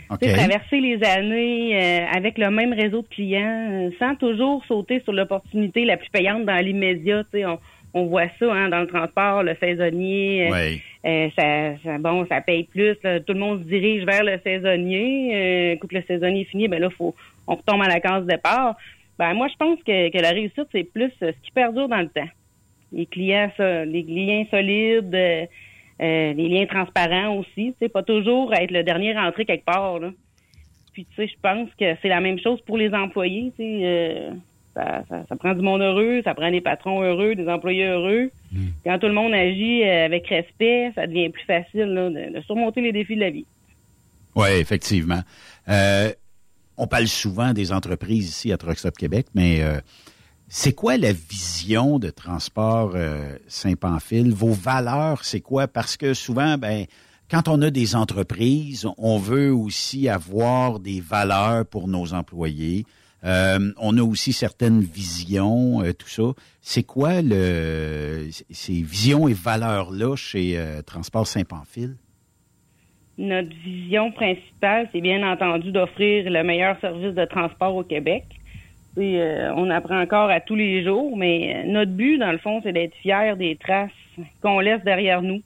OK. 0.09 0.19
Tu 0.21 0.29
sais, 0.29 0.35
traverser 0.35 0.79
les 0.79 1.03
années 1.03 1.75
euh, 1.75 2.05
avec 2.15 2.37
le 2.37 2.49
même 2.49 2.73
réseau 2.73 3.01
de 3.01 3.07
clients, 3.07 3.69
euh, 3.71 3.89
sans 3.99 4.15
toujours 4.15 4.63
sauter 4.65 5.01
sur 5.01 5.13
l'opportunité 5.13 5.85
la 5.85 5.97
plus 5.97 6.09
payante 6.09 6.45
dans 6.45 6.57
l'immédiat. 6.57 7.23
On, 7.45 7.57
on 7.93 8.05
voit 8.05 8.27
ça 8.39 8.51
hein, 8.53 8.69
dans 8.69 8.81
le 8.81 8.87
transport, 8.87 9.43
le 9.43 9.55
saisonnier. 9.59 10.47
euh, 10.47 10.53
Oui. 10.53 10.81
euh, 11.05 11.29
ça, 11.37 11.77
ça- 11.83 11.97
bon, 11.97 12.25
ça 12.27 12.41
paye 12.41 12.63
plus. 12.63 12.95
là. 13.03 13.19
tout 13.19 13.33
le 13.33 13.39
monde 13.39 13.63
se 13.63 13.67
dirige 13.67 14.03
vers 14.05 14.23
le 14.23 14.37
saisonnier. 14.43 15.31
Euh, 15.33 15.73
écoute, 15.73 15.93
le 15.93 16.03
saisonnier 16.07 16.41
est 16.41 16.45
fini, 16.51 16.67
ben 16.67 16.79
là, 16.79 16.89
faut, 16.89 17.15
on 17.47 17.55
retombe 17.55 17.81
à 17.81 17.87
la 17.87 17.99
case 17.99 18.25
départ. 18.25 18.75
Ben 19.17 19.33
moi, 19.33 19.47
je 19.47 19.55
pense 19.57 19.79
que, 19.83 20.09
que 20.09 20.17
la 20.21 20.29
réussite, 20.29 20.67
c'est 20.71 20.83
plus 20.83 21.11
euh, 21.23 21.31
ce 21.31 21.45
qui 21.45 21.51
perdure 21.51 21.87
dans 21.89 22.01
le 22.01 22.07
temps. 22.09 22.29
Les 22.93 23.05
clients, 23.07 23.51
ça, 23.57 23.83
les 23.83 24.03
liens 24.03 24.45
solides, 24.51 25.13
euh, 26.01 26.33
les 26.33 26.49
liens 26.49 26.65
transparents 26.65 27.35
aussi. 27.37 27.73
Sais, 27.79 27.89
pas 27.89 28.03
toujours 28.03 28.53
être 28.53 28.71
le 28.71 28.83
dernier 28.83 29.13
rentré 29.13 29.45
quelque 29.45 29.65
part. 29.65 29.99
Là. 29.99 30.11
Puis 30.93 31.05
tu 31.05 31.15
sais, 31.15 31.27
je 31.27 31.39
pense 31.41 31.69
que 31.79 31.95
c'est 32.01 32.07
la 32.07 32.21
même 32.21 32.39
chose 32.39 32.59
pour 32.61 32.77
les 32.77 32.93
employés. 32.93 33.51
Euh, 33.59 34.31
ça, 34.75 35.03
ça, 35.09 35.25
ça 35.27 35.35
prend 35.35 35.53
du 35.53 35.61
monde 35.61 35.81
heureux, 35.81 36.21
ça 36.23 36.35
prend 36.35 36.51
des 36.51 36.61
patrons 36.61 37.01
heureux, 37.01 37.35
des 37.35 37.47
employés 37.47 37.85
heureux. 37.85 38.29
Quand 38.83 38.99
tout 38.99 39.07
le 39.07 39.13
monde 39.13 39.33
agit 39.33 39.83
euh, 39.83 40.05
avec 40.05 40.27
respect, 40.27 40.91
ça 40.95 41.07
devient 41.07 41.29
plus 41.29 41.45
facile 41.45 41.85
là, 41.93 42.09
de, 42.09 42.35
de 42.35 42.41
surmonter 42.41 42.81
les 42.81 42.91
défis 42.91 43.15
de 43.15 43.21
la 43.21 43.29
vie. 43.29 43.45
Oui, 44.35 44.49
effectivement. 44.59 45.21
Euh, 45.67 46.11
on 46.77 46.85
parle 46.87 47.07
souvent 47.07 47.53
des 47.53 47.71
entreprises 47.71 48.29
ici 48.29 48.51
à 48.51 48.57
Truck 48.57 48.77
Stop 48.77 48.95
Québec, 48.95 49.25
mais 49.33 49.61
euh, 49.61 49.79
c'est 50.49 50.73
quoi 50.73 50.97
la 50.97 51.11
vision 51.11 51.99
de 51.99 52.09
transport 52.09 52.93
euh, 52.95 53.37
Saint-Pamphile? 53.47 54.33
Vos 54.33 54.53
valeurs, 54.53 55.25
c'est 55.25 55.41
quoi? 55.41 55.67
Parce 55.67 55.97
que 55.97 56.13
souvent, 56.13 56.57
ben, 56.57 56.85
quand 57.29 57.49
on 57.49 57.61
a 57.61 57.69
des 57.69 57.95
entreprises, 57.95 58.87
on 58.97 59.17
veut 59.17 59.53
aussi 59.53 60.07
avoir 60.07 60.79
des 60.79 61.01
valeurs 61.01 61.65
pour 61.65 61.89
nos 61.89 62.13
employés. 62.13 62.85
Euh, 63.25 63.73
on 63.77 63.97
a 63.97 64.01
aussi 64.01 64.31
certaines 64.31 64.79
visions, 64.79 65.81
euh, 65.81 65.91
tout 65.91 66.07
ça. 66.07 66.31
C'est 66.61 66.83
quoi 66.83 67.21
le 67.21 68.29
ces 68.49 68.81
visions 68.81 69.27
et 69.27 69.33
valeurs-là 69.33 70.15
chez 70.15 70.57
Transport 70.85 71.27
Saint-Pamphile? 71.27 71.97
Notre 73.17 73.53
vision 73.65 74.11
principale, 74.11 74.87
c'est 74.93 75.01
bien 75.01 75.29
entendu 75.29 75.71
d'offrir 75.71 76.29
le 76.29 76.43
meilleur 76.43 76.79
service 76.79 77.15
de 77.15 77.25
transport 77.25 77.75
au 77.75 77.83
Québec. 77.83 78.23
Euh, 78.97 79.51
on 79.55 79.69
apprend 79.69 80.01
encore 80.01 80.29
à 80.29 80.39
tous 80.39 80.55
les 80.55 80.83
jours, 80.83 81.15
mais 81.15 81.55
euh, 81.55 81.63
notre 81.67 81.91
but, 81.91 82.17
dans 82.17 82.31
le 82.31 82.39
fond, 82.39 82.61
c'est 82.63 82.73
d'être 82.73 82.95
fiers 82.95 83.35
des 83.37 83.55
traces 83.55 83.91
qu'on 84.41 84.59
laisse 84.59 84.83
derrière 84.83 85.21
nous. 85.21 85.41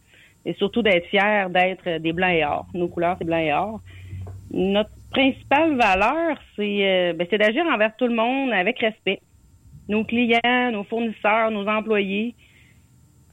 et 0.46 0.54
surtout 0.54 0.82
d'être 0.82 1.06
fiers 1.08 1.48
d'être 1.50 1.98
des 2.00 2.14
blancs 2.14 2.34
et 2.34 2.46
or. 2.46 2.66
Nos 2.74 2.88
couleurs, 2.88 3.16
c'est 3.20 3.26
blanc 3.26 3.38
et 3.38 3.54
or. 3.54 3.82
Notre 4.54 4.90
principale 5.12 5.76
valeur, 5.76 6.38
c'est 6.56 7.12
euh, 7.12 7.14
ben, 7.14 7.28
d'agir 7.38 7.66
envers 7.66 7.96
tout 7.96 8.08
le 8.08 8.16
monde 8.16 8.52
avec 8.52 8.80
respect. 8.80 9.20
Nos 9.90 10.04
clients, 10.04 10.72
nos 10.72 10.84
fournisseurs, 10.84 11.52
nos 11.52 11.68
employés. 11.68 12.34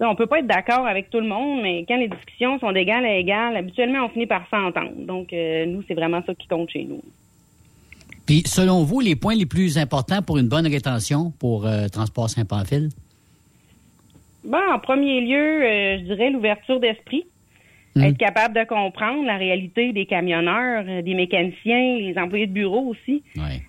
On 0.00 0.14
peut 0.14 0.26
pas 0.26 0.38
être 0.38 0.46
d'accord 0.46 0.86
avec 0.86 1.10
tout 1.10 1.20
le 1.20 1.26
monde, 1.26 1.62
mais 1.62 1.84
quand 1.86 1.96
les 1.96 2.08
discussions 2.08 2.58
sont 2.60 2.72
d'égal 2.72 3.04
à 3.04 3.16
égal, 3.16 3.56
habituellement, 3.56 4.04
on 4.04 4.08
finit 4.08 4.26
par 4.26 4.48
s'entendre. 4.48 4.92
Donc, 4.96 5.32
euh, 5.32 5.66
nous, 5.66 5.82
c'est 5.88 5.94
vraiment 5.94 6.22
ça 6.24 6.34
qui 6.34 6.46
compte 6.46 6.70
chez 6.70 6.84
nous. 6.84 7.02
Puis, 8.28 8.42
selon 8.44 8.84
vous, 8.84 9.00
les 9.00 9.16
points 9.16 9.34
les 9.34 9.46
plus 9.46 9.78
importants 9.78 10.20
pour 10.20 10.36
une 10.36 10.48
bonne 10.48 10.66
rétention 10.66 11.32
pour 11.40 11.66
euh, 11.66 11.88
Transport 11.88 12.28
Saint-Pamphile? 12.28 12.90
Bon, 14.44 14.58
en 14.70 14.78
premier 14.78 15.22
lieu, 15.22 15.62
euh, 15.64 15.98
je 15.98 16.04
dirais 16.04 16.28
l'ouverture 16.28 16.78
d'esprit. 16.78 17.24
Hmm. 17.96 18.02
Être 18.02 18.18
capable 18.18 18.54
de 18.54 18.64
comprendre 18.64 19.24
la 19.24 19.38
réalité 19.38 19.94
des 19.94 20.04
camionneurs, 20.04 20.84
euh, 20.86 21.00
des 21.00 21.14
mécaniciens, 21.14 21.96
les 21.96 22.18
employés 22.18 22.46
de 22.46 22.52
bureau 22.52 22.90
aussi. 22.90 23.22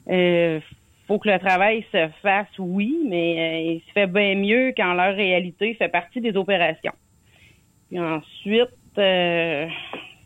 Euh, 0.10 0.60
faut 1.08 1.20
que 1.20 1.30
le 1.30 1.40
travail 1.40 1.86
se 1.94 2.10
fasse, 2.22 2.50
oui, 2.60 2.94
mais 3.08 3.76
il 3.76 3.82
se 3.88 3.94
fait 3.94 4.08
bien 4.08 4.36
mieux 4.36 4.74
quand 4.76 4.94
leur 4.94 5.16
réalité 5.16 5.74
fait 5.76 5.88
partie 5.88 6.20
des 6.20 6.36
opérations. 6.36 6.92
Puis 7.88 7.98
ensuite, 7.98 8.76
euh, 8.98 9.68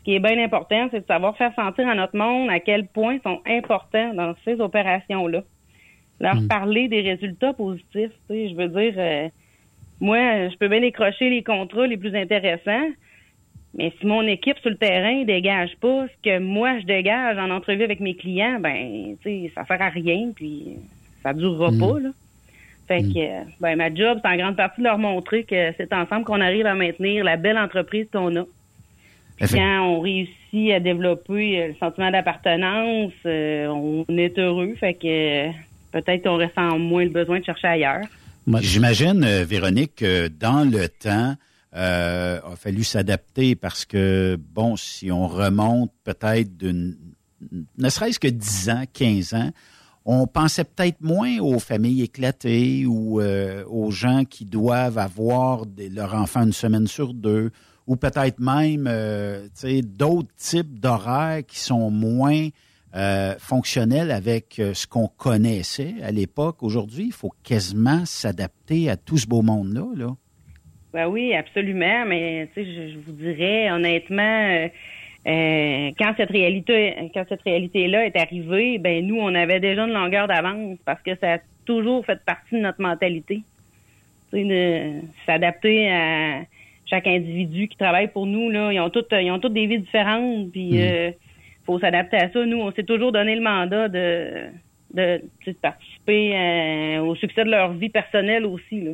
ce 0.04 0.10
qui 0.10 0.16
est 0.16 0.20
bien 0.20 0.38
important, 0.44 0.88
c'est 0.90 1.00
de 1.00 1.06
savoir 1.06 1.34
faire 1.38 1.54
sentir 1.54 1.88
à 1.88 1.94
notre 1.94 2.14
monde 2.14 2.50
à 2.50 2.60
quel 2.60 2.86
point 2.88 3.14
ils 3.14 3.22
sont 3.22 3.40
importants 3.46 4.12
dans 4.12 4.34
ces 4.44 4.60
opérations-là. 4.60 5.42
Leur 6.20 6.36
parler 6.48 6.88
des 6.88 7.00
résultats 7.00 7.54
positifs. 7.54 8.12
tu 8.28 8.34
sais, 8.34 8.48
Je 8.50 8.54
veux 8.54 8.68
dire, 8.68 8.94
euh, 8.98 9.28
moi, 10.00 10.48
je 10.50 10.56
peux 10.58 10.68
bien 10.68 10.80
décrocher 10.80 11.30
les 11.30 11.42
contrats 11.42 11.86
les 11.86 11.96
plus 11.96 12.14
intéressants, 12.14 12.90
mais 13.72 13.92
si 13.98 14.06
mon 14.06 14.22
équipe 14.26 14.58
sur 14.58 14.70
le 14.70 14.76
terrain 14.76 15.24
dégage 15.24 15.74
pas 15.80 16.06
ce 16.06 16.22
que 16.22 16.38
moi 16.38 16.78
je 16.80 16.84
dégage 16.84 17.38
en 17.38 17.50
entrevue 17.50 17.82
avec 17.82 18.00
mes 18.00 18.14
clients, 18.14 18.60
ben, 18.60 19.16
tu 19.22 19.46
sais, 19.46 19.52
ça 19.54 19.64
sert 19.64 19.80
à 19.80 19.88
rien, 19.88 20.32
puis 20.36 20.76
ça 21.22 21.32
durera 21.32 21.70
Mm. 21.70 21.78
pas, 21.78 21.98
là. 22.00 22.10
Fait 22.86 23.00
que, 23.02 23.18
euh, 23.18 23.44
ben, 23.60 23.76
ma 23.76 23.92
job, 23.94 24.20
c'est 24.22 24.30
en 24.30 24.36
grande 24.36 24.56
partie 24.56 24.82
de 24.82 24.84
leur 24.86 24.98
montrer 24.98 25.44
que 25.44 25.72
c'est 25.78 25.92
ensemble 25.94 26.24
qu'on 26.24 26.42
arrive 26.42 26.66
à 26.66 26.74
maintenir 26.74 27.24
la 27.24 27.38
belle 27.38 27.56
entreprise 27.56 28.06
qu'on 28.12 28.36
a. 28.36 28.44
Quand 29.40 29.80
on 29.82 30.00
réussit 30.00 30.70
à 30.72 30.80
développer 30.80 31.60
euh, 31.62 31.68
le 31.68 31.74
sentiment 31.80 32.10
d'appartenance, 32.10 33.12
euh, 33.26 33.66
on 33.68 34.04
est 34.08 34.38
heureux. 34.38 34.74
Fait 34.78 34.94
que 34.94 35.48
euh, 35.48 35.50
peut-être 35.92 36.22
qu'on 36.24 36.36
ressent 36.38 36.78
moins 36.78 37.04
le 37.04 37.10
besoin 37.10 37.40
de 37.40 37.44
chercher 37.44 37.66
ailleurs. 37.68 38.04
J'imagine, 38.60 39.24
euh, 39.24 39.44
Véronique, 39.44 39.96
que 39.96 40.28
dans 40.28 40.68
le 40.70 40.88
temps, 40.88 41.34
euh, 41.74 42.38
a 42.40 42.56
fallu 42.56 42.84
s'adapter 42.84 43.56
parce 43.56 43.84
que, 43.84 44.36
bon, 44.54 44.76
si 44.76 45.10
on 45.10 45.26
remonte 45.26 45.90
peut-être 46.04 46.56
d'une, 46.56 46.96
ne 47.78 47.88
serait-ce 47.88 48.20
que 48.20 48.28
10 48.28 48.70
ans, 48.70 48.84
15 48.92 49.34
ans, 49.34 49.50
on 50.04 50.26
pensait 50.26 50.64
peut-être 50.64 51.00
moins 51.00 51.38
aux 51.40 51.58
familles 51.58 52.02
éclatées 52.02 52.84
ou 52.86 53.20
euh, 53.20 53.64
aux 53.66 53.90
gens 53.90 54.24
qui 54.24 54.44
doivent 54.44 54.98
avoir 54.98 55.64
des- 55.66 55.88
leur 55.88 56.14
enfant 56.14 56.42
une 56.44 56.52
semaine 56.52 56.86
sur 56.86 57.14
deux, 57.14 57.50
ou 57.86 57.96
peut-être 57.96 58.40
même 58.40 58.86
euh, 58.88 59.46
d'autres 59.82 60.34
types 60.36 60.80
d'horaires 60.80 61.44
qui 61.46 61.58
sont 61.58 61.90
moins 61.90 62.48
euh, 62.96 63.34
fonctionnels 63.38 64.10
avec 64.10 64.58
euh, 64.58 64.72
ce 64.72 64.86
qu'on 64.86 65.08
connaissait 65.08 65.94
à 66.02 66.12
l'époque. 66.12 66.62
Aujourd'hui, 66.62 67.06
il 67.06 67.12
faut 67.12 67.32
quasiment 67.42 68.04
s'adapter 68.04 68.88
à 68.88 68.96
tout 68.96 69.18
ce 69.18 69.26
beau 69.26 69.42
monde-là. 69.42 69.86
Là. 69.96 70.14
Ben 70.92 71.08
oui, 71.08 71.34
absolument. 71.34 72.04
Mais 72.06 72.48
je, 72.56 72.62
je 72.62 72.98
vous 73.04 73.12
dirais 73.12 73.70
honnêtement, 73.72 74.68
euh, 75.26 75.90
quand 75.98 76.14
cette 76.16 76.30
réalité, 76.30 77.10
quand 77.14 77.24
cette 77.28 77.42
réalité-là 77.42 78.06
est 78.06 78.16
arrivée, 78.16 78.78
ben 78.78 79.04
nous, 79.06 79.16
on 79.16 79.34
avait 79.34 79.60
déjà 79.60 79.86
une 79.86 79.94
longueur 79.94 80.28
d'avance 80.28 80.78
parce 80.84 81.02
que 81.02 81.16
ça 81.16 81.34
a 81.34 81.38
toujours 81.64 82.04
fait 82.04 82.22
partie 82.24 82.54
de 82.54 82.60
notre 82.60 82.80
mentalité. 82.80 83.42
De 84.32 85.00
s'adapter 85.26 85.90
à 85.92 86.40
chaque 86.86 87.06
individu 87.06 87.68
qui 87.68 87.76
travaille 87.76 88.08
pour 88.08 88.26
nous. 88.26 88.50
Là, 88.50 88.72
ils 88.72 88.80
ont 88.80 88.90
toutes, 88.90 89.12
ils 89.12 89.30
ont 89.30 89.38
toutes 89.38 89.54
des 89.54 89.66
vies 89.66 89.78
différentes. 89.78 90.50
Puis, 90.52 90.80
euh, 90.82 91.10
faut 91.64 91.78
s'adapter 91.78 92.16
à 92.16 92.30
ça. 92.30 92.44
Nous, 92.44 92.58
on 92.58 92.72
s'est 92.72 92.84
toujours 92.84 93.12
donné 93.12 93.34
le 93.34 93.42
mandat 93.42 93.88
de, 93.88 94.46
de, 94.92 95.22
participer 95.62 96.36
euh, 96.36 97.00
au 97.00 97.14
succès 97.16 97.44
de 97.44 97.50
leur 97.50 97.72
vie 97.72 97.88
personnelle 97.88 98.44
aussi. 98.46 98.80
Là. 98.82 98.92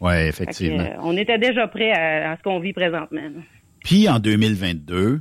Oui, 0.00 0.12
que, 0.12 0.28
effectivement. 0.28 0.80
euh, 0.80 0.96
on 1.02 1.16
était 1.16 1.38
déjà 1.38 1.66
prêt 1.68 1.90
à, 1.92 2.32
à 2.32 2.36
ce 2.36 2.42
qu'on 2.42 2.60
vit 2.60 2.72
présentement. 2.72 3.20
là. 3.20 3.40
Puis 3.84 4.08
en 4.08 4.18
2022, 4.20 5.20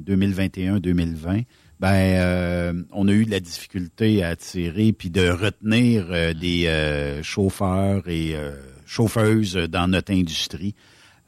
2021-2020, 0.00 1.44
ben 1.80 1.94
euh, 1.94 2.72
on 2.92 3.08
a 3.08 3.12
eu 3.12 3.24
de 3.24 3.30
la 3.30 3.40
difficulté 3.40 4.22
à 4.22 4.28
attirer 4.28 4.92
puis 4.92 5.10
de 5.10 5.28
retenir 5.28 6.06
euh, 6.10 6.32
des 6.32 6.66
euh, 6.66 7.22
chauffeurs 7.22 8.08
et 8.08 8.34
chauffeuses 8.86 9.54
dans 9.54 9.88
notre 9.88 10.12
industrie. 10.12 10.74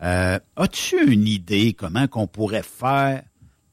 Euh, 0.02 0.38
As-tu 0.56 1.12
une 1.12 1.26
idée 1.26 1.72
comment 1.72 2.06
qu'on 2.06 2.26
pourrait 2.26 2.62
faire 2.62 3.22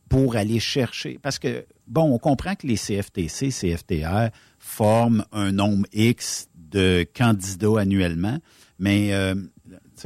pour 0.09 0.35
aller 0.35 0.59
chercher? 0.59 1.19
Parce 1.21 1.39
que 1.39 1.65
bon, 1.87 2.13
on 2.13 2.17
comprend 2.19 2.55
que 2.55 2.67
les 2.67 2.77
CFTC, 2.77 3.49
CFTR 3.49 4.29
forment 4.59 5.25
un 5.31 5.51
nombre 5.51 5.87
X 5.93 6.47
de 6.55 7.05
candidats 7.15 7.79
annuellement, 7.79 8.37
mais 8.79 9.13
euh, 9.13 9.35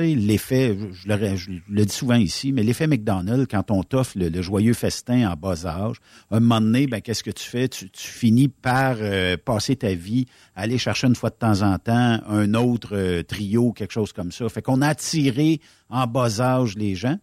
l'effet, 0.03 0.77
je, 0.93 1.07
le, 1.07 1.35
je 1.35 1.51
le 1.69 1.85
dis 1.85 1.93
souvent 1.93 2.15
ici, 2.15 2.51
mais 2.51 2.63
l'effet 2.63 2.87
McDonald's, 2.87 3.47
quand 3.49 3.71
on 3.71 3.83
t'offre 3.83 4.17
le, 4.17 4.41
joyeux 4.41 4.73
festin 4.73 5.29
en 5.29 5.35
bas 5.35 5.65
âge, 5.65 5.97
un 6.31 6.39
moment 6.39 6.61
donné, 6.61 6.87
ben, 6.87 7.01
qu'est-ce 7.01 7.23
que 7.23 7.31
tu 7.31 7.43
fais? 7.43 7.67
Tu, 7.67 7.89
tu 7.89 8.07
finis 8.07 8.47
par 8.47 8.97
euh, 8.99 9.37
passer 9.37 9.75
ta 9.75 9.93
vie, 9.93 10.25
aller 10.55 10.77
chercher 10.77 11.07
une 11.07 11.15
fois 11.15 11.29
de 11.29 11.35
temps 11.35 11.61
en 11.61 11.77
temps 11.77 12.19
un 12.27 12.53
autre 12.53 12.95
euh, 12.95 13.23
trio, 13.23 13.73
quelque 13.73 13.93
chose 13.93 14.13
comme 14.13 14.31
ça. 14.31 14.47
Fait 14.49 14.61
qu'on 14.61 14.81
a 14.81 14.89
attiré 14.89 15.59
en 15.89 16.07
bas 16.07 16.41
âge 16.41 16.75
les 16.75 16.95
gens. 16.95 17.17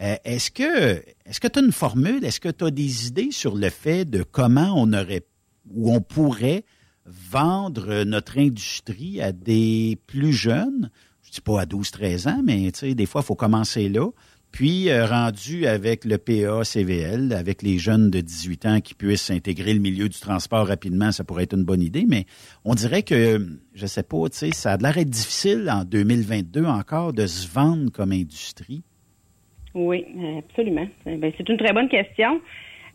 Euh, 0.00 0.16
est-ce 0.24 0.50
que 0.50 1.02
est-ce 1.24 1.40
que 1.40 1.48
tu 1.48 1.58
as 1.58 1.62
une 1.62 1.72
formule? 1.72 2.24
Est-ce 2.24 2.40
que 2.40 2.48
tu 2.48 2.64
as 2.64 2.70
des 2.70 3.06
idées 3.06 3.30
sur 3.30 3.54
le 3.54 3.70
fait 3.70 4.04
de 4.04 4.22
comment 4.22 4.74
on 4.76 4.92
aurait 4.92 5.24
ou 5.72 5.92
on 5.92 6.00
pourrait 6.00 6.64
vendre 7.06 8.02
notre 8.04 8.38
industrie 8.38 9.20
à 9.20 9.32
des 9.32 9.98
plus 10.06 10.32
jeunes? 10.32 10.90
Dis 11.34 11.40
pas 11.40 11.62
à 11.62 11.64
12-13 11.64 12.28
ans, 12.28 12.42
mais 12.44 12.70
des 12.94 13.06
fois, 13.06 13.22
il 13.22 13.26
faut 13.26 13.34
commencer 13.34 13.88
là. 13.88 14.08
Puis, 14.52 14.88
euh, 14.88 15.04
rendu 15.04 15.66
avec 15.66 16.04
le 16.04 16.16
PA 16.16 16.62
CVL, 16.62 17.32
avec 17.32 17.60
les 17.60 17.76
jeunes 17.76 18.08
de 18.08 18.20
18 18.20 18.66
ans 18.66 18.80
qui 18.80 18.94
puissent 18.94 19.32
intégrer 19.32 19.74
le 19.74 19.80
milieu 19.80 20.08
du 20.08 20.20
transport 20.20 20.68
rapidement, 20.68 21.10
ça 21.10 21.24
pourrait 21.24 21.42
être 21.42 21.56
une 21.56 21.64
bonne 21.64 21.82
idée. 21.82 22.04
Mais 22.08 22.26
on 22.64 22.76
dirait 22.76 23.02
que, 23.02 23.44
je 23.74 23.86
sais 23.86 24.04
pas, 24.04 24.28
tu 24.30 24.36
sais, 24.36 24.50
ça 24.52 24.74
a 24.74 24.76
l'air 24.76 24.94
difficile 25.04 25.68
en 25.68 25.82
2022 25.82 26.66
encore 26.66 27.12
de 27.12 27.26
se 27.26 27.52
vendre 27.52 27.90
comme 27.90 28.12
industrie. 28.12 28.84
Oui, 29.74 30.04
absolument. 30.38 30.86
Ben, 31.04 31.32
c'est 31.36 31.48
une 31.48 31.58
très 31.58 31.72
bonne 31.72 31.88
question. 31.88 32.40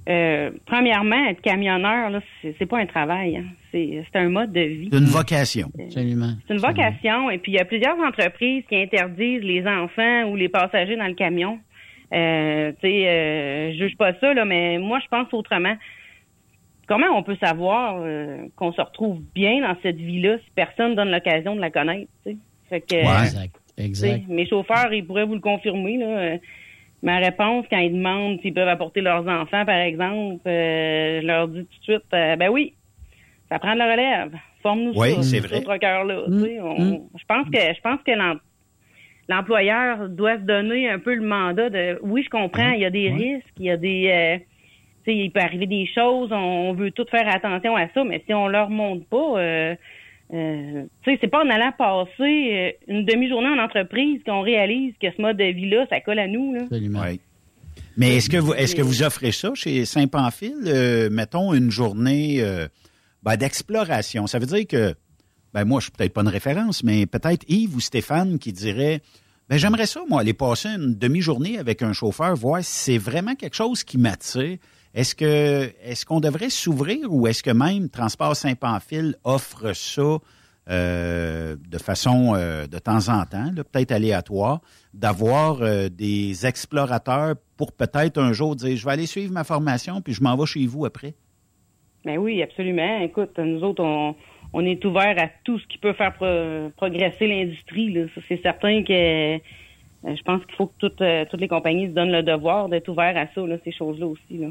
Euh, 0.08 0.52
premièrement, 0.66 1.28
être 1.28 1.42
camionneur, 1.42 2.10
là, 2.10 2.22
c'est 2.42 2.66
pas 2.68 2.80
un 2.80 2.86
travail. 2.86 3.36
hein. 3.36 3.44
C'est, 3.72 4.04
c'est 4.12 4.20
un 4.20 4.30
mode 4.30 4.52
de 4.52 4.62
vie. 4.62 4.90
C'est 4.92 4.98
une 4.98 5.06
vocation. 5.06 5.72
Absolument. 5.80 6.34
C'est 6.48 6.54
une 6.54 6.60
vocation. 6.60 7.30
Et 7.30 7.38
puis, 7.38 7.52
il 7.52 7.56
y 7.56 7.60
a 7.60 7.66
plusieurs 7.66 7.98
entreprises 8.00 8.64
qui 8.68 8.76
interdisent 8.76 9.44
les 9.44 9.66
enfants 9.68 10.24
ou 10.30 10.36
les 10.36 10.50
passagers 10.50 10.96
dans 10.98 11.08
le 11.08 11.14
camion. 11.14 11.60
Euh, 12.14 12.72
tu 12.82 12.88
sais, 12.90 13.08
euh, 13.08 13.74
je 13.74 13.78
juge 13.78 13.96
pas 13.98 14.14
ça, 14.20 14.34
là, 14.34 14.44
mais 14.46 14.80
moi, 14.80 15.00
je 15.04 15.08
pense 15.10 15.32
autrement. 15.34 15.76
Comment 16.88 17.16
on 17.16 17.22
peut 17.22 17.38
savoir 17.40 17.98
euh, 18.02 18.48
qu'on 18.56 18.72
se 18.74 18.82
retrouve 18.82 19.22
bien 19.36 19.62
dans 19.62 19.76
cette 19.84 19.98
vie-là 19.98 20.38
si 20.40 20.52
personne 20.56 20.96
donne 20.96 21.12
l'occasion 21.12 21.56
de 21.56 21.62
la 21.62 21.70
connaître, 21.70 22.10
tu 22.26 22.32
sais? 22.32 22.38
Fait 22.70 22.82
que, 22.82 22.96
Ouais. 22.96 23.22
Exact. 23.26 23.54
tu 23.54 23.74
sais, 23.76 23.86
Exact. 23.86 24.28
mes 24.28 24.48
chauffeurs, 24.48 24.92
ils 24.92 25.06
pourraient 25.06 25.26
vous 25.26 25.36
le 25.36 25.40
confirmer, 25.42 25.98
là. 25.98 26.06
Euh, 26.08 26.38
Ma 27.02 27.16
réponse, 27.20 27.66
quand 27.72 27.78
ils 27.78 27.94
demandent 27.94 28.42
s'ils 28.42 28.54
peuvent 28.54 28.68
apporter 28.68 29.00
leurs 29.00 29.26
enfants, 29.26 29.64
par 29.64 29.78
exemple, 29.78 30.42
euh, 30.46 31.22
je 31.22 31.26
leur 31.28 31.48
dis 31.48 31.62
tout 31.62 31.78
de 31.78 31.84
suite, 31.84 32.04
euh, 32.14 32.36
ben 32.36 32.50
oui, 32.50 32.74
ça 33.52 33.60
prend 33.60 33.74
de 33.74 33.80
la 33.80 33.92
relève. 33.92 34.32
Forme-nous 34.62 34.94
Oui, 34.96 35.16
c'est 35.22 35.40
ce 35.42 35.48
vrai. 35.48 35.62
trucker-là. 35.62 36.24
Mm, 36.28 36.38
tu 36.38 36.46
sais, 36.50 36.60
on- 36.62 37.10
Je 37.18 37.24
pense 37.28 37.46
que 37.50 37.58
je 37.60 37.82
pense 37.82 38.00
que 38.06 38.12
l'em- 38.12 38.40
l'employeur 39.28 40.10
doit 40.10 40.36
se 40.38 40.42
donner 40.44 40.90
un 40.90 41.00
peu 41.00 41.14
le 41.16 41.22
mandat 41.26 41.70
de 41.70 42.00
oui, 42.02 42.24
je 42.24 42.30
comprends, 42.30 42.72
il 42.72 42.82
y 42.82 42.86
a 42.86 42.90
des 42.90 43.10
risques, 43.10 43.54
il 43.60 43.66
y 43.66 43.70
a 43.72 43.78
des 43.78 44.08
euh, 44.10 44.38
tu 45.06 45.12
sais, 45.12 45.18
il 45.18 45.32
peut 45.32 45.40
arriver 45.40 45.66
des 45.68 45.88
choses, 45.94 46.30
on, 46.32 46.36
on 46.36 46.74
veut 46.74 46.92
tout 46.92 47.06
faire 47.10 47.28
attention 47.34 47.76
à 47.76 47.88
ça, 47.94 48.04
mais 48.04 48.22
si 48.26 48.34
on 48.34 48.48
leur 48.48 48.70
montre 48.70 49.06
pas 49.06 49.40
euh, 49.40 49.76
euh, 50.34 50.84
tu 51.04 51.12
sais, 51.12 51.18
c'est 51.22 51.28
pas 51.28 51.44
en 51.44 51.50
allant 51.50 51.72
passer 51.78 52.50
euh, 52.54 52.72
une 52.88 53.06
demi-journée 53.06 53.48
en 53.50 53.58
entreprise 53.64 54.22
qu'on 54.26 54.42
réalise 54.42 54.94
que 55.02 55.08
ce 55.16 55.22
mode 55.22 55.38
de 55.38 55.46
vie-là, 55.46 55.86
ça 55.90 56.02
colle 56.02 56.20
à 56.20 56.28
nous. 56.28 56.54
Là. 56.54 56.62
Absolument. 56.64 57.02
Oui. 57.08 57.20
Mais 57.98 58.18
est-ce 58.18 58.30
que 58.30 58.38
vous 58.38 58.54
est-ce 58.54 58.76
que 58.76 58.82
vous 58.82 59.04
offrez 59.04 59.32
ça 59.32 59.52
chez 59.56 59.86
Saint-Pamphile? 59.86 60.54
Euh, 60.68 61.10
mettons 61.12 61.54
une 61.54 61.72
journée 61.72 62.38
euh, 62.42 62.68
ben, 63.24 63.36
d'exploration. 63.36 64.28
Ça 64.28 64.40
veut 64.40 64.46
dire 64.46 64.68
que 64.68 64.96
ben 65.54 65.66
moi, 65.66 65.80
je 65.80 65.86
suis 65.86 65.92
peut-être 65.92 66.14
pas 66.14 66.22
une 66.22 66.28
référence, 66.28 66.84
mais 66.84 67.06
peut-être 67.06 67.44
Yves 67.48 67.76
ou 67.76 67.80
Stéphane 67.80 68.38
qui 68.40 68.54
dirait 68.54 69.02
Ben, 69.50 69.58
j'aimerais 69.58 69.88
ça, 69.88 70.02
moi, 70.08 70.22
aller 70.22 70.34
passer 70.34 70.70
une 70.70 70.96
demi-journée 70.96 71.58
avec 71.58 71.82
un 71.82 71.94
chauffeur, 71.94 72.36
voir 72.36 72.64
si 72.64 72.72
c'est 72.72 72.98
vraiment 72.98 73.36
quelque 73.36 73.56
chose 73.56 73.84
qui 73.84 73.98
m'attire. 73.98 74.58
Est-ce 74.94 75.16
que 75.16 75.72
est-ce 75.84 76.06
qu'on 76.06 76.20
devrait 76.20 76.50
s'ouvrir 76.50 77.12
ou 77.14 77.28
est-ce 77.28 77.44
que 77.44 77.52
même 77.52 77.90
Transport 77.90 78.36
Saint-Pamphile 78.36 79.16
offre 79.24 79.74
ça 79.74 80.18
euh, 80.70 81.56
de 81.68 81.78
façon 81.80 82.34
euh, 82.36 82.68
de 82.68 82.78
temps 82.78 83.10
en 83.10 83.26
temps, 83.26 83.52
peut-être 83.56 83.92
aléatoire, 83.92 84.62
d'avoir 84.94 85.62
euh, 85.62 85.90
des 85.90 86.46
explorateurs 86.46 87.36
pour 87.58 87.72
peut-être 87.72 88.20
un 88.20 88.34
jour 88.34 88.56
dire 88.56 88.78
je 88.78 88.86
vais 88.86 88.92
aller 88.92 89.08
suivre 89.08 89.34
ma 89.34 89.44
formation 89.44 90.02
puis 90.02 90.14
je 90.14 90.22
m'en 90.22 90.36
vais 90.38 90.46
chez 90.46 90.68
vous 90.68 90.86
après? 90.86 91.16
Ben 92.10 92.18
oui, 92.18 92.42
absolument. 92.42 93.02
Écoute, 93.02 93.38
nous 93.38 93.62
autres, 93.62 93.84
on, 93.84 94.16
on 94.54 94.66
est 94.66 94.84
ouvert 94.84 95.14
à 95.20 95.28
tout 95.44 95.60
ce 95.60 95.68
qui 95.68 95.78
peut 95.78 95.94
faire 95.94 96.12
pro- 96.14 96.70
progresser 96.76 97.28
l'industrie. 97.28 97.96
C'est 98.28 98.42
certain 98.42 98.84
que 98.84 99.36
euh, 99.36 99.38
je 100.04 100.22
pense 100.24 100.44
qu'il 100.48 100.56
faut 100.56 100.66
que 100.68 100.74
toutes, 100.80 101.02
euh, 101.02 101.26
toutes 101.30 101.40
les 101.42 101.48
compagnies 101.48 101.86
se 101.86 101.92
donnent 101.92 102.12
le 102.12 102.24
devoir 102.24 102.68
d'être 102.68 102.88
ouverts 102.90 103.16
à 103.16 103.28
ça, 103.36 103.46
là, 103.46 103.58
ces 103.64 103.72
choses-là 103.72 104.08
aussi. 104.08 104.40
Là. 104.40 104.48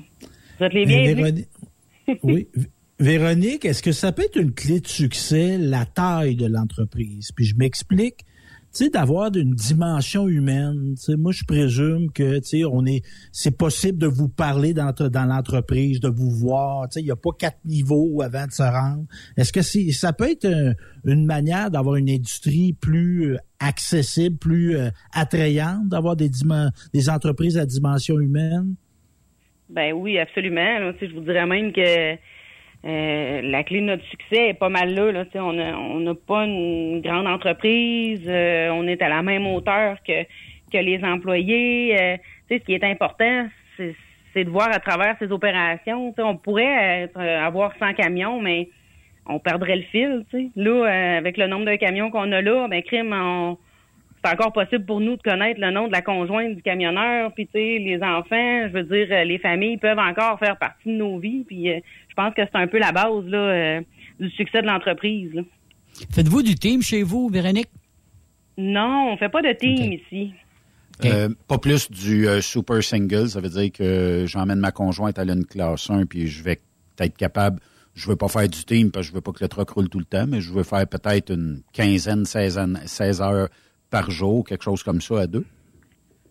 Vous 0.60 0.64
êtes 0.66 0.72
les 0.72 0.86
bienvenus. 0.86 1.46
Véronique- 2.06 2.18
oui. 2.22 2.46
Véronique, 3.00 3.64
est-ce 3.64 3.82
que 3.82 3.90
ça 3.92 4.12
peut 4.12 4.22
être 4.22 4.36
une 4.40 4.52
clé 4.54 4.78
de 4.80 4.86
succès, 4.86 5.56
la 5.58 5.84
taille 5.84 6.36
de 6.36 6.46
l'entreprise? 6.46 7.30
Puis 7.34 7.44
je 7.44 7.56
m'explique, 7.56 8.20
tu 8.72 8.84
sais, 8.84 8.90
d'avoir 8.90 9.34
une 9.34 9.54
dimension 9.54 10.28
humaine. 10.28 10.94
Tu 10.96 11.02
sais, 11.02 11.16
moi, 11.16 11.32
je 11.32 11.44
présume 11.44 12.10
que, 12.12 12.38
tu 12.38 12.44
sais, 12.44 12.64
on 12.64 12.84
est, 12.84 13.02
c'est 13.32 13.56
possible 13.56 13.98
de 13.98 14.06
vous 14.06 14.28
parler 14.28 14.74
dans, 14.74 14.92
l'entreprise, 15.26 16.00
de 16.00 16.08
vous 16.08 16.30
voir. 16.30 16.88
Tu 16.88 16.94
sais, 16.94 17.00
il 17.00 17.04
n'y 17.04 17.10
a 17.10 17.16
pas 17.16 17.30
quatre 17.38 17.58
niveaux 17.64 18.20
avant 18.20 18.46
de 18.46 18.52
se 18.52 18.62
rendre. 18.62 19.04
Est-ce 19.36 19.52
que 19.52 19.62
c'est, 19.62 19.90
ça 19.92 20.12
peut 20.12 20.30
être 20.30 20.44
un- 20.44 20.74
une 21.04 21.24
manière 21.24 21.70
d'avoir 21.70 21.96
une 21.96 22.10
industrie 22.10 22.74
plus 22.74 23.32
euh, 23.32 23.36
accessible, 23.58 24.36
plus 24.36 24.76
euh, 24.76 24.90
attrayante, 25.12 25.88
d'avoir 25.88 26.14
des, 26.14 26.30
des 26.92 27.08
entreprises 27.10 27.56
à 27.56 27.64
dimension 27.64 28.20
humaine? 28.20 28.74
Ben 29.70 29.92
oui, 29.92 30.18
absolument. 30.18 30.92
Je 31.00 31.14
vous 31.14 31.20
dirais 31.20 31.46
même 31.46 31.72
que 31.72 32.16
euh, 32.84 33.40
la 33.42 33.64
clé 33.64 33.80
de 33.80 33.86
notre 33.86 34.04
succès 34.04 34.50
est 34.50 34.54
pas 34.58 34.68
mal 34.68 34.94
là. 34.94 35.24
On 35.34 36.00
n'a 36.00 36.14
pas 36.14 36.44
une 36.44 37.00
grande 37.00 37.26
entreprise. 37.26 38.22
euh, 38.28 38.70
on 38.70 38.86
est 38.86 39.02
à 39.02 39.08
la 39.08 39.22
même 39.22 39.46
hauteur 39.46 39.96
que, 40.06 40.24
les 40.72 41.02
employés. 41.02 41.96
Euh, 42.00 42.16
ce 42.50 42.56
qui 42.56 42.74
est 42.74 42.84
important, 42.84 43.48
c'est 43.76 44.44
de 44.44 44.50
voir 44.50 44.68
à 44.72 44.78
travers 44.78 45.16
ces 45.18 45.32
opérations. 45.32 46.14
On 46.18 46.36
pourrait 46.36 47.02
être- 47.04 47.20
avoir 47.20 47.72
100 47.78 47.94
camions, 47.94 48.40
mais 48.40 48.68
on 49.26 49.38
perdrait 49.38 49.76
le 49.76 49.82
fil. 49.82 50.24
Là, 50.56 51.16
avec 51.18 51.36
le 51.36 51.46
nombre 51.48 51.66
de 51.66 51.74
camions 51.76 52.10
qu'on 52.10 52.30
a 52.32 52.40
là, 52.40 52.68
ben 52.68 52.82
crime, 52.82 53.14
c'est 54.24 54.32
encore 54.32 54.52
possible 54.52 54.84
pour 54.84 55.00
nous 55.00 55.16
de 55.16 55.22
connaître 55.22 55.60
le 55.60 55.70
nom 55.70 55.86
de 55.86 55.92
la 55.92 56.02
conjointe 56.02 56.54
du 56.56 56.62
camionneur, 56.62 57.32
puis 57.34 57.48
les 57.54 57.98
enfants, 58.02 58.68
je 58.68 58.72
veux 58.72 58.82
dire, 58.84 59.24
les 59.24 59.38
familles 59.38 59.76
peuvent 59.76 59.98
encore 59.98 60.38
faire 60.38 60.56
partie 60.56 60.88
de 60.88 60.96
nos 60.96 61.18
vies, 61.18 61.44
puis 61.46 61.70
pense 62.22 62.34
que 62.34 62.42
c'est 62.44 62.58
un 62.58 62.66
peu 62.66 62.78
la 62.78 62.92
base 62.92 63.24
là 63.26 63.38
euh, 63.38 63.80
du 64.20 64.28
succès 64.30 64.60
de 64.62 64.66
l'entreprise. 64.66 65.32
Faites-vous 66.12 66.42
du 66.42 66.54
team 66.54 66.82
chez 66.82 67.02
vous, 67.02 67.28
Véronique? 67.28 67.68
Non, 68.56 69.10
on 69.12 69.16
fait 69.16 69.28
pas 69.28 69.42
de 69.42 69.52
team 69.52 69.92
ici. 69.92 70.32
Euh, 71.04 71.28
pas 71.46 71.58
plus 71.58 71.88
du 71.90 72.26
euh, 72.26 72.40
super 72.40 72.82
single, 72.82 73.28
ça 73.28 73.40
veut 73.40 73.48
dire 73.48 73.70
que 73.70 74.24
j'emmène 74.26 74.58
ma 74.58 74.72
conjointe 74.72 75.16
à 75.18 75.22
une 75.22 75.44
classe 75.44 75.88
1 75.90 76.06
puis 76.06 76.26
je 76.26 76.42
vais 76.42 76.58
être 76.98 77.16
capable, 77.16 77.60
je 77.94 78.08
veux 78.08 78.16
pas 78.16 78.26
faire 78.26 78.48
du 78.48 78.64
team 78.64 78.90
parce 78.90 79.06
que 79.06 79.10
je 79.10 79.14
veux 79.14 79.20
pas 79.20 79.30
que 79.30 79.44
le 79.44 79.48
truck 79.48 79.70
roule 79.70 79.88
tout 79.88 80.00
le 80.00 80.04
temps, 80.04 80.26
mais 80.26 80.40
je 80.40 80.52
veux 80.52 80.64
faire 80.64 80.86
peut-être 80.88 81.32
une 81.32 81.62
quinzaine, 81.72 82.24
16, 82.24 82.58
an- 82.58 82.74
16 82.84 83.22
heures 83.22 83.48
par 83.90 84.10
jour, 84.10 84.44
quelque 84.44 84.64
chose 84.64 84.82
comme 84.82 85.00
ça 85.00 85.20
à 85.20 85.26
deux. 85.28 85.46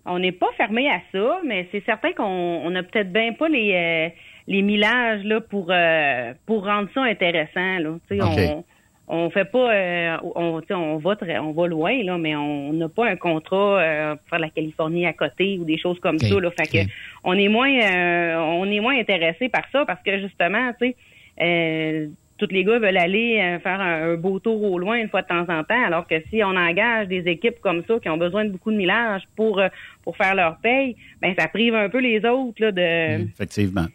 On 0.06 0.20
n'est 0.20 0.34
pas 0.34 0.48
fermé 0.58 0.90
à 0.90 1.00
ça, 1.14 1.40
mais 1.46 1.68
c'est 1.72 1.84
certain 1.86 2.12
qu'on 2.12 2.24
on 2.26 2.76
a 2.76 2.84
peut-être 2.84 3.12
bien 3.14 3.32
pas 3.34 3.48
les 3.48 3.72
euh, 3.74 4.10
les 4.48 4.62
millages 4.62 5.24
là 5.24 5.42
pour 5.42 5.68
euh, 5.70 6.34
pour 6.46 6.66
rendre 6.66 6.90
ça 6.94 7.04
intéressant 7.04 7.80
là. 7.80 7.98
Tu 8.10 8.18
sais, 8.18 8.24
OK. 8.24 8.40
on 8.50 8.64
on 9.10 9.30
fait 9.30 9.46
pas 9.50 9.74
euh, 9.74 10.18
on 10.36 10.60
tu 10.62 10.68
sais, 10.68 10.74
on 10.74 10.98
va 10.98 11.16
très- 11.16 11.40
on 11.40 11.52
va 11.54 11.68
loin 11.68 12.04
là, 12.04 12.18
mais 12.18 12.36
on 12.36 12.74
n'a 12.74 12.90
pas 12.90 13.08
un 13.10 13.16
contrat 13.16 13.80
euh, 13.82 14.16
pour 14.16 14.30
faire 14.30 14.40
la 14.40 14.50
Californie 14.50 15.06
à 15.06 15.14
côté 15.14 15.58
ou 15.60 15.64
des 15.64 15.78
choses 15.78 16.00
comme 16.00 16.20
ça 16.20 16.40
là. 16.40 16.50
Fait 16.52 16.68
que 16.68 16.90
on 17.24 17.34
est 17.34 17.48
moins 17.48 17.72
euh, 17.72 18.36
on 18.38 18.66
est 18.72 18.80
moins 18.80 18.98
intéressé 19.00 19.48
par 19.50 19.64
ça 19.72 19.86
parce 19.86 20.02
que 20.04 20.20
justement 20.20 20.72
tu 20.80 20.88
sais 20.90 20.96
euh, 21.42 22.08
tous 22.38 22.50
les 22.52 22.64
gars 22.64 22.78
veulent 22.80 22.98
aller 22.98 23.40
euh, 23.42 23.60
faire 23.60 23.82
un, 23.82 24.12
un 24.12 24.16
beau 24.16 24.40
tour 24.40 24.62
au 24.62 24.78
loin 24.78 24.98
une 24.98 25.10
fois 25.10 25.24
de 25.24 25.28
temps 25.28 25.46
en 25.50 25.64
temps, 25.64 25.84
alors 25.86 26.06
que 26.06 26.22
si 26.30 26.44
on 26.44 26.56
engage 26.56 27.08
des 27.08 27.28
équipes 27.28 27.60
comme 27.62 27.84
ça 27.88 27.96
qui 28.00 28.10
ont 28.10 28.18
besoin 28.18 28.46
de 28.46 28.50
beaucoup 28.52 28.72
de 28.72 28.78
millage 28.78 29.24
pour 29.36 29.60
euh, 29.60 29.70
pour 30.04 30.16
faire 30.18 30.36
leur 30.36 30.58
paye, 30.58 30.96
ben 31.22 31.34
ça 31.38 31.48
prive 31.48 31.74
un 31.76 31.90
peu 31.90 32.00
les 32.00 32.24
autres 32.26 32.62
là, 32.62 32.72
de 32.72 33.24
Effectivement. 33.24 33.88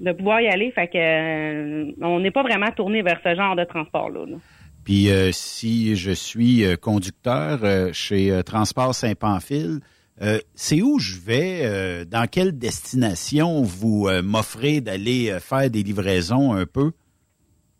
De 0.00 0.12
pouvoir 0.12 0.40
y 0.40 0.48
aller. 0.48 0.70
Fait 0.72 0.88
que 0.88 0.98
euh, 0.98 1.92
on 2.02 2.20
n'est 2.20 2.30
pas 2.30 2.42
vraiment 2.42 2.70
tourné 2.70 3.02
vers 3.02 3.20
ce 3.24 3.34
genre 3.34 3.56
de 3.56 3.64
transport 3.64 4.10
là. 4.10 4.24
Puis 4.84 5.10
euh, 5.10 5.32
si 5.32 5.96
je 5.96 6.12
suis 6.12 6.64
euh, 6.64 6.76
conducteur 6.76 7.64
euh, 7.64 7.90
chez 7.92 8.40
Transport 8.44 8.94
Saint-Pamphile, 8.94 9.80
euh, 10.22 10.38
c'est 10.54 10.80
où 10.80 10.98
je 10.98 11.18
vais, 11.18 11.60
euh, 11.64 12.04
dans 12.04 12.26
quelle 12.30 12.56
destination 12.56 13.62
vous 13.62 14.08
m'offrez 14.22 14.80
d'aller 14.80 15.36
faire 15.40 15.68
des 15.70 15.82
livraisons 15.82 16.52
un 16.52 16.66
peu? 16.66 16.92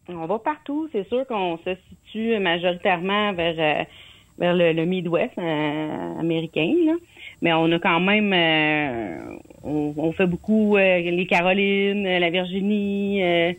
On 0.08 0.26
va 0.26 0.38
partout. 0.38 0.88
C'est 0.92 1.06
sûr 1.08 1.26
qu'on 1.26 1.58
se 1.58 1.76
situe 1.88 2.38
majoritairement 2.38 3.32
vers 3.32 3.56
euh, 3.58 3.84
vers 4.38 4.54
le, 4.54 4.72
le 4.72 4.84
Midwest 4.84 5.38
américain, 5.38 6.70
là. 6.84 6.92
Mais 7.42 7.52
on 7.52 7.70
a 7.72 7.78
quand 7.78 8.00
même 8.00 8.32
euh, 8.32 9.36
on, 9.62 9.94
on 9.96 10.12
fait 10.12 10.26
beaucoup 10.26 10.76
euh, 10.76 10.98
les 11.00 11.26
Carolines, 11.26 12.06
euh, 12.06 12.18
la 12.18 12.30
Virginie, 12.30 13.22
euh, 13.22 13.52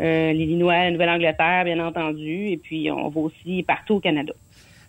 euh, 0.00 0.32
l'Illinois, 0.32 0.84
la 0.84 0.90
Nouvelle-Angleterre, 0.90 1.64
bien 1.64 1.84
entendu, 1.84 2.48
et 2.48 2.56
puis 2.56 2.90
on 2.90 3.08
va 3.08 3.20
aussi 3.20 3.62
partout 3.62 3.94
au 3.94 4.00
Canada. 4.00 4.32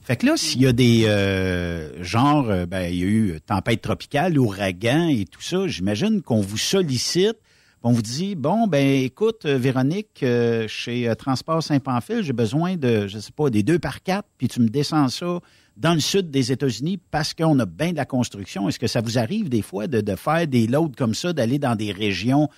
Fait 0.04 0.16
que 0.16 0.26
là, 0.26 0.38
s'il 0.38 0.62
y 0.62 0.68
a 0.68 0.72
des 0.72 1.04
euh, 1.06 2.02
genres, 2.02 2.50
euh, 2.50 2.66
ben, 2.66 2.88
il 2.90 2.96
y 2.96 3.04
a 3.04 3.08
eu 3.08 3.40
tempête 3.46 3.82
tropicale, 3.82 4.38
ouragan 4.38 5.10
et 5.10 5.26
tout 5.26 5.42
ça, 5.42 5.68
j'imagine 5.68 6.22
qu'on 6.22 6.40
vous 6.40 6.58
sollicite, 6.58 7.36
on 7.84 7.92
vous 7.92 8.02
dit, 8.02 8.36
bon, 8.36 8.68
ben 8.68 9.04
écoute, 9.04 9.46
euh, 9.46 9.58
Véronique, 9.58 10.24
euh, 10.24 10.68
chez 10.68 11.08
euh, 11.08 11.16
Transport 11.16 11.62
Saint-Pamphile, 11.62 12.24
j'ai 12.24 12.34
besoin 12.34 12.76
de, 12.76 13.08
je 13.08 13.20
sais 13.20 13.32
pas, 13.32 13.50
des 13.50 13.64
deux 13.64 13.80
par 13.80 14.02
quatre, 14.02 14.28
puis 14.38 14.48
tu 14.48 14.60
me 14.62 14.68
descends 14.68 15.08
ça 15.10 15.40
dans 15.78 15.94
le 15.94 16.00
sud 16.00 16.32
des 16.32 16.52
États-Unis 16.52 17.00
parce 17.12 17.34
qu'on 17.34 17.58
a 17.60 17.66
bien 17.66 17.92
de 17.92 17.98
la 17.98 18.06
construction. 18.06 18.68
Est-ce 18.68 18.80
que 18.80 18.88
ça 18.88 19.02
vous 19.02 19.20
arrive 19.20 19.48
des 19.48 19.62
fois 19.62 19.88
de, 19.88 20.02
de 20.02 20.16
faire 20.16 20.48
des 20.48 20.66
loads 20.66 20.94
comme 20.98 21.14
ça, 21.14 21.34
d'aller 21.34 21.60
dans 21.60 21.76
des 21.76 21.92
régions 21.92 22.50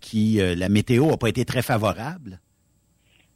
qui, 0.00 0.40
la 0.40 0.68
météo 0.68 1.06
n'a 1.06 1.16
pas 1.16 1.28
été 1.28 1.44
très 1.44 1.62
favorable? 1.62 2.40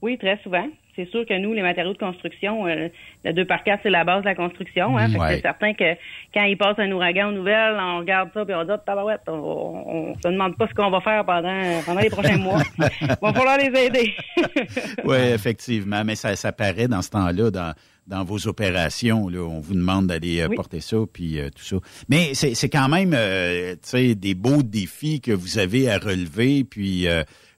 Oui, 0.03 0.19
très 0.19 0.43
souvent. 0.43 0.67
C'est 0.97 1.09
sûr 1.11 1.25
que 1.27 1.39
nous, 1.39 1.53
les 1.53 1.63
matériaux 1.63 1.93
de 1.93 1.99
construction, 1.99 2.67
euh, 2.67 2.89
le 3.25 3.33
2 3.33 3.45
par 3.45 3.63
4 3.63 3.81
c'est 3.83 3.91
la 3.91 4.03
base 4.05 4.23
de 4.23 4.29
la 4.29 4.35
construction. 4.35 4.97
Hein, 4.99 5.11
Ouais. 5.15 5.37
C'est 5.37 5.43
certain 5.43 5.75
que 5.75 5.95
quand 6.35 6.45
il 6.45 6.57
passe 6.57 6.79
un 6.79 6.91
ouragan 6.91 7.29
aux 7.29 7.33
nouvelles, 7.33 7.77
on 7.79 7.99
regarde 7.99 8.31
ça 8.35 8.45
et 8.49 8.55
on 8.55 8.65
dit 8.65 8.71
tabarouette, 8.85 9.21
on, 9.29 9.33
on 9.33 10.15
se 10.15 10.29
demande 10.29 10.57
pas 10.57 10.67
ce 10.69 10.75
qu'on 10.75 10.91
va 10.91 11.01
faire 11.01 11.25
pendant, 11.25 11.63
pendant 11.85 12.01
les 12.01 12.11
prochains 12.11 12.39
mois. 12.39 12.63
Il 13.01 13.07
va 13.23 13.33
falloir 13.33 13.59
les 13.59 13.79
aider. 13.87 14.15
Oui, 15.05 15.17
effectivement, 15.35 16.03
mais 16.05 16.15
ça, 16.17 16.35
ça 16.37 16.51
paraît 16.53 16.89
dans 16.89 17.03
ce 17.03 17.11
temps-là, 17.11 17.51
dans, 17.51 17.75
dans 18.07 18.25
vos 18.25 18.47
opérations. 18.49 19.29
Là, 19.29 19.41
on 19.41 19.61
vous 19.61 19.75
demande 19.75 20.07
d'aller 20.09 20.41
euh, 20.41 20.49
Oui. 20.49 20.57
porter 20.57 20.81
ça, 20.81 20.97
puis 21.13 21.39
euh, 21.39 21.51
tout 21.51 21.63
ça. 21.63 21.77
Mais 22.09 22.35
c'est 22.35 22.69
quand 22.69 22.89
même 22.89 23.13
euh, 23.15 23.75
des 23.93 24.35
beaux 24.35 24.63
défis 24.63 25.21
que 25.21 25.33
vous 25.33 25.59
avez 25.59 25.91
à 25.91 25.99
relever, 25.99 26.65
puis 26.65 27.07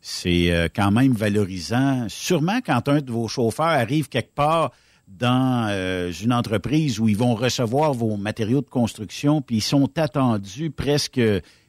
c'est 0.00 0.50
euh, 0.50 0.68
quand 0.74 0.90
même 0.90 1.12
valorisant. 1.12 2.06
Sûrement 2.08 2.60
quand 2.64 2.88
un 2.88 3.00
de 3.00 3.10
vos 3.10 3.28
chauffeurs 3.28 3.66
arrive 3.66 4.08
quelque 4.08 4.34
part 4.34 4.70
dans 5.06 5.68
euh, 5.70 6.12
une 6.12 6.32
entreprise 6.32 7.00
où 7.00 7.08
ils 7.08 7.16
vont 7.16 7.34
recevoir 7.34 7.94
vos 7.94 8.16
matériaux 8.16 8.60
de 8.60 8.68
construction, 8.68 9.40
puis 9.42 9.56
ils 9.56 9.62
sont 9.62 9.90
attendus 9.98 10.70
presque 10.70 11.20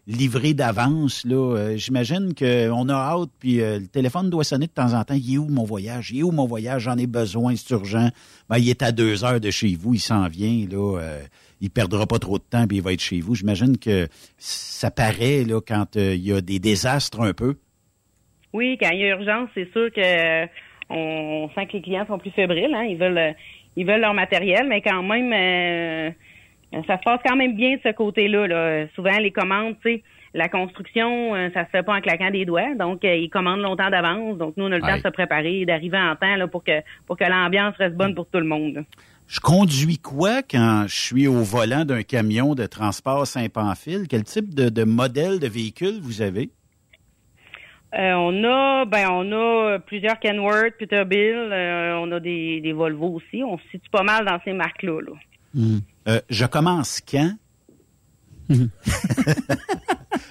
livrés 0.07 0.53
d'avance. 0.53 1.23
Là, 1.25 1.55
Euh, 1.55 1.77
j'imagine 1.77 2.33
qu'on 2.33 2.89
a 2.89 2.93
hâte, 2.93 3.29
puis 3.39 3.57
le 3.57 3.87
téléphone 3.87 4.29
doit 4.29 4.43
sonner 4.43 4.67
de 4.67 4.71
temps 4.71 4.93
en 4.93 5.03
temps. 5.03 5.13
Il 5.13 5.33
est 5.33 5.37
où 5.37 5.47
mon 5.47 5.63
voyage? 5.63 6.11
Il 6.11 6.19
est 6.19 6.23
où 6.23 6.31
mon 6.31 6.47
voyage? 6.47 6.83
J'en 6.83 6.97
ai 6.97 7.07
besoin, 7.07 7.55
c'est 7.55 7.69
urgent. 7.71 8.09
Ben, 8.49 8.57
il 8.57 8.69
est 8.69 8.81
à 8.83 8.91
deux 8.91 9.23
heures 9.23 9.39
de 9.39 9.51
chez 9.51 9.75
vous, 9.75 9.93
il 9.93 9.99
s'en 9.99 10.27
vient. 10.27 10.67
Là, 10.69 10.99
il 11.61 11.69
perdra 11.69 12.07
pas 12.07 12.19
trop 12.19 12.37
de 12.37 12.43
temps, 12.43 12.67
puis 12.67 12.77
il 12.77 12.83
va 12.83 12.93
être 12.93 13.01
chez 13.01 13.21
vous. 13.21 13.35
J'imagine 13.35 13.77
que 13.77 14.07
ça 14.37 14.91
paraît 14.91 15.43
là 15.43 15.61
quand 15.61 15.95
il 15.95 16.25
y 16.25 16.33
a 16.33 16.41
des 16.41 16.59
désastres 16.59 17.21
un 17.21 17.33
peu. 17.33 17.55
Oui, 18.53 18.77
quand 18.81 18.89
il 18.91 18.99
y 18.99 19.05
a 19.05 19.09
urgence, 19.09 19.49
c'est 19.53 19.71
sûr 19.71 19.91
que 19.91 20.45
on 20.89 21.49
sent 21.53 21.67
que 21.67 21.73
les 21.73 21.81
clients 21.81 22.05
sont 22.07 22.17
plus 22.17 22.31
fébriles. 22.31 22.73
Hein? 22.73 22.83
Ils 22.83 22.97
veulent 22.97 23.35
ils 23.75 23.85
veulent 23.85 24.01
leur 24.01 24.13
matériel, 24.13 24.67
mais 24.67 24.81
quand 24.81 25.03
même 25.03 25.31
euh, 25.33 26.11
ça 26.87 26.97
se 26.97 27.03
passe 27.03 27.19
quand 27.25 27.35
même 27.35 27.55
bien 27.55 27.75
de 27.75 27.81
ce 27.83 27.91
côté-là. 27.93 28.47
Là. 28.47 28.87
Souvent, 28.95 29.17
les 29.17 29.31
commandes, 29.31 29.75
tu 29.83 29.93
sais, 29.93 30.03
la 30.33 30.49
construction, 30.49 31.33
euh, 31.35 31.49
ça 31.53 31.65
se 31.65 31.69
fait 31.71 31.83
pas 31.83 31.95
en 31.95 32.01
claquant 32.01 32.29
des 32.29 32.45
doigts. 32.45 32.75
Donc, 32.75 33.03
euh, 33.03 33.15
ils 33.15 33.29
commandent 33.29 33.61
longtemps 33.61 33.89
d'avance. 33.89 34.37
Donc, 34.37 34.55
nous, 34.57 34.65
on 34.65 34.71
a 34.71 34.75
le 34.75 34.81
temps 34.81 34.97
de 34.97 35.01
se 35.01 35.07
préparer, 35.07 35.65
d'arriver 35.65 35.97
en 35.97 36.15
temps 36.15 36.35
là, 36.35 36.47
pour 36.47 36.63
que 36.63 36.81
pour 37.07 37.17
que 37.17 37.23
l'ambiance 37.23 37.75
reste 37.77 37.95
bonne 37.95 38.13
pour 38.13 38.27
tout 38.27 38.39
le 38.39 38.45
monde. 38.45 38.85
Je 39.27 39.39
conduis 39.39 39.99
quoi 39.99 40.41
quand 40.41 40.85
je 40.87 40.95
suis 40.95 41.27
au 41.27 41.43
volant 41.43 41.85
d'un 41.85 42.01
camion 42.01 42.55
de 42.55 42.65
transport 42.65 43.27
Saint-Pamphile? 43.27 44.07
Quel 44.09 44.23
type 44.23 44.55
de, 44.55 44.69
de 44.69 44.83
modèle 44.83 45.39
de 45.39 45.47
véhicule 45.47 45.99
vous 46.01 46.21
avez? 46.21 46.49
Euh, 47.95 48.13
on 48.13 48.43
a 48.43 48.85
ben 48.85 49.09
on 49.09 49.31
a 49.31 49.79
plusieurs 49.79 50.19
Kenworth, 50.19 50.77
Peterbilt, 50.77 51.51
euh, 51.51 51.95
on 51.95 52.11
a 52.11 52.19
des, 52.19 52.61
des 52.61 52.71
Volvo 52.71 53.15
aussi. 53.15 53.43
On 53.43 53.57
se 53.57 53.63
situe 53.71 53.89
pas 53.89 54.03
mal 54.03 54.25
dans 54.25 54.39
ces 54.45 54.53
marques-là. 54.53 55.01
là. 55.01 55.13
Hmm. 55.55 55.79
Euh, 56.07 56.21
je 56.29 56.45
commence 56.45 57.01
quand? 57.01 57.31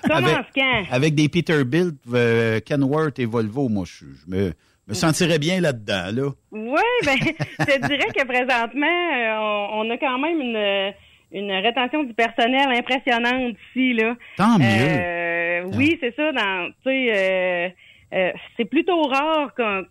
Comment 0.02 0.26
avec, 0.26 0.46
quand? 0.54 0.84
avec 0.90 1.14
des 1.14 1.28
Peterbilt, 1.28 1.96
euh, 2.12 2.60
Kenworth 2.60 3.18
et 3.18 3.26
Volvo, 3.26 3.68
moi, 3.68 3.84
je, 3.86 4.04
je 4.06 4.30
me, 4.30 4.52
me 4.86 4.94
sentirais 4.94 5.38
bien 5.38 5.60
là-dedans, 5.60 6.10
là. 6.12 6.30
Oui, 6.50 6.80
ben, 7.04 7.16
je 7.20 7.64
te 7.64 7.86
dirais 7.86 8.08
que 8.14 8.24
présentement, 8.24 8.86
euh, 8.86 9.36
on, 9.38 9.86
on 9.86 9.90
a 9.90 9.98
quand 9.98 10.18
même 10.18 10.40
une, 10.40 10.92
une 11.32 11.50
rétention 11.52 12.04
du 12.04 12.14
personnel 12.14 12.68
impressionnante 12.70 13.56
ici, 13.70 13.92
là. 13.94 14.16
Tant 14.36 14.58
mieux. 14.58 14.64
Euh, 14.66 15.64
oui, 15.76 15.98
c'est 16.00 16.14
ça. 16.16 16.32
Dans, 16.32 16.68
tu 16.82 16.90
sais, 16.90 17.12
euh, 17.14 17.68
euh, 18.14 18.32
c'est 18.56 18.64
plutôt 18.64 19.02
rare 19.02 19.54
qu'on 19.54 19.84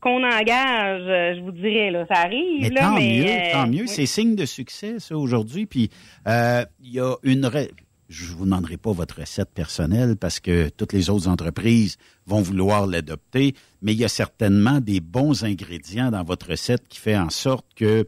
qu'on 0.00 0.22
engage, 0.24 1.36
je 1.36 1.40
vous 1.40 1.52
dirais, 1.52 1.90
là. 1.90 2.04
Ça 2.06 2.20
arrive, 2.20 2.60
Mais 2.62 2.68
là, 2.70 2.80
tant 2.82 2.94
mais... 2.96 3.18
mieux, 3.18 3.30
euh, 3.30 3.52
tant 3.52 3.66
mieux. 3.66 3.80
oui. 3.82 3.88
C'est 3.88 4.06
signe 4.06 4.36
de 4.36 4.44
succès, 4.44 4.98
ça, 4.98 5.16
aujourd'hui. 5.16 5.66
Puis, 5.66 5.90
euh, 6.28 6.64
il 6.82 6.92
y 6.92 7.00
a 7.00 7.14
une... 7.22 7.46
re- 7.46 7.70
Je 8.08 8.26
vous 8.34 8.44
demanderai 8.44 8.76
pas 8.76 8.92
votre 8.92 9.18
recette 9.20 9.50
personnelle 9.52 10.16
parce 10.20 10.38
que 10.38 10.68
toutes 10.68 10.92
les 10.92 11.10
autres 11.10 11.26
entreprises 11.28 11.96
vont 12.26 12.40
vouloir 12.42 12.86
l'adopter, 12.86 13.54
mais 13.82 13.92
il 13.94 13.98
y 13.98 14.04
a 14.04 14.08
certainement 14.08 14.80
des 14.80 15.00
bons 15.00 15.44
ingrédients 15.44 16.10
dans 16.10 16.22
votre 16.22 16.50
recette 16.50 16.86
qui 16.88 17.00
fait 17.00 17.16
en 17.16 17.30
sorte 17.30 17.66
que 17.74 18.06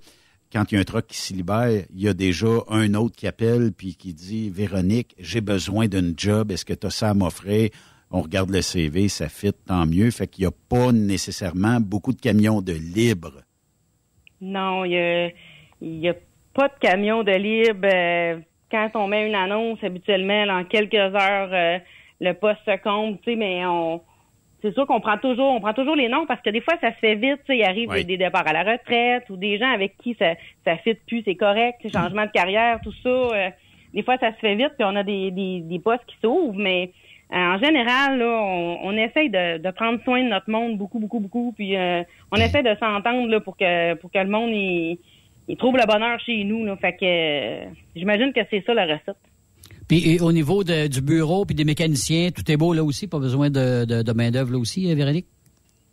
quand 0.53 0.71
il 0.71 0.77
y 0.77 0.79
a 0.79 0.81
un 0.81 0.85
truck 0.85 1.07
qui 1.07 1.17
s'y 1.17 1.35
libère, 1.35 1.85
il 1.95 2.01
y 2.01 2.09
a 2.09 2.15
déjà 2.15 2.49
un 2.69 2.95
autre 2.95 3.17
qui 3.17 3.27
appelle 3.27 3.73
puis 3.73 3.97
qui 3.97 4.15
dit 4.15 4.51
Véronique, 4.51 5.15
j'ai 5.19 5.41
besoin 5.41 5.89
d'une 5.89 6.15
job, 6.17 6.51
est-ce 6.51 6.65
que 6.65 6.73
tu 6.73 6.87
as 6.87 6.91
ça 6.91 7.11
à 7.11 7.15
m'offrir? 7.15 7.71
On 8.11 8.23
regarde 8.23 8.51
le 8.51 8.63
CV, 8.63 9.09
ça 9.09 9.29
fit, 9.29 9.53
tant 9.53 9.85
mieux. 9.85 10.11
Fait 10.11 10.27
qu'il 10.27 10.43
n'y 10.45 10.49
a 10.49 10.55
pas 10.69 10.93
nécessairement 10.93 11.79
beaucoup 11.81 12.13
de 12.13 12.21
camions 12.21 12.63
de 12.63 12.73
libre. 12.73 13.43
Non, 14.41 14.85
il 14.85 15.33
y 15.83 16.09
a, 16.09 16.15
pas 16.55 16.69
de 16.69 16.79
camion 16.81 17.23
de 17.23 17.33
libre. 17.33 17.87
Euh, 17.93 18.41
Quand 18.71 18.91
on 18.95 19.09
met 19.09 19.29
une 19.29 19.35
annonce, 19.35 19.83
habituellement, 19.83 20.45
en 20.49 20.65
quelques 20.65 20.95
heures, 20.95 21.51
euh, 21.53 21.79
le 22.21 22.33
poste 22.33 22.61
se 22.67 22.79
comble, 22.83 23.19
tu 23.19 23.33
sais, 23.33 23.37
mais 23.37 23.65
on 23.67 24.01
c'est 24.63 24.73
sûr 24.75 24.87
qu'on 24.87 25.01
prend 25.01 25.19
toujours 25.19 25.53
on 25.53 25.61
prend 25.61 25.73
toujours 25.75 25.97
les 25.97 26.09
noms 26.09 26.27
parce 26.27 26.41
que 26.41 26.51
des 26.51 26.61
fois 26.61 26.75
ça 26.81 26.93
se 26.93 26.99
fait 26.99 27.15
vite, 27.15 27.39
tu 27.47 27.53
sais, 27.53 27.59
il 27.59 27.65
arrive 27.65 27.91
Oui. 27.91 28.05
des 28.05 28.17
départs 28.17 28.47
à 28.47 28.53
la 28.53 28.63
retraite 28.65 29.29
ou 29.31 29.37
des 29.37 29.59
gens 29.59 29.71
avec 29.71 29.97
qui 29.99 30.15
ça 30.19 30.35
ça 30.65 30.77
fit 30.79 30.95
plus, 31.07 31.23
c'est 31.25 31.37
correct, 31.37 31.79
sais, 31.83 31.89
changement 31.91 32.27
de 32.27 32.31
carrière, 32.31 32.81
tout 32.83 32.93
ça. 33.03 33.09
euh, 33.09 33.51
des 33.95 34.03
fois 34.03 34.17
ça 34.19 34.33
se 34.33 34.39
fait 34.39 34.55
vite 34.55 34.73
puis 34.77 34.85
on 34.87 34.97
a 34.97 35.03
des 35.03 35.31
des, 35.31 35.61
des 35.61 35.79
postes 35.79 36.05
qui 36.07 36.17
s'ouvrent, 36.23 36.59
mais 36.59 36.91
euh, 37.31 37.37
en 37.37 37.59
général, 37.59 38.19
là, 38.19 38.41
on, 38.43 38.79
on 38.85 38.93
essaye 38.97 39.29
de, 39.29 39.59
de 39.59 39.71
prendre 39.71 40.03
soin 40.03 40.23
de 40.25 40.29
notre 40.31 40.51
monde 40.51 40.79
beaucoup, 40.79 40.99
beaucoup, 40.99 41.21
beaucoup. 41.21 41.53
Puis 41.55 41.77
euh, 41.77 42.03
on 42.33 42.37
essaie 42.37 42.63
de 42.63 42.75
s'entendre 42.81 43.29
là, 43.29 43.39
pour 43.41 43.55
que 43.59 43.93
pour 43.95 44.11
que 44.11 44.19
le 44.19 44.29
monde 44.31 44.49
il, 44.51 44.99
il 45.47 45.57
trouve 45.59 45.77
le 45.77 45.85
bonheur 45.87 46.19
chez 46.21 46.43
nous. 46.45 46.65
Là. 46.65 46.75
Fait 46.77 46.95
que 46.95 47.05
euh, 47.05 47.65
j'imagine 47.95 48.33
que 48.33 48.41
c'est 48.51 48.65
ça 48.65 48.73
la 48.73 48.85
recette. 48.87 49.19
Puis 49.89 50.15
et 50.15 50.21
au 50.21 50.33
niveau 50.33 50.65
de- 50.65 50.87
du 50.87 51.01
bureau 51.01 51.45
puis 51.47 51.55
des 51.55 51.65
mécaniciens, 51.65 52.29
tout 52.31 52.49
est 52.51 52.57
beau 52.57 52.75
là 52.75 52.85
aussi, 52.85 53.09
pas 53.09 53.19
besoin 53.19 53.49
de, 53.51 53.85
de, 53.85 54.03
de 54.03 54.13
main-d'œuvre 54.13 54.53
là 54.53 54.59
aussi, 54.59 54.91
euh, 54.91 54.95
Véronique? 54.95 55.27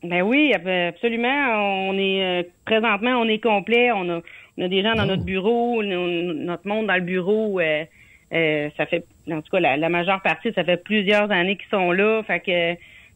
Ben 0.04 0.22
oui, 0.22 0.52
ab- 0.54 0.68
absolument. 0.68 1.90
On 1.90 1.98
est 1.98 2.24
euh, 2.24 2.44
présentement, 2.66 3.12
on 3.22 3.28
est 3.28 3.40
complet. 3.42 3.92
On 3.94 4.08
a, 4.10 4.22
on 4.58 4.64
a 4.64 4.68
des 4.68 4.84
gens 4.84 4.94
dans 4.96 5.06
notre 5.06 5.24
bureau, 5.24 5.82
no- 5.82 6.34
notre 6.34 6.68
monde 6.68 6.88
dans 6.88 6.96
le 6.96 7.02
bureau. 7.02 7.60
euh, 7.60 7.86
euh, 8.34 8.70
ça 8.76 8.86
fait, 8.86 9.06
en 9.32 9.42
tout 9.42 9.50
cas, 9.52 9.60
la, 9.60 9.78
la 9.78 9.90
majeure 9.90 10.22
partie, 10.22 10.52
ça 10.54 10.64
fait 10.64 10.84
plusieurs 10.84 11.32
années 11.32 11.56
qu'ils 11.56 11.70
sont 11.72 11.92
là. 11.92 12.22
Fait 12.24 12.40
que, 12.42 12.74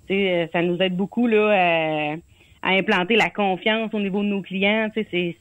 tu 0.08 0.16
sais, 0.16 0.50
ça 0.54 0.62
nous 0.62 0.78
aide 0.82 0.96
beaucoup 0.96 1.28
là 1.28 1.50
à, 1.52 2.16
à 2.64 2.72
implanter 2.72 3.16
la 3.18 3.30
confiance 3.30 3.94
au 3.94 4.00
niveau 4.00 4.22
de 4.24 4.28
nos 4.30 4.42
clients. 4.42 4.90
C'est 4.96 5.36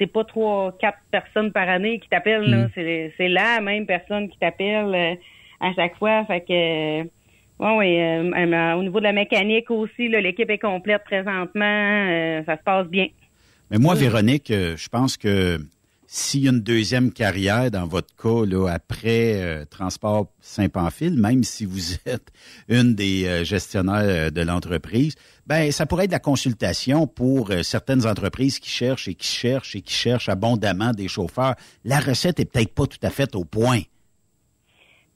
c'est 0.00 0.06
pas 0.06 0.24
trois, 0.24 0.74
quatre 0.80 0.98
personnes 1.10 1.52
par 1.52 1.68
année 1.68 2.00
qui 2.00 2.08
t'appellent. 2.08 2.48
Mm. 2.48 2.70
C'est 2.74 3.12
c'est 3.16 3.28
la 3.28 3.60
même 3.60 3.86
personne 3.86 4.28
qui 4.30 4.38
t'appelle 4.38 4.94
euh, 4.94 5.14
à 5.60 5.74
chaque 5.74 5.96
fois. 5.98 6.24
Fait 6.24 6.40
que, 6.40 6.52
euh, 6.52 7.04
ouais, 7.60 7.76
ouais, 7.76 8.22
euh, 8.24 8.74
au 8.76 8.82
niveau 8.82 8.98
de 8.98 9.04
la 9.04 9.12
mécanique 9.12 9.70
aussi, 9.70 10.08
là, 10.08 10.20
l'équipe 10.20 10.48
est 10.48 10.58
complète 10.58 11.04
présentement. 11.04 12.42
ça 12.46 12.56
se 12.56 12.62
passe 12.64 12.86
bien. 12.86 13.08
Mais 13.70 13.78
moi, 13.78 13.94
Véronique, 13.94 14.50
euh, 14.50 14.76
je 14.76 14.88
pense 14.88 15.16
que 15.16 15.58
s'il 16.12 16.42
y 16.44 16.48
a 16.48 16.50
une 16.50 16.60
deuxième 16.60 17.12
carrière 17.12 17.70
dans 17.70 17.86
votre 17.86 18.08
cas, 18.16 18.68
après 18.68 19.40
euh, 19.40 19.64
Transport 19.64 20.26
Saint-Pamphile, 20.40 21.16
même 21.16 21.44
si 21.44 21.64
vous 21.64 21.94
êtes 22.04 22.32
une 22.68 22.96
des 22.96 23.26
euh, 23.28 23.44
gestionnaires 23.44 24.02
euh, 24.02 24.30
de 24.30 24.42
l'entreprise, 24.42 25.14
ben 25.46 25.70
ça 25.70 25.86
pourrait 25.86 26.06
être 26.06 26.10
la 26.10 26.18
consultation 26.18 27.06
pour 27.06 27.52
certaines 27.62 28.08
entreprises 28.08 28.58
qui 28.58 28.70
cherchent 28.70 29.06
et 29.06 29.14
qui 29.14 29.28
cherchent 29.28 29.76
et 29.76 29.82
qui 29.82 29.94
cherchent 29.94 30.28
abondamment 30.28 30.90
des 30.90 31.06
chauffeurs. 31.06 31.54
La 31.84 32.00
recette 32.00 32.40
est 32.40 32.52
peut-être 32.52 32.74
pas 32.74 32.86
tout 32.86 32.98
à 33.04 33.10
fait 33.10 33.36
au 33.36 33.44
point. 33.44 33.82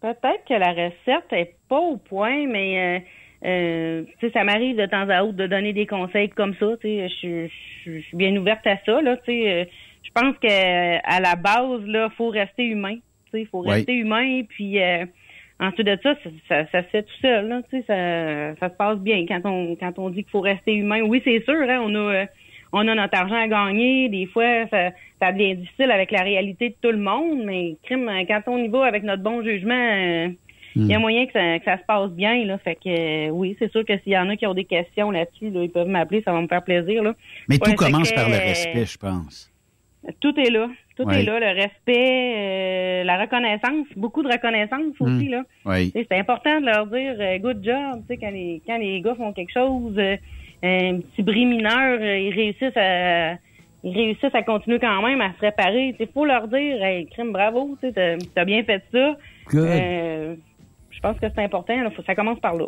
Peut-être 0.00 0.44
que 0.48 0.54
la 0.54 0.70
recette 0.70 1.32
est 1.32 1.56
pas 1.68 1.80
au 1.80 1.96
point, 1.96 2.46
mais 2.46 3.04
euh, 3.44 4.04
ça 4.32 4.44
m'arrive 4.44 4.76
de 4.76 4.86
temps 4.86 5.08
à 5.08 5.24
autre 5.24 5.36
de 5.36 5.46
donner 5.48 5.72
des 5.72 5.86
conseils 5.86 6.30
comme 6.30 6.54
ça. 6.60 6.66
Je 6.82 7.08
suis- 7.08 8.04
bien 8.12 8.36
ouverte 8.36 8.66
à 8.66 8.76
ça. 8.86 9.02
Là, 9.02 9.16
je 10.04 10.10
pense 10.14 10.36
que 10.38 10.46
euh, 10.46 10.98
à 11.02 11.20
la 11.20 11.34
base, 11.34 11.84
là, 11.86 12.08
faut 12.16 12.28
rester 12.28 12.64
humain. 12.64 12.96
Tu 13.32 13.40
sais, 13.40 13.48
faut 13.50 13.62
Oui. 13.62 13.70
rester 13.70 13.94
humain, 13.94 14.42
puis 14.48 14.80
euh, 14.80 15.04
ensuite 15.58 15.86
de 15.86 15.98
ça, 16.02 16.14
ça, 16.22 16.30
ça, 16.48 16.66
ça 16.70 16.82
se 16.84 16.88
fait 16.88 17.02
tout 17.02 17.20
seul. 17.20 17.48
Là, 17.48 17.62
tu 17.70 17.78
sais, 17.78 17.84
ça, 17.86 18.54
ça 18.60 18.68
se 18.72 18.76
passe 18.76 18.98
bien 18.98 19.24
quand 19.26 19.40
on 19.44 19.74
quand 19.76 19.98
on 19.98 20.10
dit 20.10 20.22
qu'il 20.22 20.30
faut 20.30 20.40
rester 20.40 20.74
humain. 20.74 21.00
Oui, 21.02 21.20
c'est 21.24 21.42
sûr. 21.44 21.62
Hein, 21.68 21.80
on 21.82 21.94
a 21.94 22.14
euh, 22.14 22.26
on 22.72 22.86
a 22.88 22.94
notre 22.94 23.16
argent 23.18 23.36
à 23.36 23.48
gagner. 23.48 24.08
Des 24.08 24.26
fois, 24.26 24.66
ça, 24.68 24.90
ça 25.20 25.32
devient 25.32 25.54
difficile 25.56 25.90
avec 25.90 26.10
la 26.10 26.22
réalité 26.22 26.70
de 26.70 26.74
tout 26.82 26.90
le 26.90 26.98
monde, 26.98 27.42
mais 27.44 27.76
crime, 27.84 28.08
euh, 28.08 28.24
quand 28.26 28.42
on 28.48 28.58
y 28.58 28.68
va 28.68 28.84
avec 28.84 29.04
notre 29.04 29.22
bon 29.22 29.42
jugement, 29.42 29.74
euh, 29.74 30.28
il 30.76 30.86
y 30.88 30.94
a 30.94 30.98
moyen 30.98 31.24
que 31.26 31.32
ça, 31.32 31.58
que 31.60 31.64
ça 31.64 31.78
se 31.78 31.84
passe 31.86 32.10
bien. 32.10 32.44
Là. 32.44 32.58
Fait 32.58 32.74
que 32.74 33.28
euh, 33.28 33.30
oui, 33.30 33.54
c'est 33.60 33.70
sûr 33.70 33.84
que 33.84 33.96
s'il 34.00 34.12
y 34.12 34.18
en 34.18 34.28
a 34.28 34.34
qui 34.36 34.44
ont 34.44 34.54
des 34.54 34.64
questions 34.64 35.12
là-dessus, 35.12 35.50
là, 35.50 35.62
ils 35.62 35.70
peuvent 35.70 35.86
m'appeler, 35.86 36.20
ça 36.24 36.32
va 36.32 36.40
me 36.40 36.48
faire 36.48 36.64
plaisir. 36.64 37.00
Là. 37.04 37.14
Mais 37.48 37.58
tout 37.58 37.74
commence 37.74 38.10
par 38.10 38.28
le 38.28 38.34
respect, 38.34 38.84
je 38.84 38.98
pense. 38.98 39.53
Tout 40.20 40.38
est 40.38 40.50
là. 40.50 40.68
Tout 40.96 41.04
Ouais. 41.04 41.20
est 41.20 41.24
là. 41.24 41.40
Le 41.40 41.60
respect, 41.60 42.34
euh, 42.36 43.04
la 43.04 43.18
reconnaissance, 43.20 43.86
beaucoup 43.96 44.22
de 44.22 44.28
reconnaissance 44.28 44.94
aussi. 45.00 45.28
Mm. 45.28 45.30
Là. 45.30 45.42
Sais, 45.92 46.06
C'est 46.10 46.18
important 46.18 46.60
de 46.60 46.66
leur 46.66 46.86
dire 46.86 47.14
euh, 47.18 47.38
good 47.38 47.64
job. 47.64 48.02
Tu 48.02 48.08
sais, 48.08 48.16
quand 48.18 48.30
les 48.30 48.60
quand 48.66 48.78
les 48.78 49.00
gars 49.00 49.14
font 49.14 49.32
quelque 49.32 49.52
chose, 49.52 49.94
euh, 49.98 50.16
un 50.62 51.00
petit 51.00 51.22
bris 51.22 51.46
mineur, 51.46 51.98
euh, 52.00 52.18
ils 52.18 52.34
réussissent 52.34 52.76
à 52.76 53.34
ils 53.86 53.94
réussissent 53.94 54.34
à 54.34 54.42
continuer 54.42 54.78
quand 54.78 55.02
même 55.02 55.20
à 55.20 55.32
se 55.34 55.40
réparer. 55.40 55.94
Il 55.98 56.06
faut 56.08 56.24
leur 56.24 56.48
dire 56.48 56.82
hey, 56.82 57.06
crime 57.06 57.32
bravo, 57.32 57.76
tu 57.82 57.92
t'as 57.92 58.44
bien 58.44 58.62
fait 58.64 58.82
ça. 58.92 59.16
Euh, 59.54 60.34
je 60.90 61.00
pense 61.00 61.18
que 61.18 61.26
c'est 61.34 61.42
important. 61.42 61.76
là. 61.82 61.90
Faut- 61.90 62.02
ça 62.02 62.14
commence 62.14 62.40
par 62.40 62.54
là. 62.54 62.64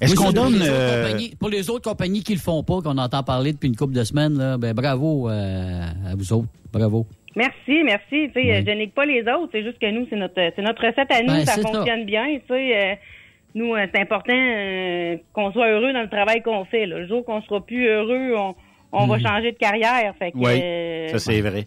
Est-ce 0.00 0.12
Oui, 0.12 0.16
qu'on 0.24 0.32
donne... 0.32 0.54
les 0.54 0.60
autres 0.62 0.70
euh, 0.72 1.02
compagnies- 1.02 1.34
pour 1.38 1.48
les 1.50 1.70
autres 1.70 1.90
compagnies 1.90 2.22
qui 2.22 2.32
le 2.34 2.40
font 2.40 2.62
pas, 2.62 2.80
qu'on 2.82 2.96
entend 2.98 3.22
parler 3.22 3.52
depuis 3.52 3.68
une 3.68 3.76
couple 3.76 3.92
de 3.94 4.04
semaines, 4.04 4.36
là, 4.38 4.56
ben 4.58 4.72
bravo 4.74 5.28
euh, 5.28 5.82
à 6.10 6.14
vous 6.16 6.32
autres. 6.32 6.48
Bravo. 6.72 7.06
Merci, 7.36 7.82
merci. 7.84 8.28
Tu 8.28 8.32
sais, 8.34 8.52
euh, 8.54 8.62
je 8.66 8.70
nique 8.72 8.94
pas 8.94 9.04
les 9.06 9.20
autres. 9.22 9.50
C'est 9.52 9.62
juste 9.62 9.78
que 9.78 9.90
nous, 9.90 10.06
c'est 10.10 10.16
notre, 10.16 10.34
c'est 10.34 10.62
notre 10.62 10.80
recette 10.84 11.10
à 11.12 11.20
nous. 11.22 11.28
Ben, 11.28 11.44
ça 11.46 11.60
fonctionne 11.60 12.04
bien. 12.04 12.26
Tu 12.38 12.42
sais, 12.48 12.76
euh, 12.76 12.94
nous, 13.54 13.74
c'est 13.76 14.00
important 14.00 14.32
euh, 14.34 15.16
qu'on 15.32 15.52
soit 15.52 15.68
heureux 15.70 15.92
dans 15.92 16.02
le 16.02 16.08
travail 16.08 16.42
qu'on 16.42 16.64
fait. 16.64 16.86
là. 16.86 16.98
Le 16.98 17.06
jour 17.06 17.24
qu'on 17.24 17.40
sera 17.42 17.60
plus 17.64 17.86
heureux, 17.86 18.34
on, 18.36 18.54
on 18.92 19.06
va 19.06 19.16
Mhm. 19.18 19.22
changer 19.26 19.52
de 19.52 19.56
carrière. 19.58 20.12
Fait 20.18 20.32
que, 20.32 20.38
Oui, 20.38 20.60
euh, 20.62 21.08
ça 21.08 21.18
c'est 21.18 21.40
vrai. 21.40 21.66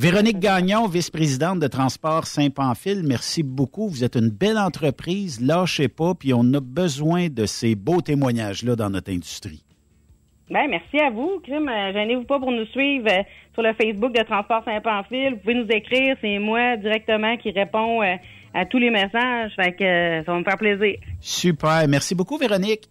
Véronique 0.00 0.38
Gagnon, 0.38 0.86
vice-présidente 0.86 1.58
de 1.58 1.66
Transport 1.66 2.28
Saint-Pamphile, 2.28 3.02
merci 3.04 3.42
beaucoup. 3.42 3.88
Vous 3.88 4.04
êtes 4.04 4.14
une 4.14 4.28
belle 4.28 4.56
entreprise, 4.56 5.40
lâchez 5.40 5.88
pas, 5.88 6.14
puis 6.14 6.32
on 6.32 6.54
a 6.54 6.60
besoin 6.60 7.26
de 7.26 7.46
ces 7.46 7.74
beaux 7.74 8.00
témoignages-là 8.00 8.76
dans 8.76 8.90
notre 8.90 9.10
industrie. 9.10 9.64
Ben, 10.50 10.68
merci 10.70 11.00
à 11.00 11.10
vous, 11.10 11.40
Crime. 11.42 11.68
Euh, 11.68 11.92
Gênez-vous 11.92 12.22
pas 12.22 12.38
pour 12.38 12.52
nous 12.52 12.64
suivre 12.66 13.08
euh, 13.10 13.24
sur 13.54 13.64
le 13.64 13.72
Facebook 13.74 14.16
de 14.16 14.22
Transport 14.22 14.62
Saint-Pamphile. 14.64 15.32
Vous 15.32 15.40
pouvez 15.40 15.54
nous 15.54 15.68
écrire. 15.68 16.16
C'est 16.20 16.38
moi 16.38 16.76
directement 16.76 17.36
qui 17.36 17.50
réponds 17.50 18.00
euh, 18.00 18.14
à 18.54 18.66
tous 18.66 18.78
les 18.78 18.90
messages. 18.90 19.50
Fait 19.56 19.72
que 19.72 19.82
euh, 19.82 20.22
ça 20.24 20.30
va 20.30 20.38
me 20.38 20.44
faire 20.44 20.58
plaisir. 20.58 20.94
Super, 21.20 21.88
merci 21.88 22.14
beaucoup 22.14 22.38
Véronique. 22.38 22.84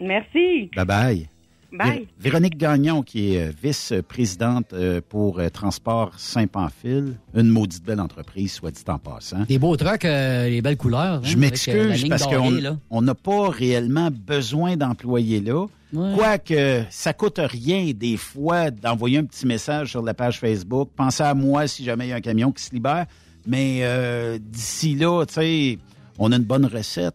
Merci. 0.00 0.68
Bye 0.74 0.84
bye. 0.84 1.28
Bye. 1.76 2.06
Véronique 2.18 2.56
Gagnon, 2.56 3.02
qui 3.02 3.34
est 3.34 3.48
euh, 3.48 3.52
vice-présidente 3.62 4.72
euh, 4.72 5.00
pour 5.08 5.38
euh, 5.40 5.48
Transport 5.48 6.12
Saint-Pamphile, 6.18 7.16
une 7.34 7.48
maudite 7.48 7.84
belle 7.84 8.00
entreprise, 8.00 8.52
soit 8.52 8.70
dit 8.70 8.82
en 8.88 8.98
passant. 8.98 9.42
Des 9.48 9.58
beaux 9.58 9.76
trucks, 9.76 10.04
euh, 10.04 10.48
les 10.48 10.62
belles 10.62 10.76
couleurs. 10.76 11.16
hein, 11.16 11.20
Je 11.22 11.36
m'excuse 11.36 12.08
parce 12.08 12.26
qu'on 12.26 12.78
on 12.90 13.02
n'a 13.02 13.14
pas 13.14 13.48
réellement 13.50 14.10
besoin 14.10 14.76
d'employés 14.76 15.40
là. 15.40 15.66
Ouais. 15.92 16.12
Quoique, 16.16 16.82
ça 16.90 17.12
coûte 17.12 17.38
rien 17.42 17.92
des 17.94 18.16
fois 18.16 18.70
d'envoyer 18.70 19.18
un 19.18 19.24
petit 19.24 19.46
message 19.46 19.90
sur 19.90 20.02
la 20.02 20.12
page 20.14 20.40
Facebook. 20.40 20.90
Pensez 20.96 21.22
à 21.22 21.34
moi 21.34 21.66
si 21.68 21.84
jamais 21.84 22.06
il 22.06 22.10
y 22.10 22.12
a 22.12 22.16
un 22.16 22.20
camion 22.20 22.50
qui 22.50 22.62
se 22.64 22.72
libère. 22.74 23.06
Mais 23.46 23.80
euh, 23.82 24.38
d'ici 24.40 24.94
là, 24.96 25.24
tu 25.26 25.34
sais, 25.34 25.78
on 26.18 26.32
a 26.32 26.36
une 26.36 26.42
bonne 26.44 26.66
recette. 26.66 27.14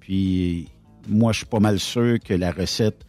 Puis 0.00 0.68
moi, 1.08 1.32
je 1.32 1.38
suis 1.38 1.46
pas 1.46 1.60
mal 1.60 1.78
sûr 1.78 2.18
que 2.18 2.34
la 2.34 2.50
recette 2.50 3.04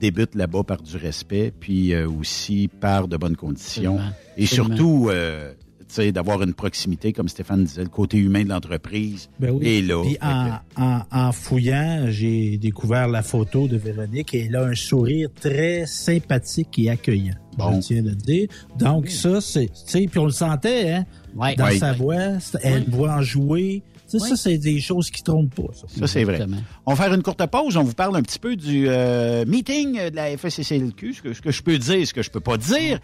débute 0.00 0.34
là-bas 0.34 0.62
par 0.64 0.82
du 0.82 0.96
respect, 0.96 1.52
puis 1.58 1.94
euh, 1.94 2.08
aussi 2.08 2.68
par 2.80 3.08
de 3.08 3.16
bonnes 3.16 3.36
conditions. 3.36 3.94
Absolument. 3.96 4.16
Et 4.36 4.42
Absolument. 4.44 4.76
surtout, 4.76 5.08
euh, 5.10 5.52
tu 5.80 5.84
sais, 5.94 6.12
d'avoir 6.12 6.42
une 6.42 6.54
proximité, 6.54 7.12
comme 7.12 7.28
Stéphane 7.28 7.64
disait, 7.64 7.82
le 7.82 7.88
côté 7.88 8.16
humain 8.18 8.42
de 8.42 8.48
l'entreprise 8.48 9.28
Ben 9.38 9.50
oui. 9.50 9.68
est 9.78 9.82
là. 9.82 10.02
Puis 10.02 10.16
en, 10.20 10.46
que- 10.46 10.80
en, 10.82 11.00
en 11.12 11.32
fouillant, 11.32 12.06
j'ai 12.08 12.56
découvert 12.58 13.06
la 13.08 13.22
photo 13.22 13.68
de 13.68 13.76
Véronique 13.76 14.34
et 14.34 14.46
elle 14.46 14.56
a 14.56 14.64
un 14.64 14.74
sourire 14.74 15.28
très 15.40 15.86
sympathique 15.86 16.78
et 16.78 16.90
accueillant. 16.90 17.34
Bon. 17.56 17.80
Je 17.80 17.86
tiens 17.86 17.98
à 17.98 18.08
le 18.08 18.14
dire. 18.16 18.48
Donc, 18.78 19.08
ça, 19.08 19.40
c'est. 19.40 19.66
Tu 19.66 19.72
sais, 19.86 20.06
puis 20.10 20.18
on 20.18 20.24
le 20.24 20.32
sentait, 20.32 20.90
hein? 20.92 21.04
Ouais. 21.36 21.54
Dans 21.54 21.66
Ouais. 21.66 21.78
sa 21.78 21.92
voix. 21.92 22.38
Elle 22.62 22.84
voit 22.88 23.14
en 23.14 23.22
jouer. 23.22 23.82
Sais, 24.18 24.28
ça, 24.30 24.36
c'est 24.36 24.58
des 24.58 24.80
choses 24.80 25.10
qui 25.10 25.22
trompent 25.22 25.54
pas, 25.54 25.72
ça. 25.74 25.86
Ça, 25.88 26.06
c'est 26.06 26.24
vrai. 26.24 26.40
On 26.86 26.94
va 26.94 27.04
faire 27.04 27.14
une 27.14 27.22
courte 27.22 27.44
pause. 27.46 27.76
On 27.76 27.82
vous 27.82 27.94
parle 27.94 28.16
un 28.16 28.22
petit 28.22 28.38
peu 28.38 28.56
du 28.56 28.86
euh, 28.88 29.44
meeting 29.46 30.10
de 30.10 30.16
la 30.16 30.36
FSCCLQ, 30.36 31.12
ce 31.14 31.22
que, 31.22 31.32
ce 31.32 31.40
que 31.42 31.50
je 31.50 31.62
peux 31.62 31.78
dire, 31.78 32.06
ce 32.06 32.14
que 32.14 32.22
je 32.22 32.30
peux 32.30 32.40
pas 32.40 32.56
dire. 32.56 33.00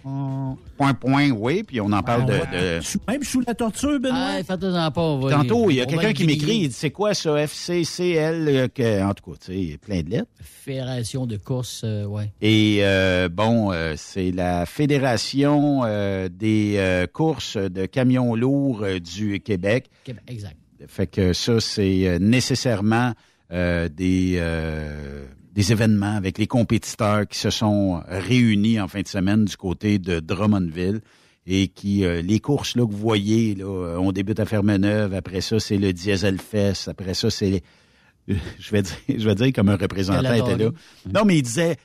Point, 0.77 0.95
point, 0.95 1.31
oui. 1.31 1.62
Puis 1.62 1.81
on 1.81 1.93
en 1.93 2.03
parle 2.03 2.27
de... 2.27 2.32
de- 2.32 2.81
Sous- 2.82 2.99
Même 3.09 3.23
sous 3.23 3.41
la 3.47 3.55
torture, 3.55 3.99
Benoît? 4.01 4.19
Ah, 4.39 4.43
faites-en 4.45 4.91
pas. 4.91 5.31
Tantôt, 5.31 5.70
il 5.70 5.77
y 5.77 5.81
a 5.81 5.87
quelqu'un 5.87 6.12
qui 6.12 6.24
m'écrit, 6.24 6.57
il 6.57 6.69
dit, 6.69 6.74
c'est 6.74 6.91
quoi 6.91 7.15
ça, 7.15 7.37
FCCL? 7.47 8.49
euh, 8.49 8.69
que- 8.69 9.03
en 9.03 9.15
tout 9.15 9.31
cas, 9.31 9.37
tu 9.41 9.47
sais, 9.53 9.59
il 9.59 9.70
y 9.70 9.74
a 9.74 9.78
plein 9.78 10.03
de 10.03 10.11
lettres. 10.11 10.28
Fédération 10.43 11.27
de 11.27 11.37
course, 11.37 11.82
euh, 11.85 12.05
ouais. 12.05 12.32
Et 12.41 12.78
euh, 12.82 13.28
bon, 13.28 13.73
euh, 13.73 13.95
c'est 13.97 14.31
la 14.31 14.66
Fédération 14.66 15.82
euh, 15.85 16.28
des 16.28 16.74
euh, 16.77 17.07
courses 17.07 17.57
de 17.57 17.87
camions 17.87 18.35
lourds 18.35 18.82
euh, 18.82 18.99
du 19.01 19.41
Québec. 19.41 19.91
Québec, 20.05 20.23
Exact. 20.28 20.57
Fait 20.86 21.07
que 21.07 21.32
ça, 21.32 21.61
c'est 21.61 22.09
euh, 22.09 22.19
nécessairement 22.19 23.12
euh, 23.52 23.89
des, 23.89 24.35
euh, 24.36 25.27
des 25.52 25.73
événements 25.73 26.15
avec 26.15 26.39
les 26.39 26.47
compétiteurs 26.47 27.27
qui 27.27 27.36
se 27.36 27.51
sont 27.51 28.01
réunis 28.07 28.81
en 28.81 28.86
fin 28.86 29.01
de 29.01 29.09
semaine 29.09 29.44
du 29.44 29.57
côté 29.57 29.98
de 29.98 30.20
Drummondville 30.20 31.01
et 31.47 31.66
qui, 31.66 32.05
euh, 32.05 32.23
les 32.23 32.39
courses 32.39 32.77
là, 32.77 32.86
que 32.86 32.93
vous 32.93 32.98
voyez, 32.98 33.57
là, 33.57 33.66
on 33.98 34.12
débute 34.12 34.39
à 34.39 34.47
Fermeneuve, 34.47 35.15
après 35.15 35.40
ça, 35.40 35.59
c'est 35.59 35.78
le 35.78 35.93
Diesel 35.93 36.39
Fest, 36.39 36.86
après 36.86 37.15
ça, 37.15 37.28
c'est... 37.28 37.62
Je 38.28 38.70
vais 38.70 38.82
dire, 38.82 38.94
je 39.09 39.28
vais 39.28 39.35
dire 39.35 39.52
comme 39.52 39.69
un 39.70 39.77
représentant 39.77 40.32
était 40.32 40.57
là. 40.57 40.70
Non, 41.12 41.24
mais 41.24 41.39
il 41.39 41.43
disait 41.43 41.77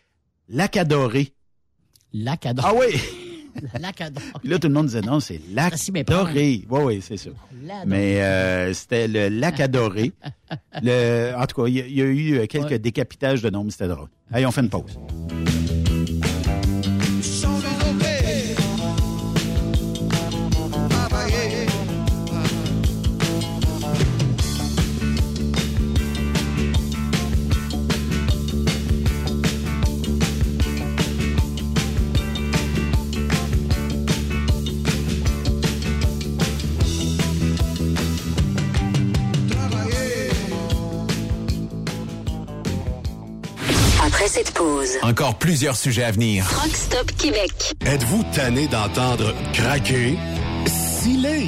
lac 0.48 0.78
adoré. 0.78 1.34
Lac 2.14 2.46
adoré. 2.46 2.70
Ah 2.70 2.76
oui! 2.78 3.02
Lac 3.80 4.02
adoré. 4.02 4.26
Puis 4.42 4.50
là, 4.50 4.60
tout 4.60 4.68
le 4.68 4.74
monde 4.74 4.88
disait 4.88 5.02
non, 5.02 5.20
c'est 5.20 5.40
lac 5.54 5.74
doré. 6.08 6.66
Oui, 6.70 6.80
oui, 6.84 7.00
c'est 7.02 7.18
ça. 7.18 7.30
Mais 7.86 8.22
euh, 8.22 8.74
c'était 8.74 9.08
le 9.08 9.30
lac 9.30 9.60
adoré. 9.60 10.12
Le, 10.82 11.34
en 11.38 11.46
tout 11.46 11.62
cas, 11.64 11.68
il 11.68 11.76
y, 11.76 11.82
a- 11.82 11.88
il 11.88 11.96
y 11.98 12.02
a 12.02 12.06
eu 12.06 12.38
euh, 12.40 12.46
quelques 12.48 12.70
Ouais. 12.72 12.80
décapitages 12.80 13.42
de 13.42 13.50
noms, 13.50 13.64
mais 13.64 13.72
c'était 13.72 13.88
drôle. 13.88 14.08
Allez, 14.32 14.46
on 14.46 14.52
fait 14.52 14.62
une 14.62 14.70
pause. 14.70 14.98
Encore 45.26 45.40
plusieurs 45.40 45.76
sujets 45.76 46.04
à 46.04 46.12
venir. 46.12 46.46
Rock 46.62 46.76
Stop 46.76 47.12
Québec. 47.18 47.74
Êtes-vous 47.84 48.24
tanné 48.36 48.68
d'entendre 48.68 49.34
craquer, 49.54 50.20
siler, 50.68 51.48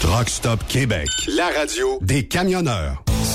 Truck 0.00 0.28
Stop 0.28 0.60
Québec. 0.68 1.08
La 1.28 1.48
radio 1.48 1.98
des 2.02 2.26
camionneurs. 2.26 3.02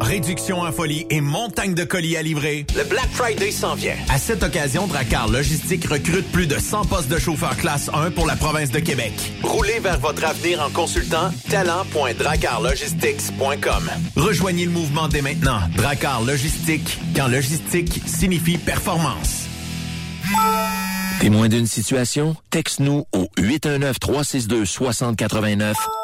Réduction 0.00 0.60
en 0.60 0.72
folie 0.72 1.06
et 1.10 1.20
montagne 1.20 1.74
de 1.74 1.84
colis 1.84 2.16
à 2.16 2.22
livrer. 2.22 2.64
Le 2.76 2.84
Black 2.84 3.10
Friday 3.12 3.50
s'en 3.50 3.74
vient. 3.74 3.96
À 4.08 4.16
cette 4.18 4.42
occasion, 4.42 4.86
Dracar 4.86 5.28
Logistique 5.28 5.86
recrute 5.86 6.30
plus 6.32 6.46
de 6.46 6.58
100 6.58 6.86
postes 6.86 7.08
de 7.08 7.18
chauffeurs 7.18 7.56
classe 7.56 7.90
1 7.92 8.10
pour 8.10 8.26
la 8.26 8.36
province 8.36 8.70
de 8.70 8.80
Québec. 8.80 9.12
Roulez 9.42 9.80
vers 9.80 9.98
votre 9.98 10.24
avenir 10.24 10.62
en 10.62 10.70
consultant 10.70 11.30
talent.dracarlogistics.com. 11.50 13.90
Rejoignez 14.16 14.64
le 14.66 14.70
mouvement 14.70 15.08
dès 15.08 15.22
maintenant. 15.22 15.60
Dracar 15.76 16.22
Logistique, 16.22 16.98
quand 17.16 17.26
logistique 17.28 18.00
signifie 18.06 18.58
performance. 18.58 19.46
Témoin 21.20 21.48
d'une 21.48 21.66
situation? 21.66 22.36
Texte-nous 22.50 23.06
au 23.12 23.28
819-362-6089, 23.38 25.74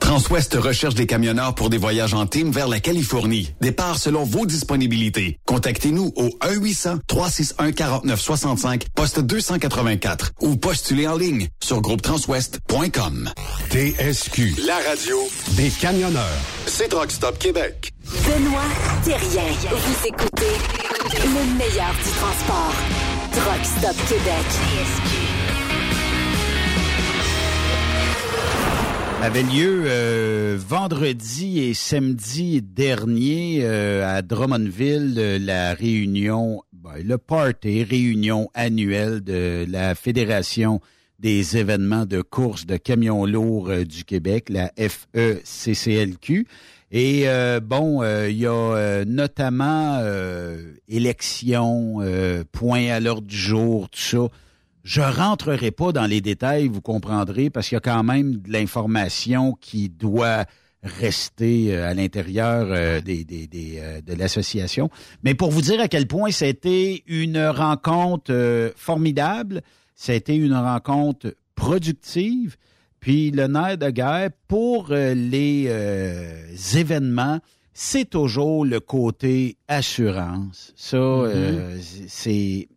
Transwest 0.00 0.54
recherche 0.54 0.94
des 0.94 1.04
camionneurs 1.06 1.54
pour 1.54 1.68
des 1.68 1.76
voyages 1.76 2.14
en 2.14 2.26
team 2.26 2.50
vers 2.50 2.68
la 2.68 2.80
Californie. 2.80 3.52
Départ 3.60 3.98
selon 3.98 4.24
vos 4.24 4.46
disponibilités. 4.46 5.38
Contactez-nous 5.46 6.10
au 6.16 6.28
1-800-361-4965, 6.40 8.84
poste 8.94 9.20
284 9.20 10.32
ou 10.40 10.56
postulez 10.56 11.06
en 11.06 11.16
ligne 11.16 11.48
sur 11.62 11.80
groupetranswest.com. 11.82 13.30
TSQ. 13.70 14.54
La 14.66 14.76
radio 14.88 15.18
Des 15.56 15.68
camionneurs. 15.70 16.24
c'est 16.66 16.88
Truck 16.88 17.10
Stop 17.10 17.38
Québec. 17.38 17.92
Benoît 18.04 18.62
Thérien. 19.04 19.42
Vous 19.70 20.06
écoutez 20.06 20.56
le 21.12 21.56
meilleur 21.58 21.92
du 21.92 22.10
transport. 22.18 22.72
Truck 23.32 23.64
Stop 23.64 23.96
Québec. 24.08 24.46
Avait 29.22 29.42
lieu 29.42 29.82
euh, 29.86 30.56
vendredi 30.58 31.58
et 31.58 31.74
samedi 31.74 32.62
dernier 32.62 33.60
euh, 33.62 34.06
à 34.06 34.22
Drummondville 34.22 35.16
euh, 35.18 35.38
la 35.40 35.74
réunion, 35.74 36.62
ben, 36.72 36.92
le 37.04 37.18
party, 37.18 37.82
réunion 37.82 38.48
annuelle 38.54 39.20
de 39.20 39.66
la 39.68 39.96
Fédération 39.96 40.80
des 41.18 41.56
événements 41.56 42.06
de 42.06 42.22
course 42.22 42.64
de 42.64 42.76
camions 42.76 43.26
lourds 43.26 43.70
euh, 43.70 43.84
du 43.84 44.04
Québec, 44.04 44.48
la 44.50 44.70
FECCLQ. 44.78 46.46
Et 46.92 47.28
euh, 47.28 47.60
bon, 47.60 48.02
il 48.04 48.38
y 48.38 48.46
a 48.46 49.04
notamment 49.04 50.00
élections, 50.88 51.98
points 52.50 52.88
à 52.88 53.00
l'ordre 53.00 53.26
du 53.26 53.36
jour, 53.36 53.90
tout 53.90 53.98
ça. 53.98 54.28
Je 54.88 55.02
rentrerai 55.02 55.70
pas 55.70 55.92
dans 55.92 56.06
les 56.06 56.22
détails, 56.22 56.66
vous 56.66 56.80
comprendrez, 56.80 57.50
parce 57.50 57.68
qu'il 57.68 57.76
y 57.76 57.78
a 57.78 57.80
quand 57.80 58.02
même 58.04 58.36
de 58.36 58.50
l'information 58.50 59.52
qui 59.60 59.90
doit 59.90 60.46
rester 60.82 61.76
euh, 61.76 61.90
à 61.90 61.92
l'intérieur 61.92 62.68
euh, 62.70 63.02
des, 63.02 63.22
des- 63.22 63.46
des, 63.46 63.78
euh, 63.80 64.00
de 64.00 64.14
l'association. 64.14 64.88
Mais 65.24 65.34
pour 65.34 65.50
vous 65.50 65.60
dire 65.60 65.78
à 65.82 65.88
quel 65.88 66.06
point 66.06 66.30
c'était 66.30 67.02
une 67.06 67.38
rencontre 67.48 68.72
formidable, 68.76 69.60
c'était 69.94 70.36
une 70.36 70.54
rencontre 70.54 71.34
productive, 71.54 72.56
puis 72.98 73.30
le 73.30 73.46
nerf 73.46 73.76
de 73.76 73.90
guerre 73.90 74.30
pour 74.46 74.88
les 74.90 75.64
euh, 75.68 76.46
événements, 76.76 77.40
c'est 77.74 78.08
toujours 78.08 78.64
le 78.64 78.80
côté 78.80 79.58
assurance. 79.68 80.72
Ça, 80.76 80.96
euh, 80.96 81.76
c'est 82.08 82.68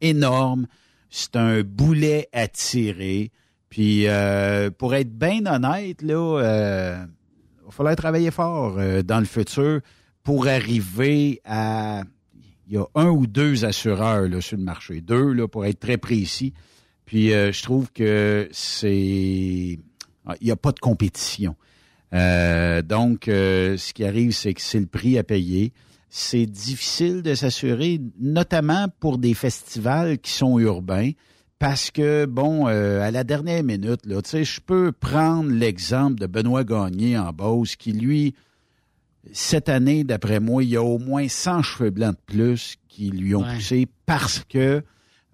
énorme. 0.00 0.66
C'est 1.10 1.36
un 1.36 1.62
boulet 1.62 2.28
à 2.32 2.48
tirer. 2.48 3.30
Puis, 3.68 4.06
euh, 4.06 4.70
pour 4.70 4.94
être 4.94 5.10
bien 5.10 5.44
honnête, 5.46 6.02
là, 6.02 6.38
euh, 6.40 7.04
il 7.60 7.64
va 7.66 7.70
falloir 7.70 7.96
travailler 7.96 8.30
fort 8.30 8.76
euh, 8.78 9.02
dans 9.02 9.18
le 9.18 9.26
futur 9.26 9.80
pour 10.22 10.46
arriver 10.46 11.40
à... 11.44 12.02
Il 12.66 12.74
y 12.74 12.76
a 12.76 12.84
un 12.94 13.08
ou 13.08 13.26
deux 13.26 13.64
assureurs 13.64 14.28
là, 14.28 14.42
sur 14.42 14.58
le 14.58 14.62
marché. 14.62 15.00
Deux, 15.00 15.32
là, 15.32 15.48
pour 15.48 15.64
être 15.64 15.80
très 15.80 15.96
précis. 15.96 16.52
Puis, 17.06 17.32
euh, 17.32 17.52
je 17.52 17.62
trouve 17.62 17.90
que 17.92 18.48
c'est... 18.52 19.78
ah, 20.26 20.34
Il 20.40 20.46
n'y 20.46 20.50
a 20.50 20.56
pas 20.56 20.72
de 20.72 20.80
compétition. 20.80 21.56
Donc, 22.12 23.24
ce 23.26 23.92
qui 23.92 24.04
arrive, 24.04 24.32
c'est 24.32 24.54
que 24.54 24.62
c'est 24.62 24.80
le 24.80 24.86
prix 24.86 25.18
à 25.18 25.24
payer. 25.24 25.72
C'est 26.10 26.46
difficile 26.46 27.22
de 27.22 27.34
s'assurer, 27.34 28.00
notamment 28.18 28.86
pour 29.00 29.18
des 29.18 29.34
festivals 29.34 30.18
qui 30.18 30.30
sont 30.32 30.58
urbains, 30.58 31.10
parce 31.58 31.90
que, 31.90 32.24
bon, 32.24 32.66
euh, 32.68 33.02
à 33.02 33.10
la 33.10 33.24
dernière 33.24 33.62
minute, 33.64 34.06
là, 34.06 34.22
tu 34.22 34.30
sais, 34.30 34.44
je 34.44 34.60
peux 34.60 34.92
prendre 34.92 35.50
l'exemple 35.50 36.14
de 36.20 36.26
Benoît 36.26 36.64
Gagné 36.64 37.18
en 37.18 37.32
Beauce, 37.32 37.76
qui, 37.76 37.92
lui, 37.92 38.34
cette 39.32 39.68
année, 39.68 40.04
d'après 40.04 40.40
moi, 40.40 40.62
il 40.62 40.70
y 40.70 40.76
a 40.76 40.82
au 40.82 40.98
moins 40.98 41.28
100 41.28 41.62
cheveux 41.62 41.90
blancs 41.90 42.14
de 42.14 42.34
plus 42.34 42.76
qui 42.88 43.10
lui 43.10 43.34
ont 43.34 43.42
Ouais. 43.42 43.54
poussé 43.56 43.86
parce 44.06 44.44
que, 44.48 44.82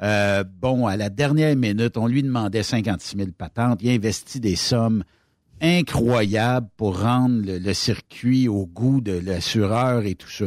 euh, 0.02 0.44
bon, 0.60 0.86
à 0.86 0.96
la 0.96 1.08
dernière 1.10 1.54
minute, 1.56 1.96
on 1.96 2.06
lui 2.08 2.22
demandait 2.22 2.62
56 2.64 3.16
000 3.16 3.28
patentes. 3.36 3.78
Il 3.82 3.90
a 3.90 3.92
investi 3.92 4.40
des 4.40 4.56
sommes 4.56 5.04
incroyables 5.64 6.68
pour 6.76 7.00
rendre 7.00 7.44
le, 7.44 7.58
le 7.58 7.74
circuit 7.74 8.48
au 8.48 8.66
goût 8.66 9.00
de 9.00 9.12
l'assureur 9.18 10.04
et 10.04 10.14
tout 10.14 10.30
ça. 10.30 10.44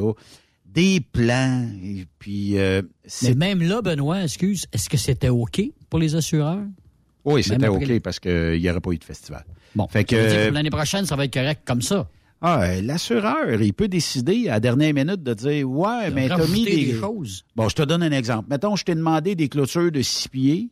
Des 0.66 1.00
plans, 1.02 1.68
et 1.84 2.06
puis... 2.20 2.58
euh, 2.60 2.82
Mais 3.24 3.34
même 3.34 3.62
là, 3.64 3.82
Benoît, 3.82 4.24
excuse, 4.24 4.66
est-ce 4.72 4.90
que 4.90 4.98
c'était 4.98 5.30
OK 5.30 5.62
pour 5.90 5.98
les 6.00 6.16
assureurs? 6.16 6.62
Oui, 7.26 7.44
c'était 7.44 7.68
OK 7.68 7.86
les- 7.86 8.00
parce 8.00 8.20
qu'il 8.20 8.60
n'y 8.62 8.70
aurait 8.70 8.80
pas 8.80 8.92
eu 8.92 8.98
de 8.98 9.04
festival. 9.04 9.44
Bon, 9.76 9.88
Fait 9.88 10.04
que, 10.04 10.16
que 10.48 10.52
l'année 10.54 10.70
prochaine, 10.70 11.06
ça 11.06 11.16
va 11.16 11.26
être 11.26 11.34
correct 11.34 11.62
comme 11.66 11.82
ça. 11.82 12.08
ah, 12.42 12.80
l'assureur, 12.82 13.60
il 13.62 13.74
peut 13.74 13.88
décider 13.88 14.48
à 14.50 14.54
la 14.54 14.60
dernière 14.60 14.94
minute 14.94 15.24
de 15.24 15.34
dire 15.34 15.70
Ouais, 15.70 16.12
mais 16.12 16.28
t'as 16.30 16.46
mis 16.48 16.64
des 16.64 16.94
choses. 16.94 17.44
Bon, 17.56 17.68
je 17.70 17.76
te 17.76 17.82
donne 17.82 18.04
un 18.04 18.12
exemple. 18.12 18.48
Mettons, 18.50 18.76
je 18.76 18.86
t'ai 18.86 18.94
demandé 18.96 19.34
des 19.36 19.50
clôtures 19.50 19.92
de 19.92 20.02
six 20.04 20.28
pieds. 20.30 20.70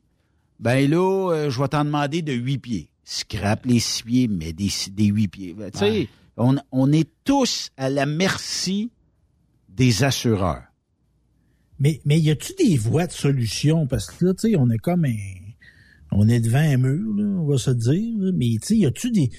Ben 0.59 0.89
là, 0.89 1.31
euh, 1.33 1.49
je 1.49 1.59
vais 1.59 1.67
t'en 1.67 1.83
demander 1.83 2.21
de 2.21 2.31
huit 2.33 2.59
pieds. 2.59 2.89
Scrape 3.07 3.65
les 3.67 3.79
six 3.79 4.03
pieds, 4.03 4.27
mais 4.27 4.51
des, 4.51 4.69
des 4.91 5.05
huit 5.05 5.27
pieds. 5.27 5.55
Tu 5.73 5.77
sais, 5.79 5.85
Ouais. 5.85 6.09
on, 6.37 6.55
on 6.71 6.91
est 6.91 7.07
tous 7.23 7.69
à 7.77 7.89
la 7.89 8.05
merci 8.05 8.89
des 9.69 10.03
assureurs. 10.03 10.63
Mais, 11.79 12.01
mais 12.05 12.19
y 12.19 12.31
a-tu 12.31 12.53
des 12.57 12.77
voies 12.77 13.05
de 13.07 13.11
solution? 13.11 13.85
Parce 13.87 14.07
que 14.07 14.25
là, 14.25 14.33
tu 14.33 14.49
sais, 14.49 14.55
on 14.57 14.69
est 14.69 14.77
comme 14.77 15.05
un. 15.05 15.15
On 16.11 16.27
est 16.29 16.39
devant 16.39 16.57
un 16.59 16.77
mur, 16.77 17.13
là, 17.15 17.23
on 17.41 17.45
va 17.45 17.57
se 17.57 17.71
dire. 17.71 18.31
Mais, 18.33 18.57
tu 18.61 18.67
sais, 18.67 18.77
y 18.77 18.85
a-tu 18.85 19.11
des. 19.11 19.29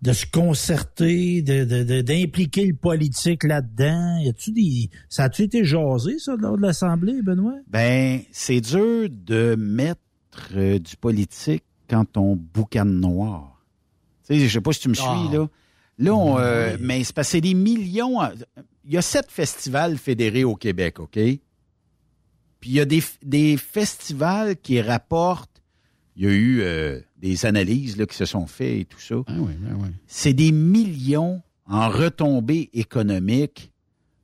de 0.00 0.12
se 0.14 0.24
concerter, 0.24 1.42
de, 1.42 1.64
de, 1.64 1.82
de- 1.82 2.00
d'impliquer 2.00 2.64
le 2.66 2.74
politique 2.74 3.42
là-dedans? 3.44 4.18
Y 4.22 4.28
a-tu 4.30 4.52
des. 4.52 4.88
Ça 5.08 5.24
a-tu 5.24 5.42
été 5.42 5.64
jasé, 5.64 6.18
ça, 6.18 6.36
lors 6.38 6.56
de 6.56 6.62
l'Assemblée, 6.62 7.20
Benoît? 7.22 7.58
Ben, 7.66 8.20
c'est 8.30 8.60
dur 8.60 9.08
de 9.10 9.56
mettre 9.56 10.00
euh, 10.54 10.78
du 10.78 10.96
politique 10.96 11.64
quand 11.90 12.16
on 12.16 12.36
boucane 12.36 13.00
noir. 13.00 13.60
Tu 14.26 14.34
sais, 14.38 14.48
je 14.48 14.52
sais 14.52 14.60
pas 14.60 14.72
si 14.72 14.80
tu 14.80 14.88
me 14.88 14.94
suis, 14.94 15.04
Ah. 15.06 15.28
là. 15.32 15.48
Là, 15.98 16.14
on, 16.14 16.38
euh, 16.38 16.76
mais 16.80 17.02
c'est 17.04 17.12
parce 17.14 17.28
que 17.28 17.32
c'est 17.32 17.40
des 17.40 17.52
millions. 17.54 18.20
à- 18.20 18.32
Il 18.84 18.92
y 18.92 18.96
a 18.96 19.02
sept 19.02 19.30
festivals 19.30 19.98
fédérés 19.98 20.44
au 20.44 20.54
Québec, 20.56 21.00
OK? 21.00 21.12
Puis 21.14 21.40
il 22.70 22.72
y 22.72 22.80
a 22.80 22.84
des, 22.84 23.02
des 23.22 23.56
festivals 23.56 24.56
qui 24.56 24.80
rapportent. 24.80 25.62
Il 26.16 26.24
y 26.24 26.26
a 26.26 26.30
eu 26.30 26.60
euh, 26.62 27.00
des 27.18 27.44
analyses 27.46 27.96
là, 27.96 28.06
qui 28.06 28.16
se 28.16 28.24
sont 28.24 28.46
faites 28.46 28.80
et 28.80 28.84
tout 28.84 29.00
ça. 29.00 29.16
Ah 29.26 29.32
oui, 29.38 29.52
ah 29.68 29.74
oui. 29.78 29.88
C'est 30.06 30.32
des 30.32 30.52
millions 30.52 31.42
en 31.66 31.88
retombées 31.88 32.68
économiques 32.72 33.70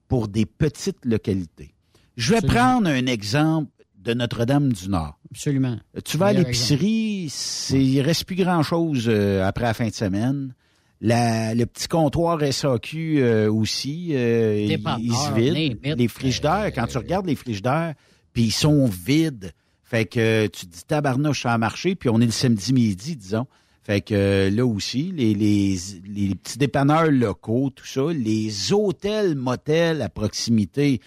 pour 0.09 0.29
des 0.29 0.47
petites 0.47 1.05
localités. 1.05 1.75
Je 2.17 2.31
vais 2.31 2.37
Absolument. 2.39 2.61
prendre 2.61 2.89
un 2.89 3.07
exemple 3.07 3.71
de 4.07 4.15
Notre-Dame-du-Nord. 4.15 5.19
Absolument. 5.31 5.77
Tu 6.05 6.17
vas 6.17 6.27
à 6.27 6.33
l'épicerie, 6.33 7.27
c'est- 7.31 7.83
il 7.85 8.01
reste 8.01 8.25
plus 8.25 8.37
grand-chose 8.37 9.07
euh, 9.09 9.45
après 9.47 9.65
la 9.65 9.75
fin 9.75 9.89
de 9.89 9.93
semaine. 9.95 10.55
La- 11.01 11.55
le 11.55 11.67
petit 11.67 11.89
comptoir 11.89 12.43
SAQ 12.43 13.19
euh, 13.21 13.53
aussi, 13.53 14.11
euh, 14.15 14.57
il, 14.59 15.13
se 15.13 15.35
vide. 15.35 15.79
it. 15.85 15.99
Les 15.99 16.09
frigidaires, 16.09 16.73
quand 16.75 16.87
tu 16.87 16.97
regardes 16.99 17.27
les 17.27 17.37
frigidaires, 17.37 17.95
puis 18.33 18.45
ils 18.45 18.51
sont 18.53 18.87
vides. 18.87 19.53
Fait 19.85 20.07
que 20.07 20.19
euh, 20.19 20.49
tu 20.49 20.67
te 20.67 20.73
dis 20.75 20.85
tabarnouche 20.85 21.45
a 21.47 21.59
marché, 21.59 21.95
puis 21.97 22.09
on 22.09 22.21
est 22.21 22.27
le 22.27 22.33
samedi 22.33 22.73
midi, 22.73 23.15
disons. 23.17 23.47
Fait 23.83 24.01
que 24.01 24.15
euh, 24.15 24.51
là 24.51 24.65
aussi, 24.67 25.13
les, 25.15 25.33
les, 25.35 25.77
les 26.09 26.35
petits 26.35 26.59
dépanneurs 26.59 27.11
locaux, 27.11 27.71
tout 27.71 27.87
ça, 27.87 28.03
les 28.13 28.73
hôtels, 28.73 29.35
motels 29.37 30.01
à 30.03 30.09
proximité 30.09 31.01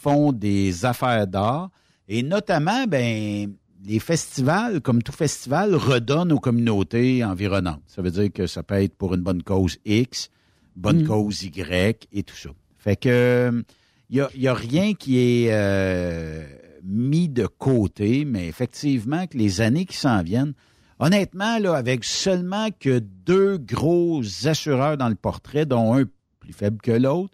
font 0.00 0.32
des 0.32 0.84
affaires 0.84 1.26
d'art. 1.26 1.70
Et 2.08 2.22
notamment, 2.22 2.86
ben, 2.86 3.52
les 3.86 3.98
festivals, 3.98 4.80
comme 4.80 5.02
tout 5.02 5.12
festival, 5.12 5.74
redonnent 5.74 6.32
aux 6.32 6.40
communautés 6.40 7.24
environnantes. 7.24 7.82
Ça 7.86 8.02
veut 8.02 8.10
dire 8.10 8.32
que 8.32 8.46
ça 8.46 8.62
peut 8.62 8.74
être 8.82 8.94
pour 8.96 9.14
une 9.14 9.22
bonne 9.22 9.42
cause 9.42 9.78
X, 9.84 10.30
bonne 10.76 11.02
Mm. 11.04 11.06
cause 11.06 11.42
Y 11.42 12.08
et 12.12 12.22
tout 12.22 12.36
ça. 12.36 12.50
Fait 12.78 12.96
que 12.96 13.64
il 14.10 14.16
y 14.16 14.20
a, 14.20 14.28
y 14.34 14.48
a 14.48 14.54
rien 14.54 14.92
qui 14.94 15.18
est 15.18 15.48
euh, 15.50 16.44
mis 16.82 17.28
de 17.28 17.46
côté, 17.46 18.24
mais 18.26 18.46
effectivement 18.48 19.26
que 19.26 19.36
les 19.38 19.60
années 19.62 19.86
qui 19.86 19.96
s'en 19.96 20.22
viennent, 20.22 20.52
honnêtement, 20.98 21.58
là, 21.58 21.74
avec 21.74 22.04
seulement 22.04 22.68
que 22.78 22.98
deux 22.98 23.56
gros 23.58 24.22
assureurs 24.46 24.96
dans 24.98 25.08
le 25.08 25.14
portrait, 25.14 25.64
dont 25.66 25.94
un 25.94 26.04
plus 26.38 26.52
faible 26.52 26.78
que 26.82 26.92
l'autre, 26.92 27.32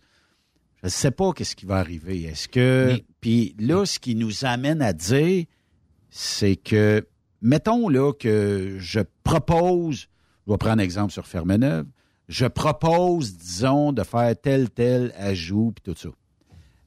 je 0.82 0.86
ne 0.86 0.90
sais 0.90 1.10
pas 1.10 1.32
qu'est-ce 1.32 1.56
qui 1.56 1.66
va 1.66 1.76
arriver. 1.78 2.22
Est-ce 2.22 2.48
que. 2.48 2.86
Mais- 2.92 3.04
Puis 3.20 3.54
là, 3.58 3.84
ce 3.84 3.98
qui 3.98 4.14
nous 4.14 4.44
amène 4.44 4.82
à 4.82 4.92
dire, 4.92 5.44
c'est 6.10 6.56
que, 6.56 7.06
mettons 7.42 7.88
là 7.88 8.12
que 8.12 8.76
je 8.78 9.00
propose, 9.22 10.08
je 10.46 10.52
vais 10.52 10.58
prendre 10.58 10.80
un 10.80 10.84
exemple 10.84 11.12
sur 11.12 11.26
Fermeneuve, 11.26 11.86
je 12.28 12.46
propose, 12.46 13.36
disons, 13.36 13.92
de 13.92 14.04
faire 14.04 14.34
tel, 14.40 14.70
tel 14.70 15.12
ajout, 15.16 15.72
puis 15.74 15.92
tout 15.92 15.98
ça. 16.00 16.08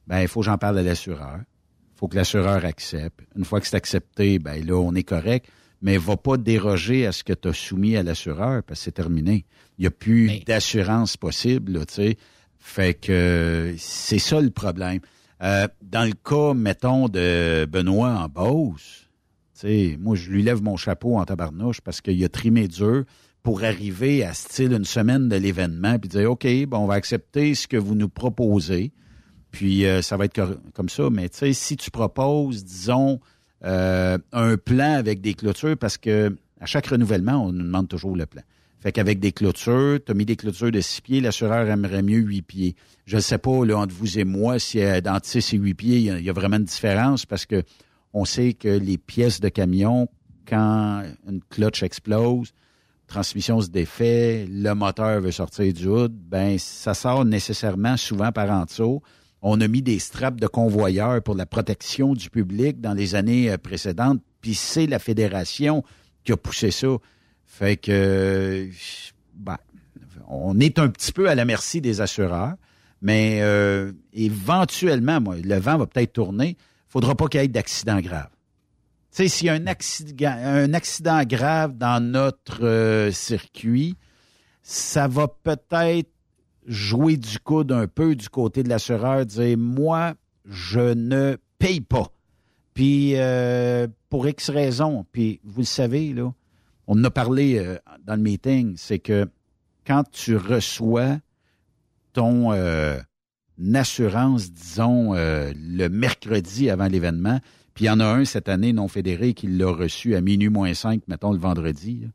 Ben, 0.08 0.22
il 0.22 0.28
faut 0.28 0.40
que 0.40 0.46
j'en 0.46 0.58
parle 0.58 0.80
à 0.80 0.84
l'assureur. 0.84 1.40
Il 1.40 2.00
faut 2.00 2.08
que 2.08 2.16
l'assureur 2.16 2.66
accepte. 2.66 3.22
Une 3.36 3.46
fois 3.46 3.60
que 3.60 3.68
c'est 3.68 3.76
accepté, 3.76 4.40
ben 4.40 4.66
là, 4.66 4.76
on 4.76 4.96
est 4.96 5.04
correct. 5.04 5.48
mais 5.82 5.98
va 5.98 6.16
pas 6.16 6.38
déroger 6.38 7.06
à 7.06 7.12
ce 7.12 7.26
que 7.26 7.34
tu 7.34 7.50
as 7.50 7.54
soumis 7.54 7.98
à 7.98 8.04
l'assureur 8.04 8.64
parce 8.64 8.80
que 8.80 8.86
c'est 8.86 8.92
terminé. 8.94 9.46
Il 9.78 9.82
n'y 9.82 9.88
a 9.88 9.92
plus 9.92 10.40
d'assurance 10.46 11.18
possible, 11.18 11.74
là, 11.74 11.86
tu 11.86 11.96
sais. 11.96 12.18
Fait 12.58 12.94
que 12.94 13.76
c'est 13.78 14.20
ça 14.20 14.40
le 14.40 14.50
problème. 14.50 15.02
Euh, 15.44 15.68
dans 15.82 16.06
le 16.06 16.14
cas, 16.14 16.54
mettons, 16.54 17.10
de 17.10 17.66
Benoît 17.66 18.12
en 18.12 18.30
Beauce, 18.30 19.04
moi, 20.00 20.16
je 20.16 20.30
lui 20.30 20.44
lève 20.44 20.62
mon 20.62 20.76
chapeau 20.78 21.18
en 21.18 21.26
tabarnouche 21.26 21.82
parce 21.82 22.02
qu'il 22.02 22.24
a 22.24 22.30
trimé 22.30 22.68
dur 22.68 23.06
pour 23.44 23.64
arriver 23.64 24.24
à 24.24 24.34
style 24.34 24.74
une 24.74 24.86
semaine 24.86 25.30
de 25.30 25.36
l'événement 25.36 26.00
puis 26.00 26.10
dire 26.10 26.32
OK, 26.32 26.48
bon, 26.68 26.80
on 26.80 26.88
va 26.88 26.96
accepter 26.96 27.56
ce 27.56 27.68
que 27.68 27.78
vous 27.78 27.96
nous 27.96 28.10
proposez. 28.10 28.92
Puis 29.52 29.86
euh, 29.86 30.02
ça 30.02 30.18
va 30.18 30.26
être 30.26 30.60
comme 30.74 30.90
ça. 30.90 31.10
Mais 31.10 31.30
si 31.32 31.78
tu 31.78 31.92
proposes, 31.92 32.64
disons, 32.64 33.20
euh, 33.64 34.18
un 34.32 34.58
plan 34.58 34.94
avec 34.94 35.22
des 35.22 35.34
clôtures, 35.34 35.78
parce 35.78 35.98
que 35.98 36.36
à 36.60 36.66
chaque 36.66 36.88
renouvellement, 36.88 37.46
on 37.46 37.52
nous 37.52 37.64
demande 37.64 37.88
toujours 37.88 38.16
le 38.16 38.26
plan. 38.26 38.42
Fait 38.84 38.92
qu'avec 38.92 39.22
des 39.22 39.32
clôtures, 39.32 40.00
tu 40.06 40.12
as 40.12 40.14
mis 40.14 40.26
des 40.26 40.36
clôtures 40.36 40.70
de 40.70 40.82
six 40.82 41.00
pieds, 41.00 41.22
l'assureur 41.22 41.70
aimerait 41.70 42.04
mieux 42.04 42.18
huit 42.18 42.42
pieds. 42.42 42.76
Je 43.06 43.16
ne 43.16 43.22
sais 43.22 43.38
pas, 43.38 43.64
là, 43.66 43.78
entre 43.78 43.96
vous 43.96 44.20
et 44.20 44.26
moi, 44.26 44.60
si 44.60 44.82
euh, 44.82 45.00
dans 45.00 45.18
six 45.24 45.54
et 45.54 45.58
huit 45.58 45.74
pieds, 45.74 46.00
il 46.00 46.22
y, 46.22 46.30
a 46.30 46.34
vraiment 46.34 46.58
une 46.58 46.66
différence 46.66 47.26
parce 47.26 47.46
que 47.46 47.64
on 48.12 48.26
sait 48.26 48.52
que 48.52 48.68
les 48.68 48.98
pièces 48.98 49.40
de 49.40 49.48
camion, 49.48 50.10
quand 50.46 51.02
une 51.26 51.40
cloche 51.50 51.82
explose, 51.82 52.52
transmission 53.08 53.62
se 53.62 53.70
défait, 53.70 54.46
le 54.50 54.74
moteur 54.74 55.22
veut 55.22 55.32
sortir 55.32 55.72
du 55.72 55.88
hood, 55.88 56.12
ben 56.12 56.58
ça 56.60 56.94
sort 56.94 57.24
nécessairement 57.24 57.96
souvent 57.96 58.34
par 58.34 58.52
en 58.52 58.66
dessous. 58.66 59.02
On 59.42 59.62
a 59.62 59.68
mis 59.70 59.82
des 59.82 60.00
straps 60.00 60.42
de 60.42 60.48
convoyeurs 60.48 61.24
pour 61.24 61.36
la 61.36 61.46
protection 61.46 62.16
du 62.16 62.30
public 62.30 62.82
dans 62.82 62.94
les 62.94 63.16
années 63.16 63.50
euh, 63.50 63.58
précédentes, 63.58 64.20
puis 64.42 64.56
c'est 64.56 64.88
la 64.88 65.00
fédération 65.00 65.86
qui 66.26 66.34
a 66.34 66.38
poussé 66.38 66.70
ça. 66.70 66.98
Fait 67.54 67.78
que, 67.78 68.68
ben, 69.36 69.58
on 70.28 70.60
est 70.60 70.80
un 70.80 70.90
petit 70.90 71.12
peu 71.12 71.30
à 71.30 71.36
la 71.36 71.46
merci 71.46 71.82
des 71.82 72.02
assureurs, 72.02 72.56
mais 73.00 73.42
euh, 73.44 73.92
éventuellement, 74.12 75.22
moi, 75.22 75.36
le 75.38 75.60
vent 75.60 75.78
va 75.78 75.86
peut-être 75.86 76.14
tourner. 76.14 76.58
Il 76.58 76.92
faudra 76.92 77.14
pas 77.14 77.28
qu'il 77.28 77.42
y 77.42 77.44
ait 77.44 77.48
d'accident 77.48 78.02
grave. 78.02 78.30
Tu 79.12 79.18
sais, 79.18 79.28
s'il 79.28 79.46
y 79.46 79.50
a 79.52 79.54
un 79.54 79.68
accident, 79.68 80.36
un 80.36 80.74
accident 80.74 81.22
grave 81.26 81.78
dans 81.78 82.04
notre 82.04 82.66
euh, 82.66 83.12
circuit, 83.12 83.98
ça 84.64 85.08
va 85.08 85.28
peut-être 85.28 86.10
jouer 86.66 87.18
du 87.18 87.38
coude 87.38 87.72
un 87.72 87.86
peu 87.86 88.16
du 88.16 88.30
côté 88.30 88.64
de 88.64 88.70
l'assureur, 88.70 89.28
dire 89.28 89.60
moi, 89.60 90.16
je 90.50 90.96
ne 90.96 91.38
paye 91.60 91.82
pas. 91.82 92.08
Puis 92.74 93.12
euh, 93.16 93.88
pour 94.10 94.28
X 94.28 94.50
raisons, 94.50 95.06
puis 95.12 95.40
vous 95.44 95.62
le 95.62 95.66
savez, 95.68 96.14
là, 96.14 96.34
on 96.96 97.04
a 97.04 97.10
parlé 97.10 97.58
euh, 97.58 97.78
dans 98.06 98.16
le 98.16 98.22
meeting, 98.22 98.76
c'est 98.78 99.00
que 99.00 99.28
quand 99.86 100.04
tu 100.12 100.36
reçois 100.38 101.18
ton 102.14 102.52
euh, 102.54 103.00
assurance, 103.74 104.52
disons, 104.52 105.16
euh, 105.16 105.52
le 105.56 105.88
mercredi 105.88 106.70
avant 106.70 106.88
l'événement, 106.88 107.40
puis 107.74 107.86
il 107.86 107.88
y 107.88 107.90
en 107.90 108.00
a 108.00 108.06
un 108.06 108.26
cette 108.26 108.48
année 108.48 108.74
non 108.74 108.88
fédéré 108.88 109.34
qui 109.34 109.48
l'a 109.48 109.72
reçu 109.72 110.16
à 110.16 110.22
minuit 110.22 110.50
moins 110.50 110.76
5, 110.76 111.02
mettons 111.08 111.32
le 111.32 111.40
vendredi. 111.40 112.08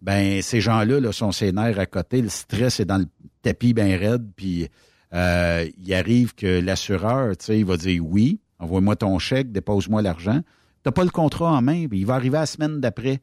Ben 0.00 0.40
ces 0.40 0.60
gens-là 0.60 1.00
là, 1.00 1.10
sont 1.10 1.32
ses 1.32 1.50
nerfs 1.50 1.80
à 1.80 1.86
côté, 1.86 2.22
le 2.22 2.28
stress 2.28 2.78
est 2.78 2.84
dans 2.84 2.98
le 2.98 3.06
tapis 3.42 3.74
bien 3.74 3.98
raide, 3.98 4.30
puis 4.36 4.68
il 5.12 5.94
arrive 5.94 6.34
que 6.34 6.60
l'assureur, 6.60 7.36
tu 7.36 7.46
sais, 7.46 7.58
il 7.58 7.64
va 7.64 7.76
dire 7.76 8.04
oui, 8.06 8.40
envoie-moi 8.60 8.94
ton 8.94 9.18
chèque, 9.18 9.50
dépose-moi 9.50 10.00
l'argent. 10.00 10.40
Tu 10.40 10.88
n'as 10.88 10.92
pas 10.92 11.04
le 11.04 11.10
contrat 11.10 11.52
en 11.52 11.62
main, 11.62 11.86
puis 11.88 11.98
il 11.98 12.06
va 12.06 12.14
arriver 12.14 12.38
la 12.38 12.46
semaine 12.46 12.80
d'après. 12.80 13.20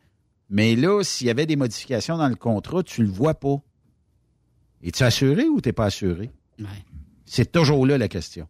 Mais 0.50 0.76
là, 0.76 1.04
s'il 1.04 1.28
y 1.28 1.30
avait 1.30 1.46
des 1.46 1.56
modifications 1.56 2.18
dans 2.18 2.28
le 2.28 2.36
contrat, 2.36 2.84
tu 2.84 3.04
le 3.04 3.10
vois 3.10 3.36
pas. 3.36 3.58
Es-tu 4.84 5.04
assuré 5.04 5.48
ou 5.48 5.62
t'es 5.62 5.74
pas 5.74 5.86
assuré? 5.86 6.32
C'est 7.26 7.52
toujours 7.52 7.86
là 7.86 7.98
la 7.98 8.08
question. 8.08 8.48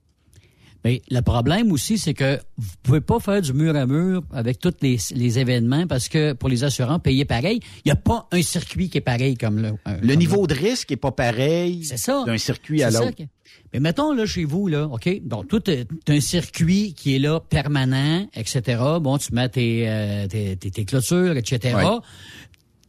Mais 0.86 1.02
le 1.12 1.22
problème 1.22 1.72
aussi, 1.72 1.98
c'est 1.98 2.14
que 2.14 2.40
vous 2.58 2.70
pouvez 2.84 3.02
pas 3.02 3.20
faire 3.20 3.42
du 3.42 3.54
mur 3.54 3.76
à 3.76 3.86
mur 3.86 4.24
avec 4.32 4.60
tous 4.60 4.74
les, 4.82 5.40
événements 5.40 5.88
parce 5.88 6.08
que 6.08 6.34
pour 6.34 6.50
les 6.50 6.64
assurants, 6.64 7.00
payer 7.00 7.26
pareil, 7.26 7.60
il 7.84 7.88
n'y 7.88 7.92
a 7.92 7.96
pas 7.96 8.28
un 8.32 8.42
circuit 8.42 8.90
qui 8.90 8.98
est 8.98 9.02
pareil 9.02 9.36
comme 9.36 9.62
là. 9.62 9.72
Le 10.02 10.14
niveau 10.16 10.48
de 10.48 10.54
risque 10.54 10.92
est 10.92 10.98
pas 10.98 11.12
pareil 11.12 11.88
d'un 12.26 12.38
circuit 12.38 12.84
à 12.84 12.92
l'autre. 12.92 13.24
Mais 13.74 13.80
mettons, 13.80 14.14
là, 14.14 14.26
chez 14.26 14.46
vous, 14.46 14.68
là, 14.68 14.88
OK, 14.88 15.22
donc, 15.24 15.48
tout 15.48 15.70
est 15.70 15.88
un 16.08 16.20
circuit 16.20 16.94
qui 16.94 17.16
est 17.16 17.20
là, 17.20 17.40
permanent, 17.40 18.28
etc. 18.34 18.82
Bon, 19.00 19.18
tu 19.18 19.34
mets 19.34 19.50
tes, 19.50 19.88
euh, 19.88 20.28
tes, 20.28 20.56
tes, 20.56 20.86
clôtures, 20.86 21.38
etc. 21.38 21.78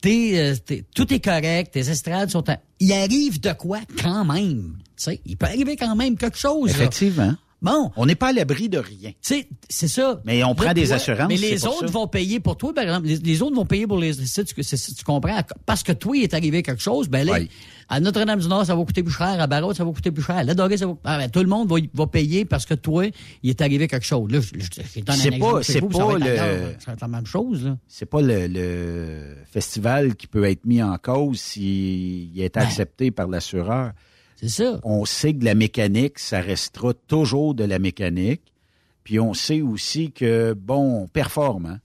Euh, 0.06 0.54
tout 0.94 1.12
est 1.12 1.22
correct, 1.22 1.72
tes 1.72 1.90
estrades 1.90 2.30
sont... 2.30 2.44
Il 2.78 2.92
arrive 2.92 3.40
de 3.40 3.52
quoi 3.52 3.80
quand 4.00 4.24
même? 4.24 4.78
Tu 4.96 5.04
sais, 5.04 5.20
il 5.26 5.36
peut 5.36 5.46
arriver 5.46 5.76
quand 5.76 5.94
même 5.94 6.16
quelque 6.16 6.38
chose. 6.38 6.70
Effectivement. 6.70 7.34
Bon. 7.62 7.90
On 7.96 8.06
n'est 8.06 8.14
pas 8.14 8.28
à 8.28 8.32
l'abri 8.32 8.68
de 8.68 8.78
rien. 8.78 9.12
C'est 9.20 9.88
ça. 9.88 10.20
Mais 10.24 10.42
on 10.44 10.54
prend 10.54 10.72
des 10.72 10.92
assurances. 10.92 11.28
Mais 11.28 11.36
les 11.36 11.66
autres 11.66 11.90
vont 11.90 12.06
payer 12.06 12.40
pour 12.40 12.56
toi, 12.56 12.72
par 12.74 12.84
exemple. 12.84 13.06
Les, 13.06 13.42
autres 13.42 13.56
vont 13.56 13.66
payer 13.66 13.86
pour 13.86 13.98
les. 13.98 14.14
Tu, 14.16 14.44
tu, 14.44 15.04
comprends? 15.04 15.38
Parce 15.66 15.82
que 15.82 15.92
toi, 15.92 16.16
il 16.16 16.22
est 16.22 16.34
arrivé 16.34 16.62
quelque 16.62 16.82
chose, 16.82 17.08
ben 17.08 17.26
là, 17.26 17.38
à 17.92 17.98
Notre-Dame-du-Nord, 17.98 18.64
ça 18.66 18.76
va 18.76 18.84
coûter 18.84 19.02
plus 19.02 19.12
cher. 19.12 19.40
À 19.40 19.46
Barraud, 19.48 19.74
ça 19.74 19.84
va 19.84 19.90
coûter 19.90 20.12
plus 20.12 20.22
cher. 20.22 20.36
À 20.36 20.44
Doré, 20.54 20.76
ça 20.76 20.86
va. 20.86 20.94
Ah, 21.04 21.18
ben, 21.18 21.28
tout 21.28 21.40
le 21.40 21.48
monde 21.48 21.68
va, 21.68 21.76
va, 21.92 22.06
payer 22.06 22.44
parce 22.44 22.64
que 22.64 22.74
toi, 22.74 23.06
il 23.42 23.50
est 23.50 23.60
arrivé 23.60 23.88
quelque 23.88 24.06
chose. 24.06 24.30
Là, 24.30 24.38
c'est 24.40 25.02
pas, 25.38 25.62
c'est 25.62 25.80
pas 25.80 26.18
le. 26.18 26.76
C'est 26.78 27.00
la 27.00 27.08
même 27.08 27.26
chose. 27.26 27.76
C'est 27.88 28.06
pas 28.06 28.20
le, 28.22 29.34
festival 29.50 30.14
qui 30.14 30.28
peut 30.28 30.44
être 30.44 30.64
mis 30.64 30.82
en 30.82 30.96
cause 30.98 31.40
s'il 31.40 32.40
est 32.40 32.54
ben. 32.54 32.62
accepté 32.62 33.10
par 33.10 33.26
l'assureur. 33.26 33.92
C'est 34.40 34.48
ça. 34.48 34.80
On 34.84 35.04
sait 35.04 35.34
que 35.34 35.44
la 35.44 35.54
mécanique, 35.54 36.18
ça 36.18 36.40
restera 36.40 36.94
toujours 36.94 37.54
de 37.54 37.62
la 37.62 37.78
mécanique. 37.78 38.54
Puis 39.04 39.20
on 39.20 39.34
sait 39.34 39.60
aussi 39.60 40.12
que, 40.12 40.54
bon, 40.54 41.02
on 41.02 41.08
performe. 41.08 41.66
Hein. 41.66 41.80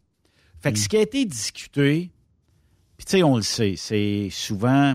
Fait 0.62 0.72
que 0.72 0.78
mm. 0.78 0.82
ce 0.82 0.88
qui 0.88 0.96
a 0.96 1.02
été 1.02 1.26
discuté, 1.26 2.12
puis 2.96 3.06
tu 3.06 3.12
sais, 3.12 3.24
on 3.24 3.36
le 3.36 3.42
sait, 3.42 3.76
c'est 3.76 4.30
souvent 4.32 4.94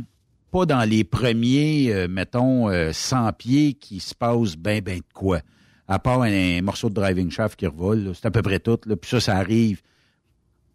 pas 0.50 0.64
dans 0.64 0.88
les 0.88 1.04
premiers, 1.04 1.92
euh, 1.92 2.08
mettons, 2.08 2.70
100 2.92 3.26
euh, 3.26 3.32
pieds 3.32 3.74
qui 3.74 4.00
se 4.00 4.14
passe 4.14 4.56
ben, 4.56 4.80
ben 4.80 4.98
de 4.98 5.04
quoi. 5.12 5.40
À 5.86 5.98
part 5.98 6.22
un, 6.22 6.62
morceau 6.62 6.88
de 6.88 6.94
driving 6.94 7.30
shaft 7.30 7.58
qui 7.58 7.66
revole, 7.66 8.12
c'est 8.14 8.24
à 8.24 8.30
peu 8.30 8.40
près 8.40 8.60
tout. 8.60 8.78
Là. 8.86 8.96
Puis 8.96 9.10
ça, 9.10 9.20
ça 9.20 9.36
arrive 9.36 9.82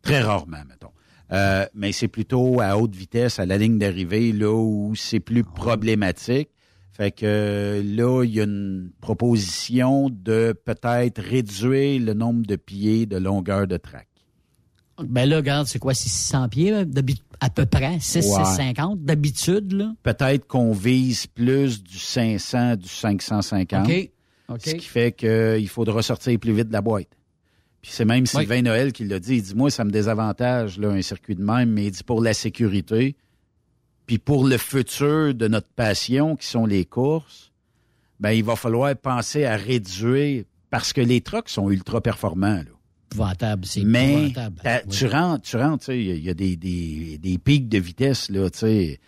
très 0.03 0.21
rarement, 0.21 0.63
mettons. 0.69 0.91
Euh, 1.31 1.65
mais 1.73 1.91
c'est 1.93 2.09
plutôt 2.09 2.61
à 2.61 2.77
haute 2.77 2.95
vitesse, 2.95 3.39
à 3.39 3.47
la 3.47 3.57
ligne 3.57 3.79
d'arrivée, 3.79 4.31
là 4.33 4.53
où 4.53 4.93
c'est 4.95 5.19
plus 5.19 5.43
ah 5.47 5.55
problématique. 5.55 6.49
Fait 6.95 7.11
que 7.11 7.83
là, 7.83 8.23
il 8.23 8.33
y 8.33 8.39
a 8.39 8.45
une 8.45 8.89
proposition 9.01 10.09
de 10.09 10.55
peut-être 10.63 11.21
réduire 11.21 12.01
le 12.01 12.13
nombre 12.13 12.45
de 12.45 12.55
pieds 12.55 13.05
de 13.05 13.17
longueur 13.17 13.67
de 13.67 13.75
track. 13.75 14.07
Ben 15.03 15.27
là, 15.27 15.35
regarde, 15.35 15.67
c'est 15.67 15.77
quoi, 15.77 15.93
600 15.93 16.47
pieds 16.47 16.73
à 17.41 17.49
peu 17.49 17.65
près, 17.65 17.99
6, 17.99 18.21
650 18.21 19.03
d'habitude, 19.03 19.73
là? 19.73 19.93
Peut-être 20.03 20.47
qu'on 20.47 20.71
vise 20.71 21.27
plus 21.27 21.83
du 21.83 21.99
500, 21.99 22.77
du 22.77 22.87
550. 22.87 23.89
OK. 24.47 24.61
Ce 24.63 24.75
qui 24.75 24.87
fait 24.87 25.11
qu'il 25.11 25.67
faudra 25.67 26.01
sortir 26.01 26.39
plus 26.39 26.53
vite 26.53 26.69
de 26.69 26.73
la 26.73 26.81
boîte. 26.81 27.09
Puis 27.81 27.91
c'est 27.93 28.05
même 28.05 28.25
Sylvain 28.25 28.61
Noël 28.61 28.93
qui 28.93 29.03
l'a 29.03 29.19
dit. 29.19 29.35
Il 29.35 29.41
dit, 29.41 29.53
moi, 29.53 29.69
ça 29.69 29.83
me 29.83 29.91
désavantage, 29.91 30.79
là, 30.79 30.91
un 30.91 31.01
circuit 31.01 31.35
de 31.35 31.43
même, 31.43 31.71
mais 31.71 31.87
il 31.87 31.91
dit 31.91 32.03
pour 32.03 32.21
la 32.21 32.33
sécurité, 32.33 33.17
puis 34.05 34.17
pour 34.17 34.47
le 34.47 34.57
futur 34.57 35.33
de 35.33 35.47
notre 35.47 35.69
passion, 35.69 36.35
qui 36.35 36.47
sont 36.47 36.65
les 36.65 36.85
courses, 36.85 37.51
ben 38.19 38.31
il 38.31 38.43
va 38.43 38.55
falloir 38.55 38.95
penser 38.95 39.45
à 39.45 39.55
réduire 39.55 40.43
parce 40.69 40.93
que 40.93 41.01
les 41.01 41.21
trucks 41.21 41.49
sont 41.49 41.69
ultra 41.69 42.01
performants. 42.01 42.63
Là. 42.63 42.71
c'est 43.63 43.83
Mais 43.83 44.33
tu 44.89 45.07
rentres, 45.07 45.47
tu 45.47 45.57
rentres, 45.57 45.89
il 45.89 46.23
y, 46.23 46.29
a 46.29 46.33
des, 46.33 46.55
des, 46.55 47.17
des, 47.17 47.37
pics 47.37 47.69
de 47.69 47.77
vitesse, 47.77 48.29
là, 48.29 48.49
tu 48.49 48.59
sais, 48.59 48.99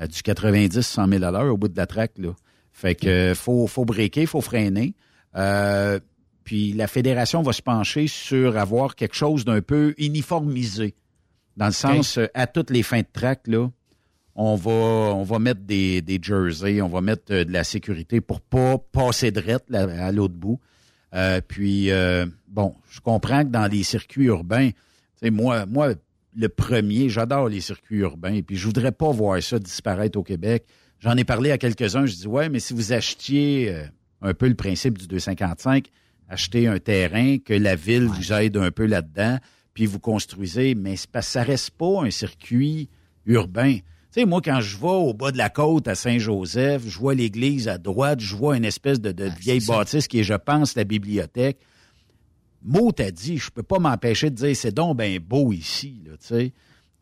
du 0.00 0.22
90, 0.22 0.80
100 0.80 1.08
000 1.08 1.24
à 1.24 1.30
l'heure 1.30 1.52
au 1.52 1.56
bout 1.56 1.68
de 1.68 1.76
la 1.76 1.86
track, 1.86 2.12
là. 2.18 2.34
Fait 2.72 2.94
que 2.94 3.32
faut, 3.34 3.66
faut 3.66 3.86
breaker, 3.86 4.26
faut 4.26 4.42
freiner. 4.42 4.94
Euh, 5.34 5.98
puis 6.44 6.72
la 6.74 6.86
fédération 6.86 7.42
va 7.42 7.52
se 7.52 7.62
pencher 7.62 8.06
sur 8.06 8.58
avoir 8.58 8.94
quelque 8.94 9.16
chose 9.16 9.44
d'un 9.44 9.62
peu 9.62 9.94
uniformisé. 9.96 10.94
Dans 11.56 11.66
le 11.66 11.72
sens, 11.72 12.18
euh, 12.18 12.26
à 12.34 12.46
toutes 12.46 12.70
les 12.70 12.82
fins 12.82 13.00
de 13.00 13.06
track, 13.10 13.46
là, 13.46 13.70
on 14.36 14.54
va, 14.54 14.70
on 14.70 15.22
va 15.22 15.38
mettre 15.38 15.62
des, 15.62 16.02
des 16.02 16.20
jerseys, 16.22 16.82
on 16.82 16.88
va 16.88 17.00
mettre 17.00 17.32
euh, 17.32 17.44
de 17.44 17.52
la 17.52 17.64
sécurité 17.64 18.20
pour 18.20 18.42
pas 18.42 18.76
passer 18.78 19.30
de 19.30 19.42
à 19.74 20.12
l'autre 20.12 20.34
bout. 20.34 20.60
Euh, 21.14 21.40
puis, 21.40 21.90
euh, 21.90 22.26
bon, 22.46 22.74
je 22.90 23.00
comprends 23.00 23.42
que 23.42 23.48
dans 23.48 23.66
les 23.66 23.82
circuits 23.82 24.26
urbains, 24.26 24.70
moi, 25.22 25.64
moi, 25.64 25.94
le 26.36 26.48
premier, 26.50 27.08
j'adore 27.08 27.48
les 27.48 27.62
circuits 27.62 28.00
urbains, 28.00 28.34
et 28.34 28.42
puis 28.42 28.56
je 28.56 28.66
voudrais 28.66 28.92
pas 28.92 29.10
voir 29.10 29.42
ça 29.42 29.58
disparaître 29.58 30.18
au 30.18 30.22
Québec. 30.22 30.66
J'en 31.00 31.16
ai 31.16 31.24
parlé 31.24 31.50
à 31.50 31.58
quelques-uns, 31.58 32.04
je 32.04 32.14
dis, 32.14 32.26
ouais, 32.26 32.50
mais 32.50 32.60
si 32.60 32.74
vous 32.74 32.92
achetiez 32.92 33.74
un 34.20 34.34
peu 34.34 34.46
le 34.48 34.54
principe 34.54 34.98
du 34.98 35.06
255, 35.06 35.86
acheter 36.28 36.66
un 36.66 36.78
terrain, 36.78 37.38
que 37.38 37.54
la 37.54 37.76
ville 37.76 38.04
vous 38.04 38.32
aide 38.34 38.58
un 38.58 38.70
peu 38.70 38.84
là-dedans, 38.84 39.38
puis 39.72 39.86
vous 39.86 40.00
construisez, 40.00 40.74
mais 40.74 40.96
ça 40.96 41.42
reste 41.42 41.70
pas 41.70 42.02
un 42.02 42.10
circuit 42.10 42.90
urbain. 43.24 43.78
Tu 44.16 44.22
sais, 44.22 44.26
moi, 44.26 44.40
quand 44.42 44.62
je 44.62 44.78
vais 44.78 44.86
au 44.86 45.12
bas 45.12 45.30
de 45.30 45.36
la 45.36 45.50
côte 45.50 45.88
à 45.88 45.94
Saint-Joseph, 45.94 46.84
je 46.86 46.98
vois 46.98 47.14
l'église 47.14 47.68
à 47.68 47.76
droite, 47.76 48.18
je 48.20 48.34
vois 48.34 48.56
une 48.56 48.64
espèce 48.64 48.98
de, 48.98 49.12
de 49.12 49.28
vieille 49.38 49.60
bâtisse 49.66 50.08
qui 50.08 50.20
est, 50.20 50.24
je 50.24 50.32
pense, 50.32 50.74
la 50.74 50.84
bibliothèque. 50.84 51.58
Mot 52.62 52.92
t'a 52.92 53.10
dit, 53.10 53.36
je 53.36 53.50
peux 53.50 53.62
pas 53.62 53.78
m'empêcher 53.78 54.30
de 54.30 54.36
dire 54.36 54.56
c'est 54.56 54.72
donc 54.72 54.96
bien 54.96 55.18
beau 55.20 55.52
ici, 55.52 56.00
là, 56.06 56.12
tu 56.12 56.28
sais. 56.28 56.52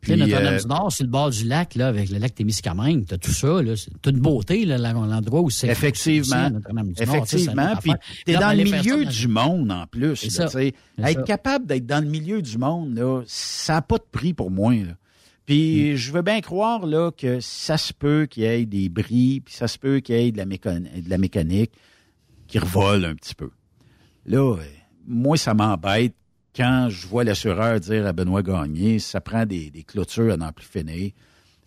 Puis, 0.01 0.17
Notre-Dame 0.17 0.55
euh, 0.55 0.59
du 0.59 0.67
Nord, 0.67 0.91
sur 0.91 1.05
le 1.05 1.09
bord 1.09 1.29
du 1.29 1.45
lac, 1.45 1.75
là, 1.75 1.87
avec 1.87 2.09
le 2.09 2.17
lac 2.17 2.35
Témiscamingue, 2.35 3.05
t'as 3.07 3.17
tout 3.17 3.31
ça, 3.31 3.61
là. 3.63 3.77
C'est 3.77 3.91
toute 4.01 4.17
beauté, 4.17 4.65
là, 4.65 4.77
l'endroit 4.77 5.39
où 5.39 5.49
c'est. 5.49 5.67
Effectivement. 5.67 6.47
aussi, 6.47 6.73
Nord, 6.73 6.93
c'est 6.97 7.03
Effectivement. 7.03 7.71
autre 7.71 7.81
Puis 7.81 7.93
t'es 8.25 8.33
dans 8.33 8.51
le 8.51 8.63
milieu 8.65 9.05
du 9.05 9.27
monde 9.29 9.71
en 9.71 9.87
plus. 9.87 10.17
C'est 10.17 10.37
là, 10.37 10.49
ça. 10.49 10.49
C'est 10.49 10.73
Être 11.01 11.19
ça. 11.19 11.23
capable 11.23 11.65
d'être 11.65 11.85
dans 11.85 12.03
le 12.03 12.09
milieu 12.09 12.41
du 12.41 12.57
monde, 12.57 12.93
là, 12.93 13.21
ça 13.25 13.75
n'a 13.75 13.81
pas 13.81 13.99
de 13.99 14.05
prix 14.11 14.33
pour 14.33 14.51
moi. 14.51 14.73
là. 14.73 14.97
Puis 15.45 15.91
Mm. 15.93 15.95
je 15.95 16.11
veux 16.11 16.21
bien 16.21 16.41
croire 16.41 16.85
là, 16.85 17.11
que 17.11 17.39
ça 17.39 17.77
se 17.77 17.93
peut 17.93 18.25
qu'il 18.29 18.43
y 18.43 18.45
ait 18.47 18.65
des 18.65 18.89
bris, 18.89 19.41
puis 19.41 19.53
ça 19.53 19.67
se 19.67 19.77
peut 19.77 19.99
qu'il 19.99 20.15
y 20.15 20.19
ait 20.27 20.31
de 20.31 20.37
la, 20.37 20.45
de 20.45 21.09
la 21.09 21.17
mécanique 21.17 21.71
qui 22.47 22.59
revole 22.59 23.05
un 23.05 23.15
petit 23.15 23.35
peu. 23.35 23.51
Là, 24.25 24.55
moi, 25.07 25.37
ça 25.37 25.53
m'embête 25.53 26.15
quand 26.55 26.87
je 26.89 27.05
vois 27.07 27.23
l'assureur 27.23 27.79
dire 27.79 28.07
à 28.07 28.13
Benoît 28.13 28.41
Gagné, 28.41 28.97
ça 28.99 29.21
prend 29.21 29.45
des, 29.45 29.69
des 29.69 29.83
clôtures 29.83 30.33
à 30.33 30.37
n'en 30.37 30.51
plus 30.51 30.65
finir. 30.65 31.11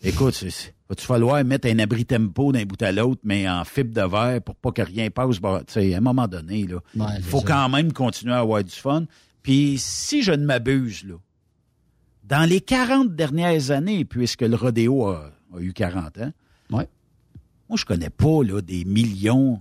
Écoute, 0.03 0.43
va-tu 0.89 1.05
falloir 1.05 1.45
mettre 1.45 1.69
un 1.69 1.79
abri 1.81 2.05
tempo 2.05 2.53
d'un 2.53 2.65
bout 2.65 2.81
à 2.83 2.91
l'autre, 2.93 3.21
mais 3.25 3.49
en 3.49 3.65
fibre 3.65 3.93
de 3.93 4.09
verre 4.09 4.41
pour 4.43 4.55
pas 4.57 4.71
que 4.73 4.83
rien 4.83 5.11
passe? 5.11 5.37
Sais, 5.69 5.95
à 5.95 5.99
un 5.99 6.01
moment 6.01 6.27
donné, 6.29 6.67
là, 6.67 6.81
il 7.17 7.23
faut 7.23 7.41
ça. 7.41 7.47
quand 7.47 7.69
même 7.69 7.93
continuer 7.93 8.33
à 8.33 8.39
avoir 8.39 8.63
du 8.65 8.71
fun. 8.75 9.05
Puis 9.43 9.77
si 9.79 10.23
je 10.23 10.33
ne 10.33 10.45
m'abuse, 10.45 11.05
là, 11.05 11.15
dans 12.29 12.49
les 12.49 12.61
40 12.61 13.15
dernières 13.17 13.71
années, 13.71 14.05
puisque 14.05 14.43
le 14.43 14.55
rodéo 14.55 15.09
a, 15.09 15.33
a 15.57 15.61
eu 15.61 15.73
40 15.73 16.19
ans, 16.19 16.33
moi, 16.71 17.77
je 17.77 17.85
connais 17.85 18.09
pas 18.09 18.43
là, 18.45 18.63
des 18.63 18.87
millions 18.87 19.61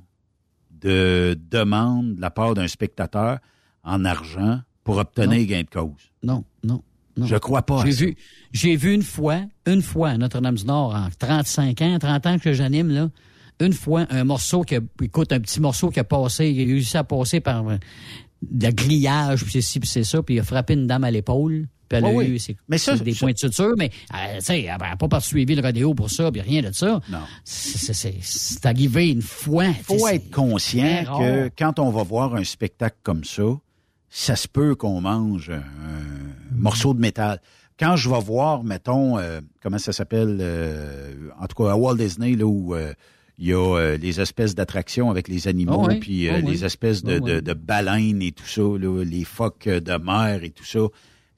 de 0.79 1.37
demandes 1.51 2.15
de 2.15 2.21
la 2.21 2.31
part 2.31 2.53
d'un 2.53 2.67
spectateur 2.67 3.39
en 3.83 4.05
argent 4.05 4.61
pour 4.85 4.97
obtenir 4.97 5.39
Non. 5.39 5.45
gain 5.45 5.61
de 5.63 5.69
cause. 5.69 6.11
Non, 6.23 6.45
non. 6.63 6.81
non. 7.17 7.25
Je 7.25 7.35
crois 7.35 7.63
pas 7.63 7.83
J'ai 7.85 7.91
vu, 7.91 8.15
j'ai 8.53 8.75
vu 8.77 8.93
une 8.93 9.03
fois, 9.03 9.41
une 9.65 9.81
fois 9.81 10.11
à 10.11 10.17
Notre-Dame-du-Nord, 10.17 10.95
en 10.95 11.09
35 11.19 11.81
ans, 11.81 11.99
30 11.99 12.25
ans 12.27 12.39
que 12.39 12.53
j'anime, 12.53 12.91
là, 12.91 13.09
une 13.59 13.73
fois, 13.73 14.05
un 14.09 14.23
morceau 14.23 14.61
qui 14.61 14.75
a, 14.75 14.79
écoute, 15.01 15.33
un 15.33 15.41
petit 15.41 15.59
morceau 15.59 15.89
qui 15.89 15.99
a 15.99 16.05
passé, 16.05 16.49
il 16.49 16.61
a 16.61 16.65
réussi 16.65 16.95
à 16.95 17.03
passer 17.03 17.41
par 17.41 17.67
euh, 17.67 17.77
de 18.41 18.69
grillage, 18.69 19.43
puis 19.43 19.51
c'est 19.51 19.61
ci, 19.61 19.79
puis 19.81 19.89
c'est 19.89 20.05
ça, 20.05 20.23
puis 20.23 20.35
il 20.35 20.39
a 20.39 20.43
frappé 20.43 20.75
une 20.75 20.87
dame 20.87 21.03
à 21.03 21.11
l'épaule, 21.11 21.67
puis 21.89 21.97
elle 21.97 22.05
a 22.05 22.09
Ah 22.09 22.11
oui. 22.13 22.25
eu 22.27 22.55
Mais 22.67 22.77
ça, 22.77 22.95
des 22.97 23.13
ça- 23.13 23.19
points 23.19 23.31
de 23.33 23.37
suture, 23.37 23.73
mais, 23.77 23.91
sais, 24.39 24.61
elle 24.63 24.77
n'a 24.77 24.95
pas 24.95 25.07
poursuivi 25.07 25.55
le 25.55 25.61
rodéo 25.61 25.93
pour 25.93 26.09
ça, 26.09 26.31
puis 26.31 26.41
rien 26.41 26.61
de 26.61 26.71
ça. 26.71 26.99
Non. 27.09 27.19
C'est, 27.43 28.65
arrivé 28.65 29.09
une 29.09 29.21
fois. 29.21 29.65
Il 29.67 29.73
faut 29.83 30.07
être 30.07 30.31
conscient 30.31 31.03
que 31.19 31.49
quand 31.57 31.79
on 31.79 31.89
va 31.89 32.03
voir 32.03 32.35
un 32.35 32.43
spectacle 32.43 32.97
comme 33.03 33.23
ça, 33.23 33.43
ça 34.09 34.35
se 34.35 34.47
peut 34.47 34.75
qu'on 34.75 35.01
mange 35.01 35.49
un, 35.49 35.63
morceau 36.55 36.93
de 36.93 36.99
métal. 36.99 37.41
Quand 37.79 37.95
je 37.95 38.09
vais 38.09 38.19
voir, 38.19 38.63
mettons, 38.63 39.17
euh, 39.19 39.39
comment 39.61 39.77
ça 39.77 39.93
s'appelle, 39.93 40.37
euh, 40.41 41.29
en 41.39 41.45
tout 41.47 41.61
cas 41.63 41.71
à 41.71 41.75
Walt 41.75 41.95
Disney, 41.97 42.35
là 42.35 42.45
où 42.45 42.73
euh, 42.73 42.93
il 43.37 43.49
y 43.49 43.53
a 43.53 43.95
les 43.97 44.19
espèces 44.19 44.55
d'attractions 44.55 45.11
avec 45.11 45.27
les 45.27 45.47
animaux, 45.47 45.83
Ah 45.85 45.89
oui, 45.93 45.99
puis 45.99 46.29
ah 46.29 46.37
oui. 46.43 46.51
les 46.53 46.65
espèces 46.65 47.03
de, 47.03 47.17
Ah 47.17 47.19
oui. 47.23 47.31
de- 47.33 47.39
de 47.41 47.53
baleines 47.53 48.21
et 48.23 48.31
tout 48.31 48.47
ça, 48.47 48.61
là, 48.63 49.03
les 49.03 49.23
phoques 49.25 49.67
de 49.69 49.97
mer 50.03 50.43
et 50.43 50.49
tout 50.49 50.65
ça. 50.65 50.79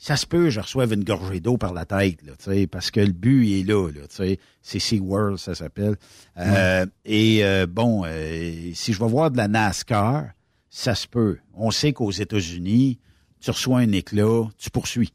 Ça 0.02 0.16
se 0.16 0.26
peut, 0.26 0.50
je 0.50 0.62
reçoive 0.62 0.94
une 0.94 1.04
gorgée 1.04 1.42
d'eau 1.42 1.58
par 1.58 1.74
la 1.74 1.86
tête, 1.86 2.22
là, 2.24 2.32
tu 2.38 2.46
sais, 2.46 2.68
parce 2.68 2.90
que 2.90 3.02
le 3.02 3.12
but 3.12 3.46
il 3.46 3.60
est 3.60 3.64
là, 3.64 3.90
là, 3.90 4.08
tu 4.08 4.16
sais. 4.16 4.40
C'est 4.62 4.80
SeaWorld, 4.80 5.38
ça 5.38 5.56
s'appelle. 5.56 5.98
Euh, 6.38 6.86
Et 7.04 7.44
euh, 7.44 7.68
bon, 7.68 8.04
euh, 8.06 8.72
si 8.74 8.94
je 8.94 9.00
vais 9.00 9.10
voir 9.10 9.30
de 9.30 9.36
la 9.36 9.50
NASCAR, 9.50 10.30
ça 10.70 10.96
se 10.96 11.06
peut. 11.06 11.40
On 11.54 11.70
sait 11.70 11.92
qu'aux 11.92 12.12
États-Unis, 12.12 12.98
tu 13.42 13.52
reçois 13.52 13.80
un 13.80 13.92
éclat, 13.92 14.48
tu 14.58 14.70
poursuis. 14.70 15.12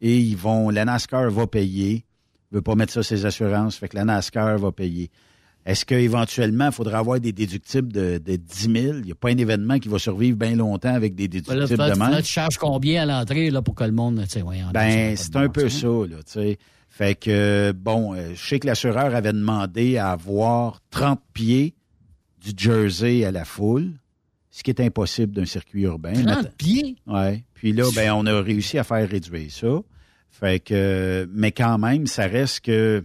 Et 0.00 0.18
ils 0.18 0.36
vont, 0.36 0.70
la 0.70 0.84
NASCAR 0.84 1.30
va 1.30 1.46
payer. 1.46 2.04
ne 2.50 2.56
veut 2.56 2.62
pas 2.62 2.74
mettre 2.74 2.92
ça 2.92 3.04
ses 3.04 3.26
assurances, 3.26 3.76
fait 3.76 3.88
que 3.88 3.96
la 3.96 4.04
NASCAR 4.04 4.58
va 4.58 4.72
payer. 4.72 5.08
Est-ce 5.70 5.84
qu'éventuellement, 5.84 6.66
il 6.66 6.72
faudra 6.72 6.98
avoir 6.98 7.20
des 7.20 7.32
déductibles 7.32 7.92
de, 7.92 8.18
de 8.18 8.36
10 8.36 8.60
000? 8.62 8.74
Il 8.98 9.02
n'y 9.02 9.12
a 9.12 9.14
pas 9.14 9.28
un 9.30 9.36
événement 9.36 9.78
qui 9.78 9.88
va 9.88 9.98
survivre 10.00 10.36
bien 10.36 10.56
longtemps 10.56 10.92
avec 10.94 11.14
des 11.14 11.24
Là, 11.24 11.28
déductibles 11.28 11.58
là, 11.76 11.90
de 11.94 11.98
même? 11.98 12.10
là, 12.10 12.22
tu 12.22 12.28
charges 12.32 12.58
combien 12.58 13.02
à 13.02 13.06
l'entrée 13.06 13.50
là, 13.50 13.62
pour 13.62 13.74
que 13.76 13.84
le 13.84 13.92
monde, 13.92 14.24
ça 14.28 14.40
Ben, 14.74 15.16
c'est 15.16 15.36
un 15.36 15.48
peu 15.48 15.68
sens. 15.68 15.80
ça, 15.80 15.86
là, 16.16 16.22
tu 16.24 16.32
sais. 16.32 16.58
Fait 16.88 17.14
que, 17.14 17.72
bon, 17.72 18.14
euh, 18.14 18.32
je 18.34 18.44
sais 18.48 18.58
que 18.58 18.66
l'assureur 18.66 19.14
avait 19.14 19.32
demandé 19.32 19.96
à 19.96 20.10
avoir 20.10 20.80
30 20.90 21.20
pieds 21.32 21.74
du 22.44 22.50
Jersey 22.56 23.24
à 23.24 23.30
la 23.30 23.44
foule, 23.44 23.92
ce 24.50 24.64
qui 24.64 24.70
est 24.70 24.80
impossible 24.80 25.32
d'un 25.32 25.44
circuit 25.46 25.82
urbain. 25.82 26.14
30 26.14 26.24
Maintenant- 26.24 26.50
pieds? 26.58 26.96
Ouais. 27.06 27.44
Puis 27.54 27.72
là, 27.72 27.84
ben, 27.94 28.10
on 28.12 28.26
a 28.26 28.40
réussi 28.42 28.76
à 28.76 28.82
faire 28.82 29.08
réduire 29.08 29.50
ça. 29.52 29.68
Fait 30.30 30.58
que, 30.58 31.28
mais 31.32 31.52
quand 31.52 31.78
même, 31.78 32.08
ça 32.08 32.26
reste 32.26 32.60
que, 32.64 33.04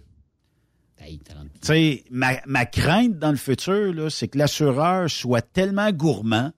Hey, 1.00 1.20
30 1.20 1.44
tu 1.44 1.45
sais, 1.68 2.04
ma, 2.12 2.34
ma 2.46 2.66
crainte 2.66 3.18
dans 3.18 3.32
le 3.32 3.38
futur, 3.38 3.94
là, 3.94 4.10
c'est 4.10 4.28
que 4.28 4.38
l'assureur 4.38 5.10
soit 5.10 5.42
tellement 5.42 5.92
gourmand 5.92 6.52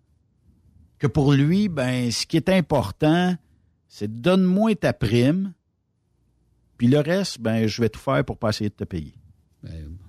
que 1.00 1.08
pour 1.08 1.34
lui, 1.34 1.70
ben, 1.70 2.12
ce 2.12 2.26
qui 2.26 2.38
est 2.38 2.50
important, 2.50 3.36
c'est 3.88 4.22
donne-moi 4.22 4.76
ta 4.76 4.94
prime, 4.94 5.54
puis 6.78 6.88
le 6.88 7.00
reste, 7.00 7.40
ben, 7.42 7.68
je 7.68 7.82
vais 7.82 7.90
tout 7.90 8.00
faire 8.00 8.24
pour 8.24 8.38
pas 8.38 8.50
essayer 8.50 8.70
de 8.70 8.76
te 8.76 8.84
payer. 8.84 9.14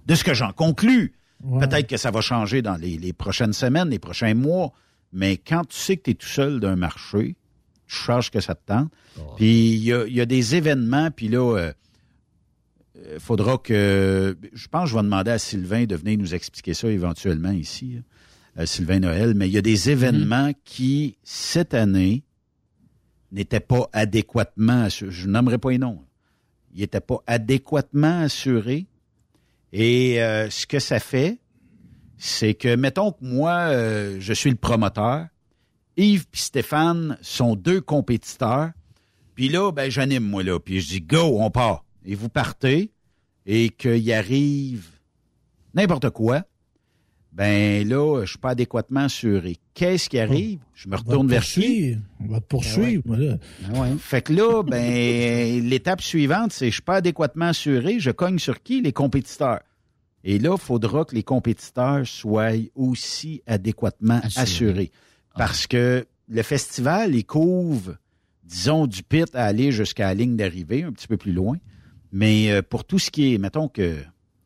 De 0.06 0.14
ce 0.14 0.24
que 0.24 0.34
j'en 0.34 0.52
conclus. 0.52 1.14
Peut-être 1.60 1.86
que 1.86 1.96
ça 1.96 2.10
va 2.10 2.20
changer 2.20 2.62
dans 2.62 2.76
les, 2.76 2.98
les 2.98 3.12
prochaines 3.12 3.52
semaines, 3.52 3.90
les 3.90 3.98
prochains 3.98 4.34
mois, 4.34 4.72
mais 5.12 5.36
quand 5.36 5.64
tu 5.66 5.76
sais 5.76 5.96
que 5.96 6.02
tu 6.02 6.10
es 6.10 6.14
tout 6.14 6.26
seul 6.26 6.60
d'un 6.60 6.76
marché, 6.76 7.36
tu 7.86 7.96
charges 7.96 8.30
que 8.30 8.40
ça 8.40 8.54
te 8.54 8.66
tente. 8.66 8.90
Puis 9.36 9.70
il 9.70 9.84
y 9.84 9.92
a, 9.92 10.06
il 10.06 10.14
y 10.14 10.20
a 10.20 10.26
des 10.26 10.56
événements, 10.56 11.10
puis 11.10 11.28
là, 11.28 11.56
euh, 11.56 11.72
faudra 13.18 13.58
que. 13.58 14.36
Je 14.52 14.68
pense 14.68 14.84
que 14.84 14.90
je 14.90 14.96
vais 14.96 15.02
demander 15.02 15.30
à 15.30 15.38
Sylvain 15.38 15.84
de 15.84 15.96
venir 15.96 16.18
nous 16.18 16.34
expliquer 16.34 16.74
ça 16.74 16.88
éventuellement 16.88 17.50
ici, 17.50 17.98
euh, 18.58 18.66
Sylvain 18.66 19.00
Noël, 19.00 19.34
mais 19.34 19.48
il 19.48 19.52
y 19.52 19.58
a 19.58 19.62
des 19.62 19.90
événements 19.90 20.52
qui, 20.64 21.16
cette 21.22 21.74
année, 21.74 22.24
n'étaient 23.32 23.60
pas 23.60 23.88
adéquatement 23.92 24.84
assurés. 24.84 25.12
Je 25.12 25.28
n'aimerais 25.28 25.58
pas 25.58 25.70
les 25.70 25.78
noms. 25.78 26.00
Ils 26.74 26.80
n'étaient 26.80 27.00
pas 27.00 27.22
adéquatement 27.26 28.20
assurés. 28.20 28.86
Et 29.72 30.22
euh, 30.22 30.48
ce 30.50 30.66
que 30.66 30.78
ça 30.78 30.98
fait, 30.98 31.38
c'est 32.16 32.54
que, 32.54 32.74
mettons 32.74 33.12
que 33.12 33.18
moi, 33.20 33.52
euh, 33.52 34.16
je 34.18 34.32
suis 34.32 34.50
le 34.50 34.56
promoteur, 34.56 35.26
Yves 35.96 36.26
et 36.32 36.36
Stéphane 36.36 37.18
sont 37.20 37.54
deux 37.54 37.80
compétiteurs, 37.80 38.70
puis 39.34 39.48
là, 39.48 39.70
ben, 39.72 39.90
j'anime, 39.90 40.24
moi, 40.24 40.42
là, 40.42 40.58
puis 40.58 40.80
je 40.80 40.88
dis, 40.88 41.00
go, 41.00 41.38
on 41.40 41.50
part. 41.50 41.84
Et 42.08 42.14
vous 42.14 42.30
partez, 42.30 42.90
et 43.44 43.68
qu'il 43.68 44.10
arrive 44.14 44.86
n'importe 45.74 46.08
quoi, 46.08 46.42
ben 47.32 47.86
là, 47.86 48.22
je 48.24 48.30
suis 48.30 48.38
pas 48.38 48.50
adéquatement 48.50 49.00
assuré. 49.00 49.58
Qu'est-ce 49.74 50.08
qui 50.08 50.18
arrive? 50.18 50.58
Je 50.72 50.88
me 50.88 50.96
retourne 50.96 51.28
vers 51.28 51.44
qui? 51.44 51.96
On 52.18 52.28
va 52.28 52.40
te 52.40 52.46
poursuivre. 52.46 53.02
voilà. 53.04 53.36
Fait 53.98 54.22
que 54.22 54.32
là, 54.32 54.62
ben, 54.62 55.62
l'étape 55.68 56.00
suivante, 56.00 56.52
c'est 56.54 56.68
je 56.68 56.72
suis 56.72 56.82
pas 56.82 56.96
adéquatement 56.96 57.48
assuré, 57.48 58.00
je 58.00 58.10
cogne 58.10 58.38
sur 58.38 58.62
qui? 58.62 58.80
Les 58.80 58.94
compétiteurs. 58.94 59.60
Et 60.24 60.38
là, 60.38 60.54
il 60.56 60.60
faudra 60.60 61.04
que 61.04 61.14
les 61.14 61.22
compétiteurs 61.22 62.06
soient 62.06 62.52
aussi 62.74 63.42
adéquatement 63.46 64.20
Assurés. 64.24 64.40
assurés. 64.42 64.90
Parce 65.36 65.66
que 65.66 66.06
le 66.26 66.42
festival, 66.42 67.14
il 67.14 67.26
couvre, 67.26 67.96
disons, 68.44 68.86
du 68.86 69.02
pit 69.02 69.28
à 69.34 69.44
aller 69.44 69.72
jusqu'à 69.72 70.06
la 70.06 70.14
ligne 70.14 70.36
d'arrivée, 70.36 70.84
un 70.84 70.92
petit 70.92 71.06
peu 71.06 71.18
plus 71.18 71.32
loin. 71.32 71.58
Mais 72.12 72.50
euh, 72.50 72.62
pour 72.62 72.84
tout 72.84 72.98
ce 72.98 73.10
qui 73.10 73.34
est, 73.34 73.38
mettons 73.38 73.68
que, 73.68 73.96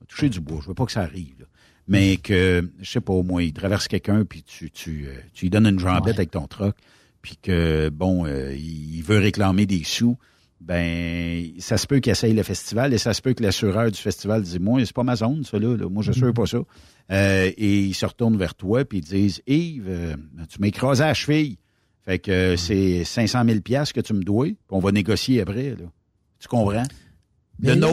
toucher 0.08 0.28
du 0.28 0.40
bois, 0.40 0.60
je 0.62 0.68
veux 0.68 0.74
pas 0.74 0.86
que 0.86 0.92
ça 0.92 1.02
arrive, 1.02 1.34
là. 1.40 1.46
mais 1.88 2.16
que, 2.16 2.70
je 2.80 2.90
sais 2.90 3.00
pas, 3.00 3.12
au 3.12 3.22
moins, 3.22 3.42
il 3.42 3.52
traverse 3.52 3.88
quelqu'un, 3.88 4.24
puis 4.24 4.42
tu, 4.42 4.70
tu, 4.70 5.06
euh, 5.06 5.14
tu 5.32 5.46
lui 5.46 5.50
donnes 5.50 5.66
une 5.66 5.78
jambette 5.78 6.16
avec 6.16 6.30
ton 6.30 6.46
troc, 6.46 6.76
puis 7.22 7.38
que, 7.40 7.88
bon, 7.88 8.26
euh, 8.26 8.54
il 8.54 9.02
veut 9.02 9.18
réclamer 9.18 9.66
des 9.66 9.84
sous, 9.84 10.18
ben, 10.62 11.52
ça 11.58 11.76
se 11.76 11.86
peut 11.86 11.98
qu'il 11.98 12.12
essaye 12.12 12.34
le 12.34 12.42
festival 12.44 12.94
et 12.94 12.98
ça 12.98 13.14
se 13.14 13.20
peut 13.20 13.32
que 13.32 13.42
l'assureur 13.42 13.90
du 13.90 13.98
festival 13.98 14.42
dise, 14.42 14.60
moi, 14.60 14.84
c'est 14.84 14.94
pas 14.94 15.02
ma 15.02 15.16
zone, 15.16 15.44
ça, 15.44 15.58
là, 15.58 15.76
là. 15.76 15.88
moi, 15.88 16.02
je 16.02 16.12
n'assure 16.12 16.32
pas 16.32 16.46
ça. 16.46 16.58
Euh, 17.10 17.50
et 17.56 17.80
ils 17.80 17.94
se 17.94 18.06
retournent 18.06 18.36
vers 18.36 18.54
toi, 18.54 18.84
puis 18.84 18.98
ils 18.98 19.04
disent, 19.04 19.42
Yves, 19.46 19.88
euh, 19.88 20.14
tu 20.48 20.60
m'as 20.60 20.68
écrasé 20.68 21.02
à 21.02 21.08
la 21.08 21.14
cheville. 21.14 21.56
Fait 22.04 22.18
que 22.18 22.56
c'est 22.56 23.04
500 23.04 23.44
000 23.44 23.60
piastres 23.60 23.94
que 23.94 24.00
tu 24.00 24.12
me 24.12 24.22
dois, 24.22 24.46
puis 24.46 24.56
on 24.70 24.78
va 24.78 24.92
négocier 24.92 25.40
après, 25.40 25.70
là. 25.70 25.86
Tu 26.38 26.48
comprends? 26.48 26.82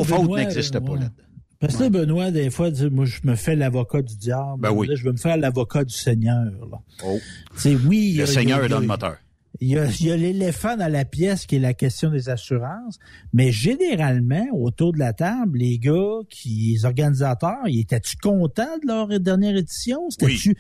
Fautes 0.03 0.21
Benoît, 0.23 0.39
n'existe 0.39 0.79
pas 0.79 0.91
ouais. 0.93 0.99
là. 0.99 1.09
Parce 1.59 1.75
que 1.75 1.89
Benoît, 1.89 2.31
des 2.31 2.49
fois, 2.49 2.71
dit, 2.71 2.89
moi, 2.89 3.03
je 3.05 3.19
me 3.25 3.35
fais 3.35 3.55
l'avocat 3.55 4.01
du 4.01 4.15
diable. 4.15 4.61
Ben 4.61 4.71
oui. 4.71 4.87
Là, 4.87 4.95
je 4.95 5.03
veux 5.03 5.11
me 5.11 5.17
faire 5.17 5.35
l'avocat 5.35 5.83
du 5.83 5.93
Seigneur. 5.93 6.45
Là. 6.71 6.77
Oh. 7.05 7.19
Tu 7.55 7.59
sais, 7.59 7.75
oui. 7.85 8.13
Le 8.17 8.23
a- 8.23 8.27
Seigneur 8.27 8.61
a- 8.61 8.65
est 8.65 8.69
dans 8.69 8.79
le 8.79 8.87
moteur. 8.87 9.17
il 9.59 9.67
y 9.67 9.77
a, 9.77 10.15
l'éléphant 10.15 10.77
dans 10.77 10.89
la 10.89 11.03
pièce 11.03 11.45
qui 11.45 11.57
est 11.57 11.59
la 11.59 11.73
question 11.73 12.11
des 12.11 12.29
assurances, 12.29 12.97
mais 13.33 13.51
généralement, 13.51 14.45
autour 14.53 14.93
de 14.93 14.99
la 14.99 15.11
table, 15.11 15.57
les 15.57 15.79
gars, 15.79 16.19
qui, 16.29 16.75
les 16.77 16.85
organisateurs, 16.85 17.57
ils 17.67 17.81
étaient-tu 17.81 18.15
contents 18.15 18.77
de 18.81 18.87
leur 18.87 19.19
dernière 19.19 19.57
édition? 19.57 20.09
C'était-tu... 20.11 20.55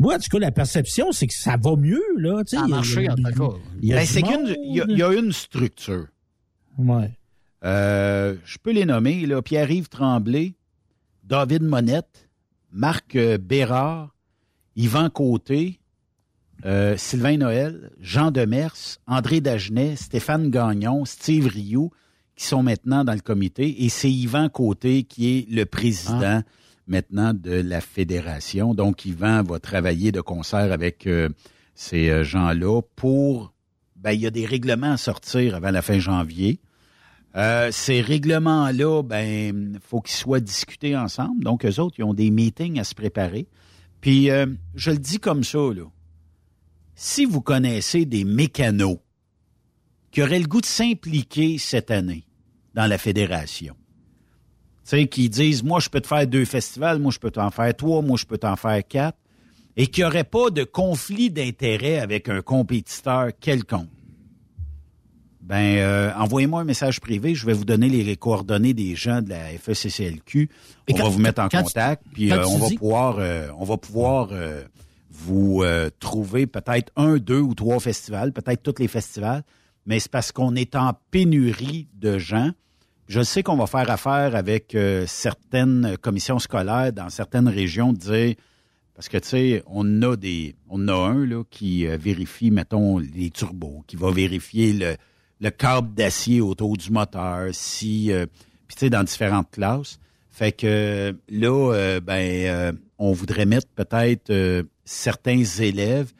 Moi, 0.00 0.16
en 0.16 0.18
tout 0.18 0.30
cas, 0.32 0.38
la 0.40 0.50
perception, 0.50 1.12
c'est 1.12 1.28
que 1.28 1.34
ça 1.34 1.56
va 1.62 1.76
mieux, 1.76 2.02
là. 2.18 2.42
Ça 2.44 2.62
a 2.62 2.64
il 2.66 2.70
y 2.70 2.72
a- 2.72 2.76
marché, 2.76 3.08
en 3.08 3.14
tout 3.14 3.22
cas. 3.22 3.56
il 3.82 3.88
y 3.88 3.92
a 3.92 3.96
Ben, 3.96 4.02
a- 4.02 4.84
il 4.88 4.98
y 4.98 5.02
a 5.02 5.12
une 5.12 5.30
structure. 5.32 6.06
Ouais. 6.76 7.10
Euh, 7.64 8.36
je 8.44 8.58
peux 8.58 8.72
les 8.72 8.84
nommer, 8.84 9.26
là. 9.26 9.42
Pierre-Yves 9.42 9.88
Tremblay, 9.88 10.54
David 11.24 11.62
Monette, 11.62 12.28
Marc 12.72 13.16
euh, 13.16 13.38
Bérard, 13.38 14.14
Yvan 14.76 15.10
Côté, 15.10 15.80
euh, 16.64 16.96
Sylvain 16.96 17.36
Noël, 17.36 17.90
Jean 18.00 18.30
Demers, 18.30 18.98
André 19.06 19.40
Dagenet, 19.40 19.96
Stéphane 19.96 20.50
Gagnon, 20.50 21.04
Steve 21.04 21.46
Rioux, 21.46 21.90
qui 22.36 22.46
sont 22.46 22.62
maintenant 22.62 23.04
dans 23.04 23.12
le 23.12 23.20
comité. 23.20 23.84
Et 23.84 23.88
c'est 23.88 24.10
Yvan 24.10 24.48
Côté 24.48 25.04
qui 25.04 25.38
est 25.38 25.50
le 25.50 25.66
président 25.66 26.42
maintenant 26.86 27.34
de 27.34 27.52
la 27.52 27.80
fédération. 27.80 28.74
Donc, 28.74 29.04
Yvan 29.04 29.42
va 29.42 29.60
travailler 29.60 30.12
de 30.12 30.20
concert 30.20 30.72
avec 30.72 31.06
euh, 31.06 31.28
ces 31.74 32.24
gens-là 32.24 32.80
pour... 32.96 33.52
Ben, 33.96 34.12
il 34.12 34.20
y 34.20 34.26
a 34.26 34.30
des 34.30 34.46
règlements 34.46 34.92
à 34.92 34.96
sortir 34.96 35.54
avant 35.54 35.70
la 35.70 35.82
fin 35.82 35.98
janvier. 35.98 36.58
Euh, 37.36 37.70
ces 37.70 38.00
règlements-là, 38.00 39.02
ben, 39.02 39.78
faut 39.82 40.00
qu'ils 40.00 40.16
soient 40.16 40.40
discutés 40.40 40.96
ensemble. 40.96 41.44
Donc, 41.44 41.64
eux 41.64 41.78
autres, 41.80 41.96
ils 41.98 42.04
ont 42.04 42.14
des 42.14 42.30
meetings 42.30 42.80
à 42.80 42.84
se 42.84 42.94
préparer. 42.94 43.46
Puis, 44.00 44.30
euh, 44.30 44.46
je 44.74 44.90
le 44.90 44.98
dis 44.98 45.18
comme 45.18 45.44
ça, 45.44 45.58
là. 45.58 45.84
Si 46.94 47.24
vous 47.24 47.40
connaissez 47.40 48.04
des 48.04 48.24
mécanos 48.24 48.98
qui 50.10 50.22
auraient 50.22 50.40
le 50.40 50.46
goût 50.46 50.60
de 50.60 50.66
s'impliquer 50.66 51.56
cette 51.56 51.90
année 51.90 52.26
dans 52.74 52.86
la 52.86 52.98
fédération, 52.98 53.74
tu 54.84 54.96
sais, 54.96 55.06
qui 55.06 55.30
disent, 55.30 55.62
moi, 55.62 55.80
je 55.80 55.88
peux 55.88 56.00
te 56.00 56.08
faire 56.08 56.26
deux 56.26 56.44
festivals, 56.44 56.98
moi, 56.98 57.12
je 57.12 57.18
peux 57.18 57.30
t'en 57.30 57.50
faire 57.50 57.74
trois, 57.74 58.02
moi, 58.02 58.18
je 58.18 58.26
peux 58.26 58.38
t'en 58.38 58.56
faire 58.56 58.86
quatre, 58.86 59.16
et 59.76 59.86
qui 59.86 60.00
n'auraient 60.00 60.24
pas 60.24 60.50
de 60.50 60.64
conflit 60.64 61.30
d'intérêt 61.30 62.00
avec 62.00 62.28
un 62.28 62.42
compétiteur 62.42 63.30
quelconque, 63.38 63.88
ben, 65.40 65.78
euh, 65.78 66.12
envoyez-moi 66.16 66.60
un 66.60 66.64
message 66.64 67.00
privé. 67.00 67.34
Je 67.34 67.46
vais 67.46 67.52
vous 67.52 67.64
donner 67.64 67.88
les 67.88 68.16
coordonnées 68.16 68.74
des 68.74 68.94
gens 68.94 69.22
de 69.22 69.30
la 69.30 69.46
FECCLQ. 69.58 70.48
On 70.88 70.92
quand- 70.94 71.02
va 71.04 71.08
vous 71.08 71.18
mettre 71.18 71.42
en 71.42 71.48
tu- 71.48 71.56
contact, 71.56 72.02
puis 72.12 72.30
euh, 72.32 72.42
tu 72.42 72.46
on 72.48 72.58
va 72.58 72.68
dis- 72.68 72.76
pouvoir, 72.76 73.16
euh, 73.18 73.48
on 73.58 73.64
va 73.64 73.76
pouvoir 73.76 74.28
euh, 74.32 74.62
vous 75.10 75.62
euh, 75.62 75.90
trouver 75.98 76.46
peut-être 76.46 76.92
un, 76.96 77.16
deux 77.16 77.40
ou 77.40 77.54
trois 77.54 77.80
festivals, 77.80 78.32
peut-être 78.32 78.62
tous 78.62 78.80
les 78.80 78.88
festivals, 78.88 79.42
mais 79.86 79.98
c'est 79.98 80.10
parce 80.10 80.30
qu'on 80.32 80.54
est 80.54 80.76
en 80.76 80.92
pénurie 81.10 81.88
de 81.94 82.18
gens. 82.18 82.50
Je 83.08 83.22
sais 83.22 83.42
qu'on 83.42 83.56
va 83.56 83.66
faire 83.66 83.90
affaire 83.90 84.36
avec 84.36 84.74
euh, 84.74 85.04
certaines 85.08 85.96
commissions 86.00 86.38
scolaires 86.38 86.92
dans 86.92 87.08
certaines 87.10 87.48
régions 87.48 87.92
de 87.92 87.98
dire 87.98 88.34
parce 88.94 89.08
que, 89.08 89.16
tu 89.16 89.28
sais, 89.28 89.62
on 89.66 90.02
a 90.02 90.14
des. 90.14 90.54
On 90.68 90.86
a 90.86 90.92
un 90.94 91.24
là, 91.24 91.42
qui 91.50 91.86
euh, 91.86 91.96
vérifie, 91.96 92.50
mettons, 92.50 92.98
les 92.98 93.30
turbos, 93.30 93.82
qui 93.86 93.96
va 93.96 94.10
vérifier 94.10 94.74
le, 94.74 94.96
le 95.40 95.50
câble 95.50 95.94
d'acier 95.94 96.40
autour 96.40 96.76
du 96.76 96.90
moteur, 96.90 97.48
si. 97.52 98.12
euh, 98.12 98.26
Puis, 98.66 98.76
tu 98.76 98.80
sais, 98.86 98.90
dans 98.90 99.02
différentes 99.02 99.50
classes. 99.50 99.98
Fait 100.30 100.52
que 100.52 101.14
là, 101.28 101.72
euh, 101.74 102.00
ben, 102.00 102.46
euh, 102.46 102.72
on 102.98 103.12
voudrait 103.12 103.46
mettre 103.46 103.66
peut-être 103.74 104.30
euh, 104.30 104.62
certains 104.84 105.42
élèves. 105.42 106.12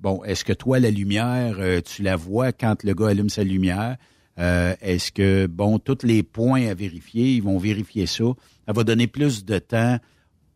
Bon, 0.00 0.22
est-ce 0.24 0.44
que 0.44 0.52
toi, 0.52 0.78
la 0.78 0.90
lumière, 0.90 1.56
euh, 1.58 1.80
tu 1.80 2.02
la 2.02 2.16
vois 2.16 2.52
quand 2.52 2.84
le 2.84 2.94
gars 2.94 3.08
allume 3.08 3.28
sa 3.28 3.42
lumière? 3.44 3.96
Est-ce 4.38 5.10
que, 5.12 5.46
bon, 5.46 5.78
tous 5.78 6.04
les 6.04 6.22
points 6.22 6.66
à 6.68 6.74
vérifier, 6.74 7.36
ils 7.36 7.42
vont 7.42 7.56
vérifier 7.58 8.04
ça. 8.06 8.24
Ça 8.66 8.72
va 8.74 8.84
donner 8.84 9.06
plus 9.06 9.46
de 9.46 9.58
temps 9.58 9.98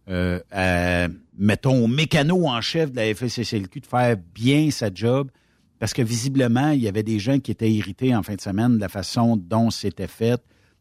à, 0.06 1.09
mettons, 1.38 1.84
au 1.84 1.86
mécano 1.86 2.47
en 2.47 2.60
chef 2.60 2.92
de 2.92 2.97
la 2.97 3.14
FSCLQ 3.14 3.80
de 3.80 3.86
faire 3.86 4.16
bien 4.34 4.70
sa 4.70 4.92
job, 4.92 5.30
parce 5.81 5.94
que 5.94 6.02
visiblement, 6.02 6.70
il 6.70 6.82
y 6.82 6.89
avait 6.89 7.02
des 7.02 7.19
gens 7.19 7.40
qui 7.40 7.51
étaient 7.51 7.70
irrités 7.70 8.15
en 8.15 8.23
fin 8.23 8.35
de 8.35 8.40
semaine 8.40 8.77
de 8.77 8.81
la 8.81 8.90
façon 8.90 9.36
dont 9.36 9.70
c'était 9.70 10.07
fait, 10.07 10.40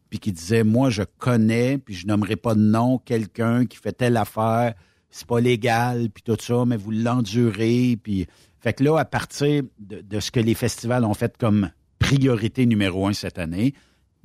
puis 0.09 0.19
qui 0.19 0.33
disaient, 0.33 0.65
moi, 0.65 0.89
je 0.89 1.03
connais, 1.17 1.77
puis 1.77 1.95
je 1.95 2.05
nommerai 2.05 2.35
pas 2.35 2.53
de 2.53 2.59
nom, 2.59 2.97
quelqu'un 2.97 3.65
qui 3.65 3.77
fait 3.77 3.93
telle 3.93 4.17
affaire, 4.17 4.73
c'est 5.09 5.25
pas 5.25 5.39
légal, 5.39 6.09
puis 6.09 6.21
tout 6.21 6.37
ça, 6.39 6.65
mais 6.67 6.77
vous 6.77 6.91
l'endurez, 6.91 7.97
puis... 8.01 8.27
Fait 8.61 8.73
que 8.73 8.83
là, 8.83 8.97
à 8.97 9.05
partir 9.05 9.63
de, 9.79 10.19
ce 10.19 10.31
que 10.31 10.41
les 10.41 10.53
festivals 10.53 11.05
ont 11.05 11.13
fait 11.13 11.37
comme 11.37 11.71
priorité 11.97 12.65
numéro 12.65 13.07
un 13.07 13.13
cette 13.13 13.39
année, 13.39 13.73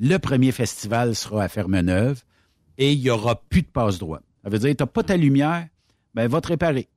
le 0.00 0.16
premier 0.18 0.50
festival 0.50 1.14
sera 1.14 1.44
à 1.44 1.48
Fermeneuve 1.48 2.24
et 2.76 2.92
il 2.92 3.00
n'y 3.00 3.10
aura 3.10 3.40
plus 3.48 3.62
de 3.62 3.68
passe-droit. 3.68 4.18
Ça 4.42 4.50
veut 4.50 4.58
dire, 4.58 4.74
tu 4.74 4.82
n'as 4.82 4.88
pas 4.88 5.04
ta 5.04 5.16
lumière, 5.16 5.68
ben 6.14 6.26
va 6.26 6.40
te 6.40 6.48
réparer. 6.48 6.88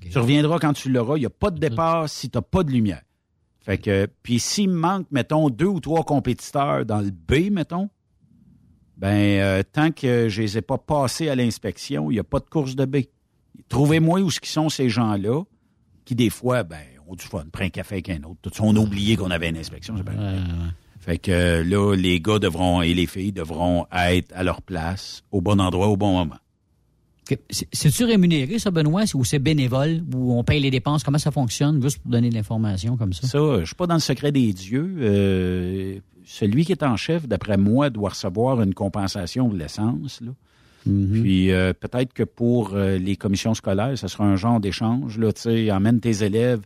Tu 0.00 0.18
reviendras 0.18 0.58
quand 0.58 0.72
tu 0.72 0.90
l'auras. 0.90 1.16
Il 1.16 1.20
n'y 1.20 1.26
a 1.26 1.30
pas 1.30 1.50
de 1.50 1.58
départ 1.58 2.08
si 2.08 2.30
tu 2.30 2.38
n'as 2.38 2.42
pas 2.42 2.62
de 2.62 2.70
lumière. 2.70 3.02
Fait 3.60 3.78
que, 3.78 4.08
puis 4.22 4.38
s'il 4.38 4.70
me 4.70 4.78
manque, 4.78 5.06
mettons, 5.10 5.50
deux 5.50 5.66
ou 5.66 5.80
trois 5.80 6.02
compétiteurs 6.02 6.86
dans 6.86 7.00
le 7.00 7.10
B, 7.10 7.50
mettons, 7.50 7.90
ben, 8.96 9.40
euh, 9.40 9.62
tant 9.62 9.90
que 9.90 10.28
je 10.28 10.42
les 10.42 10.58
ai 10.58 10.62
pas 10.62 10.78
passés 10.78 11.28
à 11.28 11.36
l'inspection, 11.36 12.10
il 12.10 12.14
n'y 12.14 12.20
a 12.20 12.24
pas 12.24 12.40
de 12.40 12.46
course 12.46 12.74
de 12.76 12.84
B. 12.84 12.98
Trouvez-moi 13.68 14.20
où 14.20 14.30
ce 14.30 14.40
qui 14.40 14.50
sont 14.50 14.68
ces 14.68 14.88
gens-là, 14.88 15.42
qui 16.04 16.14
des 16.14 16.30
fois, 16.30 16.62
ben, 16.62 16.80
ont 17.06 17.14
du 17.14 17.24
fun, 17.24 17.44
prennent 17.52 17.66
un 17.66 17.70
café 17.70 17.96
avec 17.96 18.08
un 18.08 18.22
autre. 18.22 18.50
On 18.60 18.74
a 18.76 18.80
oublié 18.80 19.16
qu'on 19.16 19.30
avait 19.30 19.50
une 19.50 19.56
inspection. 19.56 19.94
Fait 21.00 21.18
que 21.18 21.30
euh, 21.30 21.64
là, 21.64 21.94
les 21.94 22.20
gars 22.20 22.38
devront 22.38 22.82
et 22.82 22.92
les 22.92 23.06
filles 23.06 23.32
devront 23.32 23.86
être 23.92 24.32
à 24.34 24.42
leur 24.42 24.62
place, 24.62 25.22
au 25.30 25.40
bon 25.40 25.60
endroit, 25.60 25.88
au 25.88 25.96
bon 25.96 26.12
moment. 26.12 26.38
C'est-tu 27.50 28.04
rémunéré, 28.04 28.58
ça, 28.58 28.70
Benoît, 28.70 29.04
ou 29.14 29.24
c'est 29.24 29.38
bénévole, 29.38 30.02
ou 30.14 30.32
on 30.32 30.44
paye 30.44 30.60
les 30.60 30.70
dépenses? 30.70 31.02
Comment 31.02 31.18
ça 31.18 31.30
fonctionne, 31.30 31.82
juste 31.82 31.98
pour 31.98 32.10
donner 32.10 32.30
de 32.30 32.34
l'information 32.34 32.96
comme 32.96 33.12
ça? 33.12 33.26
Ça, 33.26 33.60
je 33.60 33.64
suis 33.64 33.74
pas 33.74 33.86
dans 33.86 33.94
le 33.94 34.00
secret 34.00 34.32
des 34.32 34.52
dieux. 34.52 34.96
Euh, 35.00 35.98
celui 36.24 36.64
qui 36.64 36.72
est 36.72 36.82
en 36.82 36.96
chef, 36.96 37.26
d'après 37.26 37.56
moi, 37.56 37.90
doit 37.90 38.10
recevoir 38.10 38.62
une 38.62 38.74
compensation 38.74 39.48
de 39.48 39.58
l'essence. 39.58 40.20
là. 40.20 40.30
Puis 40.84 41.50
euh, 41.50 41.74
peut-être 41.74 42.14
que 42.14 42.22
pour 42.22 42.74
euh, 42.74 42.96
les 42.96 43.16
commissions 43.16 43.52
scolaires, 43.52 43.98
ce 43.98 44.08
sera 44.08 44.24
un 44.24 44.36
genre 44.36 44.58
d'échange. 44.58 45.18
Là, 45.18 45.32
tu 45.32 45.42
sais, 45.42 45.70
emmène 45.70 46.00
tes 46.00 46.24
élèves 46.24 46.60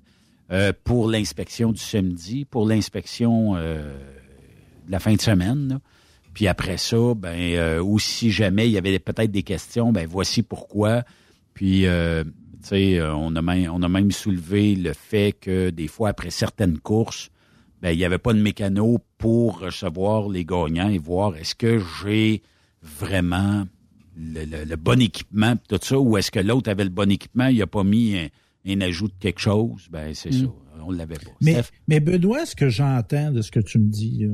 pour 0.84 1.08
l'inspection 1.08 1.72
du 1.72 1.80
samedi, 1.80 2.44
pour 2.44 2.66
l'inspection 2.66 3.54
de 3.54 3.80
la 4.90 4.98
fin 4.98 5.14
de 5.14 5.20
semaine. 5.20 5.68
là. 5.68 5.80
Puis 6.34 6.48
après 6.48 6.78
ça, 6.78 7.14
ben, 7.14 7.36
euh, 7.36 7.80
ou 7.82 7.98
si 7.98 8.30
jamais 8.30 8.66
il 8.66 8.72
y 8.72 8.78
avait 8.78 8.98
peut-être 8.98 9.30
des 9.30 9.42
questions, 9.42 9.92
ben 9.92 10.06
voici 10.08 10.42
pourquoi. 10.42 11.02
Puis, 11.54 11.86
euh, 11.86 12.24
tu 12.24 12.30
sais, 12.68 12.98
euh, 12.98 13.14
on 13.14 13.36
a 13.36 13.42
même, 13.42 13.70
on 13.72 13.82
a 13.82 13.88
même 13.88 14.10
soulevé 14.12 14.74
le 14.74 14.92
fait 14.94 15.32
que 15.38 15.70
des 15.70 15.88
fois 15.88 16.08
après 16.10 16.30
certaines 16.30 16.78
courses, 16.78 17.30
ben 17.82 17.90
il 17.90 17.98
n'y 17.98 18.04
avait 18.04 18.18
pas 18.18 18.32
de 18.32 18.40
mécano 18.40 18.98
pour 19.18 19.58
recevoir 19.58 20.28
les 20.28 20.44
gagnants 20.44 20.88
et 20.88 20.98
voir 20.98 21.36
est-ce 21.36 21.54
que 21.54 21.80
j'ai 22.02 22.42
vraiment 22.82 23.64
le, 24.16 24.44
le- 24.44 24.64
le 24.64 24.76
bon 24.76 25.00
équipement, 25.00 25.54
tout 25.68 25.78
ça, 25.82 25.98
ou 25.98 26.16
est-ce 26.16 26.30
que 26.30 26.40
l'autre 26.40 26.70
avait 26.70 26.84
le 26.84 26.90
bon 26.90 27.10
équipement, 27.10 27.46
il 27.46 27.58
n'a 27.58 27.66
pas 27.66 27.84
mis 27.84 28.16
un, 28.16 28.28
un 28.70 28.80
ajout 28.82 29.08
de 29.08 29.14
quelque 29.18 29.40
chose, 29.40 29.88
ben 29.90 30.14
c'est 30.14 30.30
Mm. 30.30 30.40
ça, 30.44 30.46
on 30.86 30.90
l'avait 30.90 31.14
pas. 31.16 31.30
Mais, 31.40 31.52
Steph? 31.54 31.70
mais 31.88 32.00
Benoît, 32.00 32.44
ce 32.46 32.54
que 32.56 32.68
j'entends 32.68 33.30
de 33.30 33.42
ce 33.42 33.50
que 33.50 33.60
tu 33.60 33.78
me 33.78 33.88
dis, 33.90 34.26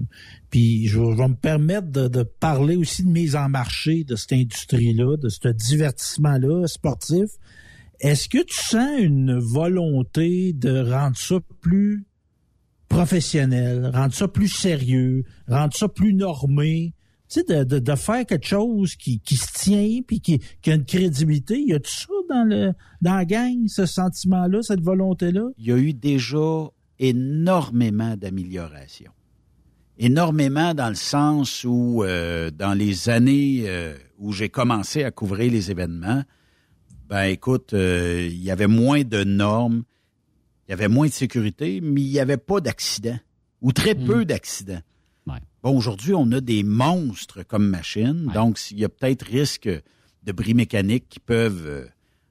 puis 0.50 0.86
je, 0.86 0.98
vais- 1.00 1.12
je 1.12 1.16
vais 1.16 1.28
me 1.28 1.34
permettre 1.34 1.88
de, 1.88 2.08
de 2.08 2.22
parler 2.22 2.76
aussi 2.76 3.04
de 3.04 3.10
mise 3.10 3.36
en 3.36 3.48
marché 3.48 4.04
de 4.04 4.16
cette 4.16 4.32
industrie-là, 4.32 5.16
de 5.16 5.28
ce 5.28 5.48
divertissement-là 5.48 6.66
sportif. 6.66 7.30
Est-ce 8.00 8.28
que 8.28 8.38
tu 8.44 8.54
sens 8.56 9.00
une 9.00 9.38
volonté 9.38 10.52
de 10.52 10.88
rendre 10.90 11.16
ça 11.16 11.36
plus 11.60 12.04
professionnel, 12.88 13.90
rendre 13.92 14.14
ça 14.14 14.28
plus 14.28 14.48
sérieux, 14.48 15.24
rendre 15.48 15.74
ça 15.74 15.88
plus 15.88 16.14
normé? 16.14 16.94
Tu 17.28 17.40
sais, 17.40 17.44
de, 17.44 17.64
de, 17.64 17.78
de 17.78 17.94
faire 17.94 18.24
quelque 18.24 18.46
chose 18.46 18.96
qui, 18.96 19.20
qui 19.20 19.36
se 19.36 19.52
tient 19.52 20.00
puis 20.06 20.20
qui, 20.20 20.40
qui 20.62 20.70
a 20.70 20.74
une 20.74 20.84
crédibilité. 20.84 21.60
Y 21.60 21.74
a-tu 21.74 21.92
ça 21.92 22.12
dans 22.28 22.44
le 22.44 22.72
dans 23.02 23.14
la 23.14 23.24
gang, 23.24 23.68
ce 23.68 23.86
sentiment-là, 23.86 24.62
cette 24.62 24.80
volonté-là? 24.80 25.50
il 25.58 25.66
y 25.66 25.72
a 25.72 25.76
eu 25.76 25.92
déjà 25.92 26.70
énormément 26.98 28.16
d'améliorations. 28.16 29.12
Énormément 29.98 30.74
dans 30.74 30.88
le 30.88 30.94
sens 30.94 31.64
où, 31.64 32.04
euh, 32.04 32.50
dans 32.50 32.74
les 32.74 33.08
années 33.08 33.64
euh, 33.66 33.96
où 34.18 34.32
j'ai 34.32 34.48
commencé 34.48 35.02
à 35.04 35.10
couvrir 35.10 35.50
les 35.50 35.70
événements, 35.70 36.22
ben 37.08 37.24
écoute, 37.24 37.72
euh, 37.74 38.28
il 38.30 38.42
y 38.42 38.50
avait 38.50 38.66
moins 38.66 39.02
de 39.02 39.24
normes, 39.24 39.82
il 40.66 40.72
y 40.72 40.74
avait 40.74 40.88
moins 40.88 41.06
de 41.06 41.12
sécurité, 41.12 41.80
mais 41.80 42.02
il 42.02 42.10
n'y 42.10 42.20
avait 42.20 42.36
pas 42.36 42.60
d'accidents, 42.60 43.18
ou 43.60 43.72
très 43.72 43.94
peu 43.94 44.24
d'accidents. 44.24 44.82
Bon, 45.62 45.76
aujourd'hui, 45.76 46.14
on 46.14 46.30
a 46.32 46.40
des 46.40 46.62
monstres 46.62 47.42
comme 47.42 47.66
machines, 47.68 48.30
donc 48.32 48.58
il 48.70 48.78
y 48.78 48.84
a 48.84 48.88
peut-être 48.88 49.22
risque 49.22 49.68
de 49.68 50.32
bris 50.32 50.54
mécaniques 50.54 51.08
qui 51.08 51.20
peuvent 51.20 51.66
euh, 51.66 51.84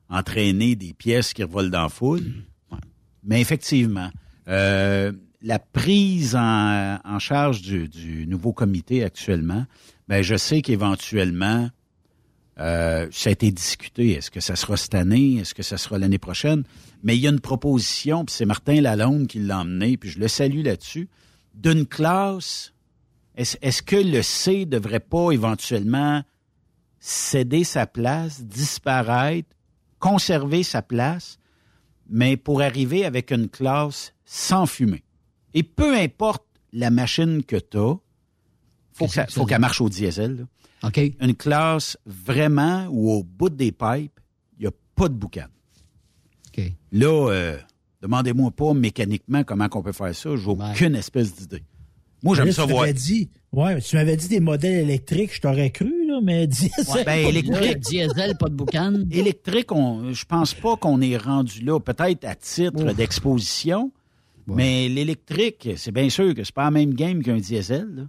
entraîner 0.09 0.75
des 0.75 0.93
pièces 0.93 1.33
qui 1.33 1.43
revolent 1.43 1.71
dans 1.71 1.83
la 1.83 1.89
foule. 1.89 2.23
Mais 3.23 3.41
effectivement, 3.41 4.09
Euh, 4.47 5.11
la 5.41 5.59
prise 5.59 6.35
en, 6.35 6.99
en 7.03 7.19
charge 7.19 7.61
du, 7.61 7.87
du 7.87 8.25
nouveau 8.27 8.53
comité 8.53 9.03
actuellement, 9.03 9.65
ben 10.07 10.21
je 10.21 10.35
sais 10.35 10.61
qu'éventuellement, 10.61 11.69
euh, 12.59 13.07
ça 13.11 13.29
a 13.29 13.33
été 13.33 13.51
discuté. 13.51 14.13
Est-ce 14.13 14.31
que 14.31 14.39
ça 14.39 14.55
sera 14.55 14.77
cette 14.77 14.95
année? 14.95 15.35
Est-ce 15.35 15.53
que 15.53 15.63
ça 15.63 15.77
sera 15.77 15.99
l'année 15.99 16.17
prochaine? 16.17 16.63
Mais 17.03 17.15
il 17.15 17.21
y 17.21 17.27
a 17.27 17.29
une 17.29 17.39
proposition, 17.41 18.25
puis 18.25 18.33
c'est 18.33 18.45
Martin 18.45 18.81
Lalonde 18.81 19.27
qui 19.27 19.39
l'a 19.39 19.59
emmené, 19.59 19.97
puis 19.97 20.09
je 20.09 20.19
le 20.19 20.27
salue 20.27 20.63
là-dessus, 20.63 21.07
d'une 21.53 21.85
classe. 21.85 22.73
Est-ce 23.37 23.83
que 23.83 23.95
le 23.95 24.23
C 24.23 24.65
devrait 24.65 24.99
pas 24.99 25.31
éventuellement 25.31 26.23
céder 26.99 27.63
sa 27.63 27.85
place, 27.85 28.43
disparaître, 28.43 29.49
conserver 29.99 30.63
sa 30.63 30.81
place, 30.81 31.37
mais 32.09 32.35
pour 32.35 32.61
arriver 32.61 33.05
avec 33.05 33.31
une 33.31 33.47
classe 33.47 34.13
sans 34.25 34.65
fumée? 34.65 35.03
Et 35.53 35.61
peu 35.63 35.95
importe 35.95 36.43
la 36.73 36.89
machine 36.89 37.43
que 37.43 37.57
tu 37.57 37.77
as, 37.77 37.95
faut 38.93 39.05
que 39.07 39.45
qu'elle 39.45 39.61
marche 39.61 39.81
au 39.81 39.89
diesel. 39.89 40.37
là. 40.37 40.43
Une 41.21 41.35
classe 41.35 41.97
vraiment 42.05 42.87
où 42.89 43.11
au 43.11 43.23
bout 43.23 43.49
des 43.49 43.71
pipes, 43.71 44.19
il 44.57 44.61
n'y 44.61 44.67
a 44.67 44.71
pas 44.95 45.07
de 45.09 45.13
boucan. 45.13 45.45
Là, 46.91 47.29
euh, 47.31 47.57
demandez-moi 48.01 48.49
pas 48.51 48.73
mécaniquement 48.73 49.43
comment 49.43 49.67
on 49.71 49.83
peut 49.83 49.91
faire 49.91 50.15
ça. 50.15 50.35
J'ai 50.35 50.47
aucune 50.49 50.95
espèce 50.95 51.35
d'idée. 51.35 51.63
Moi, 52.23 52.35
j'aime 52.35 52.51
ça 52.51 52.63
tu 52.63 52.71
voir. 52.71 52.81
m'avais 52.81 52.93
dit, 52.93 53.29
ouais, 53.53 53.79
tu 53.79 53.95
m'avais 53.95 54.17
dit 54.17 54.27
des 54.27 54.39
modèles 54.39 54.83
électriques, 54.83 55.35
je 55.35 55.41
t'aurais 55.41 55.69
cru, 55.69 56.07
là, 56.07 56.19
mais 56.21 56.47
diesel. 56.47 56.71
Ouais, 56.93 57.03
ben, 57.03 57.27
électrique. 57.27 57.79
Diesel, 57.79 58.35
pas 58.39 58.49
de 58.49 58.55
boucan. 58.55 58.93
Électrique, 59.11 59.71
on, 59.71 60.13
je 60.13 60.25
pense 60.25 60.53
pas 60.53 60.75
qu'on 60.77 60.99
est 61.01 61.17
rendu 61.17 61.63
là. 61.63 61.79
Peut-être 61.79 62.25
à 62.25 62.35
titre 62.35 62.93
d'exposition, 62.93 63.91
mais 64.47 64.89
l'électrique, 64.89 65.69
c'est 65.75 65.91
bien 65.91 66.09
sûr 66.09 66.33
que 66.33 66.43
c'est 66.43 66.55
pas 66.55 66.65
la 66.65 66.71
même 66.71 66.93
game 66.93 67.21
qu'un 67.21 67.37
diesel. 67.37 67.87
là. 67.95 68.03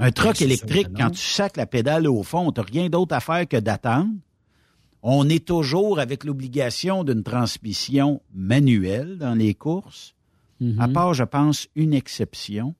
Un 0.00 0.12
truck 0.12 0.40
électrique, 0.42 0.88
quand 0.96 1.10
tu 1.10 1.20
sacs 1.22 1.56
la 1.56 1.66
pédale 1.66 2.06
au 2.06 2.22
fond, 2.22 2.52
t'as 2.52 2.62
rien 2.62 2.88
d'autre 2.88 3.16
à 3.16 3.20
faire 3.20 3.48
que 3.48 3.56
d'attendre. 3.56 4.12
On 5.02 5.28
est 5.28 5.44
toujours 5.44 5.98
avec 5.98 6.22
l'obligation 6.24 7.02
d'une 7.02 7.22
transmission 7.24 8.20
manuelle 8.32 9.18
dans 9.18 9.34
les 9.34 9.54
courses. 9.54 10.14
À 10.78 10.88
part, 10.88 11.14
je 11.14 11.24
pense, 11.24 11.68
une 11.76 11.94
exception. 11.94 12.74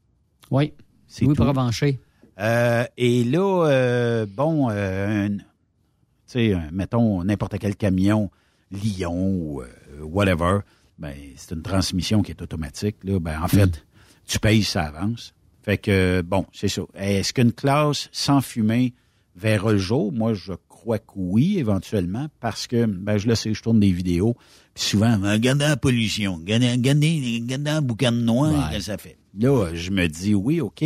Oui. 0.51 0.73
C'est 1.07 1.25
Louis. 1.25 1.35
Provencher. 1.35 2.01
Euh, 2.39 2.85
et 2.97 3.25
là, 3.25 3.67
euh, 3.67 4.27
bon, 4.27 4.69
euh, 4.71 5.29
tu 5.29 5.43
sais, 6.27 6.57
mettons 6.73 7.25
n'importe 7.25 7.59
quel 7.59 7.75
camion, 7.77 8.31
Lyon 8.71 9.31
ou 9.31 9.63
euh, 9.63 9.67
whatever, 10.03 10.61
ben, 10.99 11.15
c'est 11.37 11.55
une 11.55 11.63
transmission 11.63 12.23
qui 12.23 12.31
est 12.31 12.43
automatique. 12.43 12.97
Là. 13.05 13.19
Ben, 13.19 13.43
en 13.43 13.49
fait, 13.49 13.85
tu 14.27 14.39
payes, 14.39 14.63
ça 14.63 14.85
avance. 14.85 15.35
Fait 15.63 15.79
que, 15.79 16.23
bon, 16.23 16.47
c'est 16.53 16.69
ça. 16.69 16.83
Est-ce 16.95 17.33
qu'une 17.33 17.53
classe 17.53 18.09
sans 18.13 18.41
fumée 18.41 18.95
verra 19.35 19.73
le 19.73 19.79
jour? 19.79 20.13
Moi, 20.13 20.35
je 20.35 20.53
crois 20.69 20.99
que 20.99 21.13
oui, 21.17 21.59
éventuellement, 21.59 22.29
parce 22.41 22.67
que, 22.67 22.87
ben, 22.87 23.19
je 23.19 23.27
le 23.27 23.35
sais, 23.35 23.53
je 23.53 23.63
tourne 23.63 23.81
des 23.81 23.93
vidéos, 23.93 24.35
puis 24.75 24.85
souvent, 24.85 25.19
regardez 25.21 25.67
la 25.67 25.77
pollution, 25.77 26.37
regardez, 26.37 26.71
regardez, 26.71 27.41
regardez 27.43 27.71
la 27.71 27.81
boucane 27.81 28.25
noire 28.25 28.71
que 28.71 28.81
ça 28.81 28.97
fait? 28.97 29.18
Là, 29.39 29.75
je 29.75 29.91
me 29.91 30.07
dis, 30.09 30.35
oui, 30.35 30.61
OK, 30.61 30.85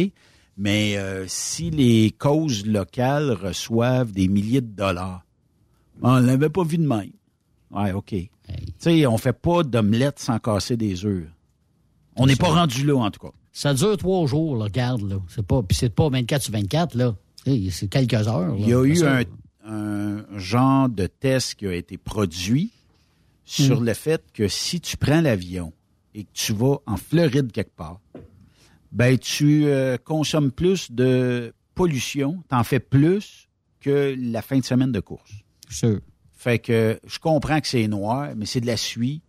mais 0.57 0.97
euh, 0.97 1.25
si 1.29 1.71
les 1.71 2.11
causes 2.11 2.67
locales 2.67 3.31
reçoivent 3.33 4.13
des 4.13 4.29
milliers 4.29 4.61
de 4.61 4.67
dollars, 4.75 5.25
on 6.03 6.17
l'avait 6.19 6.49
pas 6.51 6.65
vu 6.65 6.79
de 6.79 6.87
même. 6.87 7.13
Ouais, 7.71 7.93
OK. 7.93 8.09
Tu 8.11 8.29
sais, 8.79 9.07
on 9.07 9.17
fait 9.19 9.33
pas 9.33 9.63
d'omelette 9.63 10.19
sans 10.19 10.39
casser 10.39 10.77
des 10.77 11.05
œufs. 11.07 11.29
On 12.17 12.27
n'est 12.27 12.37
pas 12.37 12.49
rendu 12.53 12.85
là, 12.85 12.97
en 12.97 13.11
tout 13.11 13.21
cas. 13.21 13.33
Ça 13.53 13.73
dure 13.75 13.97
trois 13.97 14.27
jours, 14.27 14.57
là, 14.57 14.65
regarde, 14.65 15.03
là. 15.09 15.17
C'est 15.29 15.47
pas, 15.47 15.63
puis 15.63 15.77
c'est 15.77 15.95
pas 15.95 16.09
24 16.09 16.43
sur 16.43 16.53
24, 16.53 16.95
là. 16.95 17.15
C'est 17.71 17.89
quelques 17.89 18.15
heures. 18.29 18.55
Il 18.59 18.69
y 18.69 18.75
a 18.75 18.85
eu 18.85 19.03
un 19.65 20.25
genre 20.39 20.89
de 20.89 21.07
test 21.07 21.55
qui 21.55 21.67
a 21.67 21.75
été 21.75 21.97
produit 21.99 22.71
sur 23.45 23.81
Hmm. 23.81 23.85
le 23.85 23.95
fait 23.95 24.23
que 24.33 24.49
si 24.49 24.81
tu 24.81 24.97
prends 24.97 25.21
l'avion 25.21 25.73
et 26.15 26.25
que 26.25 26.31
tu 26.33 26.53
vas 26.53 26.77
en 26.87 26.97
Floride 26.97 27.53
quelque 27.53 27.75
part, 27.75 28.01
ben 28.93 29.19
tu 29.19 29.67
euh, 29.67 29.97
consommes 29.97 30.53
plus 30.53 30.93
de 30.93 31.53
pollution, 31.75 32.43
t'en 32.49 32.63
fais 32.63 32.81
plus 32.81 33.49
que 33.81 34.15
la 34.19 34.43
fin 34.43 34.59
de 34.59 34.65
semaine 34.65 34.93
de 34.93 35.01
course. 35.01 35.33
Sûr. 35.69 36.01
Fait 36.33 36.59
que 36.59 37.01
je 37.07 37.19
comprends 37.19 37.61
que 37.61 37.69
c'est 37.69 37.89
noir, 37.89 38.31
mais 38.37 38.47
c'est 38.47 38.61
de 38.61 38.67
la 38.67 38.77
suie. 38.77 39.23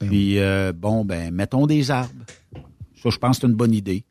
Ben 0.00 0.08
Puis 0.08 0.38
euh, 0.38 0.72
bon, 0.72 1.04
ben 1.04 1.32
mettons 1.32 1.66
des 1.66 1.90
arbres. 1.90 2.24
Ça, 3.00 3.10
je 3.10 3.18
pense 3.18 3.36
que 3.36 3.42
c'est 3.42 3.46
une 3.46 3.56
bonne 3.56 3.74
idée. 3.74 4.04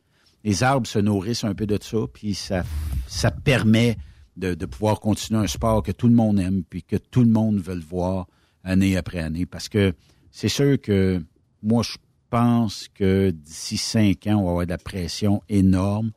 Les 0.44 0.64
arbres 0.64 0.88
se 0.88 1.00
nourrissent 1.00 1.44
un 1.44 1.54
peu 1.54 1.68
de 1.68 1.78
ça, 1.82 1.98
puis 2.14 2.34
ça, 2.34 2.64
ça 3.08 3.30
permet 3.30 3.98
de, 4.38 4.54
de 4.54 4.66
pouvoir 4.66 5.02
continuer 5.02 5.42
un 5.42 5.48
sport 5.48 5.84
que 5.84 5.92
tout 5.92 6.08
le 6.08 6.16
monde 6.16 6.40
aime, 6.40 6.64
puis 6.64 6.82
que 6.84 6.96
tout 6.96 7.22
le 7.22 7.30
monde 7.30 7.60
veut 7.60 7.76
le 7.76 7.82
voir 7.82 8.28
année 8.64 8.96
après 8.96 9.20
année. 9.20 9.46
Parce 9.46 9.68
que 9.68 9.94
c'est 10.32 10.48
sûr 10.48 10.80
que 10.80 11.22
moi, 11.62 11.84
je 11.84 11.98
pense 12.30 12.88
que 12.94 13.32
d'ici 13.32 13.78
cinq 13.78 14.28
ans, 14.28 14.36
on 14.38 14.44
va 14.46 14.50
avoir 14.52 14.66
de 14.66 14.72
la 14.72 14.78
pression 14.78 15.42
énorme 15.50 16.12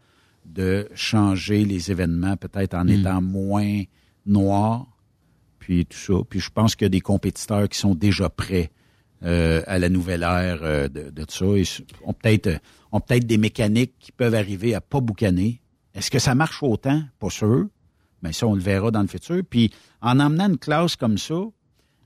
de 0.44 0.88
changer 0.94 1.64
les 1.64 1.90
événements, 1.90 2.36
peut-être 2.36 2.74
en 2.74 2.86
étant 2.88 3.22
moins 3.22 3.82
noirs, 4.26 4.86
puis 5.58 5.86
tout 5.86 5.96
ça. 5.96 6.14
Puis 6.28 6.40
je 6.40 6.50
pense 6.50 6.74
qu'il 6.74 6.84
y 6.84 6.86
a 6.86 6.90
des 6.90 7.00
compétiteurs 7.00 7.68
qui 7.68 7.78
sont 7.78 7.94
déjà 7.94 8.28
prêts 8.28 8.70
euh, 9.24 9.62
à 9.66 9.78
la 9.78 9.88
nouvelle 9.88 10.22
ère 10.22 10.58
euh, 10.62 10.88
de, 10.88 11.10
de 11.10 11.24
ça. 11.28 11.46
Et 11.56 11.60
s- 11.62 11.82
ont 12.04 12.12
peut-être 12.12 12.48
euh, 12.48 12.58
ont 12.90 13.00
peut-être 13.00 13.26
des 13.26 13.38
mécaniques 13.38 13.94
qui 14.00 14.12
peuvent 14.12 14.34
arriver 14.34 14.74
à 14.74 14.80
pas 14.80 15.00
boucaner. 15.00 15.60
Est-ce 15.94 16.10
que 16.10 16.18
ça 16.18 16.34
marche 16.34 16.62
autant? 16.62 17.02
Pas 17.20 17.30
sûr. 17.30 17.66
Mais 18.22 18.32
ça, 18.32 18.46
on 18.46 18.54
le 18.54 18.60
verra 18.60 18.90
dans 18.90 19.00
le 19.02 19.08
futur. 19.08 19.42
Puis 19.48 19.70
en 20.00 20.18
emmenant 20.20 20.48
une 20.48 20.58
classe 20.58 20.96
comme 20.96 21.18
ça, 21.18 21.40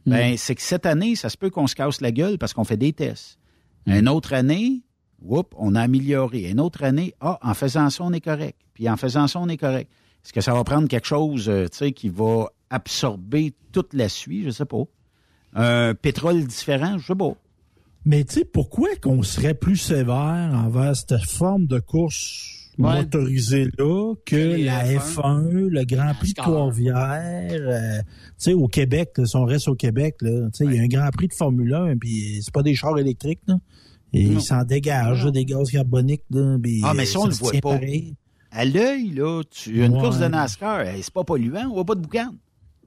ben, 0.06 0.36
c'est 0.36 0.54
que 0.54 0.62
cette 0.62 0.86
année, 0.86 1.16
ça 1.16 1.28
se 1.30 1.36
peut 1.36 1.50
qu'on 1.50 1.66
se 1.66 1.74
casse 1.74 2.00
la 2.00 2.12
gueule 2.12 2.38
parce 2.38 2.52
qu'on 2.54 2.64
fait 2.64 2.76
des 2.76 2.92
tests. 2.92 3.38
Une 3.86 4.08
autre 4.08 4.34
année, 4.34 4.82
whoop, 5.22 5.54
on 5.56 5.74
a 5.74 5.82
amélioré. 5.82 6.50
Une 6.50 6.60
autre 6.60 6.82
année, 6.82 7.14
ah, 7.20 7.38
en 7.42 7.54
faisant 7.54 7.90
ça, 7.90 8.04
on 8.04 8.12
est 8.12 8.20
correct. 8.20 8.58
Puis 8.74 8.88
en 8.88 8.96
faisant 8.96 9.26
ça, 9.26 9.38
on 9.40 9.48
est 9.48 9.56
correct. 9.56 9.90
Est-ce 10.24 10.32
que 10.32 10.40
ça 10.40 10.52
va 10.52 10.64
prendre 10.64 10.88
quelque 10.88 11.06
chose, 11.06 11.48
euh, 11.48 11.68
qui 11.68 12.08
va 12.08 12.48
absorber 12.68 13.54
toute 13.72 13.94
la 13.94 14.08
suie? 14.08 14.42
Je 14.44 14.50
sais 14.50 14.64
pas. 14.64 14.82
Un 15.54 15.94
pétrole 15.94 16.44
différent? 16.44 16.98
Je 16.98 17.06
sais 17.06 17.14
pas. 17.14 17.34
Mais 18.04 18.24
tu 18.24 18.34
sais, 18.34 18.44
pourquoi 18.44 18.88
qu'on 19.02 19.22
serait 19.22 19.54
plus 19.54 19.76
sévère 19.76 20.52
envers 20.54 20.94
cette 20.94 21.24
forme 21.24 21.66
de 21.66 21.78
course 21.78 22.65
Ouais. 22.78 22.96
motorisée-là 22.96 24.14
que 24.26 24.64
la 24.64 24.84
F1, 24.84 24.98
F1, 24.98 25.68
le 25.68 25.84
Grand 25.84 26.12
Prix 26.14 26.34
de. 26.34 26.42
Trois-Rivières, 26.42 27.48
euh, 27.52 27.98
tu 28.00 28.04
sais, 28.38 28.52
au 28.52 28.68
Québec, 28.68 29.10
là, 29.16 29.24
si 29.26 29.36
on 29.36 29.44
reste 29.44 29.68
au 29.68 29.74
Québec, 29.74 30.16
là, 30.20 30.48
tu 30.52 30.58
sais, 30.58 30.64
il 30.66 30.74
y 30.74 30.78
a 30.78 30.82
un 30.82 30.86
Grand 30.86 31.10
Prix 31.10 31.28
de 31.28 31.34
Formule 31.34 31.72
1, 31.74 31.96
puis 31.96 32.40
c'est 32.42 32.52
pas 32.52 32.62
des 32.62 32.74
chars 32.74 32.98
électriques, 32.98 33.40
là. 33.46 33.56
Et 34.12 34.22
ils 34.22 34.40
s'en 34.40 34.62
dégagent, 34.62 35.24
là, 35.24 35.30
des 35.30 35.44
gaz 35.44 35.70
carboniques, 35.70 36.22
là, 36.30 36.56
puis, 36.62 36.80
Ah, 36.84 36.92
mais 36.94 37.06
ça, 37.06 37.20
on 37.20 37.26
le 37.26 37.32
voit 37.34 37.52
pas. 37.52 37.60
pareil. 37.60 38.14
À 38.50 38.64
l'œil, 38.64 39.10
là, 39.10 39.42
tu, 39.50 39.84
une 39.84 39.92
course 39.92 40.18
de 40.18 40.26
NASCAR, 40.26 40.84
c'est 41.00 41.12
pas 41.12 41.24
polluant, 41.24 41.68
on 41.70 41.74
voit 41.74 41.84
pas 41.84 41.94
de 41.94 42.00
boucan. 42.00 42.30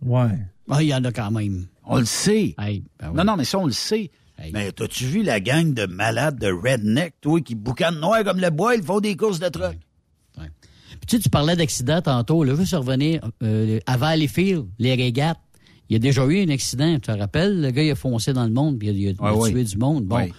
Ouais. 0.04 0.30
Ah, 0.70 0.82
il 0.82 0.88
y 0.88 0.94
en 0.94 1.04
a 1.04 1.12
quand 1.12 1.32
même. 1.32 1.66
On 1.86 1.98
le 2.00 2.06
sait. 2.06 2.54
Hey, 2.60 2.84
ben 3.00 3.10
oui. 3.10 3.16
Non, 3.16 3.24
non, 3.24 3.36
mais 3.36 3.44
ça, 3.44 3.58
on 3.60 3.66
le 3.66 3.72
sait. 3.72 4.12
Hey. 4.42 4.52
Mais 4.54 4.72
t'as-tu 4.72 5.04
vu 5.06 5.22
la 5.24 5.40
gang 5.40 5.74
de 5.74 5.86
malades 5.86 6.40
de 6.40 6.48
redneck, 6.52 7.14
toi, 7.22 7.42
qui 7.42 7.56
boucanent 7.56 8.00
noir 8.00 8.24
comme 8.24 8.40
le 8.40 8.50
bois, 8.50 8.76
ils 8.76 8.84
font 8.84 9.00
des 9.00 9.16
courses 9.18 9.40
de 9.40 9.50
truck? 9.50 9.76
Puis 10.36 11.06
tu 11.08 11.16
sais, 11.18 11.22
tu 11.22 11.30
parlais 11.30 11.56
d'accident 11.56 12.02
tantôt. 12.02 12.44
Là, 12.44 12.54
je 12.54 12.58
veux 12.58 12.66
se 12.66 12.76
revenir 12.76 13.22
euh, 13.44 13.80
à 13.86 13.96
Valleyfield, 13.98 14.66
les 14.80 14.96
régates. 14.96 15.38
Il 15.90 15.94
y 15.94 15.96
a 15.96 16.00
déjà 16.00 16.26
eu 16.26 16.44
un 16.44 16.50
accident, 16.50 16.94
tu 16.96 17.02
te 17.02 17.12
rappelles? 17.12 17.62
Le 17.62 17.72
gars, 17.72 17.84
il 17.84 17.92
a 17.92 17.96
foncé 17.96 18.34
dans 18.34 18.46
le 18.46 18.52
monde, 18.52 18.78
puis 18.80 18.90
il 18.90 19.08
a, 19.08 19.12
il 19.12 19.16
a 19.20 19.34
Ouais, 19.34 19.40
ouais. 19.40 19.52
tué 19.52 19.64
du 19.64 19.78
monde. 19.78 20.06
Bon, 20.06 20.16
Ouais. 20.18 20.32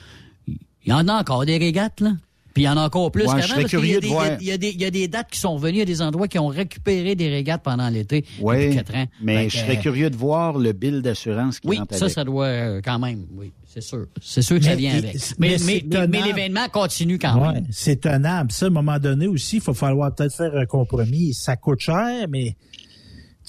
il 0.48 0.56
y 0.86 0.92
en 0.92 1.06
a 1.08 1.14
encore 1.20 1.44
des 1.46 1.56
régates, 1.58 2.00
là. 2.00 2.12
Puis 2.54 2.64
il 2.64 2.66
y 2.66 2.68
en 2.68 2.76
a 2.76 2.82
encore 2.84 3.12
plus 3.12 3.22
Ouais, 3.22 3.28
qu'avant. 3.28 3.40
je 3.42 3.46
serais 3.48 3.60
parce 3.62 3.70
qu'il 3.70 3.78
y 3.78 3.82
a 3.82 3.84
curieux 3.84 4.00
des- 4.00 4.06
de 4.08 4.12
voir. 4.12 4.26
Il 4.40 4.46
y, 4.46 4.50
a 4.52 4.58
des- 4.58 4.70
il 4.70 4.80
y 4.80 4.84
a 4.84 4.90
des 4.90 5.06
dates 5.08 5.30
qui 5.30 5.38
sont 5.38 5.54
revenues, 5.54 5.74
il 5.76 5.78
y 5.78 5.82
a 5.82 5.84
des 5.84 6.02
endroits 6.02 6.26
qui 6.26 6.38
ont 6.38 6.48
récupéré 6.48 7.14
des 7.14 7.28
régates 7.28 7.62
pendant 7.62 7.88
l'été 7.88 8.24
Oui, 8.40 8.56
depuis 8.64 8.76
quatre 8.76 8.94
ans. 8.96 9.06
mais 9.22 9.48
je 9.48 9.58
serais 9.58 9.76
euh, 9.78 9.80
curieux 9.80 10.10
de 10.10 10.16
voir 10.16 10.58
le 10.58 10.72
bill 10.72 11.00
d'assurance 11.00 11.60
qui 11.60 11.68
Oui, 11.68 11.76
ça, 11.76 11.96
avec. 12.04 12.10
ça 12.10 12.24
doit 12.24 12.46
euh, 12.46 12.80
quand 12.84 12.98
même, 12.98 13.24
oui, 13.36 13.52
c'est 13.66 13.82
sûr. 13.82 14.06
C'est 14.20 14.42
sûr 14.42 14.58
que 14.58 14.64
ça 14.64 14.74
vient 14.74 14.94
avec. 14.96 15.14
mais 15.14 15.20
Mais, 15.38 15.48
mais, 15.48 15.58
c'est 15.58 15.64
mais- 15.66 15.82
mais 15.84 15.88
tenable. 16.06 16.26
l'événement 16.26 16.68
continue 16.68 17.18
quand 17.20 17.40
Ouais, 17.40 17.52
même. 17.54 17.66
c'est 17.70 18.00
tenable. 18.00 18.50
Ça, 18.50 18.66
à 18.66 18.68
un 18.68 18.72
moment 18.72 18.98
donné 18.98 19.28
aussi, 19.28 19.56
il 19.56 19.62
faut 19.62 19.74
falloir 19.74 20.12
peut-être 20.14 20.34
faire 20.34 20.56
un 20.56 20.66
compromis. 20.66 21.32
Ça 21.34 21.54
coûte 21.56 21.78
cher, 21.80 22.26
mais 22.28 22.56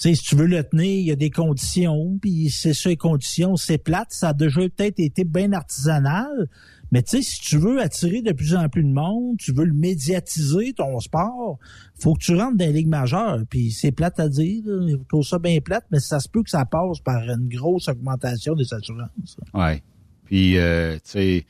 tu 0.00 0.08
sais, 0.10 0.14
si 0.14 0.22
tu 0.22 0.36
veux 0.36 0.46
le 0.46 0.62
tenir, 0.62 0.84
il 1.00 1.06
y 1.06 1.10
a 1.10 1.16
des 1.16 1.30
conditions, 1.30 2.18
puis 2.20 2.50
c'est 2.50 2.72
ça 2.74 2.88
les 2.88 2.96
conditions, 2.96 3.56
c'est 3.56 3.78
plate, 3.78 4.08
ça 4.10 4.28
a 4.28 4.32
déjà 4.32 4.60
peut-être 4.60 4.98
été 5.00 5.24
bien 5.24 5.52
artisanal, 5.52 6.28
mais 6.92 7.02
tu 7.02 7.16
sais, 7.16 7.22
si 7.22 7.40
tu 7.40 7.56
veux 7.56 7.80
attirer 7.80 8.22
de 8.22 8.30
plus 8.32 8.54
en 8.54 8.68
plus 8.68 8.84
de 8.84 8.92
monde, 8.92 9.36
tu 9.38 9.52
veux 9.52 9.64
le 9.64 9.72
médiatiser, 9.74 10.72
ton 10.74 11.00
sport, 11.00 11.58
faut 11.98 12.14
que 12.14 12.20
tu 12.22 12.36
rentres 12.36 12.56
dans 12.58 12.66
les 12.66 12.72
ligues 12.72 12.88
majeures, 12.88 13.40
puis 13.50 13.72
c'est 13.72 13.90
plate 13.92 14.20
à 14.20 14.28
dire, 14.28 14.62
je 14.66 14.96
trouve 15.08 15.24
ça 15.24 15.38
bien 15.40 15.58
plate, 15.60 15.84
mais 15.90 15.98
ça 15.98 16.20
se 16.20 16.28
peut 16.28 16.42
que 16.42 16.50
ça 16.50 16.64
passe 16.66 17.00
par 17.00 17.22
une 17.22 17.48
grosse 17.48 17.88
augmentation 17.88 18.54
des 18.54 18.72
assurances. 18.72 19.36
Ouais. 19.54 19.82
Puis, 20.26 20.56
euh, 20.58 20.94
tu 20.96 21.00
sais, 21.04 21.46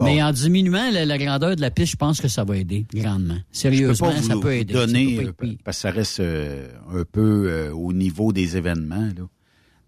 Mais 0.00 0.22
en 0.22 0.32
diminuant 0.32 0.90
la, 0.90 1.04
la 1.06 1.18
grandeur 1.18 1.54
de 1.56 1.60
la 1.60 1.70
piste, 1.70 1.92
je 1.92 1.96
pense 1.96 2.20
que 2.20 2.28
ça 2.28 2.44
va 2.44 2.56
aider 2.56 2.86
grandement. 2.92 3.38
Sérieusement, 3.50 4.10
je 4.10 4.16
peux 4.16 4.22
pas 4.22 4.34
ça 4.34 4.40
peut 4.40 4.54
aider. 4.54 4.72
donner, 4.74 5.16
Ça 5.16 5.22
peut 5.22 5.28
euh, 5.28 5.32
pas 5.32 5.44
être 5.46 5.50
pire. 5.52 5.58
parce 5.64 5.76
que 5.78 5.80
ça 5.82 5.90
reste 5.90 6.20
euh, 6.20 6.68
un 6.92 7.04
peu 7.04 7.48
euh, 7.50 7.72
au 7.74 7.92
niveau 7.92 8.32
des 8.32 8.56
événements. 8.56 9.08
là. 9.16 9.26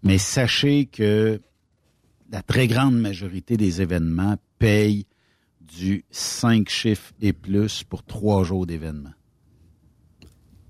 Mais 0.03 0.17
sachez 0.17 0.85
que 0.85 1.41
la 2.31 2.41
très 2.41 2.67
grande 2.67 2.97
majorité 2.99 3.57
des 3.57 3.81
événements 3.81 4.37
payent 4.59 5.05
du 5.61 6.03
5 6.11 6.69
chiffres 6.69 7.13
et 7.21 7.33
plus 7.33 7.83
pour 7.83 8.03
trois 8.03 8.43
jours 8.43 8.65
d'événement. 8.65 9.13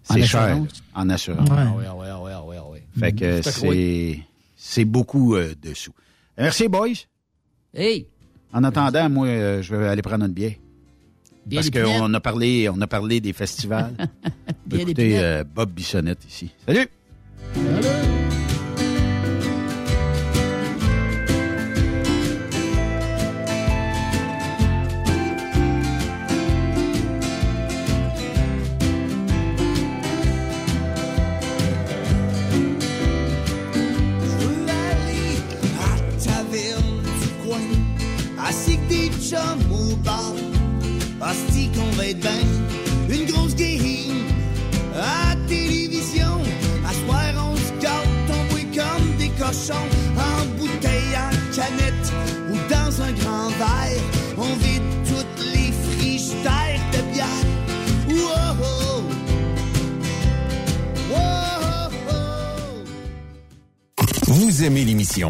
En 0.09 0.13
C'est 0.15 0.25
cher 0.25 0.57
en 0.95 1.09
assurance. 1.09 1.49
Ouais. 1.49 1.55
Ah 1.57 1.75
ouais, 1.75 1.85
ah 1.87 1.95
ouais, 1.95 2.07
ah 2.09 2.21
ouais, 2.21 2.31
ah 2.33 2.43
ouais, 2.43 2.57
ah 2.59 2.69
ouais. 2.69 2.83
Fait 2.97 3.13
que 3.13 3.35
oui. 3.35 3.43
c'est 3.43 4.23
c'est 4.55 4.85
beaucoup 4.85 5.35
euh, 5.35 5.53
de 5.61 5.73
sous. 5.73 5.93
Merci, 6.37 6.67
boys. 6.67 7.05
Hey! 7.73 8.07
En 8.51 8.63
attendant, 8.63 9.09
moi, 9.09 9.27
euh, 9.27 9.61
je 9.61 9.75
vais 9.75 9.87
aller 9.87 10.01
prendre 10.01 10.25
une 10.25 10.33
bière. 10.33 10.53
Parce 11.53 11.69
qu'on 11.69 12.13
a 12.13 12.19
parlé, 12.19 12.69
on 12.69 12.79
a 12.81 12.87
parlé 12.87 13.21
des 13.21 13.33
festivals. 13.33 13.93
Écoutez 14.71 15.19
euh, 15.19 15.43
Bob 15.43 15.71
Bissonnette 15.71 16.25
ici. 16.27 16.51
Salut! 16.65 16.87
aller 17.55 18.08
Aimez 64.61 64.83
l'émission? 64.83 65.29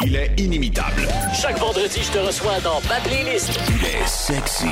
Il 0.00 0.16
est 0.16 0.32
inimitable. 0.38 1.06
Chaque 1.34 1.58
vendredi, 1.58 2.00
je 2.02 2.10
te 2.10 2.18
reçois 2.18 2.58
dans 2.60 2.80
ma 2.88 2.98
playlist. 3.00 3.50
Il 3.68 3.84
est 3.84 4.06
sexy. 4.06 4.66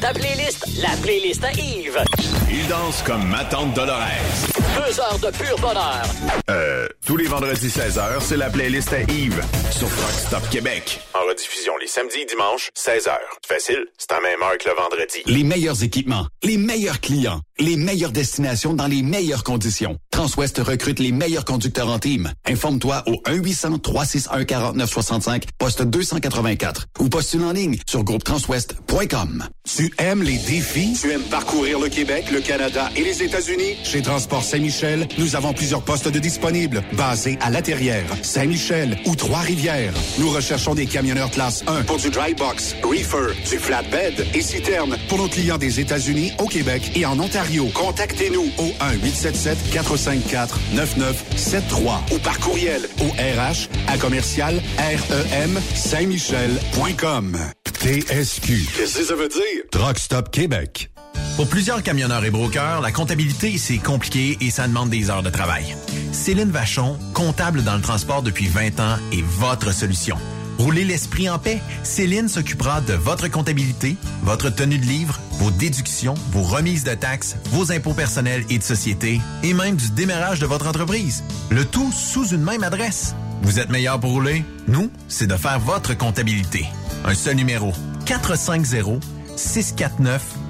Ta 0.00 0.12
playlist, 0.12 0.66
la 0.80 0.96
playlist 1.02 1.44
à 1.44 1.52
Yves. 1.52 2.02
Il 2.50 2.66
danse 2.66 3.02
comme 3.02 3.24
ma 3.28 3.44
tante 3.44 3.74
Dolores. 3.74 4.57
Deux 4.86 5.00
heures 5.00 5.18
de 5.18 5.30
pur 5.36 5.58
bonheur. 5.58 6.04
Euh, 6.50 6.86
tous 7.04 7.16
les 7.16 7.26
vendredis 7.26 7.66
16h, 7.68 8.20
c'est 8.20 8.36
la 8.36 8.48
playlist 8.48 8.92
à 8.92 9.00
Yves 9.00 9.42
sur 9.72 9.88
Truck 9.88 10.12
Stop 10.12 10.48
Québec. 10.50 11.00
En 11.14 11.26
rediffusion 11.28 11.72
les 11.80 11.88
samedis 11.88 12.18
et 12.20 12.26
dimanches, 12.26 12.70
16h. 12.76 13.10
Facile, 13.46 13.86
c'est 13.98 14.12
à 14.12 14.20
même 14.20 14.40
heure 14.42 14.56
que 14.58 14.68
le 14.68 14.74
vendredi. 14.76 15.18
Les 15.26 15.42
meilleurs 15.42 15.82
équipements, 15.82 16.26
les 16.44 16.56
meilleurs 16.58 17.00
clients, 17.00 17.40
les 17.58 17.76
meilleures 17.76 18.12
destinations 18.12 18.72
dans 18.72 18.86
les 18.86 19.02
meilleures 19.02 19.42
conditions. 19.42 19.96
Transwest 20.12 20.58
recrute 20.58 21.00
les 21.00 21.10
meilleurs 21.12 21.44
conducteurs 21.44 21.88
en 21.88 21.98
team. 21.98 22.30
Informe-toi 22.46 23.02
au 23.06 23.14
1-800-361-4965, 23.30 25.42
poste 25.58 25.82
284 25.82 26.86
ou 27.00 27.08
postule 27.08 27.42
en 27.44 27.52
ligne 27.52 27.78
sur 27.88 28.04
groupetranswest.com. 28.04 29.44
Tu 29.64 29.92
aimes 29.98 30.22
les 30.22 30.38
défis? 30.38 30.96
Tu 31.00 31.10
aimes 31.10 31.22
parcourir 31.30 31.78
le 31.78 31.88
Québec, 31.88 32.26
le 32.32 32.40
Canada 32.40 32.90
et 32.96 33.02
les 33.02 33.22
États-Unis? 33.22 33.76
Chez 33.84 34.02
Transport 34.02 34.42
Saint-Michel, 34.68 35.08
nous 35.16 35.34
avons 35.34 35.54
plusieurs 35.54 35.80
postes 35.80 36.08
de 36.08 36.18
disponibles, 36.18 36.82
basés 36.92 37.38
à 37.40 37.48
La 37.48 37.62
Terrière, 37.62 38.04
Saint-Michel 38.20 38.98
ou 39.06 39.16
Trois-Rivières. 39.16 39.94
Nous 40.18 40.28
recherchons 40.28 40.74
des 40.74 40.84
camionneurs 40.84 41.30
classe 41.30 41.64
1 41.66 41.84
pour 41.84 41.96
du 41.96 42.10
dry 42.10 42.34
box, 42.34 42.76
reefer, 42.82 43.32
du 43.48 43.58
flatbed 43.58 44.26
et 44.34 44.42
citerne 44.42 44.98
pour 45.08 45.16
nos 45.16 45.28
clients 45.28 45.56
des 45.56 45.80
États-Unis, 45.80 46.32
au 46.38 46.48
Québec 46.48 46.92
et 46.94 47.06
en 47.06 47.18
Ontario. 47.18 47.70
Contactez-nous 47.72 48.50
au 48.58 48.74
1-877-454-9973 49.76 52.12
ou 52.12 52.18
par 52.18 52.38
courriel 52.40 52.82
au 53.00 53.06
RH 53.06 53.68
à 53.86 53.96
commercial 53.96 54.60
REM 54.76 55.58
Saint-Michel.com. 55.74 57.38
TSQ. 57.80 58.66
Qu'est-ce 58.76 58.98
que 58.98 59.04
ça 59.04 59.14
veut 59.14 59.28
dire? 59.28 59.62
Truck 59.70 59.98
Stop 59.98 60.30
Québec. 60.30 60.90
Pour 61.36 61.48
plusieurs 61.48 61.82
camionneurs 61.82 62.24
et 62.24 62.30
brokers, 62.30 62.80
la 62.80 62.90
comptabilité, 62.90 63.58
c'est 63.58 63.78
compliqué 63.78 64.36
et 64.40 64.50
ça 64.50 64.66
demande 64.66 64.90
des 64.90 65.08
heures 65.08 65.22
de 65.22 65.30
travail. 65.30 65.76
Céline 66.12 66.50
Vachon, 66.50 66.98
comptable 67.14 67.62
dans 67.62 67.76
le 67.76 67.80
transport 67.80 68.22
depuis 68.22 68.48
20 68.48 68.80
ans, 68.80 68.96
est 69.12 69.22
votre 69.22 69.72
solution. 69.72 70.16
Roulez 70.58 70.84
l'esprit 70.84 71.30
en 71.30 71.38
paix. 71.38 71.62
Céline 71.84 72.28
s'occupera 72.28 72.80
de 72.80 72.92
votre 72.92 73.28
comptabilité, 73.28 73.96
votre 74.22 74.50
tenue 74.50 74.78
de 74.78 74.84
livre, 74.84 75.20
vos 75.38 75.52
déductions, 75.52 76.14
vos 76.32 76.42
remises 76.42 76.82
de 76.82 76.94
taxes, 76.94 77.36
vos 77.50 77.70
impôts 77.70 77.94
personnels 77.94 78.44
et 78.50 78.58
de 78.58 78.64
société, 78.64 79.20
et 79.44 79.54
même 79.54 79.76
du 79.76 79.90
démarrage 79.90 80.40
de 80.40 80.46
votre 80.46 80.66
entreprise. 80.66 81.22
Le 81.50 81.64
tout 81.64 81.92
sous 81.92 82.26
une 82.30 82.42
même 82.42 82.64
adresse. 82.64 83.14
Vous 83.42 83.60
êtes 83.60 83.70
meilleur 83.70 84.00
pour 84.00 84.10
rouler? 84.10 84.44
Nous, 84.66 84.90
c'est 85.06 85.28
de 85.28 85.36
faire 85.36 85.60
votre 85.60 85.96
comptabilité. 85.96 86.66
Un 87.04 87.14
seul 87.14 87.36
numéro. 87.36 87.72
450 88.06 89.04
649 89.36 90.37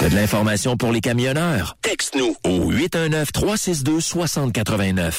T'as 0.00 0.08
de 0.08 0.14
l'information 0.14 0.76
pour 0.76 0.92
les 0.92 1.00
camionneurs? 1.00 1.76
Texte-nous 1.82 2.36
au 2.44 2.70
819-362-6089. 2.72 5.14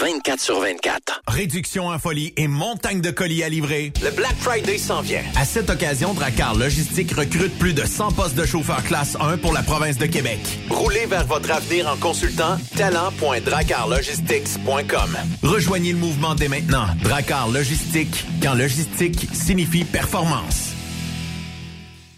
24 0.00 0.40
sur 0.40 0.60
24. 0.60 1.20
Réduction 1.28 1.88
en 1.88 1.98
folie 1.98 2.32
et 2.36 2.46
montagne 2.48 3.00
de 3.00 3.10
colis 3.10 3.42
à 3.42 3.48
livrer. 3.50 3.92
Le 4.02 4.10
Black 4.10 4.34
Friday 4.38 4.78
s'en 4.78 5.02
vient. 5.02 5.22
À 5.36 5.44
cette 5.44 5.68
occasion, 5.68 6.14
Dracar 6.14 6.54
Logistique 6.54 7.12
recrute 7.12 7.58
plus 7.58 7.74
de 7.74 7.84
100 7.84 8.12
postes 8.12 8.36
de 8.36 8.46
chauffeurs 8.46 8.82
classe 8.84 9.16
1 9.20 9.36
pour 9.38 9.52
la 9.52 9.62
province 9.62 9.98
de 9.98 10.06
Québec. 10.06 10.38
Roulez 10.70 11.06
vers 11.06 11.26
votre 11.26 11.50
avenir 11.50 11.88
en 11.88 11.96
consultant 11.96 12.56
talent.dracarlogistics.com. 12.76 15.16
Rejoignez 15.42 15.92
le 15.92 15.98
mouvement 15.98 16.34
dès 16.34 16.48
maintenant. 16.48 16.86
Dracar 17.02 17.48
Logistique, 17.48 18.24
quand 18.42 18.54
logistique 18.54 19.28
signifie 19.34 19.84
performance. 19.84 20.70